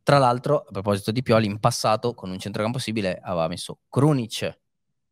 Tra 0.04 0.20
l'altro, 0.20 0.60
a 0.60 0.72
proposito 0.72 1.12
di 1.12 1.24
Pioli, 1.24 1.48
in 1.48 1.60
passato 1.60 2.14
con 2.14 2.30
un 2.30 2.38
centrocampo 2.38 2.78
possibile 2.78 3.20
aveva 3.24 3.48
messo 3.48 3.80
Krunic 3.90 4.60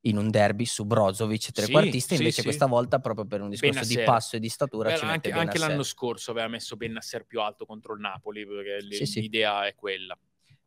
in 0.06 0.18
un 0.18 0.30
derby 0.30 0.66
su 0.66 0.86
Brozovic 0.86 1.52
trequartista, 1.52 2.10
sì, 2.10 2.16
invece 2.16 2.38
sì. 2.38 2.44
questa 2.44 2.66
volta 2.66 3.00
proprio 3.00 3.26
per 3.26 3.42
un 3.42 3.50
discorso 3.50 3.86
di 3.86 3.94
Bennacer. 3.94 4.06
passo 4.06 4.36
e 4.36 4.40
di 4.40 4.50
statura 4.50 4.90
Beh, 4.92 4.98
ci 4.98 5.06
mette 5.06 5.32
anche, 5.32 5.40
anche 5.40 5.58
l'anno 5.60 5.84
scorso 5.84 6.32
aveva 6.32 6.48
messo 6.48 6.76
Bennasser 6.76 7.26
più 7.26 7.40
alto 7.42 7.66
contro 7.66 7.94
il 7.94 8.00
Napoli, 8.02 8.46
perché 8.46 8.82
Sì, 8.82 9.06
sì. 9.06 9.22
l'idea 9.22 9.66
è 9.66 9.76
quella. 9.76 10.18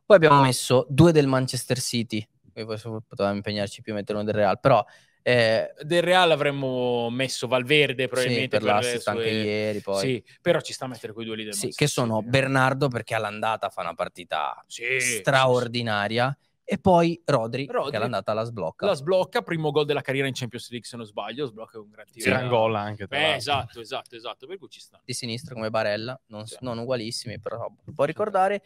Poi 0.05 0.15
abbiamo 0.15 0.41
messo 0.41 0.85
due 0.89 1.11
del 1.11 1.27
Manchester 1.27 1.79
City, 1.79 2.25
potevamo 2.53 3.35
impegnarci 3.35 3.81
più 3.81 3.91
a 3.91 3.95
mettere 3.95 4.17
uno 4.17 4.25
del 4.25 4.35
Real, 4.35 4.59
però 4.59 4.83
eh, 5.21 5.73
Del 5.81 6.01
Real 6.01 6.31
avremmo 6.31 7.09
messo 7.09 7.47
Valverde 7.47 8.03
sì, 8.03 8.07
probabilmente 8.07 8.57
per 8.59 8.63
l'assist 8.63 9.07
le 9.09 9.11
anche 9.11 9.29
sue- 9.29 9.43
ieri 9.43 9.81
poi. 9.81 9.99
Sì, 9.99 10.23
però 10.41 10.61
ci 10.61 10.71
sta 10.71 10.85
a 10.85 10.87
mettere 10.87 11.11
quei 11.11 11.25
due 11.25 11.35
lì 11.35 11.43
del 11.43 11.53
Sì, 11.53 11.69
che 11.75 11.87
sono 11.87 12.19
eh. 12.19 12.23
Bernardo 12.23 12.87
perché 12.87 13.13
all'andata 13.15 13.69
fa 13.69 13.81
una 13.81 13.93
partita 13.93 14.63
Sì, 14.67 14.83
sì, 14.83 14.99
sì. 14.99 15.21
straordinaria 15.21 16.37
e 16.69 16.77
poi 16.79 17.21
Rodri, 17.23 17.65
Rodri. 17.65 17.91
che 17.91 17.95
all'andata 17.95 18.33
la 18.33 18.43
sblocca. 18.43 18.85
La 18.85 18.93
sblocca, 18.93 19.41
primo 19.41 19.71
gol 19.71 19.85
della 19.85 20.01
carriera 20.01 20.27
in 20.27 20.33
Champions 20.33 20.69
League 20.69 20.85
se 20.85 20.97
non 20.97 21.05
sbaglio, 21.05 21.45
sblocca 21.45 21.79
un 21.79 21.89
gran 21.89 22.05
tiro. 22.11 22.29
Gran 22.29 22.49
gol 22.49 22.75
anche. 22.75 23.07
tra 23.07 23.17
Beh, 23.17 23.35
esatto, 23.35 23.79
esatto, 23.79 24.15
esatto, 24.17 24.45
per 24.47 24.57
cui 24.57 24.67
ci 24.67 24.81
sta. 24.81 24.99
di 25.05 25.13
sinistra 25.13 25.53
come 25.55 25.69
Barella, 25.69 26.19
non, 26.27 26.45
Sì. 26.45 26.57
non 26.59 26.77
ugualissimi, 26.77 27.39
però 27.39 27.71
può 27.95 28.03
ricordare. 28.03 28.61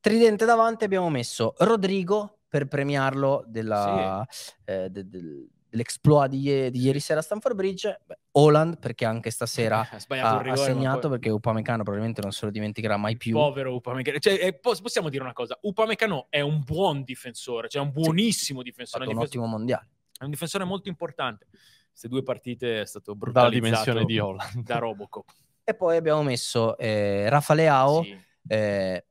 Tridente 0.00 0.44
davanti 0.44 0.82
abbiamo 0.84 1.08
messo 1.08 1.54
Rodrigo 1.58 2.38
per 2.48 2.66
premiarlo 2.66 3.44
della, 3.46 4.26
eh, 4.64 4.88
de- 4.90 5.08
del- 5.08 5.48
dell'exploit 5.70 6.28
di, 6.28 6.70
di 6.70 6.80
ieri 6.80 7.00
sera 7.00 7.20
a 7.20 7.22
Stamford 7.22 7.54
Bridge. 7.54 8.00
Beh, 8.04 8.18
Holland 8.32 8.78
perché 8.78 9.04
anche 9.04 9.30
stasera 9.30 9.80
ha 9.88 9.98
rigore, 10.08 10.50
ha 10.50 10.56
segnato 10.56 11.00
poi- 11.08 11.10
perché 11.10 11.30
Upamecano 11.30 11.82
probabilmente 11.82 12.20
non 12.20 12.32
se 12.32 12.44
lo 12.46 12.50
dimenticherà 12.50 12.96
mai 12.96 13.16
più. 13.16 13.34
Povero 13.34 13.74
Upamecano. 13.74 14.18
Cioè, 14.18 14.38
eh, 14.40 14.52
pos- 14.52 14.80
possiamo 14.80 15.08
dire 15.08 15.22
una 15.22 15.32
cosa, 15.32 15.56
Upamecano 15.62 16.26
è 16.28 16.40
un 16.40 16.62
buon 16.64 17.02
difensore, 17.04 17.68
cioè 17.68 17.80
un 17.82 17.92
buonissimo 17.92 18.60
Ha 18.60 18.62
difensore, 18.64 19.04
fatto 19.04 19.16
un, 19.16 19.20
un 19.22 19.24
difensore 19.24 19.44
ottimo 19.44 19.46
mondiale. 19.58 19.88
è 20.18 20.24
un 20.24 20.30
difensore 20.30 20.64
molto 20.64 20.88
importante. 20.88 21.46
Queste 21.88 22.08
due 22.08 22.22
partite 22.22 22.80
è 22.82 22.86
stato 22.86 23.14
Dalla 23.14 23.48
brutalizzato 23.48 23.64
dimensione 23.64 24.04
di 24.04 24.18
Holland. 24.18 24.62
da 24.64 24.78
Robocop. 24.78 25.28
E 25.64 25.74
poi 25.74 25.96
abbiamo 25.96 26.22
messo 26.22 26.76
eh, 26.78 27.28
Rafa 27.28 27.54
Leao. 27.54 28.02
Sì. 28.02 28.18
Eh, 28.48 29.04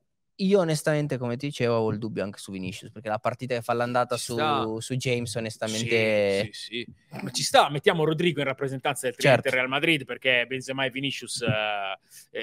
io 0.44 0.60
onestamente, 0.60 1.18
come 1.18 1.36
ti 1.36 1.46
dicevo, 1.46 1.74
avevo 1.74 1.90
il 1.92 1.98
dubbio 1.98 2.22
anche 2.22 2.38
su 2.38 2.52
Vinicius, 2.52 2.90
perché 2.90 3.08
la 3.08 3.18
partita 3.18 3.54
che 3.54 3.62
fa 3.62 3.72
l'andata 3.72 4.16
su, 4.16 4.36
su 4.78 4.94
James 4.94 5.34
onestamente... 5.34 6.44
Sì, 6.44 6.50
sì, 6.52 6.86
sì. 7.10 7.18
Ma 7.22 7.30
ci 7.30 7.42
sta, 7.42 7.68
mettiamo 7.70 8.04
Rodrigo 8.04 8.40
in 8.40 8.46
rappresentanza 8.46 9.06
del 9.06 9.16
tridente 9.16 9.42
Certo. 9.42 9.56
Real 9.56 9.68
Madrid 9.68 10.04
perché 10.04 10.44
Benzema 10.46 10.84
e 10.84 10.90
Vinicius 10.90 11.42
eh, 11.42 12.38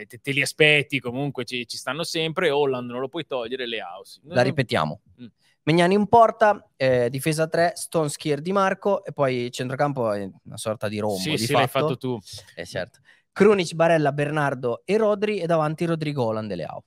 eh, 0.00 0.06
te, 0.06 0.18
te 0.18 0.32
li 0.32 0.42
aspetti, 0.42 1.00
comunque 1.00 1.44
ci, 1.44 1.66
ci 1.66 1.76
stanno 1.76 2.04
sempre. 2.04 2.50
Holland 2.50 2.90
non 2.90 3.00
lo 3.00 3.08
puoi 3.08 3.26
togliere, 3.26 3.66
Leao. 3.66 4.04
sì. 4.04 4.20
La 4.24 4.42
ripetiamo. 4.42 5.00
Mm. 5.20 5.26
Megnani 5.64 5.94
in 5.94 6.08
porta, 6.08 6.68
eh, 6.76 7.08
difesa 7.08 7.46
3, 7.46 7.72
Stoneskier 7.76 8.40
Di 8.40 8.50
Marco 8.50 9.04
e 9.04 9.12
poi 9.12 9.48
centrocampo 9.52 10.12
è 10.12 10.28
una 10.44 10.56
sorta 10.56 10.88
di 10.88 10.98
rombo 10.98 11.18
Sì, 11.18 11.30
di 11.30 11.38
sì, 11.38 11.46
fatto. 11.46 11.58
l'hai 11.58 11.68
fatto 11.68 11.96
tu. 11.96 12.18
Eh, 12.56 12.66
certo. 12.66 12.98
Krunic, 13.32 13.74
Barella, 13.74 14.12
Bernardo 14.12 14.82
e 14.84 14.96
Rodri 14.96 15.38
e 15.38 15.46
davanti 15.46 15.84
Rodrigo 15.84 16.24
Holland 16.24 16.50
e 16.50 16.56
Leao. 16.56 16.84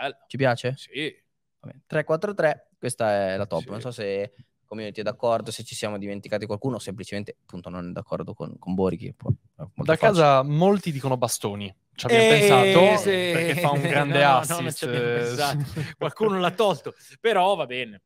Bello. 0.00 0.16
Ci 0.26 0.36
piace? 0.36 0.74
Sì. 0.76 1.14
Vabbè, 1.60 1.76
3-4-3, 1.86 2.52
questa 2.78 3.32
è 3.32 3.36
la 3.36 3.46
top. 3.46 3.62
Sì. 3.62 3.70
Non 3.70 3.80
so 3.80 3.90
se 3.90 4.32
community 4.66 5.00
è 5.00 5.02
d'accordo, 5.04 5.50
se 5.52 5.62
ci 5.62 5.74
siamo 5.76 5.96
dimenticati 5.96 6.44
qualcuno 6.44 6.76
o 6.76 6.78
semplicemente 6.80 7.36
appunto 7.40 7.68
non 7.68 7.88
è 7.88 7.92
d'accordo 7.92 8.34
con, 8.34 8.58
con 8.58 8.74
Bori 8.74 8.96
che 8.96 9.14
Da 9.54 9.66
facile. 9.74 9.96
casa 9.96 10.42
molti 10.42 10.90
dicono 10.90 11.16
bastoni. 11.16 11.72
Ci 11.94 12.06
abbiamo 12.06 12.24
Eh, 12.24 12.28
pensato 12.40 12.96
sì. 12.98 13.04
perché 13.32 13.54
fa 13.60 13.70
un 13.70 13.80
grande 13.86 14.22
No, 14.22 14.28
no, 14.30 14.36
assist. 14.38 14.60
non 14.60 14.72
ci 14.72 14.84
abbiamo 14.84 15.04
pensato. 15.06 15.64
Qualcuno 15.96 16.38
l'ha 16.40 16.50
tolto, 16.50 16.94
però 17.20 17.54
va 17.54 17.64
bene. 17.66 18.02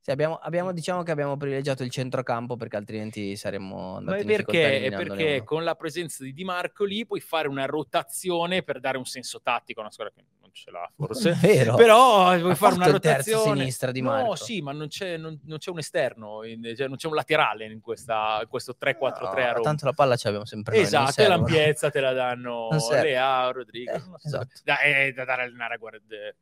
Sì, 0.00 0.12
abbiamo, 0.12 0.36
abbiamo- 0.36 0.72
diciamo 0.72 1.02
che 1.02 1.10
abbiamo 1.10 1.36
privilegiato 1.36 1.82
il 1.82 1.90
centrocampo 1.90 2.56
perché 2.56 2.76
altrimenti 2.76 3.34
saremmo 3.36 3.90
Ma 3.92 3.96
andati 3.98 4.24
difficoltà 4.24 4.60
perché, 4.60 4.90
perché 4.90 5.42
con 5.44 5.64
la 5.64 5.74
presenza 5.74 6.22
di 6.22 6.32
Di 6.32 6.44
Marco 6.44 6.84
lì 6.84 7.04
puoi 7.04 7.20
fare 7.20 7.48
una 7.48 7.66
rotazione 7.66 8.62
per 8.62 8.78
dare 8.80 8.98
un 8.98 9.04
senso 9.04 9.40
tattico 9.42 9.80
a 9.80 9.82
una 9.82 9.90
squadra 9.92 10.14
che 10.14 10.24
non 10.46 10.54
ce 10.54 10.70
l'ha 10.70 10.90
forse. 10.94 11.32
Vero. 11.40 11.74
Però 11.74 12.38
vuoi 12.38 12.54
fare 12.54 12.74
una 12.76 12.86
rotazione. 12.86 13.58
sinistra 13.58 13.90
Di 13.90 14.00
no, 14.00 14.10
Marco. 14.10 14.34
sì, 14.36 14.60
ma 14.62 14.72
non 14.72 14.88
c'è, 14.88 15.16
non- 15.16 15.38
non 15.44 15.58
c'è 15.58 15.70
un 15.70 15.78
esterno, 15.78 16.44
in- 16.44 16.72
cioè 16.76 16.86
non 16.88 16.96
c'è 16.96 17.08
un 17.08 17.14
laterale 17.14 17.64
in, 17.66 17.80
questa, 17.80 18.38
in 18.42 18.48
questo 18.48 18.76
3-4-3 18.78 19.42
a 19.42 19.46
No, 19.48 19.52
Roma. 19.52 19.60
tanto 19.60 19.84
la 19.84 19.92
palla 19.92 20.16
ce 20.16 20.24
l'abbiamo 20.24 20.46
sempre 20.46 20.74
noi, 20.76 20.82
Esatto, 20.84 21.12
servono. 21.12 21.38
l'ampiezza 21.40 21.90
te 21.90 22.00
la 22.00 22.12
danno. 22.12 22.68
Leao, 22.90 23.52
Rodrigo. 23.52 23.92
Eh, 23.92 24.02
esatto. 24.22 24.48
da, 24.64 24.78
è 24.78 25.12
da 25.12 25.24
dare, 25.24 25.42
allenare 25.42 25.74
a 25.74 25.78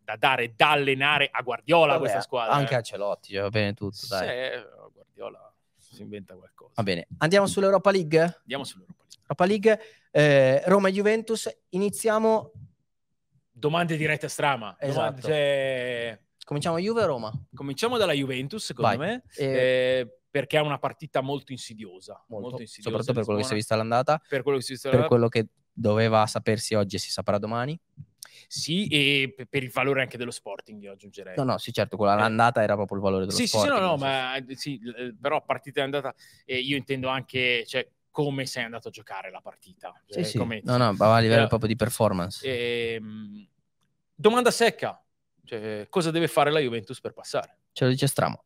da 0.05 0.17
dare 0.17 0.53
da 0.55 0.71
allenare 0.73 1.29
a 1.33 1.43
Guardiola 1.43 1.87
Vabbè, 1.93 1.99
questa 1.99 2.21
squadra. 2.21 2.53
Anche 2.55 2.75
eh. 2.75 2.77
a 2.77 2.81
Celotti, 2.83 3.33
cioè, 3.33 3.43
va 3.43 3.49
bene 3.51 3.75
tutto, 3.75 4.07
dai. 4.09 4.29
Sì, 4.59 4.65
Guardiola 4.93 5.53
si 5.79 6.03
inventa 6.03 6.35
qualcosa. 6.35 6.73
Va 6.77 6.83
bene, 6.83 7.07
andiamo 7.19 7.47
sull'Europa 7.47 7.91
League? 7.91 8.21
Andiamo 8.41 8.65
sull'Europa 8.65 9.03
League. 9.07 9.23
Europa 9.27 9.45
League, 9.47 9.81
eh, 10.11 10.63
Roma 10.67 10.89
e 10.89 10.93
Juventus, 10.93 11.49
iniziamo, 11.71 12.53
Domande 13.65 13.97
dirette 13.97 14.27
a 14.27 14.29
strama. 14.29 14.77
Domande- 14.79 15.21
Esatto. 15.21 15.27
cioè, 15.27 16.21
cominciamo 16.45 16.79
Juve 16.79 17.03
o 17.03 17.07
Roma? 17.07 17.33
cominciamo 17.55 17.97
dalla 17.97 18.13
Juventus, 18.13 18.63
secondo 18.63 18.99
Vai. 18.99 19.07
me, 19.09 19.23
Eh, 19.37 19.45
eh, 19.47 20.19
perché 20.31 20.59
è 20.59 20.61
una 20.61 20.77
partita 20.79 21.23
molto 21.23 21.51
insidiosa. 21.53 22.23
Molto, 22.29 22.49
molto, 22.49 22.61
insidiosa. 22.61 22.91
soprattutto 22.91 23.15
per 23.15 23.25
quello 23.25 23.39
che 23.41 23.47
si 23.47 23.53
è 23.53 23.57
vista 23.57 23.73
all'andata, 23.73 24.21
Per 24.29 24.43
quello 24.43 24.59
che 24.59 24.65
si 24.65 24.71
è 24.73 24.75
visto 24.75 24.89
per 24.91 24.99
allora. 24.99 25.11
quello 25.15 25.29
che 25.31 25.47
doveva 25.73 26.27
sapersi 26.27 26.75
oggi 26.75 26.97
e 26.97 26.99
si 26.99 27.11
saprà 27.11 27.39
domani. 27.39 27.81
Sì, 28.47 28.87
e 28.89 29.33
pe- 29.35 29.47
per 29.47 29.63
il 29.63 29.71
valore 29.71 30.03
anche 30.03 30.19
dello 30.19 30.31
Sporting, 30.31 30.83
io 30.83 30.93
aggiungerei. 30.93 31.35
No, 31.37 31.45
no, 31.45 31.57
sì, 31.57 31.73
certo, 31.73 31.97
quella 31.97 32.13
Eh. 32.13 32.17
all'andata 32.17 32.63
era 32.63 32.75
proprio 32.75 32.99
il 32.99 33.03
valore 33.03 33.25
dello 33.25 33.35
Sì, 33.35 33.47
sì, 33.47 33.57
sì, 33.57 33.57
Sporting, 33.65 33.81
no, 33.83 33.89
no, 33.93 33.97
ma 33.97 34.37
eh, 34.37 34.45
sì, 34.57 34.79
eh, 34.95 35.15
però 35.19 35.43
partita 35.43 35.81
è 35.81 35.85
andata, 35.85 36.15
eh, 36.45 36.59
io 36.59 36.77
intendo 36.77 37.09
anche, 37.09 37.65
cioè, 37.67 37.89
come 38.11 38.45
sei 38.45 38.65
andato 38.65 38.89
a 38.89 38.91
giocare 38.91 39.31
la 39.31 39.41
partita. 39.41 39.91
Cioè, 40.07 40.23
Sì, 40.23 40.31
sì. 40.33 40.39
come- 40.39 40.61
No, 40.65 40.77
no, 40.77 40.95
va 40.95 41.15
a 41.17 41.19
livello 41.21 41.37
Però- 41.37 41.49
proprio 41.49 41.69
di 41.69 41.77
performance. 41.77 42.47
Ehm, 42.47 43.49
domanda 44.15 44.51
secca, 44.51 45.03
cioè, 45.45 45.87
cosa 45.89 46.11
deve 46.11 46.29
fare 46.29 46.51
la 46.51 46.61
Juventus 46.61 47.01
per 47.01 47.13
passare? 47.13 47.59
Ce 47.73 47.85
lo 47.85 47.91
dice 47.91 48.07
Stramo. 48.07 48.45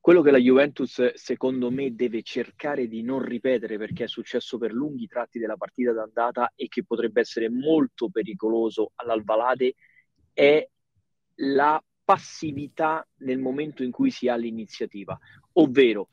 Quello 0.00 0.22
che 0.22 0.30
la 0.30 0.38
Juventus, 0.38 1.12
secondo 1.12 1.70
me, 1.70 1.94
deve 1.94 2.22
cercare 2.22 2.88
di 2.88 3.02
non 3.02 3.22
ripetere 3.22 3.76
perché 3.76 4.04
è 4.04 4.08
successo 4.08 4.56
per 4.56 4.72
lunghi 4.72 5.06
tratti 5.06 5.38
della 5.38 5.58
partita 5.58 5.92
d'andata 5.92 6.52
e 6.54 6.68
che 6.68 6.84
potrebbe 6.84 7.20
essere 7.20 7.50
molto 7.50 8.08
pericoloso 8.08 8.92
all'Alvalade 8.94 9.74
è 10.32 10.66
la 11.42 11.82
passività 12.02 13.06
nel 13.18 13.38
momento 13.38 13.82
in 13.82 13.90
cui 13.90 14.10
si 14.10 14.26
ha 14.26 14.36
l'iniziativa. 14.36 15.18
Ovvero, 15.52 16.08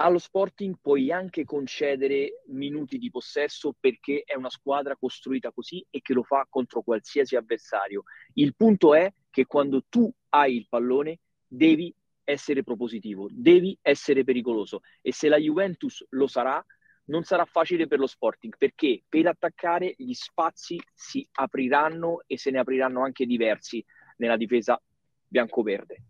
allo 0.00 0.18
Sporting 0.18 0.76
puoi 0.80 1.12
anche 1.12 1.44
concedere 1.44 2.42
minuti 2.46 2.96
di 2.96 3.10
possesso 3.10 3.74
perché 3.78 4.22
è 4.24 4.34
una 4.34 4.48
squadra 4.48 4.96
costruita 4.96 5.52
così 5.52 5.84
e 5.90 6.00
che 6.00 6.14
lo 6.14 6.22
fa 6.22 6.46
contro 6.48 6.80
qualsiasi 6.82 7.36
avversario. 7.36 8.04
Il 8.34 8.54
punto 8.56 8.94
è 8.94 9.12
che 9.30 9.44
quando 9.44 9.84
tu 9.88 10.10
hai 10.30 10.56
il 10.56 10.66
pallone 10.68 11.20
devi 11.46 11.94
essere 12.24 12.62
propositivo, 12.62 13.28
devi 13.30 13.76
essere 13.82 14.24
pericoloso 14.24 14.80
e 15.02 15.12
se 15.12 15.28
la 15.28 15.36
Juventus 15.36 16.06
lo 16.10 16.26
sarà, 16.26 16.64
non 17.06 17.24
sarà 17.24 17.44
facile 17.44 17.86
per 17.86 17.98
lo 17.98 18.06
Sporting 18.06 18.56
perché 18.56 19.02
per 19.06 19.26
attaccare 19.26 19.94
gli 19.98 20.14
spazi 20.14 20.80
si 20.94 21.26
apriranno 21.32 22.22
e 22.26 22.38
se 22.38 22.50
ne 22.50 22.58
apriranno 22.58 23.02
anche 23.02 23.26
diversi 23.26 23.84
nella 24.16 24.36
difesa 24.38 24.80
bianco-verde. 25.26 26.02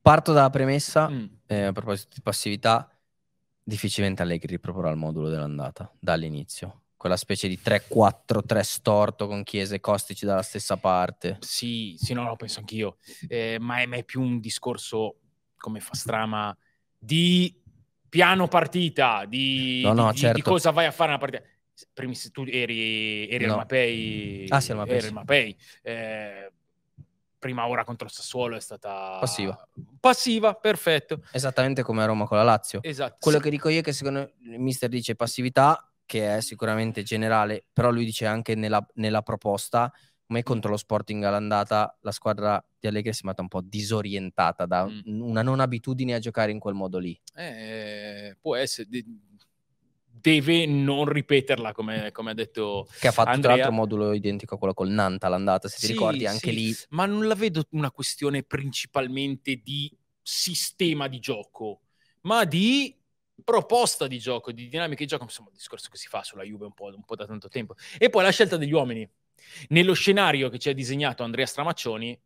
Parto 0.00 0.32
dalla 0.32 0.50
premessa, 0.50 1.08
Mm. 1.08 1.33
Eh, 1.46 1.62
a 1.64 1.72
proposito 1.72 2.10
di 2.14 2.20
passività, 2.22 2.88
difficilmente 3.62 4.22
Allegri 4.22 4.52
riproporrà 4.52 4.90
il 4.90 4.96
modulo 4.96 5.28
dell'andata 5.28 5.90
dall'inizio. 5.98 6.82
Quella 6.96 7.16
specie 7.16 7.48
di 7.48 7.60
3-4-3 7.60 8.62
storto 8.62 9.26
con 9.26 9.42
Chiesa 9.42 9.74
e 9.74 9.80
Costici 9.80 10.24
dalla 10.24 10.42
stessa 10.42 10.76
parte. 10.78 11.36
Sì, 11.40 11.96
sì, 11.98 12.14
no, 12.14 12.22
no, 12.22 12.36
penso 12.36 12.60
anch'io, 12.60 12.96
Eh, 13.28 13.58
ma, 13.60 13.80
è, 13.80 13.86
ma 13.86 13.96
è 13.96 14.04
più 14.04 14.22
un 14.22 14.40
discorso, 14.40 15.16
come 15.56 15.80
fa 15.80 15.94
Strama, 15.94 16.56
di 16.98 17.60
piano 18.08 18.48
partita, 18.48 19.24
di, 19.26 19.82
No, 19.82 19.92
no, 19.92 20.12
di- 20.12 20.18
certo. 20.18 20.36
di 20.36 20.42
cosa 20.42 20.70
vai 20.70 20.86
a 20.86 20.90
fare 20.92 21.08
nella 21.12 21.20
partita. 21.20 21.42
Primi, 21.92 22.14
tu 22.32 22.44
eri, 22.46 23.28
eri 23.28 23.44
No. 23.44 23.52
al 23.54 23.58
Mapei, 23.58 24.46
Ah, 24.48 24.60
sì, 24.60 24.70
al 24.70 24.76
Mapei, 24.78 24.96
eri 24.96 25.06
al 25.08 25.12
Mapei. 25.12 25.56
Eh, 25.82 26.52
prima 27.44 27.66
ora 27.66 27.84
contro 27.84 28.06
il 28.06 28.12
Sassuolo 28.12 28.56
è 28.56 28.60
stata 28.60 29.18
Passiva. 29.20 29.68
Passiva, 30.00 30.54
perfetto. 30.54 31.20
Esattamente 31.30 31.82
come 31.82 32.02
a 32.02 32.06
Roma 32.06 32.24
con 32.26 32.38
la 32.38 32.42
Lazio. 32.42 32.82
Esatto. 32.82 33.16
Quello 33.20 33.36
Sì. 33.36 33.44
che 33.44 33.50
dico 33.50 33.68
io 33.68 33.80
è 33.80 33.82
che 33.82 33.92
secondo 33.92 34.32
il 34.44 34.58
mister 34.58 34.88
dice 34.88 35.14
passività, 35.14 35.86
che 36.06 36.36
è 36.36 36.40
sicuramente 36.40 37.02
generale, 37.02 37.66
però 37.70 37.90
lui 37.90 38.06
dice 38.06 38.24
anche 38.24 38.54
nella, 38.54 38.82
nella 38.94 39.20
proposta, 39.20 39.92
come 40.26 40.42
contro 40.42 40.70
lo 40.70 40.78
Sporting 40.78 41.22
all'andata, 41.24 41.94
la 42.00 42.12
squadra 42.12 42.64
di 42.80 42.86
Allegri 42.88 43.10
è 43.10 43.12
sembrata 43.12 43.42
un 43.42 43.48
po' 43.48 43.60
disorientata 43.60 44.64
da 44.64 44.86
Mm. 44.86 45.20
una 45.20 45.42
non 45.42 45.60
abitudine 45.60 46.14
a 46.14 46.18
giocare 46.18 46.50
in 46.50 46.58
quel 46.58 46.72
modo 46.74 46.96
lì. 46.96 47.18
Eh, 47.34 48.38
può 48.40 48.56
essere. 48.56 48.88
De- 50.32 50.40
Deve 50.40 50.66
non 50.66 51.04
ripeterla, 51.06 51.72
come, 51.72 52.10
come 52.12 52.30
ha 52.30 52.34
detto 52.34 52.88
Che 52.98 53.08
ha 53.08 53.12
fatto 53.12 53.38
tra 53.38 53.52
Andrea. 53.52 53.52
l'altro 53.52 53.70
un 53.70 53.76
modulo 53.76 54.12
identico 54.12 54.54
a 54.54 54.58
quello 54.58 54.74
col 54.74 54.88
Nanta 54.88 55.26
all'andata, 55.26 55.68
se 55.68 55.78
ti 55.78 55.86
Sì, 55.86 55.94
ricordi, 55.94 56.26
anche 56.26 56.50
sì, 56.50 56.52
lì 56.52 56.76
Ma 56.90 57.06
non 57.06 57.26
la 57.26 57.34
vedo 57.34 57.64
una 57.70 57.90
questione 57.90 58.42
principalmente 58.42 59.56
di 59.56 59.94
sistema 60.22 61.08
di 61.08 61.18
gioco, 61.18 61.82
ma 62.22 62.44
di 62.44 62.96
proposta 63.42 64.06
di 64.06 64.18
gioco, 64.18 64.52
di 64.52 64.68
dinamica 64.68 65.02
di 65.02 65.06
gioco. 65.08 65.24
Insomma, 65.24 65.48
il 65.50 65.56
discorso 65.56 65.88
che 65.90 65.96
si 65.96 66.08
fa 66.08 66.22
sulla 66.22 66.42
Juve 66.44 66.66
un 66.66 66.72
po', 66.74 66.86
un 66.86 67.04
po' 67.04 67.16
da 67.16 67.26
tanto 67.26 67.48
tempo. 67.48 67.74
E 67.98 68.08
poi 68.10 68.22
la 68.22 68.30
scelta 68.30 68.56
degli 68.56 68.72
uomini. 68.72 69.08
Nello 69.68 69.92
scenario 69.94 70.48
che 70.48 70.58
ci 70.58 70.68
ha 70.68 70.74
disegnato 70.74 71.22
Andrea 71.22 71.46
Stramaccioni, 71.46 72.18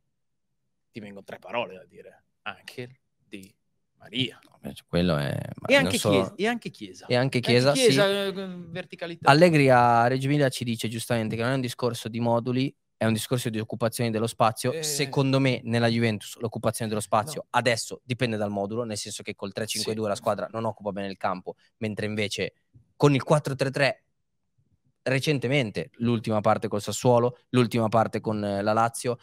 ti 0.90 1.00
vengono 1.00 1.24
tre 1.24 1.38
parole 1.38 1.74
da 1.74 1.84
dire. 1.84 2.24
Anche 2.42 3.00
di 3.16 3.52
Maria. 3.98 4.38
Cioè, 4.60 4.74
quello 4.86 5.16
è... 5.16 5.38
E 5.66 5.74
anche, 5.74 5.98
so- 5.98 6.10
chiesa, 6.10 6.34
e 6.36 6.46
anche 6.46 6.70
Chiesa. 6.70 7.06
E 7.06 7.14
anche 7.14 7.40
Chiesa, 7.40 7.74
sì. 7.74 7.86
eh, 7.96 8.32
verticalità. 8.32 9.30
Allegri 9.30 9.70
a 9.70 10.06
Reggio 10.06 10.26
Emilia 10.26 10.48
ci 10.48 10.64
dice 10.64 10.88
giustamente 10.88 11.36
che 11.36 11.42
non 11.42 11.52
è 11.52 11.54
un 11.54 11.60
discorso 11.60 12.08
di 12.08 12.20
moduli, 12.20 12.74
è 12.96 13.04
un 13.04 13.12
discorso 13.12 13.48
di 13.48 13.60
occupazione 13.60 14.10
dello 14.10 14.26
spazio. 14.26 14.72
Eh. 14.72 14.82
Secondo 14.82 15.38
me, 15.38 15.60
nella 15.62 15.88
Juventus 15.88 16.36
l'occupazione 16.38 16.88
dello 16.90 17.00
spazio 17.00 17.42
No. 17.42 17.46
adesso 17.50 18.00
dipende 18.04 18.36
dal 18.36 18.50
modulo, 18.50 18.82
nel 18.82 18.96
senso 18.96 19.22
che 19.22 19.34
col 19.34 19.52
3-5-2 19.54 20.02
Sì. 20.02 20.08
la 20.08 20.14
squadra 20.16 20.48
non 20.50 20.64
occupa 20.64 20.90
bene 20.90 21.06
il 21.08 21.16
campo, 21.16 21.54
mentre 21.78 22.06
invece 22.06 22.54
con 22.96 23.14
il 23.14 23.22
4-3-3 23.24 24.02
recentemente, 25.02 25.90
l'ultima 25.98 26.40
parte 26.40 26.68
col 26.68 26.82
Sassuolo, 26.82 27.38
l'ultima 27.50 27.88
parte 27.88 28.20
con 28.20 28.44
eh, 28.44 28.62
la 28.62 28.72
Lazio, 28.72 29.18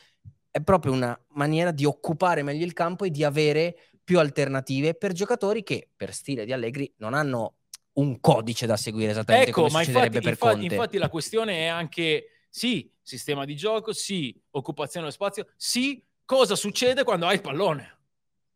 è 0.50 0.62
proprio 0.62 0.94
una 0.94 1.18
maniera 1.34 1.72
di 1.72 1.84
occupare 1.86 2.42
meglio 2.42 2.66
il 2.66 2.74
campo 2.74 3.04
e 3.04 3.12
di 3.12 3.24
avere 3.24 3.76
più 4.06 4.20
alternative 4.20 4.94
per 4.94 5.12
giocatori 5.12 5.64
che 5.64 5.90
per 5.94 6.14
stile 6.14 6.46
di 6.46 6.54
Allegri 6.54 6.94
non 6.98 7.14
hanno 7.14 7.56
un 7.94 8.20
codice 8.20 8.66
da 8.66 8.78
seguire 8.78 9.12
esattamente 9.12 9.50
Ecco, 9.50 9.64
come 9.64 9.74
ma 9.74 9.84
infatti, 9.84 10.20
per 10.20 10.32
infatti, 10.32 10.66
infatti 10.66 10.98
la 10.98 11.10
questione 11.10 11.60
è 11.60 11.66
anche 11.66 12.30
sì, 12.50 12.90
sistema 13.02 13.44
di 13.44 13.56
gioco, 13.56 13.92
sì, 13.92 14.34
occupazione 14.52 15.08
dello 15.08 15.18
spazio, 15.18 15.48
sì, 15.58 16.02
cosa 16.24 16.56
succede 16.56 17.04
quando 17.04 17.26
hai 17.26 17.36
il 17.36 17.42
pallone? 17.42 17.98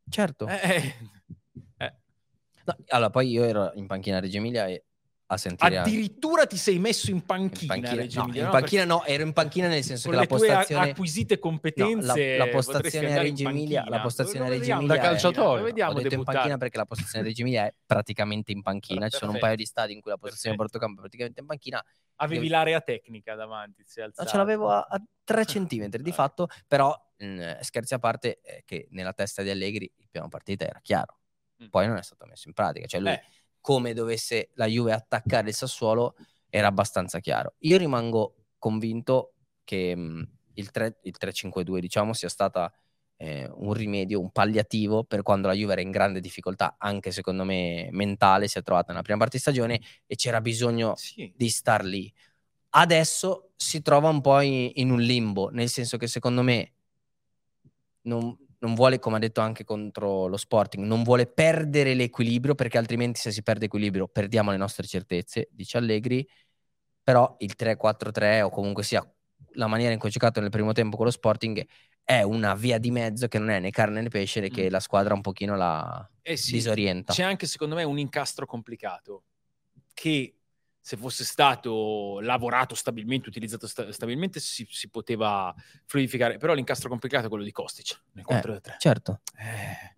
Certo. 0.10 0.48
Eh, 0.48 0.96
eh, 1.78 1.94
No, 2.70 2.78
allora, 2.90 3.10
poi 3.10 3.30
io 3.30 3.44
ero 3.44 3.72
in 3.74 3.88
panchina 3.88 4.18
a 4.18 4.20
Reggio 4.20 4.38
Emilia 4.38 4.68
e 4.68 4.86
a 5.32 5.38
sentire 5.38 5.78
addirittura 5.78 6.48
ti 6.48 6.58
sei 6.58 6.80
messo 6.80 7.12
in 7.12 7.18
in 7.18 7.26
panchina, 7.26 7.74
panchina, 7.76 8.02
Reggio 8.02 8.26
no, 8.26 8.34
in 8.34 8.44
no? 8.44 8.50
panchina 8.50 8.84
no, 8.86 9.04
ero 9.06 9.22
in 9.24 9.34
panchina 9.34 9.68
nel 9.68 9.84
senso 9.84 10.10
che 10.10 10.16
la 10.16 10.26
tue 10.26 10.38
postazione 10.40 10.90
acquisite 10.90 11.36
No, 11.36 11.40
competenze 11.40 12.38
la, 12.38 12.46
la 12.46 12.52
potresti 12.52 12.72
postazione 12.72 13.06
a 13.08 13.10
in 13.18 13.22
Reggio 13.22 13.48
Emilia, 13.50 13.78
la 13.78 13.84
panchina. 13.84 14.02
postazione 14.02 14.46
a 14.46 14.50
Reggio 14.50 14.72
Emilia 14.72 14.88
Da 14.88 14.96
è- 14.96 15.04
calciatore. 15.04 15.60
lo 15.60 15.66
vediamo 15.66 15.92
ho 15.92 16.02
detto 16.02 16.14
in 16.16 16.24
panchina 16.24 16.58
perché 16.58 16.78
la 16.78 16.86
postazione 16.86 17.24
a 17.24 17.28
Reggio 17.28 17.42
Emilia 17.42 17.66
è 17.66 17.74
praticamente 17.86 18.52
in 18.52 18.62
panchina, 18.64 19.08
ci 19.08 19.18
sono 19.18 19.32
un 19.34 19.40
paio 19.40 19.56
di 19.56 19.66
stadi 19.66 19.94
in 19.94 20.02
cui 20.02 20.10
la 20.10 20.18
postazione 20.18 20.56
Perfetto. 20.56 20.80
Portocampo 20.80 21.00
è 21.00 21.04
praticamente 21.04 21.40
in 21.42 21.46
panchina, 21.46 21.86
Avevi 22.22 22.48
l'area 22.48 22.82
tecnica 22.82 23.36
davanti, 23.36 23.84
si 23.86 24.00
è 24.02 24.06
no, 24.14 24.26
ce 24.26 24.36
l'avevo 24.38 24.70
a, 24.72 24.80
a 24.90 25.02
3 25.24 25.46
centimetri 25.46 26.02
di 26.02 26.10
Eh. 26.10 26.14
fatto, 26.14 26.48
però 26.68 26.94
mh, 27.18 27.60
scherzi 27.62 27.94
a 27.94 28.00
parte 28.00 28.40
è 28.42 28.64
che 28.66 28.88
nella 28.92 29.14
testa 29.14 29.42
di 29.44 29.50
Allegri 29.52 29.90
il 29.98 30.08
piano 30.10 30.28
partita 30.28 30.66
era 30.66 30.80
chiaro, 30.82 31.18
Mm. 31.62 31.68
poi 31.68 31.88
non 31.88 31.98
è 31.98 32.04
stato 32.04 32.26
messo 32.26 32.48
in 32.48 32.54
pratica, 32.54 32.88
cioè 32.88 33.02
lui 33.02 33.10
Eh, 33.12 33.22
come 33.62 33.94
dovesse 33.94 34.50
la 34.54 34.66
Juve 34.66 34.94
attaccare 34.94 35.50
il 35.50 35.56
Sassuolo 35.56 36.16
era 36.50 36.68
abbastanza 36.68 37.20
chiaro. 37.20 37.56
Io 37.60 37.78
rimango 37.78 38.36
convinto 38.58 39.34
che 39.64 39.96
mh, 39.96 40.30
il, 40.56 40.72
3 40.72 41.00
il 41.04 41.16
3-5-2 41.20 41.80
diciamo 41.80 42.14
sia 42.14 42.30
stata 42.30 42.72
eh, 43.18 43.50
un 43.54 43.74
rimedio, 43.74 44.20
un 44.20 44.32
palliativo 44.32 45.04
per 45.04 45.22
quando 45.24 45.48
la 45.48 45.54
Juve 45.54 45.74
era 45.74 45.82
in 45.82 45.92
grande 45.92 46.22
difficoltà, 46.22 46.76
anche 46.80 47.12
secondo 47.12 47.44
me 47.44 47.90
mentale, 47.92 48.48
si 48.48 48.58
è 48.58 48.64
trovata 48.64 48.92
nella 48.92 49.04
prima 49.04 49.20
parte 49.20 49.36
di 49.36 49.42
stagione 49.42 49.82
e 50.06 50.16
c'era 50.16 50.40
bisogno 50.42 50.96
sì. 50.96 51.32
di 51.36 51.50
star 51.50 51.84
lì. 51.84 52.12
Adesso 52.72 53.52
si 53.56 53.82
trova 53.82 54.10
un 54.10 54.22
po' 54.22 54.40
in, 54.42 54.72
in 54.76 54.92
un 54.92 55.02
limbo, 55.02 55.50
nel 55.50 55.70
senso 55.70 55.98
che 55.98 56.08
secondo 56.08 56.44
me 56.44 56.74
non, 58.04 58.38
non 58.60 58.74
vuole, 58.76 59.00
come 59.00 59.18
ha 59.18 59.20
detto 59.20 59.42
anche 59.42 59.64
contro 59.64 60.28
lo 60.28 60.38
Sporting, 60.38 60.86
non 60.86 61.04
vuole 61.04 61.28
perdere 61.28 61.94
l'equilibrio 61.94 62.56
perché 62.56 62.78
altrimenti 62.78 63.20
se 63.20 63.32
si 63.32 63.44
perde 63.44 63.66
equilibrio 63.66 64.08
perdiamo 64.08 64.52
le 64.52 64.58
nostre 64.58 64.86
certezze, 64.88 65.48
dice 65.52 65.78
Allegri, 65.78 66.28
però 67.04 67.36
il 67.40 67.56
3-4-3 67.56 68.42
o 68.42 68.50
comunque 68.50 68.84
sia 68.84 69.04
la 69.54 69.68
maniera 69.68 69.94
in 69.94 70.00
cui 70.00 70.10
ha 70.10 70.12
giocato 70.12 70.40
nel 70.42 70.50
primo 70.50 70.74
tempo 70.74 70.96
con 70.98 71.06
lo 71.06 71.12
Sporting 71.12 71.66
è 72.04 72.22
una 72.24 72.56
via 72.56 72.78
di 72.80 72.92
mezzo 72.92 73.28
che 73.28 73.40
non 73.40 73.50
è 73.50 73.60
né 73.60 73.70
carne 73.72 74.02
né 74.02 74.10
pesce 74.10 74.42
e 74.42 74.50
che 74.50 74.66
Mm. 74.66 74.72
la 74.72 74.80
squadra 74.80 75.14
un 75.14 75.22
pochino 75.22 75.56
la 75.56 76.10
Eh 76.24 76.38
sì, 76.38 76.54
disorienta. 76.54 77.14
C'è 77.14 77.24
anche 77.24 77.48
secondo 77.48 77.76
me 77.76 77.84
un 77.84 77.98
incastro 78.00 78.46
complicato 78.46 79.24
che 79.94 80.39
se 80.82 80.98
fosse 80.98 81.24
stato 81.24 82.20
lavorato 82.22 82.76
stabilmente, 82.76 83.30
utilizzato 83.30 83.68
sta- 83.68 83.92
stabilmente, 83.92 84.40
si, 84.40 84.66
si 84.70 84.90
poteva 84.90 85.54
fluidificare. 85.86 86.38
Però 86.38 86.54
l'incastro 86.54 86.90
complicato 86.90 87.26
è 87.26 87.30
quello 87.30 87.44
di 87.44 87.52
Kostic 87.52 88.02
nel 88.14 88.26
4-3. 88.28 88.76
Certo. 88.78 89.22
Eh, 89.38 89.98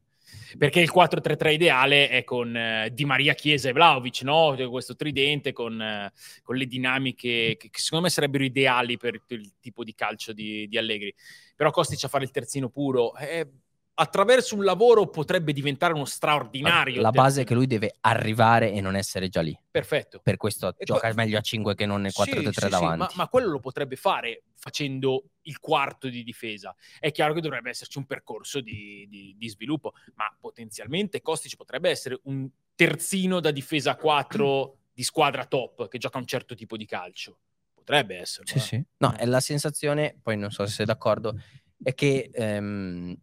perché 0.58 0.82
il 0.82 0.91
4-3-3 0.94 1.53
ideale 1.53 2.10
è 2.10 2.24
con 2.24 2.56
eh, 2.56 2.90
Di 2.94 3.06
Maria, 3.06 3.34
Chiesa 3.34 3.70
e 3.70 3.74
Vlaovic, 3.74 4.22
no? 4.24 4.56
Cioè, 4.58 4.68
Questo 4.70 4.95
tridente 4.95 5.53
con, 5.53 5.82
eh, 5.82 6.12
con 6.44 6.56
le 6.56 6.66
dinamiche 6.66 7.56
che, 7.58 7.70
che 7.70 7.80
secondo 7.80 8.06
me 8.06 8.12
sarebbero 8.12 8.44
ideali 8.44 8.98
per 8.98 9.22
il 9.28 9.53
tipo 9.60 9.84
di 9.84 9.94
calcio 9.94 10.34
di, 10.34 10.68
di 10.68 10.78
Allegri. 10.78 11.14
Però 11.56 11.70
Kostic 11.72 12.03
a 12.03 12.08
fare 12.08 12.24
il 12.24 12.32
terzino 12.32 12.70
puro, 12.70 13.16
eh, 13.16 13.48
attraverso 13.93 14.55
un 14.55 14.63
lavoro 14.63 15.07
potrebbe 15.09 15.53
diventare 15.53 15.93
uno 15.93 16.05
straordinario. 16.05 17.01
La 17.01 17.11
base 17.11 17.41
è 17.41 17.43
che 17.43 17.53
lui 17.53 17.68
deve 17.68 17.95
arrivare 18.01 18.72
e 18.72 18.81
non 18.81 18.95
essere 18.95 19.27
già 19.30 19.41
lì. 19.41 19.57
Perfetto. 19.69 20.19
Per 20.23 20.38
questo 20.38 20.73
E 20.77 20.84
gioca 20.85 21.07
poi- 21.07 21.13
meglio 21.15 21.38
a 21.38 21.41
5 21.41 21.76
che 21.76 21.85
non 21.85 22.01
nel 22.01 22.11
4-3-3 22.13 22.51
Sì, 22.51 22.59
sì, 22.59 22.65
sì, 22.65 22.69
davanti. 22.69 22.97
ma, 22.97 23.23
ma 23.23 23.27
quello 23.27 23.49
lo 23.49 23.59
potrebbe 23.59 23.95
fare 23.95 24.43
facendo 24.55 25.26
il 25.43 25.59
quarto 25.59 26.07
di 26.07 26.23
difesa. 26.23 26.73
È 26.99 27.11
chiaro 27.11 27.34
che 27.34 27.41
dovrebbe 27.41 27.69
esserci 27.69 27.97
un 27.97 28.05
percorso 28.05 28.59
di, 28.61 29.05
di- 29.09 29.35
di 29.38 29.49
sviluppo, 29.49 29.93
ma 30.15 30.35
potenzialmente 30.39 31.22
Kostic 31.22 31.55
potrebbe 31.55 31.89
essere 31.89 32.19
un 32.23 32.49
terzino 32.76 33.39
da 33.39 33.51
difesa 33.51 33.95
4 33.95 34.77
di 34.93 35.03
squadra 35.03 35.45
top 35.45 35.88
che 35.88 35.97
gioca 35.97 36.18
un 36.18 36.26
certo 36.26 36.55
tipo 36.55 36.77
di 36.77 36.85
calcio. 36.85 37.38
Potrebbe 37.73 38.18
essere. 38.18 38.45
Sì, 38.47 38.59
sì. 38.59 38.84
No, 38.97 39.13
è 39.15 39.26
la 39.26 39.39
sensazione, 39.39 40.18
poi 40.22 40.38
non 40.38 40.51
so 40.51 40.65
se 40.65 40.73
sei 40.73 40.85
d'accordo, 40.85 41.35
è 41.81 41.93
che 41.95 42.30
ehm, 42.31 43.15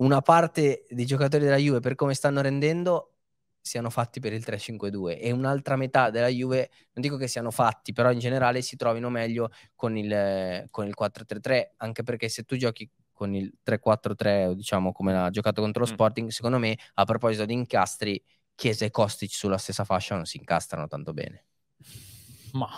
una 0.00 0.20
parte 0.22 0.86
dei 0.88 1.04
giocatori 1.04 1.44
della 1.44 1.56
Juve, 1.56 1.80
per 1.80 1.94
come 1.94 2.14
stanno 2.14 2.40
rendendo, 2.40 3.14
siano 3.60 3.90
fatti 3.90 4.20
per 4.20 4.32
il 4.32 4.42
3-5-2 4.42 5.18
e 5.18 5.30
un'altra 5.30 5.76
metà 5.76 6.10
della 6.10 6.28
Juve, 6.28 6.70
non 6.92 7.02
dico 7.02 7.16
che 7.16 7.28
siano 7.28 7.50
fatti, 7.50 7.92
però 7.92 8.10
in 8.10 8.18
generale 8.18 8.62
si 8.62 8.76
trovino 8.76 9.10
meglio 9.10 9.50
con 9.74 9.96
il, 9.96 10.66
con 10.70 10.86
il 10.86 10.94
4-3-3, 10.94 11.74
anche 11.76 12.02
perché 12.02 12.28
se 12.28 12.44
tu 12.44 12.56
giochi 12.56 12.90
con 13.12 13.34
il 13.34 13.52
3-4-3, 13.62 14.54
diciamo 14.54 14.92
come 14.92 15.12
l'ha 15.12 15.28
giocato 15.28 15.60
contro 15.60 15.84
lo 15.84 15.90
Mm. 15.90 15.92
Sporting, 15.92 16.30
secondo 16.30 16.58
me, 16.58 16.78
a 16.94 17.04
proposito 17.04 17.44
di 17.44 17.52
incastri, 17.52 18.22
Chiesa 18.54 18.86
e 18.86 18.90
Kostic 18.90 19.32
sulla 19.32 19.58
stessa 19.58 19.84
fascia 19.84 20.14
non 20.14 20.24
si 20.24 20.38
incastrano 20.38 20.86
tanto 20.86 21.12
bene, 21.12 21.44
Ma 22.52 22.68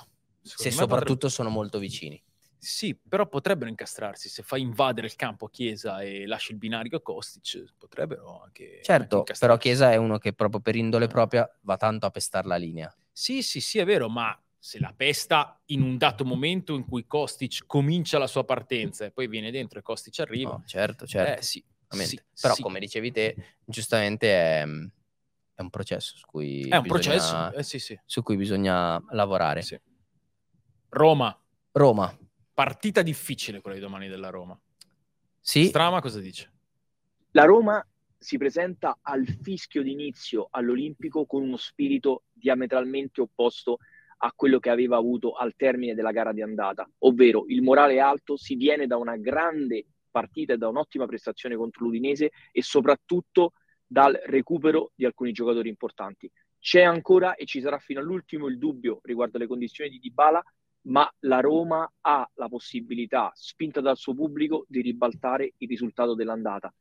se 0.40 0.70
soprattutto 0.73 1.28
sono 1.28 1.49
molto 1.49 1.78
vicini. 1.78 2.20
Sì, 2.64 2.94
però 2.97 3.26
potrebbero 3.26 3.68
incastrarsi. 3.68 4.28
Se 4.28 4.44
fai 4.44 4.60
invadere 4.60 5.09
il 5.09 5.16
campo 5.16 5.47
a 5.47 5.51
Chiesa 5.51 6.01
e 6.01 6.26
lasci 6.26 6.52
il 6.52 6.59
binario 6.59 6.98
a 6.98 7.01
Kostic, 7.02 7.74
potrebbero 7.76 8.40
anche. 8.40 8.62
anche 8.64 8.82
Certo, 8.84 9.16
incastrarsi. 9.18 9.40
però 9.40 9.56
Chiesa 9.56 9.90
è 9.90 9.97
uno 9.97 10.18
che 10.18 10.32
proprio 10.32 10.60
per 10.60 10.76
indole 10.76 11.06
Eh. 11.06 11.09
propria 11.09 11.59
va 11.62 11.76
tanto 11.76 12.06
a 12.06 12.10
pestare 12.10 12.47
la 12.47 12.55
linea. 12.55 12.94
Sì, 13.10 13.43
sì, 13.43 13.60
sì, 13.60 13.80
è 13.80 13.84
vero, 13.84 14.09
ma 14.09 14.40
se 14.56 14.78
la 14.78 14.94
pesta 14.97 15.60
in 15.66 15.82
un 15.82 15.97
dato 15.98 16.24
momento 16.24 16.72
in 16.76 16.86
cui 16.86 17.05
Kostic 17.05 17.66
comincia 17.66 18.16
la 18.18 18.28
sua 18.28 18.44
partenza 18.44 19.05
e 19.06 19.10
poi 19.10 19.26
viene 19.26 19.51
dentro 19.51 19.80
e 19.80 19.82
Kostic 19.82 20.20
arriva, 20.20 20.52
No, 20.52 20.62
certo, 20.64 21.05
certo. 21.05 21.40
eh, 21.40 21.43
sì, 21.43 21.64
sì, 21.89 22.20
però 22.40 22.55
sì. 22.55 22.62
come 22.62 22.78
dicevi 22.78 23.10
te, 23.10 23.56
giustamente 23.64 24.28
è, 24.30 24.62
è 24.62 25.60
un 25.60 25.68
processo 25.70 26.16
su 26.16 26.24
cui, 26.26 26.68
è 26.68 26.76
un 26.76 26.82
bisogna, 26.82 26.89
processo, 27.10 27.52
eh, 27.55 27.62
sì, 27.64 27.80
sì, 27.80 28.01
su 28.05 28.22
cui 28.22 28.36
bisogna 28.36 29.02
lavorare. 29.10 29.64
Roma, 30.90 31.36
Roma, 31.72 32.16
partita 32.52 33.02
difficile 33.02 33.60
quella 33.60 33.76
di 33.76 33.82
domani 33.82 34.08
della 34.08 34.30
Roma. 34.30 34.58
sì, 35.40 35.66
Strama 35.66 36.00
cosa 36.00 36.20
dice? 36.20 36.50
La 37.32 37.44
Roma 37.44 37.84
si 38.18 38.36
presenta 38.38 38.98
al 39.02 39.26
fischio 39.26 39.82
d'inizio 39.82 40.48
all'Olimpico 40.50 41.26
con 41.26 41.42
uno 41.42 41.56
spirito 41.56 42.24
diametralmente 42.32 43.20
opposto 43.20 43.78
a 44.24 44.32
quello 44.34 44.60
che 44.60 44.70
aveva 44.70 44.96
avuto 44.96 45.32
al 45.32 45.54
termine 45.56 45.94
della 45.94 46.12
gara 46.12 46.32
di 46.32 46.42
andata, 46.42 46.88
ovvero 46.98 47.44
il 47.48 47.62
morale 47.62 47.98
alto 47.98 48.36
si 48.36 48.54
viene 48.54 48.86
da 48.86 48.96
una 48.96 49.16
grande 49.16 49.86
partita 50.10 50.52
e 50.52 50.58
da 50.58 50.68
un'ottima 50.68 51.06
prestazione 51.06 51.56
contro 51.56 51.84
l'Udinese 51.84 52.30
e 52.52 52.62
soprattutto 52.62 53.54
dal 53.84 54.18
recupero 54.26 54.92
di 54.94 55.04
alcuni 55.04 55.32
giocatori 55.32 55.68
importanti. 55.68 56.30
C'è 56.60 56.82
ancora 56.82 57.34
e 57.34 57.44
ci 57.46 57.60
sarà 57.60 57.78
fino 57.78 57.98
all'ultimo 57.98 58.46
il 58.46 58.58
dubbio 58.58 59.00
riguardo 59.02 59.38
alle 59.38 59.48
condizioni 59.48 59.90
di 59.90 59.98
Dybala, 59.98 60.40
ma 60.82 61.10
la 61.20 61.40
Roma 61.40 61.90
ha 62.00 62.28
la 62.34 62.48
possibilità, 62.48 63.30
spinta 63.34 63.80
dal 63.80 63.96
suo 63.96 64.14
pubblico, 64.14 64.64
di 64.68 64.80
ribaltare 64.80 65.54
il 65.59 65.68
risultato 65.68 66.14
dell'andata. 66.14 66.72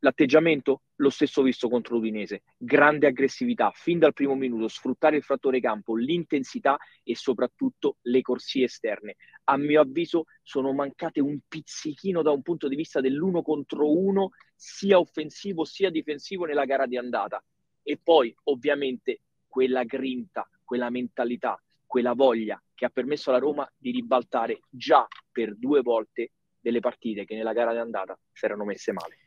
L'atteggiamento 0.00 0.82
lo 0.96 1.10
stesso 1.10 1.42
visto 1.42 1.68
contro 1.68 1.94
l'Udinese, 1.94 2.42
grande 2.56 3.06
aggressività 3.06 3.70
fin 3.72 4.00
dal 4.00 4.12
primo 4.12 4.34
minuto, 4.34 4.66
sfruttare 4.66 5.16
il 5.16 5.22
fattore 5.22 5.60
campo, 5.60 5.94
l'intensità 5.94 6.76
e 7.04 7.14
soprattutto 7.14 7.98
le 8.02 8.20
corsie 8.20 8.64
esterne. 8.64 9.16
A 9.44 9.56
mio 9.56 9.80
avviso 9.80 10.24
sono 10.42 10.72
mancate 10.72 11.20
un 11.20 11.38
pizzichino 11.46 12.22
da 12.22 12.32
un 12.32 12.42
punto 12.42 12.66
di 12.66 12.74
vista 12.74 13.00
dell'uno 13.00 13.42
contro 13.42 13.96
uno, 13.96 14.30
sia 14.54 14.98
offensivo 14.98 15.64
sia 15.64 15.90
difensivo 15.90 16.44
nella 16.44 16.64
gara 16.64 16.86
di 16.86 16.96
andata. 16.96 17.42
E 17.82 17.98
poi 18.02 18.34
ovviamente 18.44 19.20
quella 19.46 19.84
grinta, 19.84 20.48
quella 20.64 20.90
mentalità, 20.90 21.60
quella 21.86 22.14
voglia 22.14 22.60
che 22.78 22.84
ha 22.84 22.90
permesso 22.90 23.30
alla 23.30 23.40
Roma 23.40 23.68
di 23.76 23.90
ribaltare 23.90 24.60
già 24.70 25.04
per 25.32 25.56
due 25.56 25.82
volte 25.82 26.30
delle 26.60 26.78
partite 26.78 27.24
che 27.24 27.34
nella 27.34 27.52
gara 27.52 27.72
di 27.72 27.78
andata 27.78 28.16
si 28.30 28.44
erano 28.44 28.64
messe 28.64 28.92
male 28.92 29.18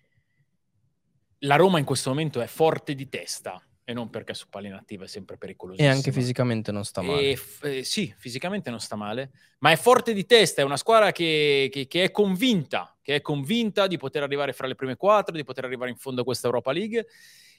la 1.44 1.56
Roma 1.56 1.80
in 1.80 1.86
questo 1.86 2.10
momento 2.10 2.42
è 2.42 2.48
forte 2.48 2.96
di 2.96 3.10
testa 3.10 3.62
e 3.84 3.94
non 3.94 4.10
perché 4.10 4.34
su 4.34 4.48
palla 4.50 4.68
inattiva 4.68 5.06
è 5.06 5.08
sempre 5.08 5.38
pericoloso. 5.38 5.82
E 5.82 5.88
anche 5.88 6.12
fisicamente 6.12 6.72
non 6.72 6.86
sta 6.86 7.02
male. 7.02 7.32
E, 7.32 7.40
eh, 7.64 7.84
sì, 7.84 8.14
fisicamente 8.16 8.70
non 8.70 8.80
sta 8.80 8.96
male, 8.96 9.32
ma 9.60 9.72
è 9.72 9.76
forte 9.76 10.14
di 10.14 10.26
testa, 10.26 10.62
è 10.62 10.64
una 10.64 10.78
squadra 10.78 11.12
che, 11.12 11.70
che, 11.72 11.88
che, 11.88 12.04
è 12.04 12.12
convinta, 12.12 12.96
che 13.02 13.16
è 13.16 13.22
convinta 13.22 13.88
di 13.88 13.98
poter 13.98 14.22
arrivare 14.24 14.54
fra 14.54 14.68
le 14.68 14.76
prime 14.76 14.96
quattro, 14.96 15.36
di 15.36 15.44
poter 15.44 15.66
arrivare 15.66 15.90
in 15.90 15.98
fondo 15.98 16.22
a 16.22 16.24
questa 16.24 16.48
Europa 16.48 16.72
League 16.72 17.08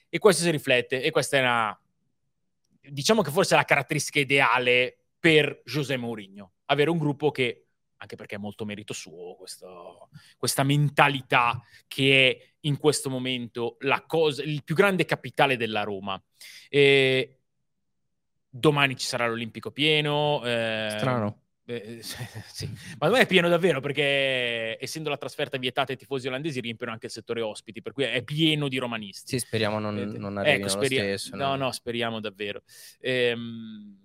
e 0.09 0.19
questo 0.19 0.43
si 0.45 0.51
riflette 0.51 1.03
e 1.03 1.11
questa 1.11 1.39
è 1.39 1.41
una 1.41 1.77
diciamo 2.85 3.23
che 3.23 3.31
forse 3.31 3.55
è 3.55 3.57
la 3.57 3.65
caratteristica 3.65 4.19
ideale 4.19 5.02
per 5.23 5.63
José 5.65 5.97
Mourinho, 5.97 6.55
avere 6.65 6.91
un 6.91 6.99
gruppo 6.99 7.31
che 7.31 7.67
anche 7.97 8.17
perché 8.17 8.35
è 8.35 8.39
molto 8.39 8.65
merito 8.65 8.93
suo 8.93 9.37
questo, 9.37 10.09
questa 10.37 10.65
mentalità 10.65 11.63
che 11.87 12.29
è 12.29 12.55
in 12.63 12.77
questo 12.77 13.09
momento 13.09 13.77
cosa, 14.09 14.43
il 14.43 14.65
più 14.65 14.75
grande 14.75 15.05
capitale 15.05 15.57
della 15.57 15.85
Roma. 15.85 16.21
E 16.69 17.39
domani 18.49 18.97
ci 18.97 19.07
sarà 19.07 19.29
l'Olimpico 19.29 19.71
pieno. 19.71 20.45
Eh, 20.45 20.97
Strano. 20.99 21.43
Eh, 21.67 22.01
sì. 22.03 22.69
Ma 22.99 23.07
domani 23.07 23.23
è 23.23 23.29
pieno 23.29 23.49
davvero 23.49 23.79
perché 23.79 24.77
essendo 24.83 25.09
la 25.09 25.17
trasferta 25.17 25.57
vietata 25.57 25.93
ai 25.93 25.99
tifosi 25.99 26.27
olandesi 26.27 26.59
riempiono 26.59 26.91
anche 26.91 27.07
il 27.07 27.13
settore 27.13 27.41
ospiti, 27.41 27.83
per 27.83 27.93
cui 27.93 28.03
è 28.03 28.25
pieno 28.25 28.67
di 28.67 28.79
romanisti. 28.79 29.39
Sì, 29.39 29.39
speriamo 29.39 29.79
non, 29.79 29.97
eh, 29.97 30.05
non 30.19 30.39
arrivino 30.39 30.67
ecco, 30.67 30.69
speria- 30.69 31.03
stesso. 31.03 31.37
No, 31.37 31.55
no, 31.55 31.71
speriamo 31.71 32.19
davvero. 32.19 32.65
Ehm, 32.99 34.02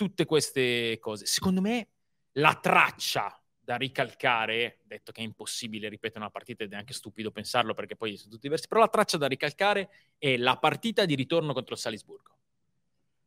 tutte 0.00 0.24
queste 0.24 0.98
cose. 0.98 1.26
Secondo 1.26 1.60
me 1.60 1.88
la 2.32 2.58
traccia 2.58 3.38
da 3.58 3.76
ricalcare, 3.76 4.78
detto 4.84 5.12
che 5.12 5.20
è 5.20 5.24
impossibile 5.24 5.90
ripetere 5.90 6.20
una 6.20 6.30
partita 6.30 6.64
ed 6.64 6.72
è 6.72 6.76
anche 6.76 6.94
stupido 6.94 7.30
pensarlo 7.30 7.74
perché 7.74 7.96
poi 7.96 8.16
sono 8.16 8.30
tutti 8.30 8.44
diversi, 8.44 8.66
però 8.66 8.80
la 8.80 8.88
traccia 8.88 9.18
da 9.18 9.26
ricalcare 9.26 9.90
è 10.16 10.38
la 10.38 10.56
partita 10.56 11.04
di 11.04 11.14
ritorno 11.14 11.52
contro 11.52 11.74
il 11.74 11.80
Salisburgo. 11.80 12.38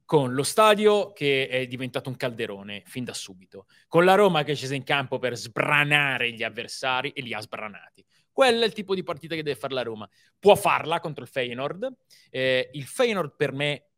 Con 0.04 0.34
lo 0.34 0.42
stadio 0.42 1.14
che 1.14 1.48
è 1.48 1.68
diventato 1.68 2.10
un 2.10 2.16
calderone 2.16 2.82
fin 2.88 3.04
da 3.04 3.14
subito, 3.14 3.68
con 3.88 4.04
la 4.04 4.16
Roma 4.16 4.42
che 4.42 4.54
è 4.54 4.56
scesa 4.56 4.74
in 4.74 4.84
campo 4.84 5.20
per 5.20 5.38
sbranare 5.38 6.32
gli 6.32 6.42
avversari 6.42 7.12
e 7.12 7.22
li 7.22 7.36
ha 7.36 7.40
sbranati. 7.40 8.04
Quello 8.32 8.64
è 8.64 8.66
il 8.66 8.74
tipo 8.74 8.96
di 8.96 9.04
partita 9.04 9.36
che 9.36 9.44
deve 9.44 9.60
fare 9.60 9.76
la 9.76 9.84
Roma. 9.84 10.10
Può 10.40 10.56
farla 10.56 11.00
contro 11.00 11.24
il 11.24 11.30
Feyenoord. 11.30 11.88
Eh, 12.32 12.72
il 12.74 12.86
Feyenoord 12.86 13.36
per 13.36 13.52
me 13.52 13.90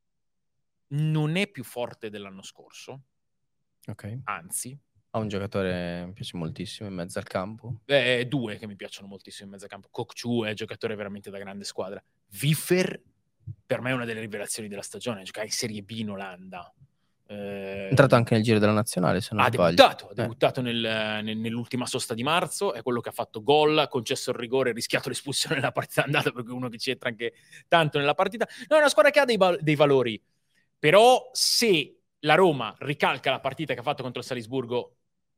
non 0.95 1.35
è 1.35 1.47
più 1.47 1.63
forte 1.63 2.09
dell'anno 2.09 2.41
scorso. 2.41 3.01
Okay. 3.87 4.21
Anzi, 4.25 4.77
ha 5.11 5.19
un 5.19 5.27
giocatore 5.27 5.99
che 5.99 6.05
mi 6.07 6.13
piace 6.13 6.37
moltissimo 6.37 6.89
in 6.89 6.95
mezzo 6.95 7.19
al 7.19 7.25
campo. 7.25 7.81
Eh, 7.85 8.25
due 8.27 8.57
che 8.57 8.67
mi 8.67 8.75
piacciono 8.75 9.07
moltissimo 9.07 9.45
in 9.45 9.51
mezzo 9.51 9.63
al 9.63 9.71
campo. 9.71 9.87
Kokchu 9.89 10.43
è 10.43 10.53
giocatore 10.53 10.95
veramente 10.95 11.29
da 11.29 11.37
grande 11.37 11.63
squadra. 11.63 12.03
Viffer 12.31 13.01
per 13.65 13.81
me 13.81 13.91
è 13.91 13.93
una 13.93 14.05
delle 14.05 14.19
rivelazioni 14.19 14.67
della 14.67 14.81
stagione, 14.81 15.23
giocare 15.23 15.45
in 15.45 15.51
Serie 15.51 15.81
B 15.83 15.91
in 15.91 16.09
Olanda. 16.09 16.73
Eh, 17.27 17.85
è 17.85 17.87
entrato 17.89 18.15
anche 18.15 18.35
nel 18.35 18.43
giro 18.43 18.59
della 18.59 18.71
nazionale, 18.71 19.21
se 19.21 19.29
non 19.33 19.43
ha 19.43 19.47
sbaglio. 19.51 19.75
Debuttato, 19.75 20.07
ha 20.07 20.11
eh. 20.11 20.13
debuttato 20.15 20.61
nel, 20.61 21.21
nel, 21.23 21.37
nell'ultima 21.37 21.85
sosta 21.85 22.13
di 22.13 22.23
marzo, 22.23 22.73
è 22.73 22.81
quello 22.81 23.01
che 23.01 23.09
ha 23.09 23.13
fatto 23.13 23.41
gol, 23.41 23.77
ha 23.77 23.87
concesso 23.87 24.31
il 24.31 24.37
rigore, 24.37 24.71
ha 24.71 24.73
rischiato 24.73 25.09
l'espulsione 25.09 25.55
nella 25.55 25.71
partita 25.71 26.03
andata, 26.03 26.31
perché 26.31 26.51
uno 26.51 26.69
che 26.69 26.77
ci 26.77 26.91
entra 26.91 27.09
anche 27.09 27.33
tanto 27.67 27.99
nella 27.99 28.13
partita. 28.13 28.47
No, 28.67 28.75
è 28.75 28.79
una 28.79 28.89
squadra 28.89 29.11
che 29.11 29.19
ha 29.19 29.25
dei, 29.25 29.37
dei 29.61 29.75
valori, 29.75 30.21
però 30.77 31.29
se 31.31 31.99
la 32.19 32.35
Roma 32.35 32.75
ricalca 32.79 33.31
la 33.31 33.39
partita 33.39 33.73
che 33.73 33.79
ha 33.79 33.83
fatto 33.83 34.03
contro 34.03 34.21
il 34.21 34.25
Salisburgo 34.25 34.97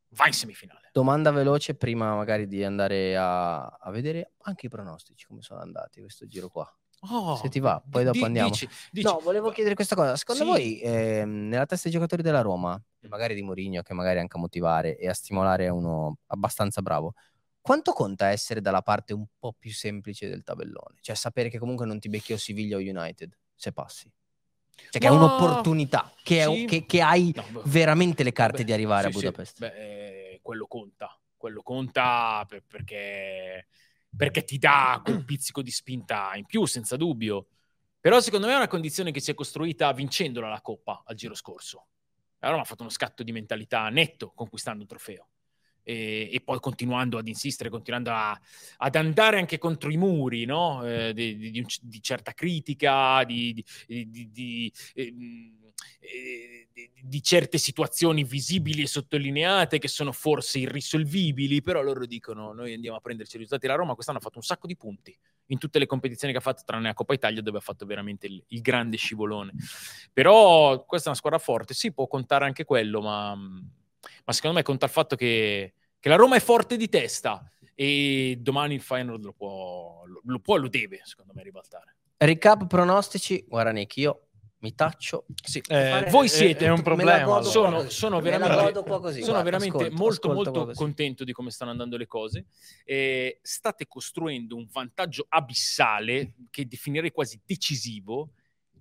va 0.10 0.28
in 0.28 0.34
semifinale. 0.34 0.90
Domanda 0.92 1.32
veloce 1.32 1.76
prima 1.76 2.16
magari 2.16 2.48
di 2.48 2.64
andare 2.64 3.16
a, 3.18 3.66
a 3.66 3.92
vedere 3.92 4.34
anche 4.44 4.68
i 4.68 4.70
pronostici, 4.70 5.26
come 5.26 5.42
sono 5.42 5.60
andati 5.60 6.02
questo 6.02 6.26
giro 6.28 6.50
qua. 6.50 6.72
Oh, 7.02 7.36
Se 7.36 7.50
ti 7.50 7.60
va, 7.60 7.82
poi 7.88 8.04
dopo 8.04 8.18
di, 8.18 8.24
andiamo. 8.24 8.50
Dici, 8.50 8.68
dici. 8.92 9.06
No, 9.06 9.20
volevo 9.20 9.52
chiedere 9.52 9.76
questa 9.76 9.96
cosa. 9.96 10.16
Secondo 10.16 10.44
sì. 10.44 10.50
voi, 10.50 10.80
eh, 10.80 11.26
nella 11.26 11.66
testa 11.68 11.90
dei 11.90 11.92
giocatori 11.92 12.24
della 12.24 12.42
Roma, 12.42 12.82
e 13.00 13.08
magari 13.08 13.36
di 13.36 13.44
Mourinho, 13.44 13.84
che 13.84 13.94
magari 13.94 14.20
anche 14.20 14.36
a 14.36 14.40
motivare 14.40 14.98
e 14.98 15.08
a 15.08 15.14
stimolare 15.14 15.70
uno 15.70 16.18
abbastanza 16.28 16.82
bravo, 16.82 17.14
quanto 17.62 17.92
conta 17.92 18.30
essere 18.30 18.62
dalla 18.62 18.82
parte 18.82 19.14
un 19.14 19.26
po' 19.38 19.54
più 19.54 19.72
semplice 19.72 20.28
del 20.28 20.44
tabellone? 20.44 20.98
Cioè 21.02 21.16
sapere 21.16 21.50
che 21.50 21.60
comunque 21.60 21.86
non 21.86 22.00
ti 22.00 22.10
becchi 22.10 22.34
o 22.34 22.38
Siviglia 22.38 22.78
o 22.78 22.80
United, 22.80 23.38
se 23.54 23.72
passi. 23.72 24.12
Cioè, 24.90 25.02
che 25.02 25.08
è 25.08 25.10
un'opportunità, 25.10 26.14
che, 26.24 26.44
sì. 26.44 26.66
che, 26.66 26.86
che 26.86 27.02
hai 27.02 27.34
no, 27.36 27.62
veramente 27.66 28.24
le 28.24 28.32
carte 28.32 28.60
beh, 28.60 28.64
di 28.64 28.72
arrivare 28.72 29.12
sì, 29.12 29.18
a 29.18 29.20
Budapest. 29.20 29.54
Sì. 29.56 29.60
Beh, 29.62 29.76
eh, 29.76 30.40
quello 30.42 30.68
conta, 30.68 31.20
quello 31.36 31.62
conta 31.62 32.46
per, 32.48 32.64
perché, 32.68 33.68
perché 34.16 34.44
ti 34.44 34.58
dà 34.58 35.02
quel 35.04 35.26
pizzico 35.26 35.62
di 35.62 35.72
spinta 35.72 36.32
in 36.36 36.46
più, 36.46 36.66
senza 36.66 36.96
dubbio. 36.96 37.48
Però 38.00 38.20
secondo 38.20 38.48
me 38.48 38.54
è 38.54 38.58
una 38.58 38.68
condizione 38.68 39.12
che 39.12 39.20
si 39.20 39.32
è 39.32 39.34
costruita 39.34 39.92
vincendola 39.92 40.48
la 40.48 40.62
Coppa 40.62 41.04
al 41.06 41.16
giro 41.16 41.34
scorso. 41.34 41.88
Allora 42.40 42.62
ha 42.62 42.66
fatto 42.66 42.84
uno 42.84 42.92
scatto 42.92 43.24
di 43.24 43.32
mentalità 43.32 43.90
netto 43.90 44.32
conquistando 44.34 44.82
un 44.82 44.88
trofeo 44.88 45.28
e, 45.88 46.30
e, 46.34 46.42
poi 46.42 46.60
continuando 46.60 47.18
ad 47.18 47.30
insistere, 47.30 47.70
continuando 47.70 48.12
a, 48.12 48.38
ad 48.78 48.96
andare 48.98 49.38
anche 49.40 49.58
contro 49.58 49.90
i 49.90 49.96
muri 49.96 50.44
no? 50.44 50.86
eh, 50.86 51.14
di, 51.14 51.38
di, 51.38 51.66
di, 51.82 52.02
certa 52.02 52.34
critica, 52.34 53.24
di, 53.24 53.64
ehm, 53.88 54.22
eh, 56.00 56.68
di, 57.02 57.24
certe 57.24 57.58
situazioni 57.58 58.26
visibili 58.26 58.82
e 58.82 58.88
sottolineate 58.88 59.80
che 59.80 59.88
sono 59.88 60.12
forse 60.12 60.60
irrisolvibili, 60.60 61.62
però 61.62 61.82
loro 61.82 62.06
dicono 62.06 62.52
noi 62.52 62.74
andiamo 62.74 62.98
a 62.98 63.00
prenderci 63.00 63.38
i 63.38 63.40
risultati. 63.40 63.68
La 63.68 63.76
Roma 63.76 63.94
quest'anno 63.94 64.18
ha 64.18 64.22
fatto 64.22 64.40
un 64.40 64.44
sacco 64.44 64.68
di 64.68 64.76
punti 64.76 65.18
in 65.46 65.58
tutte 65.58 65.80
le 65.80 65.86
competizioni 65.86 66.34
che 66.34 66.40
ha 66.40 66.44
fatto, 66.44 66.64
tranne 66.66 66.88
la 66.88 66.94
Coppa 66.94 67.14
Italia 67.14 67.42
dove 67.42 67.60
ha 67.60 67.62
fatto 67.62 67.86
veramente 67.86 68.28
il, 68.28 68.44
il 68.48 68.60
grande 68.60 68.98
scivolone. 68.98 69.54
Però 70.12 70.84
questa 70.84 71.06
è 71.08 71.12
una 71.12 71.18
squadra 71.18 71.40
forte, 71.40 71.74
sì, 71.74 71.94
può 71.94 72.08
contare 72.08 72.44
anche 72.44 72.66
quello, 72.66 73.00
ma 73.00 73.38
ma 74.26 74.34
secondo 74.34 74.58
me 74.58 74.64
conta 74.64 74.86
il 74.86 74.92
fatto 74.92 75.16
che, 75.16 75.74
che 76.00 76.10
la 76.10 76.16
Roma 76.16 76.36
è 76.36 76.40
forte 76.40 76.78
di 76.78 76.90
testa 76.90 77.50
e 77.74 78.38
domani 78.40 78.74
il 78.74 78.82
Feyenoord 78.82 79.24
lo 79.24 79.34
può, 79.34 80.04
lo, 80.06 80.22
lo 80.24 80.40
può 80.40 80.58
e 80.58 80.60
lo 80.60 80.68
deve, 80.68 81.02
secondo 81.04 81.34
me, 81.36 81.44
ribaltare. 81.44 81.96
Recap 82.18 82.66
pronostici, 82.66 83.46
guarda 83.48 83.72
Nick, 83.72 83.98
io 83.98 84.28
mi 84.60 84.74
taccio. 84.74 85.26
Sì. 85.44 85.62
Eh, 85.68 86.08
voi 86.10 86.28
siete 86.28 86.66
è 86.66 86.70
un 86.70 86.82
problema. 86.82 87.42
Sono, 87.44 87.90
sono 87.90 88.20
veramente, 88.20 88.82
così, 88.84 89.22
sono 89.22 89.34
guarda, 89.34 89.44
veramente 89.44 89.78
ascolto, 89.78 89.96
molto, 89.96 90.32
ascolto 90.32 90.52
molto 90.52 90.74
contento 90.74 91.24
di 91.24 91.32
come 91.32 91.52
stanno 91.52 91.72
andando 91.72 91.98
le 91.98 92.08
cose. 92.08 92.46
Eh, 92.84 93.40
state 93.44 93.88
costruendo 93.88 94.56
un 94.56 94.68
vantaggio 94.72 95.26
abissale 95.30 96.34
che 96.50 96.68
definirei 96.68 97.12
quasi 97.12 97.40
decisivo 97.46 98.32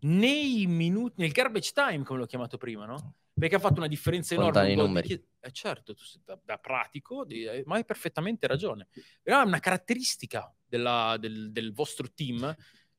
nei 0.01 0.67
minuti, 0.67 1.15
nel 1.19 1.33
garbage 1.33 1.73
time, 1.75 2.05
come 2.05 2.21
l'ho 2.21 2.27
chiamato 2.27 2.57
prima, 2.57 2.87
no? 2.87 3.15
Perché 3.39 3.57
ha 3.57 3.59
fatto 3.59 3.79
una 3.79 3.87
differenza 3.87 4.35
enorme. 4.35 4.73
I 4.73 4.75
numeri. 4.75 5.13
Eh, 5.41 5.51
certo, 5.53 5.95
da, 6.25 6.39
da 6.43 6.57
pratico, 6.57 7.25
di, 7.25 7.45
eh, 7.45 7.63
ma 7.67 7.77
hai 7.77 7.85
perfettamente 7.85 8.47
ragione. 8.47 8.89
Però 9.23 9.43
è 9.43 9.45
una 9.45 9.61
caratteristica 9.61 10.53
della, 10.65 11.17
del, 11.21 11.53
del, 11.53 11.73
vostro 11.73 12.09
team 12.15 12.55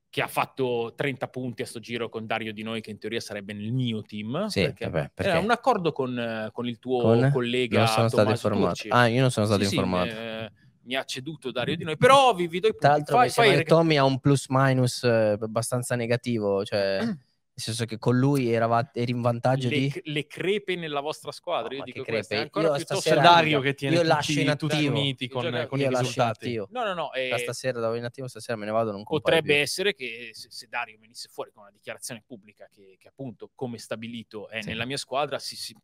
che 0.10 0.22
ha 0.22 0.28
fatto 0.28 0.94
30 0.96 1.28
punti 1.28 1.64
a 1.64 1.66
sto 1.66 1.80
giro 1.80 2.08
con 2.08 2.26
Dario 2.26 2.54
Di 2.54 2.62
Noi, 2.62 2.82
che 2.82 2.92
in 2.92 3.00
teoria 3.00 3.20
sarebbe 3.20 3.54
nel 3.54 3.72
mio 3.72 4.04
team. 4.04 4.46
Sì, 4.46 4.62
perché, 4.62 4.86
vabbè, 4.86 5.12
perché? 5.14 5.32
Era 5.32 5.40
un 5.40 5.52
accordo 5.52 5.92
con, 5.92 6.50
con 6.52 6.68
il 6.68 6.78
tuo 6.78 7.02
con? 7.02 7.30
collega. 7.34 7.80
Non 7.80 7.88
sono 7.88 8.08
stato 8.08 8.30
informato. 8.30 8.84
Ah, 8.90 9.08
io 9.08 9.22
non 9.22 9.32
sono 9.32 9.46
stato 9.48 9.64
sì, 9.64 9.76
informato. 9.76 10.12
Sì, 10.12 10.18
eh, 10.18 10.52
mi 10.84 10.96
ha 10.96 11.04
ceduto 11.04 11.52
Dario 11.52 11.76
Di 11.76 11.84
Noi, 11.84 11.98
però 11.98 12.34
vi, 12.34 12.48
vi 12.48 12.60
do 12.60 12.68
i 12.68 12.72
punti. 12.72 12.86
Tra 12.86 12.92
l'altro, 12.92 13.18
fai, 13.18 13.30
fai... 13.30 13.64
Tommy 13.66 13.98
ha 13.98 14.06
un 14.06 14.20
plus 14.20 14.46
minus 14.50 15.04
eh, 15.04 15.36
abbastanza 15.40 15.96
negativo, 15.96 16.64
cioè... 16.64 17.00
Nel 17.58 17.66
senso 17.66 17.86
che 17.86 17.98
con 17.98 18.16
lui 18.20 18.52
erava- 18.52 18.92
eri 18.94 19.10
in 19.10 19.22
vantaggio 19.22 19.68
le, 19.68 19.80
di... 19.80 20.02
le 20.04 20.28
crepe 20.28 20.76
nella 20.76 21.00
vostra 21.00 21.32
squadra. 21.32 21.70
No, 21.70 21.78
Io 21.78 21.84
dico 21.86 22.04
questa 22.04 22.36
è 22.36 22.38
crepe? 22.38 22.44
ancora 22.44 22.68
Io 22.68 22.74
piuttosto 22.76 23.10
C'è 23.10 23.16
stasera- 23.16 23.34
Dario 23.36 23.60
che 23.62 23.74
tiene 23.74 23.96
io 23.96 24.02
tutti, 24.02 24.14
lascio 24.14 24.40
in 24.40 24.56
tutti 24.58 24.76
attivo. 24.76 24.92
uniti 25.00 25.28
con, 25.28 25.44
Io 25.46 25.68
con 25.68 25.80
i 25.80 25.82
io 25.82 25.90
in 25.90 25.98
risultati. 25.98 26.56
No, 26.56 26.84
no, 26.84 26.94
no. 26.94 27.14
eh, 27.14 27.30
Da 27.30 27.38
stasera 27.40 27.80
davo 27.80 27.96
in 27.96 28.04
attivo, 28.04 28.28
stasera 28.28 28.56
me 28.60 28.66
ne 28.66 28.72
vado, 28.72 28.92
non 28.92 29.02
potrebbe 29.02 29.54
più. 29.54 29.62
essere 29.64 29.96
che 29.96 30.30
se, 30.34 30.50
se 30.52 30.68
Dario 30.70 31.00
venisse 31.00 31.30
fuori 31.32 31.50
con 31.52 31.64
una 31.64 31.72
dichiarazione 31.72 32.22
pubblica 32.28 32.70
che, 32.72 32.96
che 33.00 33.08
appunto, 33.08 33.50
come 33.56 33.80
stabilito, 33.80 34.50
è 34.50 34.62
Sì. 34.62 34.68
nella 34.68 34.86
mia 34.86 34.98
squadra, 34.98 35.40
si, 35.40 35.56
si, 35.56 35.76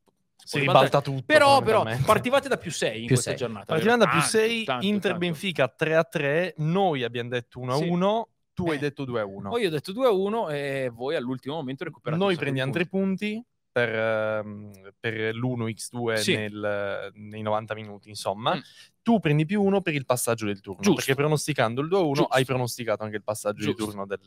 Si 0.46 0.60
ribalta- 0.60 1.02
tutto. 1.02 1.24
Però, 1.26 1.60
però, 1.64 1.84
partivate 2.06 2.50
da 2.50 2.58
più 2.58 2.70
6 2.70 2.92
in 3.00 3.06
Più 3.08 3.16
questa 3.16 3.32
sei. 3.32 3.40
giornata. 3.40 3.66
Partiamo 3.66 3.98
vero? 3.98 4.12
da 4.12 4.12
più 4.12 4.22
Tanto, 4.22 4.38
6, 4.38 4.64
tanto, 4.64 4.86
Inter 4.86 5.02
tanto. 5.12 5.18
Benfica 5.26 5.68
3 5.70 5.96
a 5.96 6.04
3, 6.04 6.54
noi 6.58 7.04
abbiamo 7.04 7.30
detto 7.30 7.60
1 7.60 7.74
a 7.74 7.78
Sì. 7.78 7.88
1, 7.88 8.28
tu 8.54 8.70
hai 8.70 8.76
Eh. 8.76 8.80
detto 8.80 9.06
2 9.06 9.20
a 9.22 9.26
1. 9.26 9.50
Poi 9.50 9.62
io 9.62 9.68
ho 9.68 9.72
detto 9.72 9.92
2 9.92 10.08
a 10.08 10.12
1 10.12 10.50
e 10.50 10.92
voi 10.94 11.16
all'ultimo 11.16 11.56
momento 11.56 11.84
recuperate 11.84 12.22
Noi 12.22 12.36
prendiamo 12.36 12.72
3 12.72 12.86
punti 12.88 13.44
per, 13.72 13.90
ehm, 13.90 14.72
per 15.00 15.36
l'1x2 15.36 16.16
Sì. 16.18 16.36
nel- 16.36 17.12
nei 17.16 17.42
90 17.42 17.74
minuti, 17.74 18.10
insomma. 18.10 18.56
Mm. 18.56 18.60
Tu 19.02 19.20
prendi 19.20 19.46
più 19.46 19.62
1 19.64 19.82
per 19.82 19.96
il 19.96 20.06
passaggio 20.06 20.46
del 20.46 20.62
turno, 20.62 20.82
Giusto. 20.82 20.96
perché 20.98 21.16
pronosticando 21.16 21.82
il 21.82 21.88
2 21.88 21.98
a 21.98 22.02
1 22.02 22.14
Giusto. 22.14 22.34
hai 22.34 22.46
pronosticato 22.46 23.04
anche 23.04 23.16
il 23.16 23.24
passaggio 23.24 23.64
Giusto. 23.64 23.84
di 23.84 23.90
turno 23.90 24.06
del, 24.06 24.20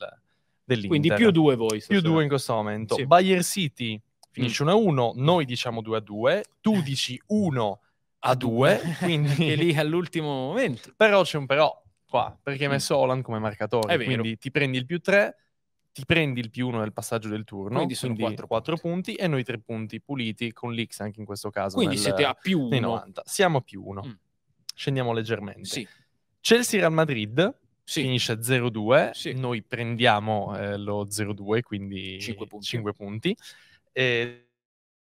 dell'Inter. 0.64 0.88
Quindi 0.90 1.14
più 1.14 1.30
2 1.30 1.54
voi. 1.56 1.68
Più 1.68 1.80
stasera. 1.80 2.08
2 2.08 2.22
in 2.22 2.28
questo 2.28 2.54
momento. 2.54 2.94
Sì. 2.96 3.06
Bayer 3.06 3.42
City 3.44 4.00
finisce 4.32 4.62
1 4.64 4.72
a 4.72 4.74
1, 4.74 5.12
noi 5.14 5.44
diciamo 5.44 5.80
2 5.80 5.96
a 5.96 6.00
2, 6.00 6.44
tu 6.60 6.82
dici 6.82 7.18
1 7.28 7.80
a 8.18 8.34
2, 8.34 8.80
quindi... 9.00 9.26
e 9.52 9.54
lì 9.54 9.74
all'ultimo 9.76 10.26
momento. 10.48 10.92
Però 10.96 11.22
c'è 11.22 11.38
un 11.38 11.46
però 11.46 11.82
qua, 12.08 12.36
perché 12.42 12.62
hai 12.64 12.68
Mm. 12.68 12.72
messo 12.72 12.96
Holland 12.96 13.22
come 13.22 13.38
marcatore, 13.38 13.96
quindi 14.02 14.38
ti 14.38 14.50
prendi 14.50 14.76
il 14.78 14.86
più 14.86 15.00
3, 15.00 15.36
ti 15.92 16.04
prendi 16.04 16.40
il 16.40 16.50
più 16.50 16.68
1 16.68 16.78
nel 16.80 16.92
passaggio 16.92 17.28
del 17.28 17.44
turno, 17.44 17.76
Quindi 17.76 17.94
sono 17.94 18.14
quattro 18.14 18.46
4 18.46 18.76
punti. 18.76 19.14
e 19.14 19.26
noi 19.26 19.44
3 19.44 19.58
punti 19.60 20.00
puliti 20.00 20.52
con 20.52 20.72
l'X 20.72 21.00
anche 21.00 21.20
in 21.20 21.26
questo 21.26 21.50
caso. 21.50 21.76
Quindi 21.76 21.94
nel- 21.94 22.04
siete 22.04 22.24
a 22.24 22.34
più 22.34 22.68
nei 22.68 22.78
1. 22.78 22.86
90. 22.88 23.22
Siamo 23.24 23.58
a 23.58 23.60
più 23.62 23.82
1. 23.84 24.02
Mm. 24.06 24.10
Scendiamo 24.74 25.12
leggermente. 25.12 25.64
Sì, 25.64 25.88
Chelsea-Real 26.40 26.92
Madrid 26.92 27.58
sì. 27.82 28.02
finisce 28.02 28.42
0-2, 28.42 29.10
Sì. 29.14 29.32
noi 29.32 29.62
prendiamo 29.62 30.54
eh, 30.56 30.76
lo 30.76 31.06
0-2, 31.10 31.62
quindi 31.62 32.20
Cinque 32.20 32.46
punti. 32.46 32.66
5 32.66 32.92
punti. 32.92 33.36
E 33.92 34.48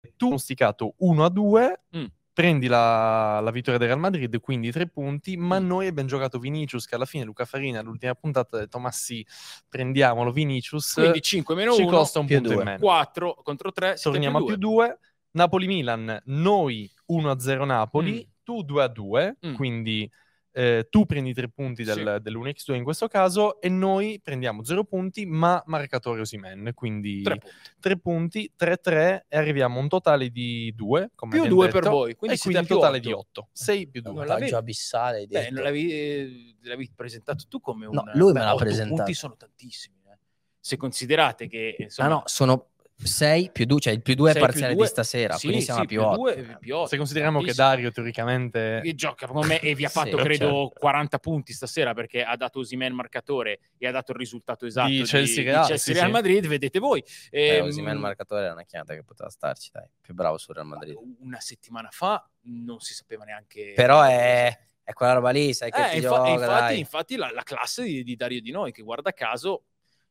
tu 0.00 0.06
hai 0.06 0.12
pronosticato 0.16 0.94
1-2, 1.00 1.82
Mm. 1.96 2.04
Prendi 2.40 2.68
la, 2.68 3.38
la 3.40 3.50
vittoria 3.50 3.78
del 3.78 3.88
Real 3.88 4.00
Madrid, 4.00 4.40
quindi 4.40 4.70
3 4.70 4.88
punti, 4.88 5.36
ma 5.36 5.58
noi 5.58 5.86
abbiamo 5.88 6.08
giocato 6.08 6.38
Vinicius, 6.38 6.86
che 6.86 6.94
alla 6.94 7.04
fine 7.04 7.24
Luca 7.24 7.44
Farina 7.44 7.80
all'ultima 7.80 8.14
puntata 8.14 8.56
ha 8.56 8.60
detto 8.60 8.78
ma 8.78 8.90
sì, 8.90 9.22
prendiamolo 9.68 10.32
Vinicius, 10.32 10.94
Quindi 10.94 11.20
5 11.20 11.54
meno 11.54 11.74
ci 11.74 11.82
1, 11.82 11.90
costa 11.90 12.18
un 12.18 12.26
punto 12.26 12.48
in 12.48 12.54
due. 12.54 12.64
meno. 12.64 12.78
4 12.78 13.40
contro 13.42 13.70
3. 13.72 13.96
Torniamo 14.00 14.38
a 14.38 14.44
più 14.44 14.56
2. 14.56 14.98
Napoli-Milan, 15.32 16.22
noi 16.24 16.90
1-0 17.12 17.64
Napoli, 17.66 18.26
Mm. 18.26 18.30
tu 18.42 18.62
2-2, 18.64 19.36
Mm. 19.46 19.54
quindi 19.54 20.10
eh, 20.52 20.86
tu 20.90 21.06
prendi 21.06 21.32
3 21.32 21.48
punti 21.50 21.84
del, 21.84 22.14
Sì. 22.16 22.22
dell'1x2 22.22 22.74
in 22.74 22.82
questo 22.82 23.06
caso 23.08 23.60
e 23.60 23.68
noi 23.68 24.20
prendiamo 24.22 24.64
0 24.64 24.84
punti, 24.84 25.24
ma 25.26 25.62
marcatore 25.66 26.20
Osimen, 26.20 26.72
quindi 26.74 27.22
3 27.22 27.36
punti. 27.38 27.56
3 27.80 27.98
punti, 27.98 28.52
3-3 28.58 29.26
e 29.28 29.36
arriviamo 29.36 29.78
a 29.78 29.82
un 29.82 29.88
totale 29.88 30.30
di 30.30 30.72
2, 30.74 31.10
come 31.14 31.30
Più 31.32 31.40
abbiamo 31.42 31.60
2 31.62 31.68
per 31.70 31.88
voi, 31.88 32.14
quindi 32.16 32.36
e 32.36 32.38
siete 32.40 32.58
quindi 32.58 32.66
più 32.66 32.76
totale 32.76 32.96
otto. 32.98 33.06
di 33.08 33.12
8, 33.14 33.48
6 33.52 33.88
più 33.88 34.00
2. 34.00 34.10
Non 34.12 34.20
Vantaggio 34.20 34.40
l'avevi- 34.40 34.56
abissale. 34.58 35.26
Beh, 35.26 35.50
non 35.50 35.62
l'avevi, 35.62 35.92
eh, 35.92 36.54
l'avevi 36.62 36.90
presentato 36.94 37.44
tu 37.48 37.60
come 37.60 37.86
un... 37.86 37.94
No, 37.94 38.04
lui 38.14 38.32
me 38.32 38.40
l'ha 38.40 38.54
presentato. 38.56 38.96
punti 38.96 39.14
sono 39.14 39.36
tantissimi. 39.36 39.96
eh. 40.06 40.18
Se 40.58 40.76
considerate 40.76 41.46
che... 41.46 41.76
Ah 41.78 41.82
Insomma, 41.84 42.08
no, 42.08 42.22
sono 42.26 42.69
6 43.06 43.50
più 43.52 43.64
2, 43.64 43.80
cioè 43.80 43.92
il 43.92 44.02
più 44.02 44.14
2 44.14 44.32
è 44.32 44.38
parziale 44.38 44.74
due- 44.74 44.84
di 44.84 44.88
stasera, 44.90 45.34
sì, 45.36 45.46
quindi 45.46 45.64
siamo 45.64 45.80
sì, 45.80 45.84
a 45.86 45.88
più 45.88 46.02
8. 46.02 46.16
due, 46.16 46.56
più 46.60 46.76
otto, 46.76 46.86
Se 46.88 46.96
consideriamo 46.96 47.38
che 47.40 47.44
tantissimo. 47.46 47.68
Dario 47.68 47.90
teoricamente... 47.90 48.80
che 48.82 48.94
gioca 48.94 49.26
con 49.26 49.46
me 49.46 49.60
e 49.60 49.74
vi 49.74 49.84
ha 49.84 49.88
Sì, 49.90 49.94
fatto 49.94 50.10
certo. 50.10 50.22
credo 50.24 50.72
40 50.74 51.18
punti 51.18 51.52
stasera 51.52 51.94
perché 51.94 52.22
ha 52.22 52.36
dato 52.36 52.58
Osimen 52.60 52.92
marcatore 52.92 53.60
e 53.78 53.86
ha 53.86 53.90
dato 53.90 54.12
il 54.12 54.18
risultato 54.18 54.66
esatto 54.66 54.88
Di 54.88 54.98
di, 54.98 55.04
Chelsea 55.04 55.42
di 55.42 55.50
Real, 55.50 55.66
Chelsea 55.66 55.78
sì, 55.78 55.92
Real 55.92 56.06
sì. 56.06 56.12
Madrid 56.12 56.46
vedete 56.46 56.78
voi 56.78 57.02
Eh, 57.30 57.56
Ehm, 57.56 57.66
Osimhen 57.66 57.96
marcatore 57.98 58.44
era 58.44 58.52
una 58.52 58.64
chiamata 58.64 58.94
che 58.94 59.02
poteva 59.02 59.28
starci, 59.30 59.70
dai. 59.72 59.86
Più 60.00 60.14
bravo 60.14 60.38
sul 60.38 60.54
Real 60.54 60.66
Madrid. 60.66 60.96
una 61.20 61.40
settimana 61.40 61.88
fa 61.90 62.28
non 62.42 62.80
si 62.80 62.94
sapeva 62.94 63.24
neanche 63.24 63.72
Però 63.74 64.02
è, 64.02 64.56
è 64.82 64.92
quella 64.92 65.12
roba 65.14 65.30
lì, 65.30 65.52
sai 65.54 65.70
che 65.70 65.80
Eh, 65.86 65.90
ti 65.90 65.96
infa- 65.96 66.08
gioca, 66.16 66.28
infatti, 66.30 66.78
infatti 66.78 67.16
la, 67.16 67.30
la 67.32 67.42
classe 67.42 67.82
di, 67.84 68.02
di 68.02 68.16
Dario 68.16 68.40
Di 68.40 68.50
Noi 68.50 68.72
che 68.72 68.82
guarda 68.82 69.12
caso 69.12 69.64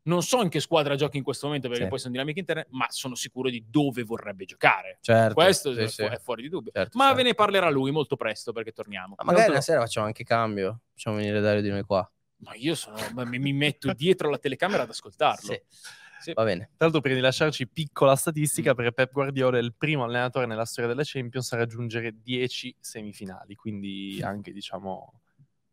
non 0.04 0.24
so 0.24 0.42
in 0.42 0.50
che 0.50 0.60
squadra 0.60 0.96
giochi 0.96 1.18
in 1.18 1.24
questo 1.24 1.46
momento 1.48 1.68
perché 1.68 1.84
Sì. 1.84 1.90
poi 1.90 2.00
sono 2.00 2.12
dinamiche 2.12 2.40
interne 2.40 2.68
ma 2.70 2.86
sono 2.90 3.16
sicuro 3.16 3.50
di 3.50 3.66
dove 3.70 4.04
vorrebbe 4.04 4.46
giocare 4.46 4.98
Certo, 5.02 5.34
questo 5.34 5.74
sì, 5.74 5.82
è, 5.82 5.88
sì. 5.88 6.04
fu- 6.06 6.10
è 6.10 6.18
fuori 6.20 6.42
di 6.44 6.50
dubbio 6.50 6.72
Certo, 6.74 6.98
ma 6.98 7.06
certo. 7.06 7.18
ve 7.18 7.24
ne 7.24 7.34
parlerà 7.36 7.70
lui 7.70 7.92
molto 7.92 8.16
presto 8.16 8.52
perché 8.54 8.72
torniamo 8.72 9.16
Ma 9.18 9.24
magari 9.32 9.52
una 9.52 9.62
sera 9.62 9.80
facciamo 9.82 10.06
anche 10.08 10.24
cambio. 10.24 10.82
Facciamo 10.94 11.18
venire 11.18 11.40
Dario 11.42 11.62
di 11.62 11.70
noi 11.70 11.84
qua. 11.84 12.10
ma 12.38 12.54
io 12.56 12.74
sono, 12.76 12.96
ma 13.14 13.26
mi, 13.26 13.52
metto 13.54 13.92
dietro 13.94 14.30
la 14.30 14.38
telecamera 14.38 14.84
ad 14.84 14.90
ascoltarlo 14.90 15.52
Sì. 15.52 15.62
Sì. 16.22 16.34
Va 16.34 16.44
bene. 16.44 16.66
Tra 16.76 16.88
l'altro, 16.88 17.00
per 17.00 17.14
rilasciarci 17.14 17.66
piccola 17.70 18.14
statistica, 18.18 18.74
Mm. 18.74 18.76
perché 18.76 18.92
Pep 18.92 19.12
Guardiola 19.14 19.58
è 19.58 19.62
il 19.62 19.74
primo 19.74 20.04
allenatore 20.04 20.46
nella 20.48 20.66
storia 20.66 20.90
della 20.90 21.04
Champions 21.06 21.50
a 21.54 21.56
raggiungere 21.58 22.14
10 22.22 22.76
semifinali, 22.78 23.56
quindi 23.56 24.20
anche, 24.22 24.52
diciamo, 24.52 25.22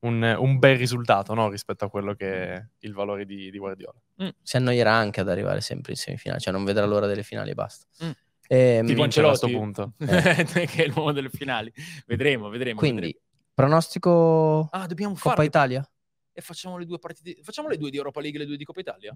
un, 0.07 0.37
un 0.39 0.59
bel 0.59 0.77
risultato 0.79 1.35
no? 1.35 1.49
rispetto 1.51 1.85
a 1.85 1.91
quello 1.91 2.15
che 2.15 2.53
è 2.55 2.67
il 2.81 2.93
valore 2.93 3.25
di, 3.25 3.51
di 3.51 3.59
Guardiola. 3.59 3.99
Si 4.43 4.57
annoierà 4.57 4.93
anche 4.93 5.21
ad 5.21 5.29
arrivare 5.29 5.61
sempre 5.61 5.93
in 5.93 5.99
semifinale, 5.99 6.41
cioè 6.41 6.53
non 6.53 6.65
vedrà 6.65 6.85
l'ora 6.87 7.07
delle 7.07 7.23
finali 7.23 7.51
e 7.51 7.55
basta. 7.55 7.87
Mm. 8.05 8.11
Ti 8.49 8.83
Tipo 8.87 9.01
a 9.01 9.05
Ancelotti? 9.05 9.37
sto 9.37 9.49
punto. 9.49 9.93
che 9.99 10.67
è 10.67 10.83
il 10.83 10.93
uomo 10.95 11.11
delle 11.11 11.31
finali 11.31 11.73
vedremo 12.07 12.49
vedremo 12.49 12.79
quindi, 12.79 13.01
vedremo. 13.01 13.25
pronostico 13.55 14.69
ah 14.71 14.87
dobbiamo 14.87 15.15
Coppa 15.15 15.31
farle 15.31 15.45
Italia? 15.47 15.91
e 16.33 16.41
facciamo 16.43 16.79
le 16.79 16.85
due 16.87 17.01
partite 17.01 17.43
facciamo 17.43 17.67
le 17.67 17.77
due 17.77 17.91
di 17.91 17.97
Europa 17.97 18.21
League 18.21 18.39
e 18.39 18.43
le 18.43 18.47
due 18.47 18.57
di 18.57 18.65
Coppa 18.65 18.79
Italia 18.81 19.13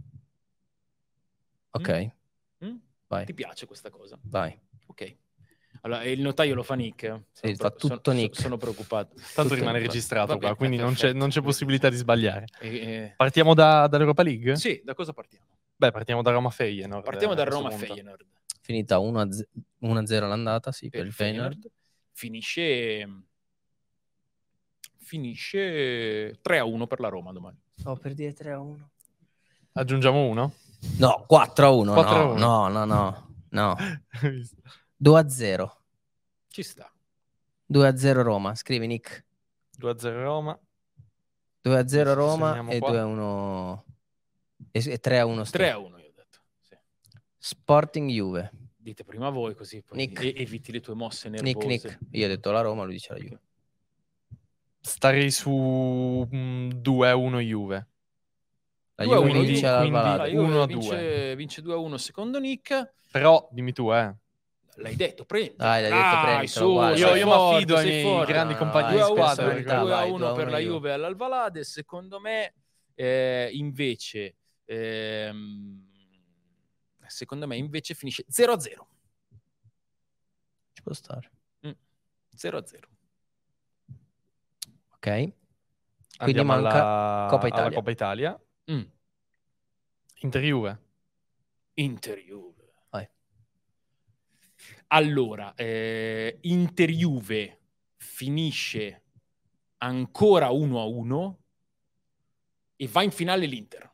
Ok, 1.72 2.10
Mm? 2.64 2.76
vai, 3.06 3.24
ti 3.24 3.32
piace 3.32 3.64
questa 3.66 3.88
cosa 3.88 4.18
vai. 4.24 4.58
ok 4.86 5.16
allora 5.82 6.04
il 6.04 6.20
notaio 6.20 6.54
lo 6.54 6.62
fa 6.62 6.74
Nick 6.74 7.22
Sì, 7.32 7.40
Sono 7.46 7.54
fa 7.56 7.68
pro- 7.70 7.78
tutto 7.78 8.00
sono, 8.10 8.16
Nick. 8.20 8.40
sono 8.40 8.56
preoccupato 8.56 9.14
Tanto 9.14 9.42
Tutto 9.42 9.54
rimane 9.54 9.78
in- 9.78 9.84
registrato 9.86 10.32
Vabbè, 10.34 10.46
qua, 10.46 10.56
quindi 10.56 10.76
non 10.76 10.94
c'è, 10.94 11.12
non 11.12 11.28
c'è 11.30 11.40
possibilità 11.40 11.88
di 11.88 11.96
sbagliare. 11.96 12.44
E- 12.60 13.14
Partiamo 13.16 13.54
da- 13.54 13.86
dall'Europa 13.86 14.22
League? 14.22 14.56
sì 14.56 14.80
da 14.84 14.94
cosa 14.94 15.12
partiamo 15.12 15.44
Beh, 15.76 15.90
partiamo 15.92 16.20
da 16.22 16.30
Roma 16.30 16.50
Feyenoord. 16.50 17.04
partiamo 17.04 17.32
eh, 17.32 17.36
da 17.36 17.44
questo 17.44 17.62
Roma. 17.62 17.76
Feyenoord 17.76 18.26
Finita 18.60 18.98
1-0 18.98 19.48
1-0 19.82 20.28
l'andata, 20.28 20.70
sì, 20.72 20.90
per 20.90 21.06
il 21.06 21.12
Feyenoord. 21.12 21.70
finisce 22.12 23.08
finisce 25.02 26.38
3 26.40 26.58
a 26.58 26.64
1 26.64 26.86
per 26.86 27.00
la 27.00 27.08
Roma 27.08 27.32
domani 27.32 27.58
Stavo 27.74 27.96
per 27.96 28.12
dire 28.14 28.32
3-1. 28.34 28.76
Aggiungiamo 29.72 30.26
uno? 30.26 30.52
No, 30.98 31.24
4-1, 31.28 31.94
4-1. 31.94 32.36
no, 32.38 32.68
no, 32.68 32.68
no, 32.68 32.84
no, 32.84 33.34
no. 33.50 33.76
2-0. 35.02 35.70
ci 36.48 36.62
sta 36.62 36.90
2-0 37.72 38.22
Roma, 38.22 38.54
scrivi 38.54 38.86
Nick. 38.86 39.24
2-0 39.78 40.22
Roma. 40.22 40.58
2-0 41.62 42.14
Roma 42.14 42.46
Segniamo 42.48 42.70
e 42.72 42.78
qua. 42.78 42.90
2-1 42.90 43.82
e, 44.72 44.78
e 44.92 45.00
3-1 45.00 45.42
Sti. 45.42 45.52
3 45.58 45.70
a 45.70 45.78
1 45.78 45.98
io 45.98 46.06
ho 46.06 46.12
detto 46.14 46.38
sì. 46.58 46.76
Sporting 47.38 48.10
Juve. 48.10 48.50
dite 48.76 49.04
prima 49.04 49.30
voi 49.30 49.54
così 49.54 49.82
poi 49.82 49.98
Nick. 49.98 50.22
e- 50.22 50.34
eviti 50.36 50.72
le 50.72 50.80
tue 50.80 50.94
mosse 50.94 51.28
Nick 51.28 51.42
nervose 51.44 51.66
Nick. 51.66 51.98
Io 52.10 52.24
ho 52.24 52.28
detto 52.28 52.50
la 52.50 52.60
Roma, 52.60 52.84
lui 52.84 52.94
dice 52.94 53.12
la 53.12 53.18
Juve. 53.20 53.40
Starei 54.80 55.30
su 55.30 55.50
mm, 56.34 56.70
2-1 56.82 57.38
Juve. 57.40 57.88
La 58.96 59.04
2 59.04 59.14
a 59.14 59.18
Juve 59.18 59.30
1 59.30 59.40
vince 59.40 59.50
quindi- 59.60 59.66
all'Alvalade. 59.66 60.16
La 60.16 60.22
quindi- 60.24 60.36
Juve 60.40 60.52
1 60.54 60.62
a 60.62 60.66
vince, 60.66 61.36
vince 61.36 61.62
2 61.62 61.72
a 61.74 61.76
1 61.76 61.96
secondo 61.98 62.40
Nick 62.40 62.92
Però 63.12 63.48
dimmi 63.52 63.72
tu, 63.72 63.92
eh. 63.92 64.14
L'hai 64.80 64.96
detto 64.96 65.24
prendi 65.24 65.54
Dai, 65.56 65.82
l'hai 65.82 65.90
detto, 65.90 66.20
prenditelo, 66.22 66.66
su, 66.66 66.72
guarda. 66.72 66.98
Io- 66.98 67.14
io 67.14 67.26
mi 67.26 67.32
affido 67.32 67.76
ai 67.76 67.84
miei 67.86 68.26
grandi 68.26 68.54
compagni 68.54 68.90
di 68.90 68.94
2 68.96 69.02
a 69.02 69.06
1, 69.06 69.14
squadra. 69.14 69.44
personalità, 69.44 69.70
perché- 69.70 69.80
2 69.84 69.92
a 69.92 69.96
vai, 69.96 70.10
1 70.10 70.18
2 70.18 70.26
a 70.28 70.32
per 70.32 70.42
1 70.44 70.50
la 70.50 70.58
Juve. 70.58 70.92
All'Alvalade 70.92 71.64
secondo 71.64 72.20
me 72.20 72.54
eh, 72.94 73.50
invece 73.52 74.36
ehm, 74.64 75.88
secondo 77.06 77.46
me 77.46 77.56
invece 77.56 77.94
finisce 77.94 78.24
0 78.28 78.52
a 78.52 78.60
0 78.60 78.88
Ci 80.72 80.82
può 80.82 80.92
stare. 80.92 81.30
0 82.34 82.56
a 82.58 82.66
0 82.66 82.88
Ok. 84.94 85.00
Quindi 85.02 85.34
Andiamo 86.18 86.52
manca 86.52 86.68
alla, 86.70 87.26
Coppa 87.30 87.46
alla 87.46 87.54
Italia. 87.54 87.76
Coppa 87.76 87.90
Italia. 87.90 88.40
Mm. 88.70 88.82
Inter 90.22 90.42
Juve. 90.42 90.78
Inter 91.74 92.18
Juve. 92.18 92.59
Allora 94.92 95.54
eh, 95.54 96.38
Inter 96.42 96.90
Juve 96.90 97.58
finisce 97.96 99.02
ancora 99.78 100.50
1 100.50 100.80
a 100.80 100.84
1 100.84 101.38
e 102.76 102.88
va 102.88 103.02
in 103.02 103.10
finale 103.10 103.46
l'Inter 103.46 103.88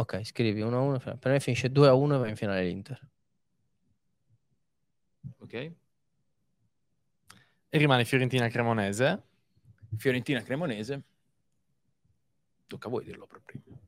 Ok, 0.00 0.24
scrivi 0.24 0.60
1-1. 0.62 1.18
Per 1.18 1.30
me 1.30 1.40
finisce 1.40 1.68
2-1 1.70 2.14
e 2.14 2.18
va 2.18 2.28
in 2.28 2.36
finale 2.36 2.64
l'Inter. 2.64 3.08
Ok? 5.40 5.52
E 5.52 5.76
rimane 7.78 8.06
Fiorentina-Cremonese. 8.06 9.22
Fiorentina-Cremonese. 9.98 11.02
Tocca 12.66 12.86
a 12.86 12.90
voi 12.90 13.04
dirlo 13.04 13.26
per 13.26 13.42
primo. 13.44 13.78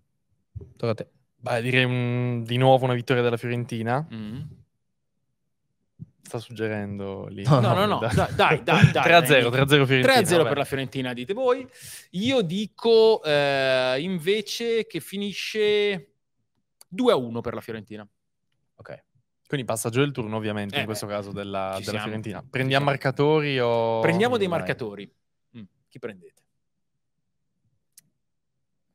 Tocca 0.77 0.91
a 0.91 0.95
te. 0.95 1.09
Beh, 1.37 1.63
direi 1.63 1.85
un- 1.85 2.43
di 2.45 2.59
nuovo 2.59 2.85
una 2.85 2.95
vittoria 2.95 3.23
della 3.23 3.39
Fiorentina. 3.39 4.07
Mm. 4.13 4.41
Sta 6.23 6.39
suggerendo 6.39 7.27
lì. 7.27 7.45
No, 7.45 7.61
No, 7.61 7.75
no, 7.75 7.87
no, 7.87 7.99
Dai. 8.15 8.15
dai, 8.35 8.63
dai, 8.63 8.91
dai. 8.91 8.93
dai 8.93 9.23
3-0, 9.23 9.51
dai. 9.51 9.61
3-0 9.65 9.85
Fiorentina. 9.87 10.21
3-0 10.21 10.37
vabbè. 10.37 10.49
per 10.49 10.57
la 10.57 10.65
Fiorentina, 10.65 11.13
dite 11.13 11.35
voi. 11.35 11.69
Io 12.11 12.41
dico 12.43 13.23
eh, 13.23 13.97
invece 14.01 14.87
che 14.87 15.01
finisce 15.01 16.15
2-1 16.95 17.41
per 17.41 17.55
la 17.55 17.61
Fiorentina. 17.61 18.09
Ok. 18.77 19.05
Quindi 19.47 19.67
passaggio 19.67 20.01
del 20.01 20.13
turno, 20.13 20.37
ovviamente, 20.37 20.77
Eh, 20.77 20.81
in 20.81 20.85
questo 20.87 21.07
caso 21.07 21.31
della, 21.33 21.79
della. 21.85 22.01
Fiorentina. 22.01 22.43
Prendiamo 22.49 22.87
marcatori 22.87 23.59
o... 23.61 24.01
Prendiamo 24.01 24.39
dei 24.39 24.49
marcatori. 24.49 25.13
Mm, 25.59 25.63
Chi 25.89 25.99
prendete? 25.99 26.41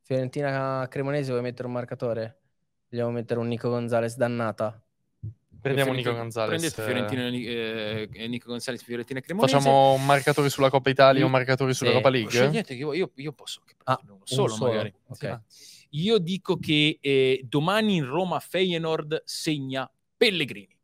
Fiorentina 0.02 0.88
Cremonese 0.90 1.32
vuoi 1.32 1.44
mettere 1.44 1.68
un 1.68 1.74
marcatore? 1.74 2.40
Vogliamo 2.90 3.12
mettere 3.12 3.40
un 3.40 3.48
Nico 3.48 3.70
Gonzalez 3.70 4.16
dannata? 4.16 4.82
Prendiamo 5.74 5.94
Nico 5.94 6.14
Gonzalez. 6.14 6.50
Prendete 6.74 6.82
Fiorentina, 6.84 7.28
eh, 7.28 8.10
eh, 8.12 8.28
Nico 8.28 8.50
Gonzalez, 8.50 8.82
Fiorentina 8.84 9.20
Cremonese. 9.20 9.56
Facciamo 9.58 9.94
un 9.94 10.06
marcatore 10.06 10.50
sulla 10.50 10.70
Coppa 10.70 10.90
Italia 10.90 11.22
e 11.22 11.26
un 11.26 11.32
marcatore 11.32 11.72
sì. 11.72 11.80
sull'Europa 11.80 12.10
League? 12.10 12.32
Scegliete 12.32 12.74
che 12.76 12.80
io, 12.82 12.94
io, 12.94 13.12
io 13.16 13.32
posso 13.34 13.62
Ah, 13.84 14.00
uno 14.04 14.20
solo, 14.24 14.54
solo. 14.54 14.72
magari. 14.72 14.94
Ok. 15.08 15.40
Sì. 15.48 15.76
Io 15.92 16.18
dico 16.18 16.58
che 16.58 16.98
eh, 17.00 17.42
domani 17.48 17.96
in 17.96 18.06
Roma 18.06 18.40
Feyenoord 18.40 19.22
segna 19.26 19.90
Pellegrini. 20.18 20.76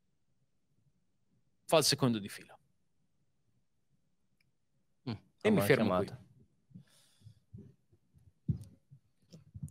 Fa 1.66 1.78
il 1.78 1.84
secondo 1.84 2.20
di 2.20 2.30
fila. 2.30 2.58
Mm, 5.10 5.14
E 5.42 5.50
mi 5.50 5.62
fermo 5.62 5.86
chiamata. 5.86 6.23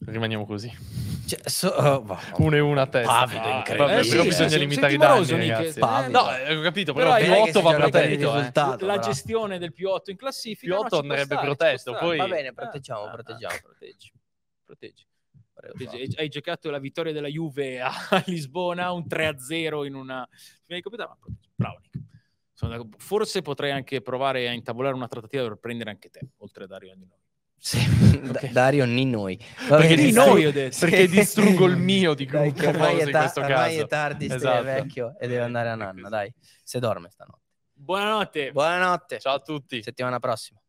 Rimaniamo 0.05 0.45
così. 0.47 0.69
Cioè, 1.27 1.49
so- 1.49 1.69
oh, 1.69 2.03
va- 2.03 2.19
Uno 2.39 2.57
e 2.57 2.61
uno 2.61 2.81
a 2.81 2.87
testa. 2.87 3.13
Pavido, 3.13 3.41
Ah, 3.43 3.57
incredibile. 3.59 3.77
vabbè, 3.79 4.05
Eh, 4.05 4.09
però 4.09 4.23
sì, 4.23 4.29
bisogna 4.29 4.49
sì, 4.49 4.59
limitare 4.59 4.93
i 4.93 4.97
danni. 4.97 5.49
Pavido. 5.79 6.21
No, 6.23 6.37
eh, 6.37 6.57
ho 6.57 6.61
capito, 6.63 6.93
Però 6.93 7.05
però 7.07 7.17
più 7.17 7.25
direi 7.25 7.43
che 7.45 7.49
8 7.51 7.59
si 7.59 7.65
va 7.65 7.75
protetto. 7.75 7.99
eh. 8.05 8.07
risultato. 8.17 8.87
la 8.87 8.93
bravo. 8.95 9.09
gestione 9.09 9.59
del 9.59 9.73
più 9.73 9.89
8 9.89 10.11
in 10.11 10.17
classifica 10.17 10.67
Più 10.67 10.75
no, 10.75 10.79
otto 10.81 10.85
ci 10.85 10.91
può 10.91 11.01
andrebbe 11.15 11.25
stare, 11.35 11.47
protetto, 11.47 11.97
poi- 11.99 12.17
Va 12.19 12.27
bene, 12.27 12.49
Ah, 12.49 12.53
proteggiamo, 12.53 13.05
ah, 13.05 13.11
proteggiamo. 13.11 13.55
proteggi, 13.63 14.13
proteggi. 14.65 15.07
Hai, 16.17 16.29
giocato 16.29 16.71
la 16.71 16.79
vittoria 16.81 17.13
della 17.13 17.29
Juve 17.29 17.81
a 17.81 17.91
Lisbona, 18.27 18.91
un 18.91 19.07
3-0 19.07 19.85
in 19.85 19.95
una. 19.95 20.29
Bravo 21.55 21.79
Nick. 21.81 22.97
Forse 22.99 23.43
potrei 23.43 23.71
anche 23.71 24.01
provare 24.03 24.49
a 24.49 24.53
intavolare 24.53 24.95
una 24.95 25.07
trattativa 25.09 25.43
per 25.45 25.57
prendere 25.57 25.91
anche 25.91 26.11
te, 26.11 26.21
oltre 26.39 26.65
a 26.65 26.67
Dario 26.67 26.93
Di 26.97 27.07
noi. 27.07 27.21
Sì, 27.65 27.79
Da- 28.33 28.41
Ok. 28.41 28.47
Dario, 28.51 28.85
ni 28.87 29.05
noi. 29.07 29.39
Va 29.69 29.77
Perché 29.77 29.95
di 29.95 30.11
dai. 30.11 30.27
noi 30.27 30.47
ho 30.47 30.53
detto. 30.53 30.79
Perché 30.81 31.07
distruggo 31.07 31.67
il 31.67 31.77
mio 31.77 32.13
di 32.15 32.27
Dai, 32.27 32.51
gruppo 32.51 32.61
che 32.61 32.67
ormai, 32.67 32.99
è 32.99 33.05
in 33.05 33.11
ta- 33.13 33.19
questo 33.21 33.41
ormai 33.41 33.77
è 33.77 33.87
tardi, 33.87 34.25
stai 34.25 34.37
Esatto. 34.37 34.63
vecchio 34.65 35.15
e 35.19 35.29
deve 35.29 35.43
andare 35.43 35.69
a 35.69 35.75
nanna, 35.77 36.09
dai. 36.09 36.33
Se 36.65 36.79
dorme 36.81 37.09
stanotte. 37.11 37.41
Buonanotte. 37.73 38.51
Buonanotte. 38.53 39.19
Ciao 39.21 39.35
a 39.35 39.41
tutti. 39.41 39.83
Settimana 39.83 40.19
prossima. 40.19 40.61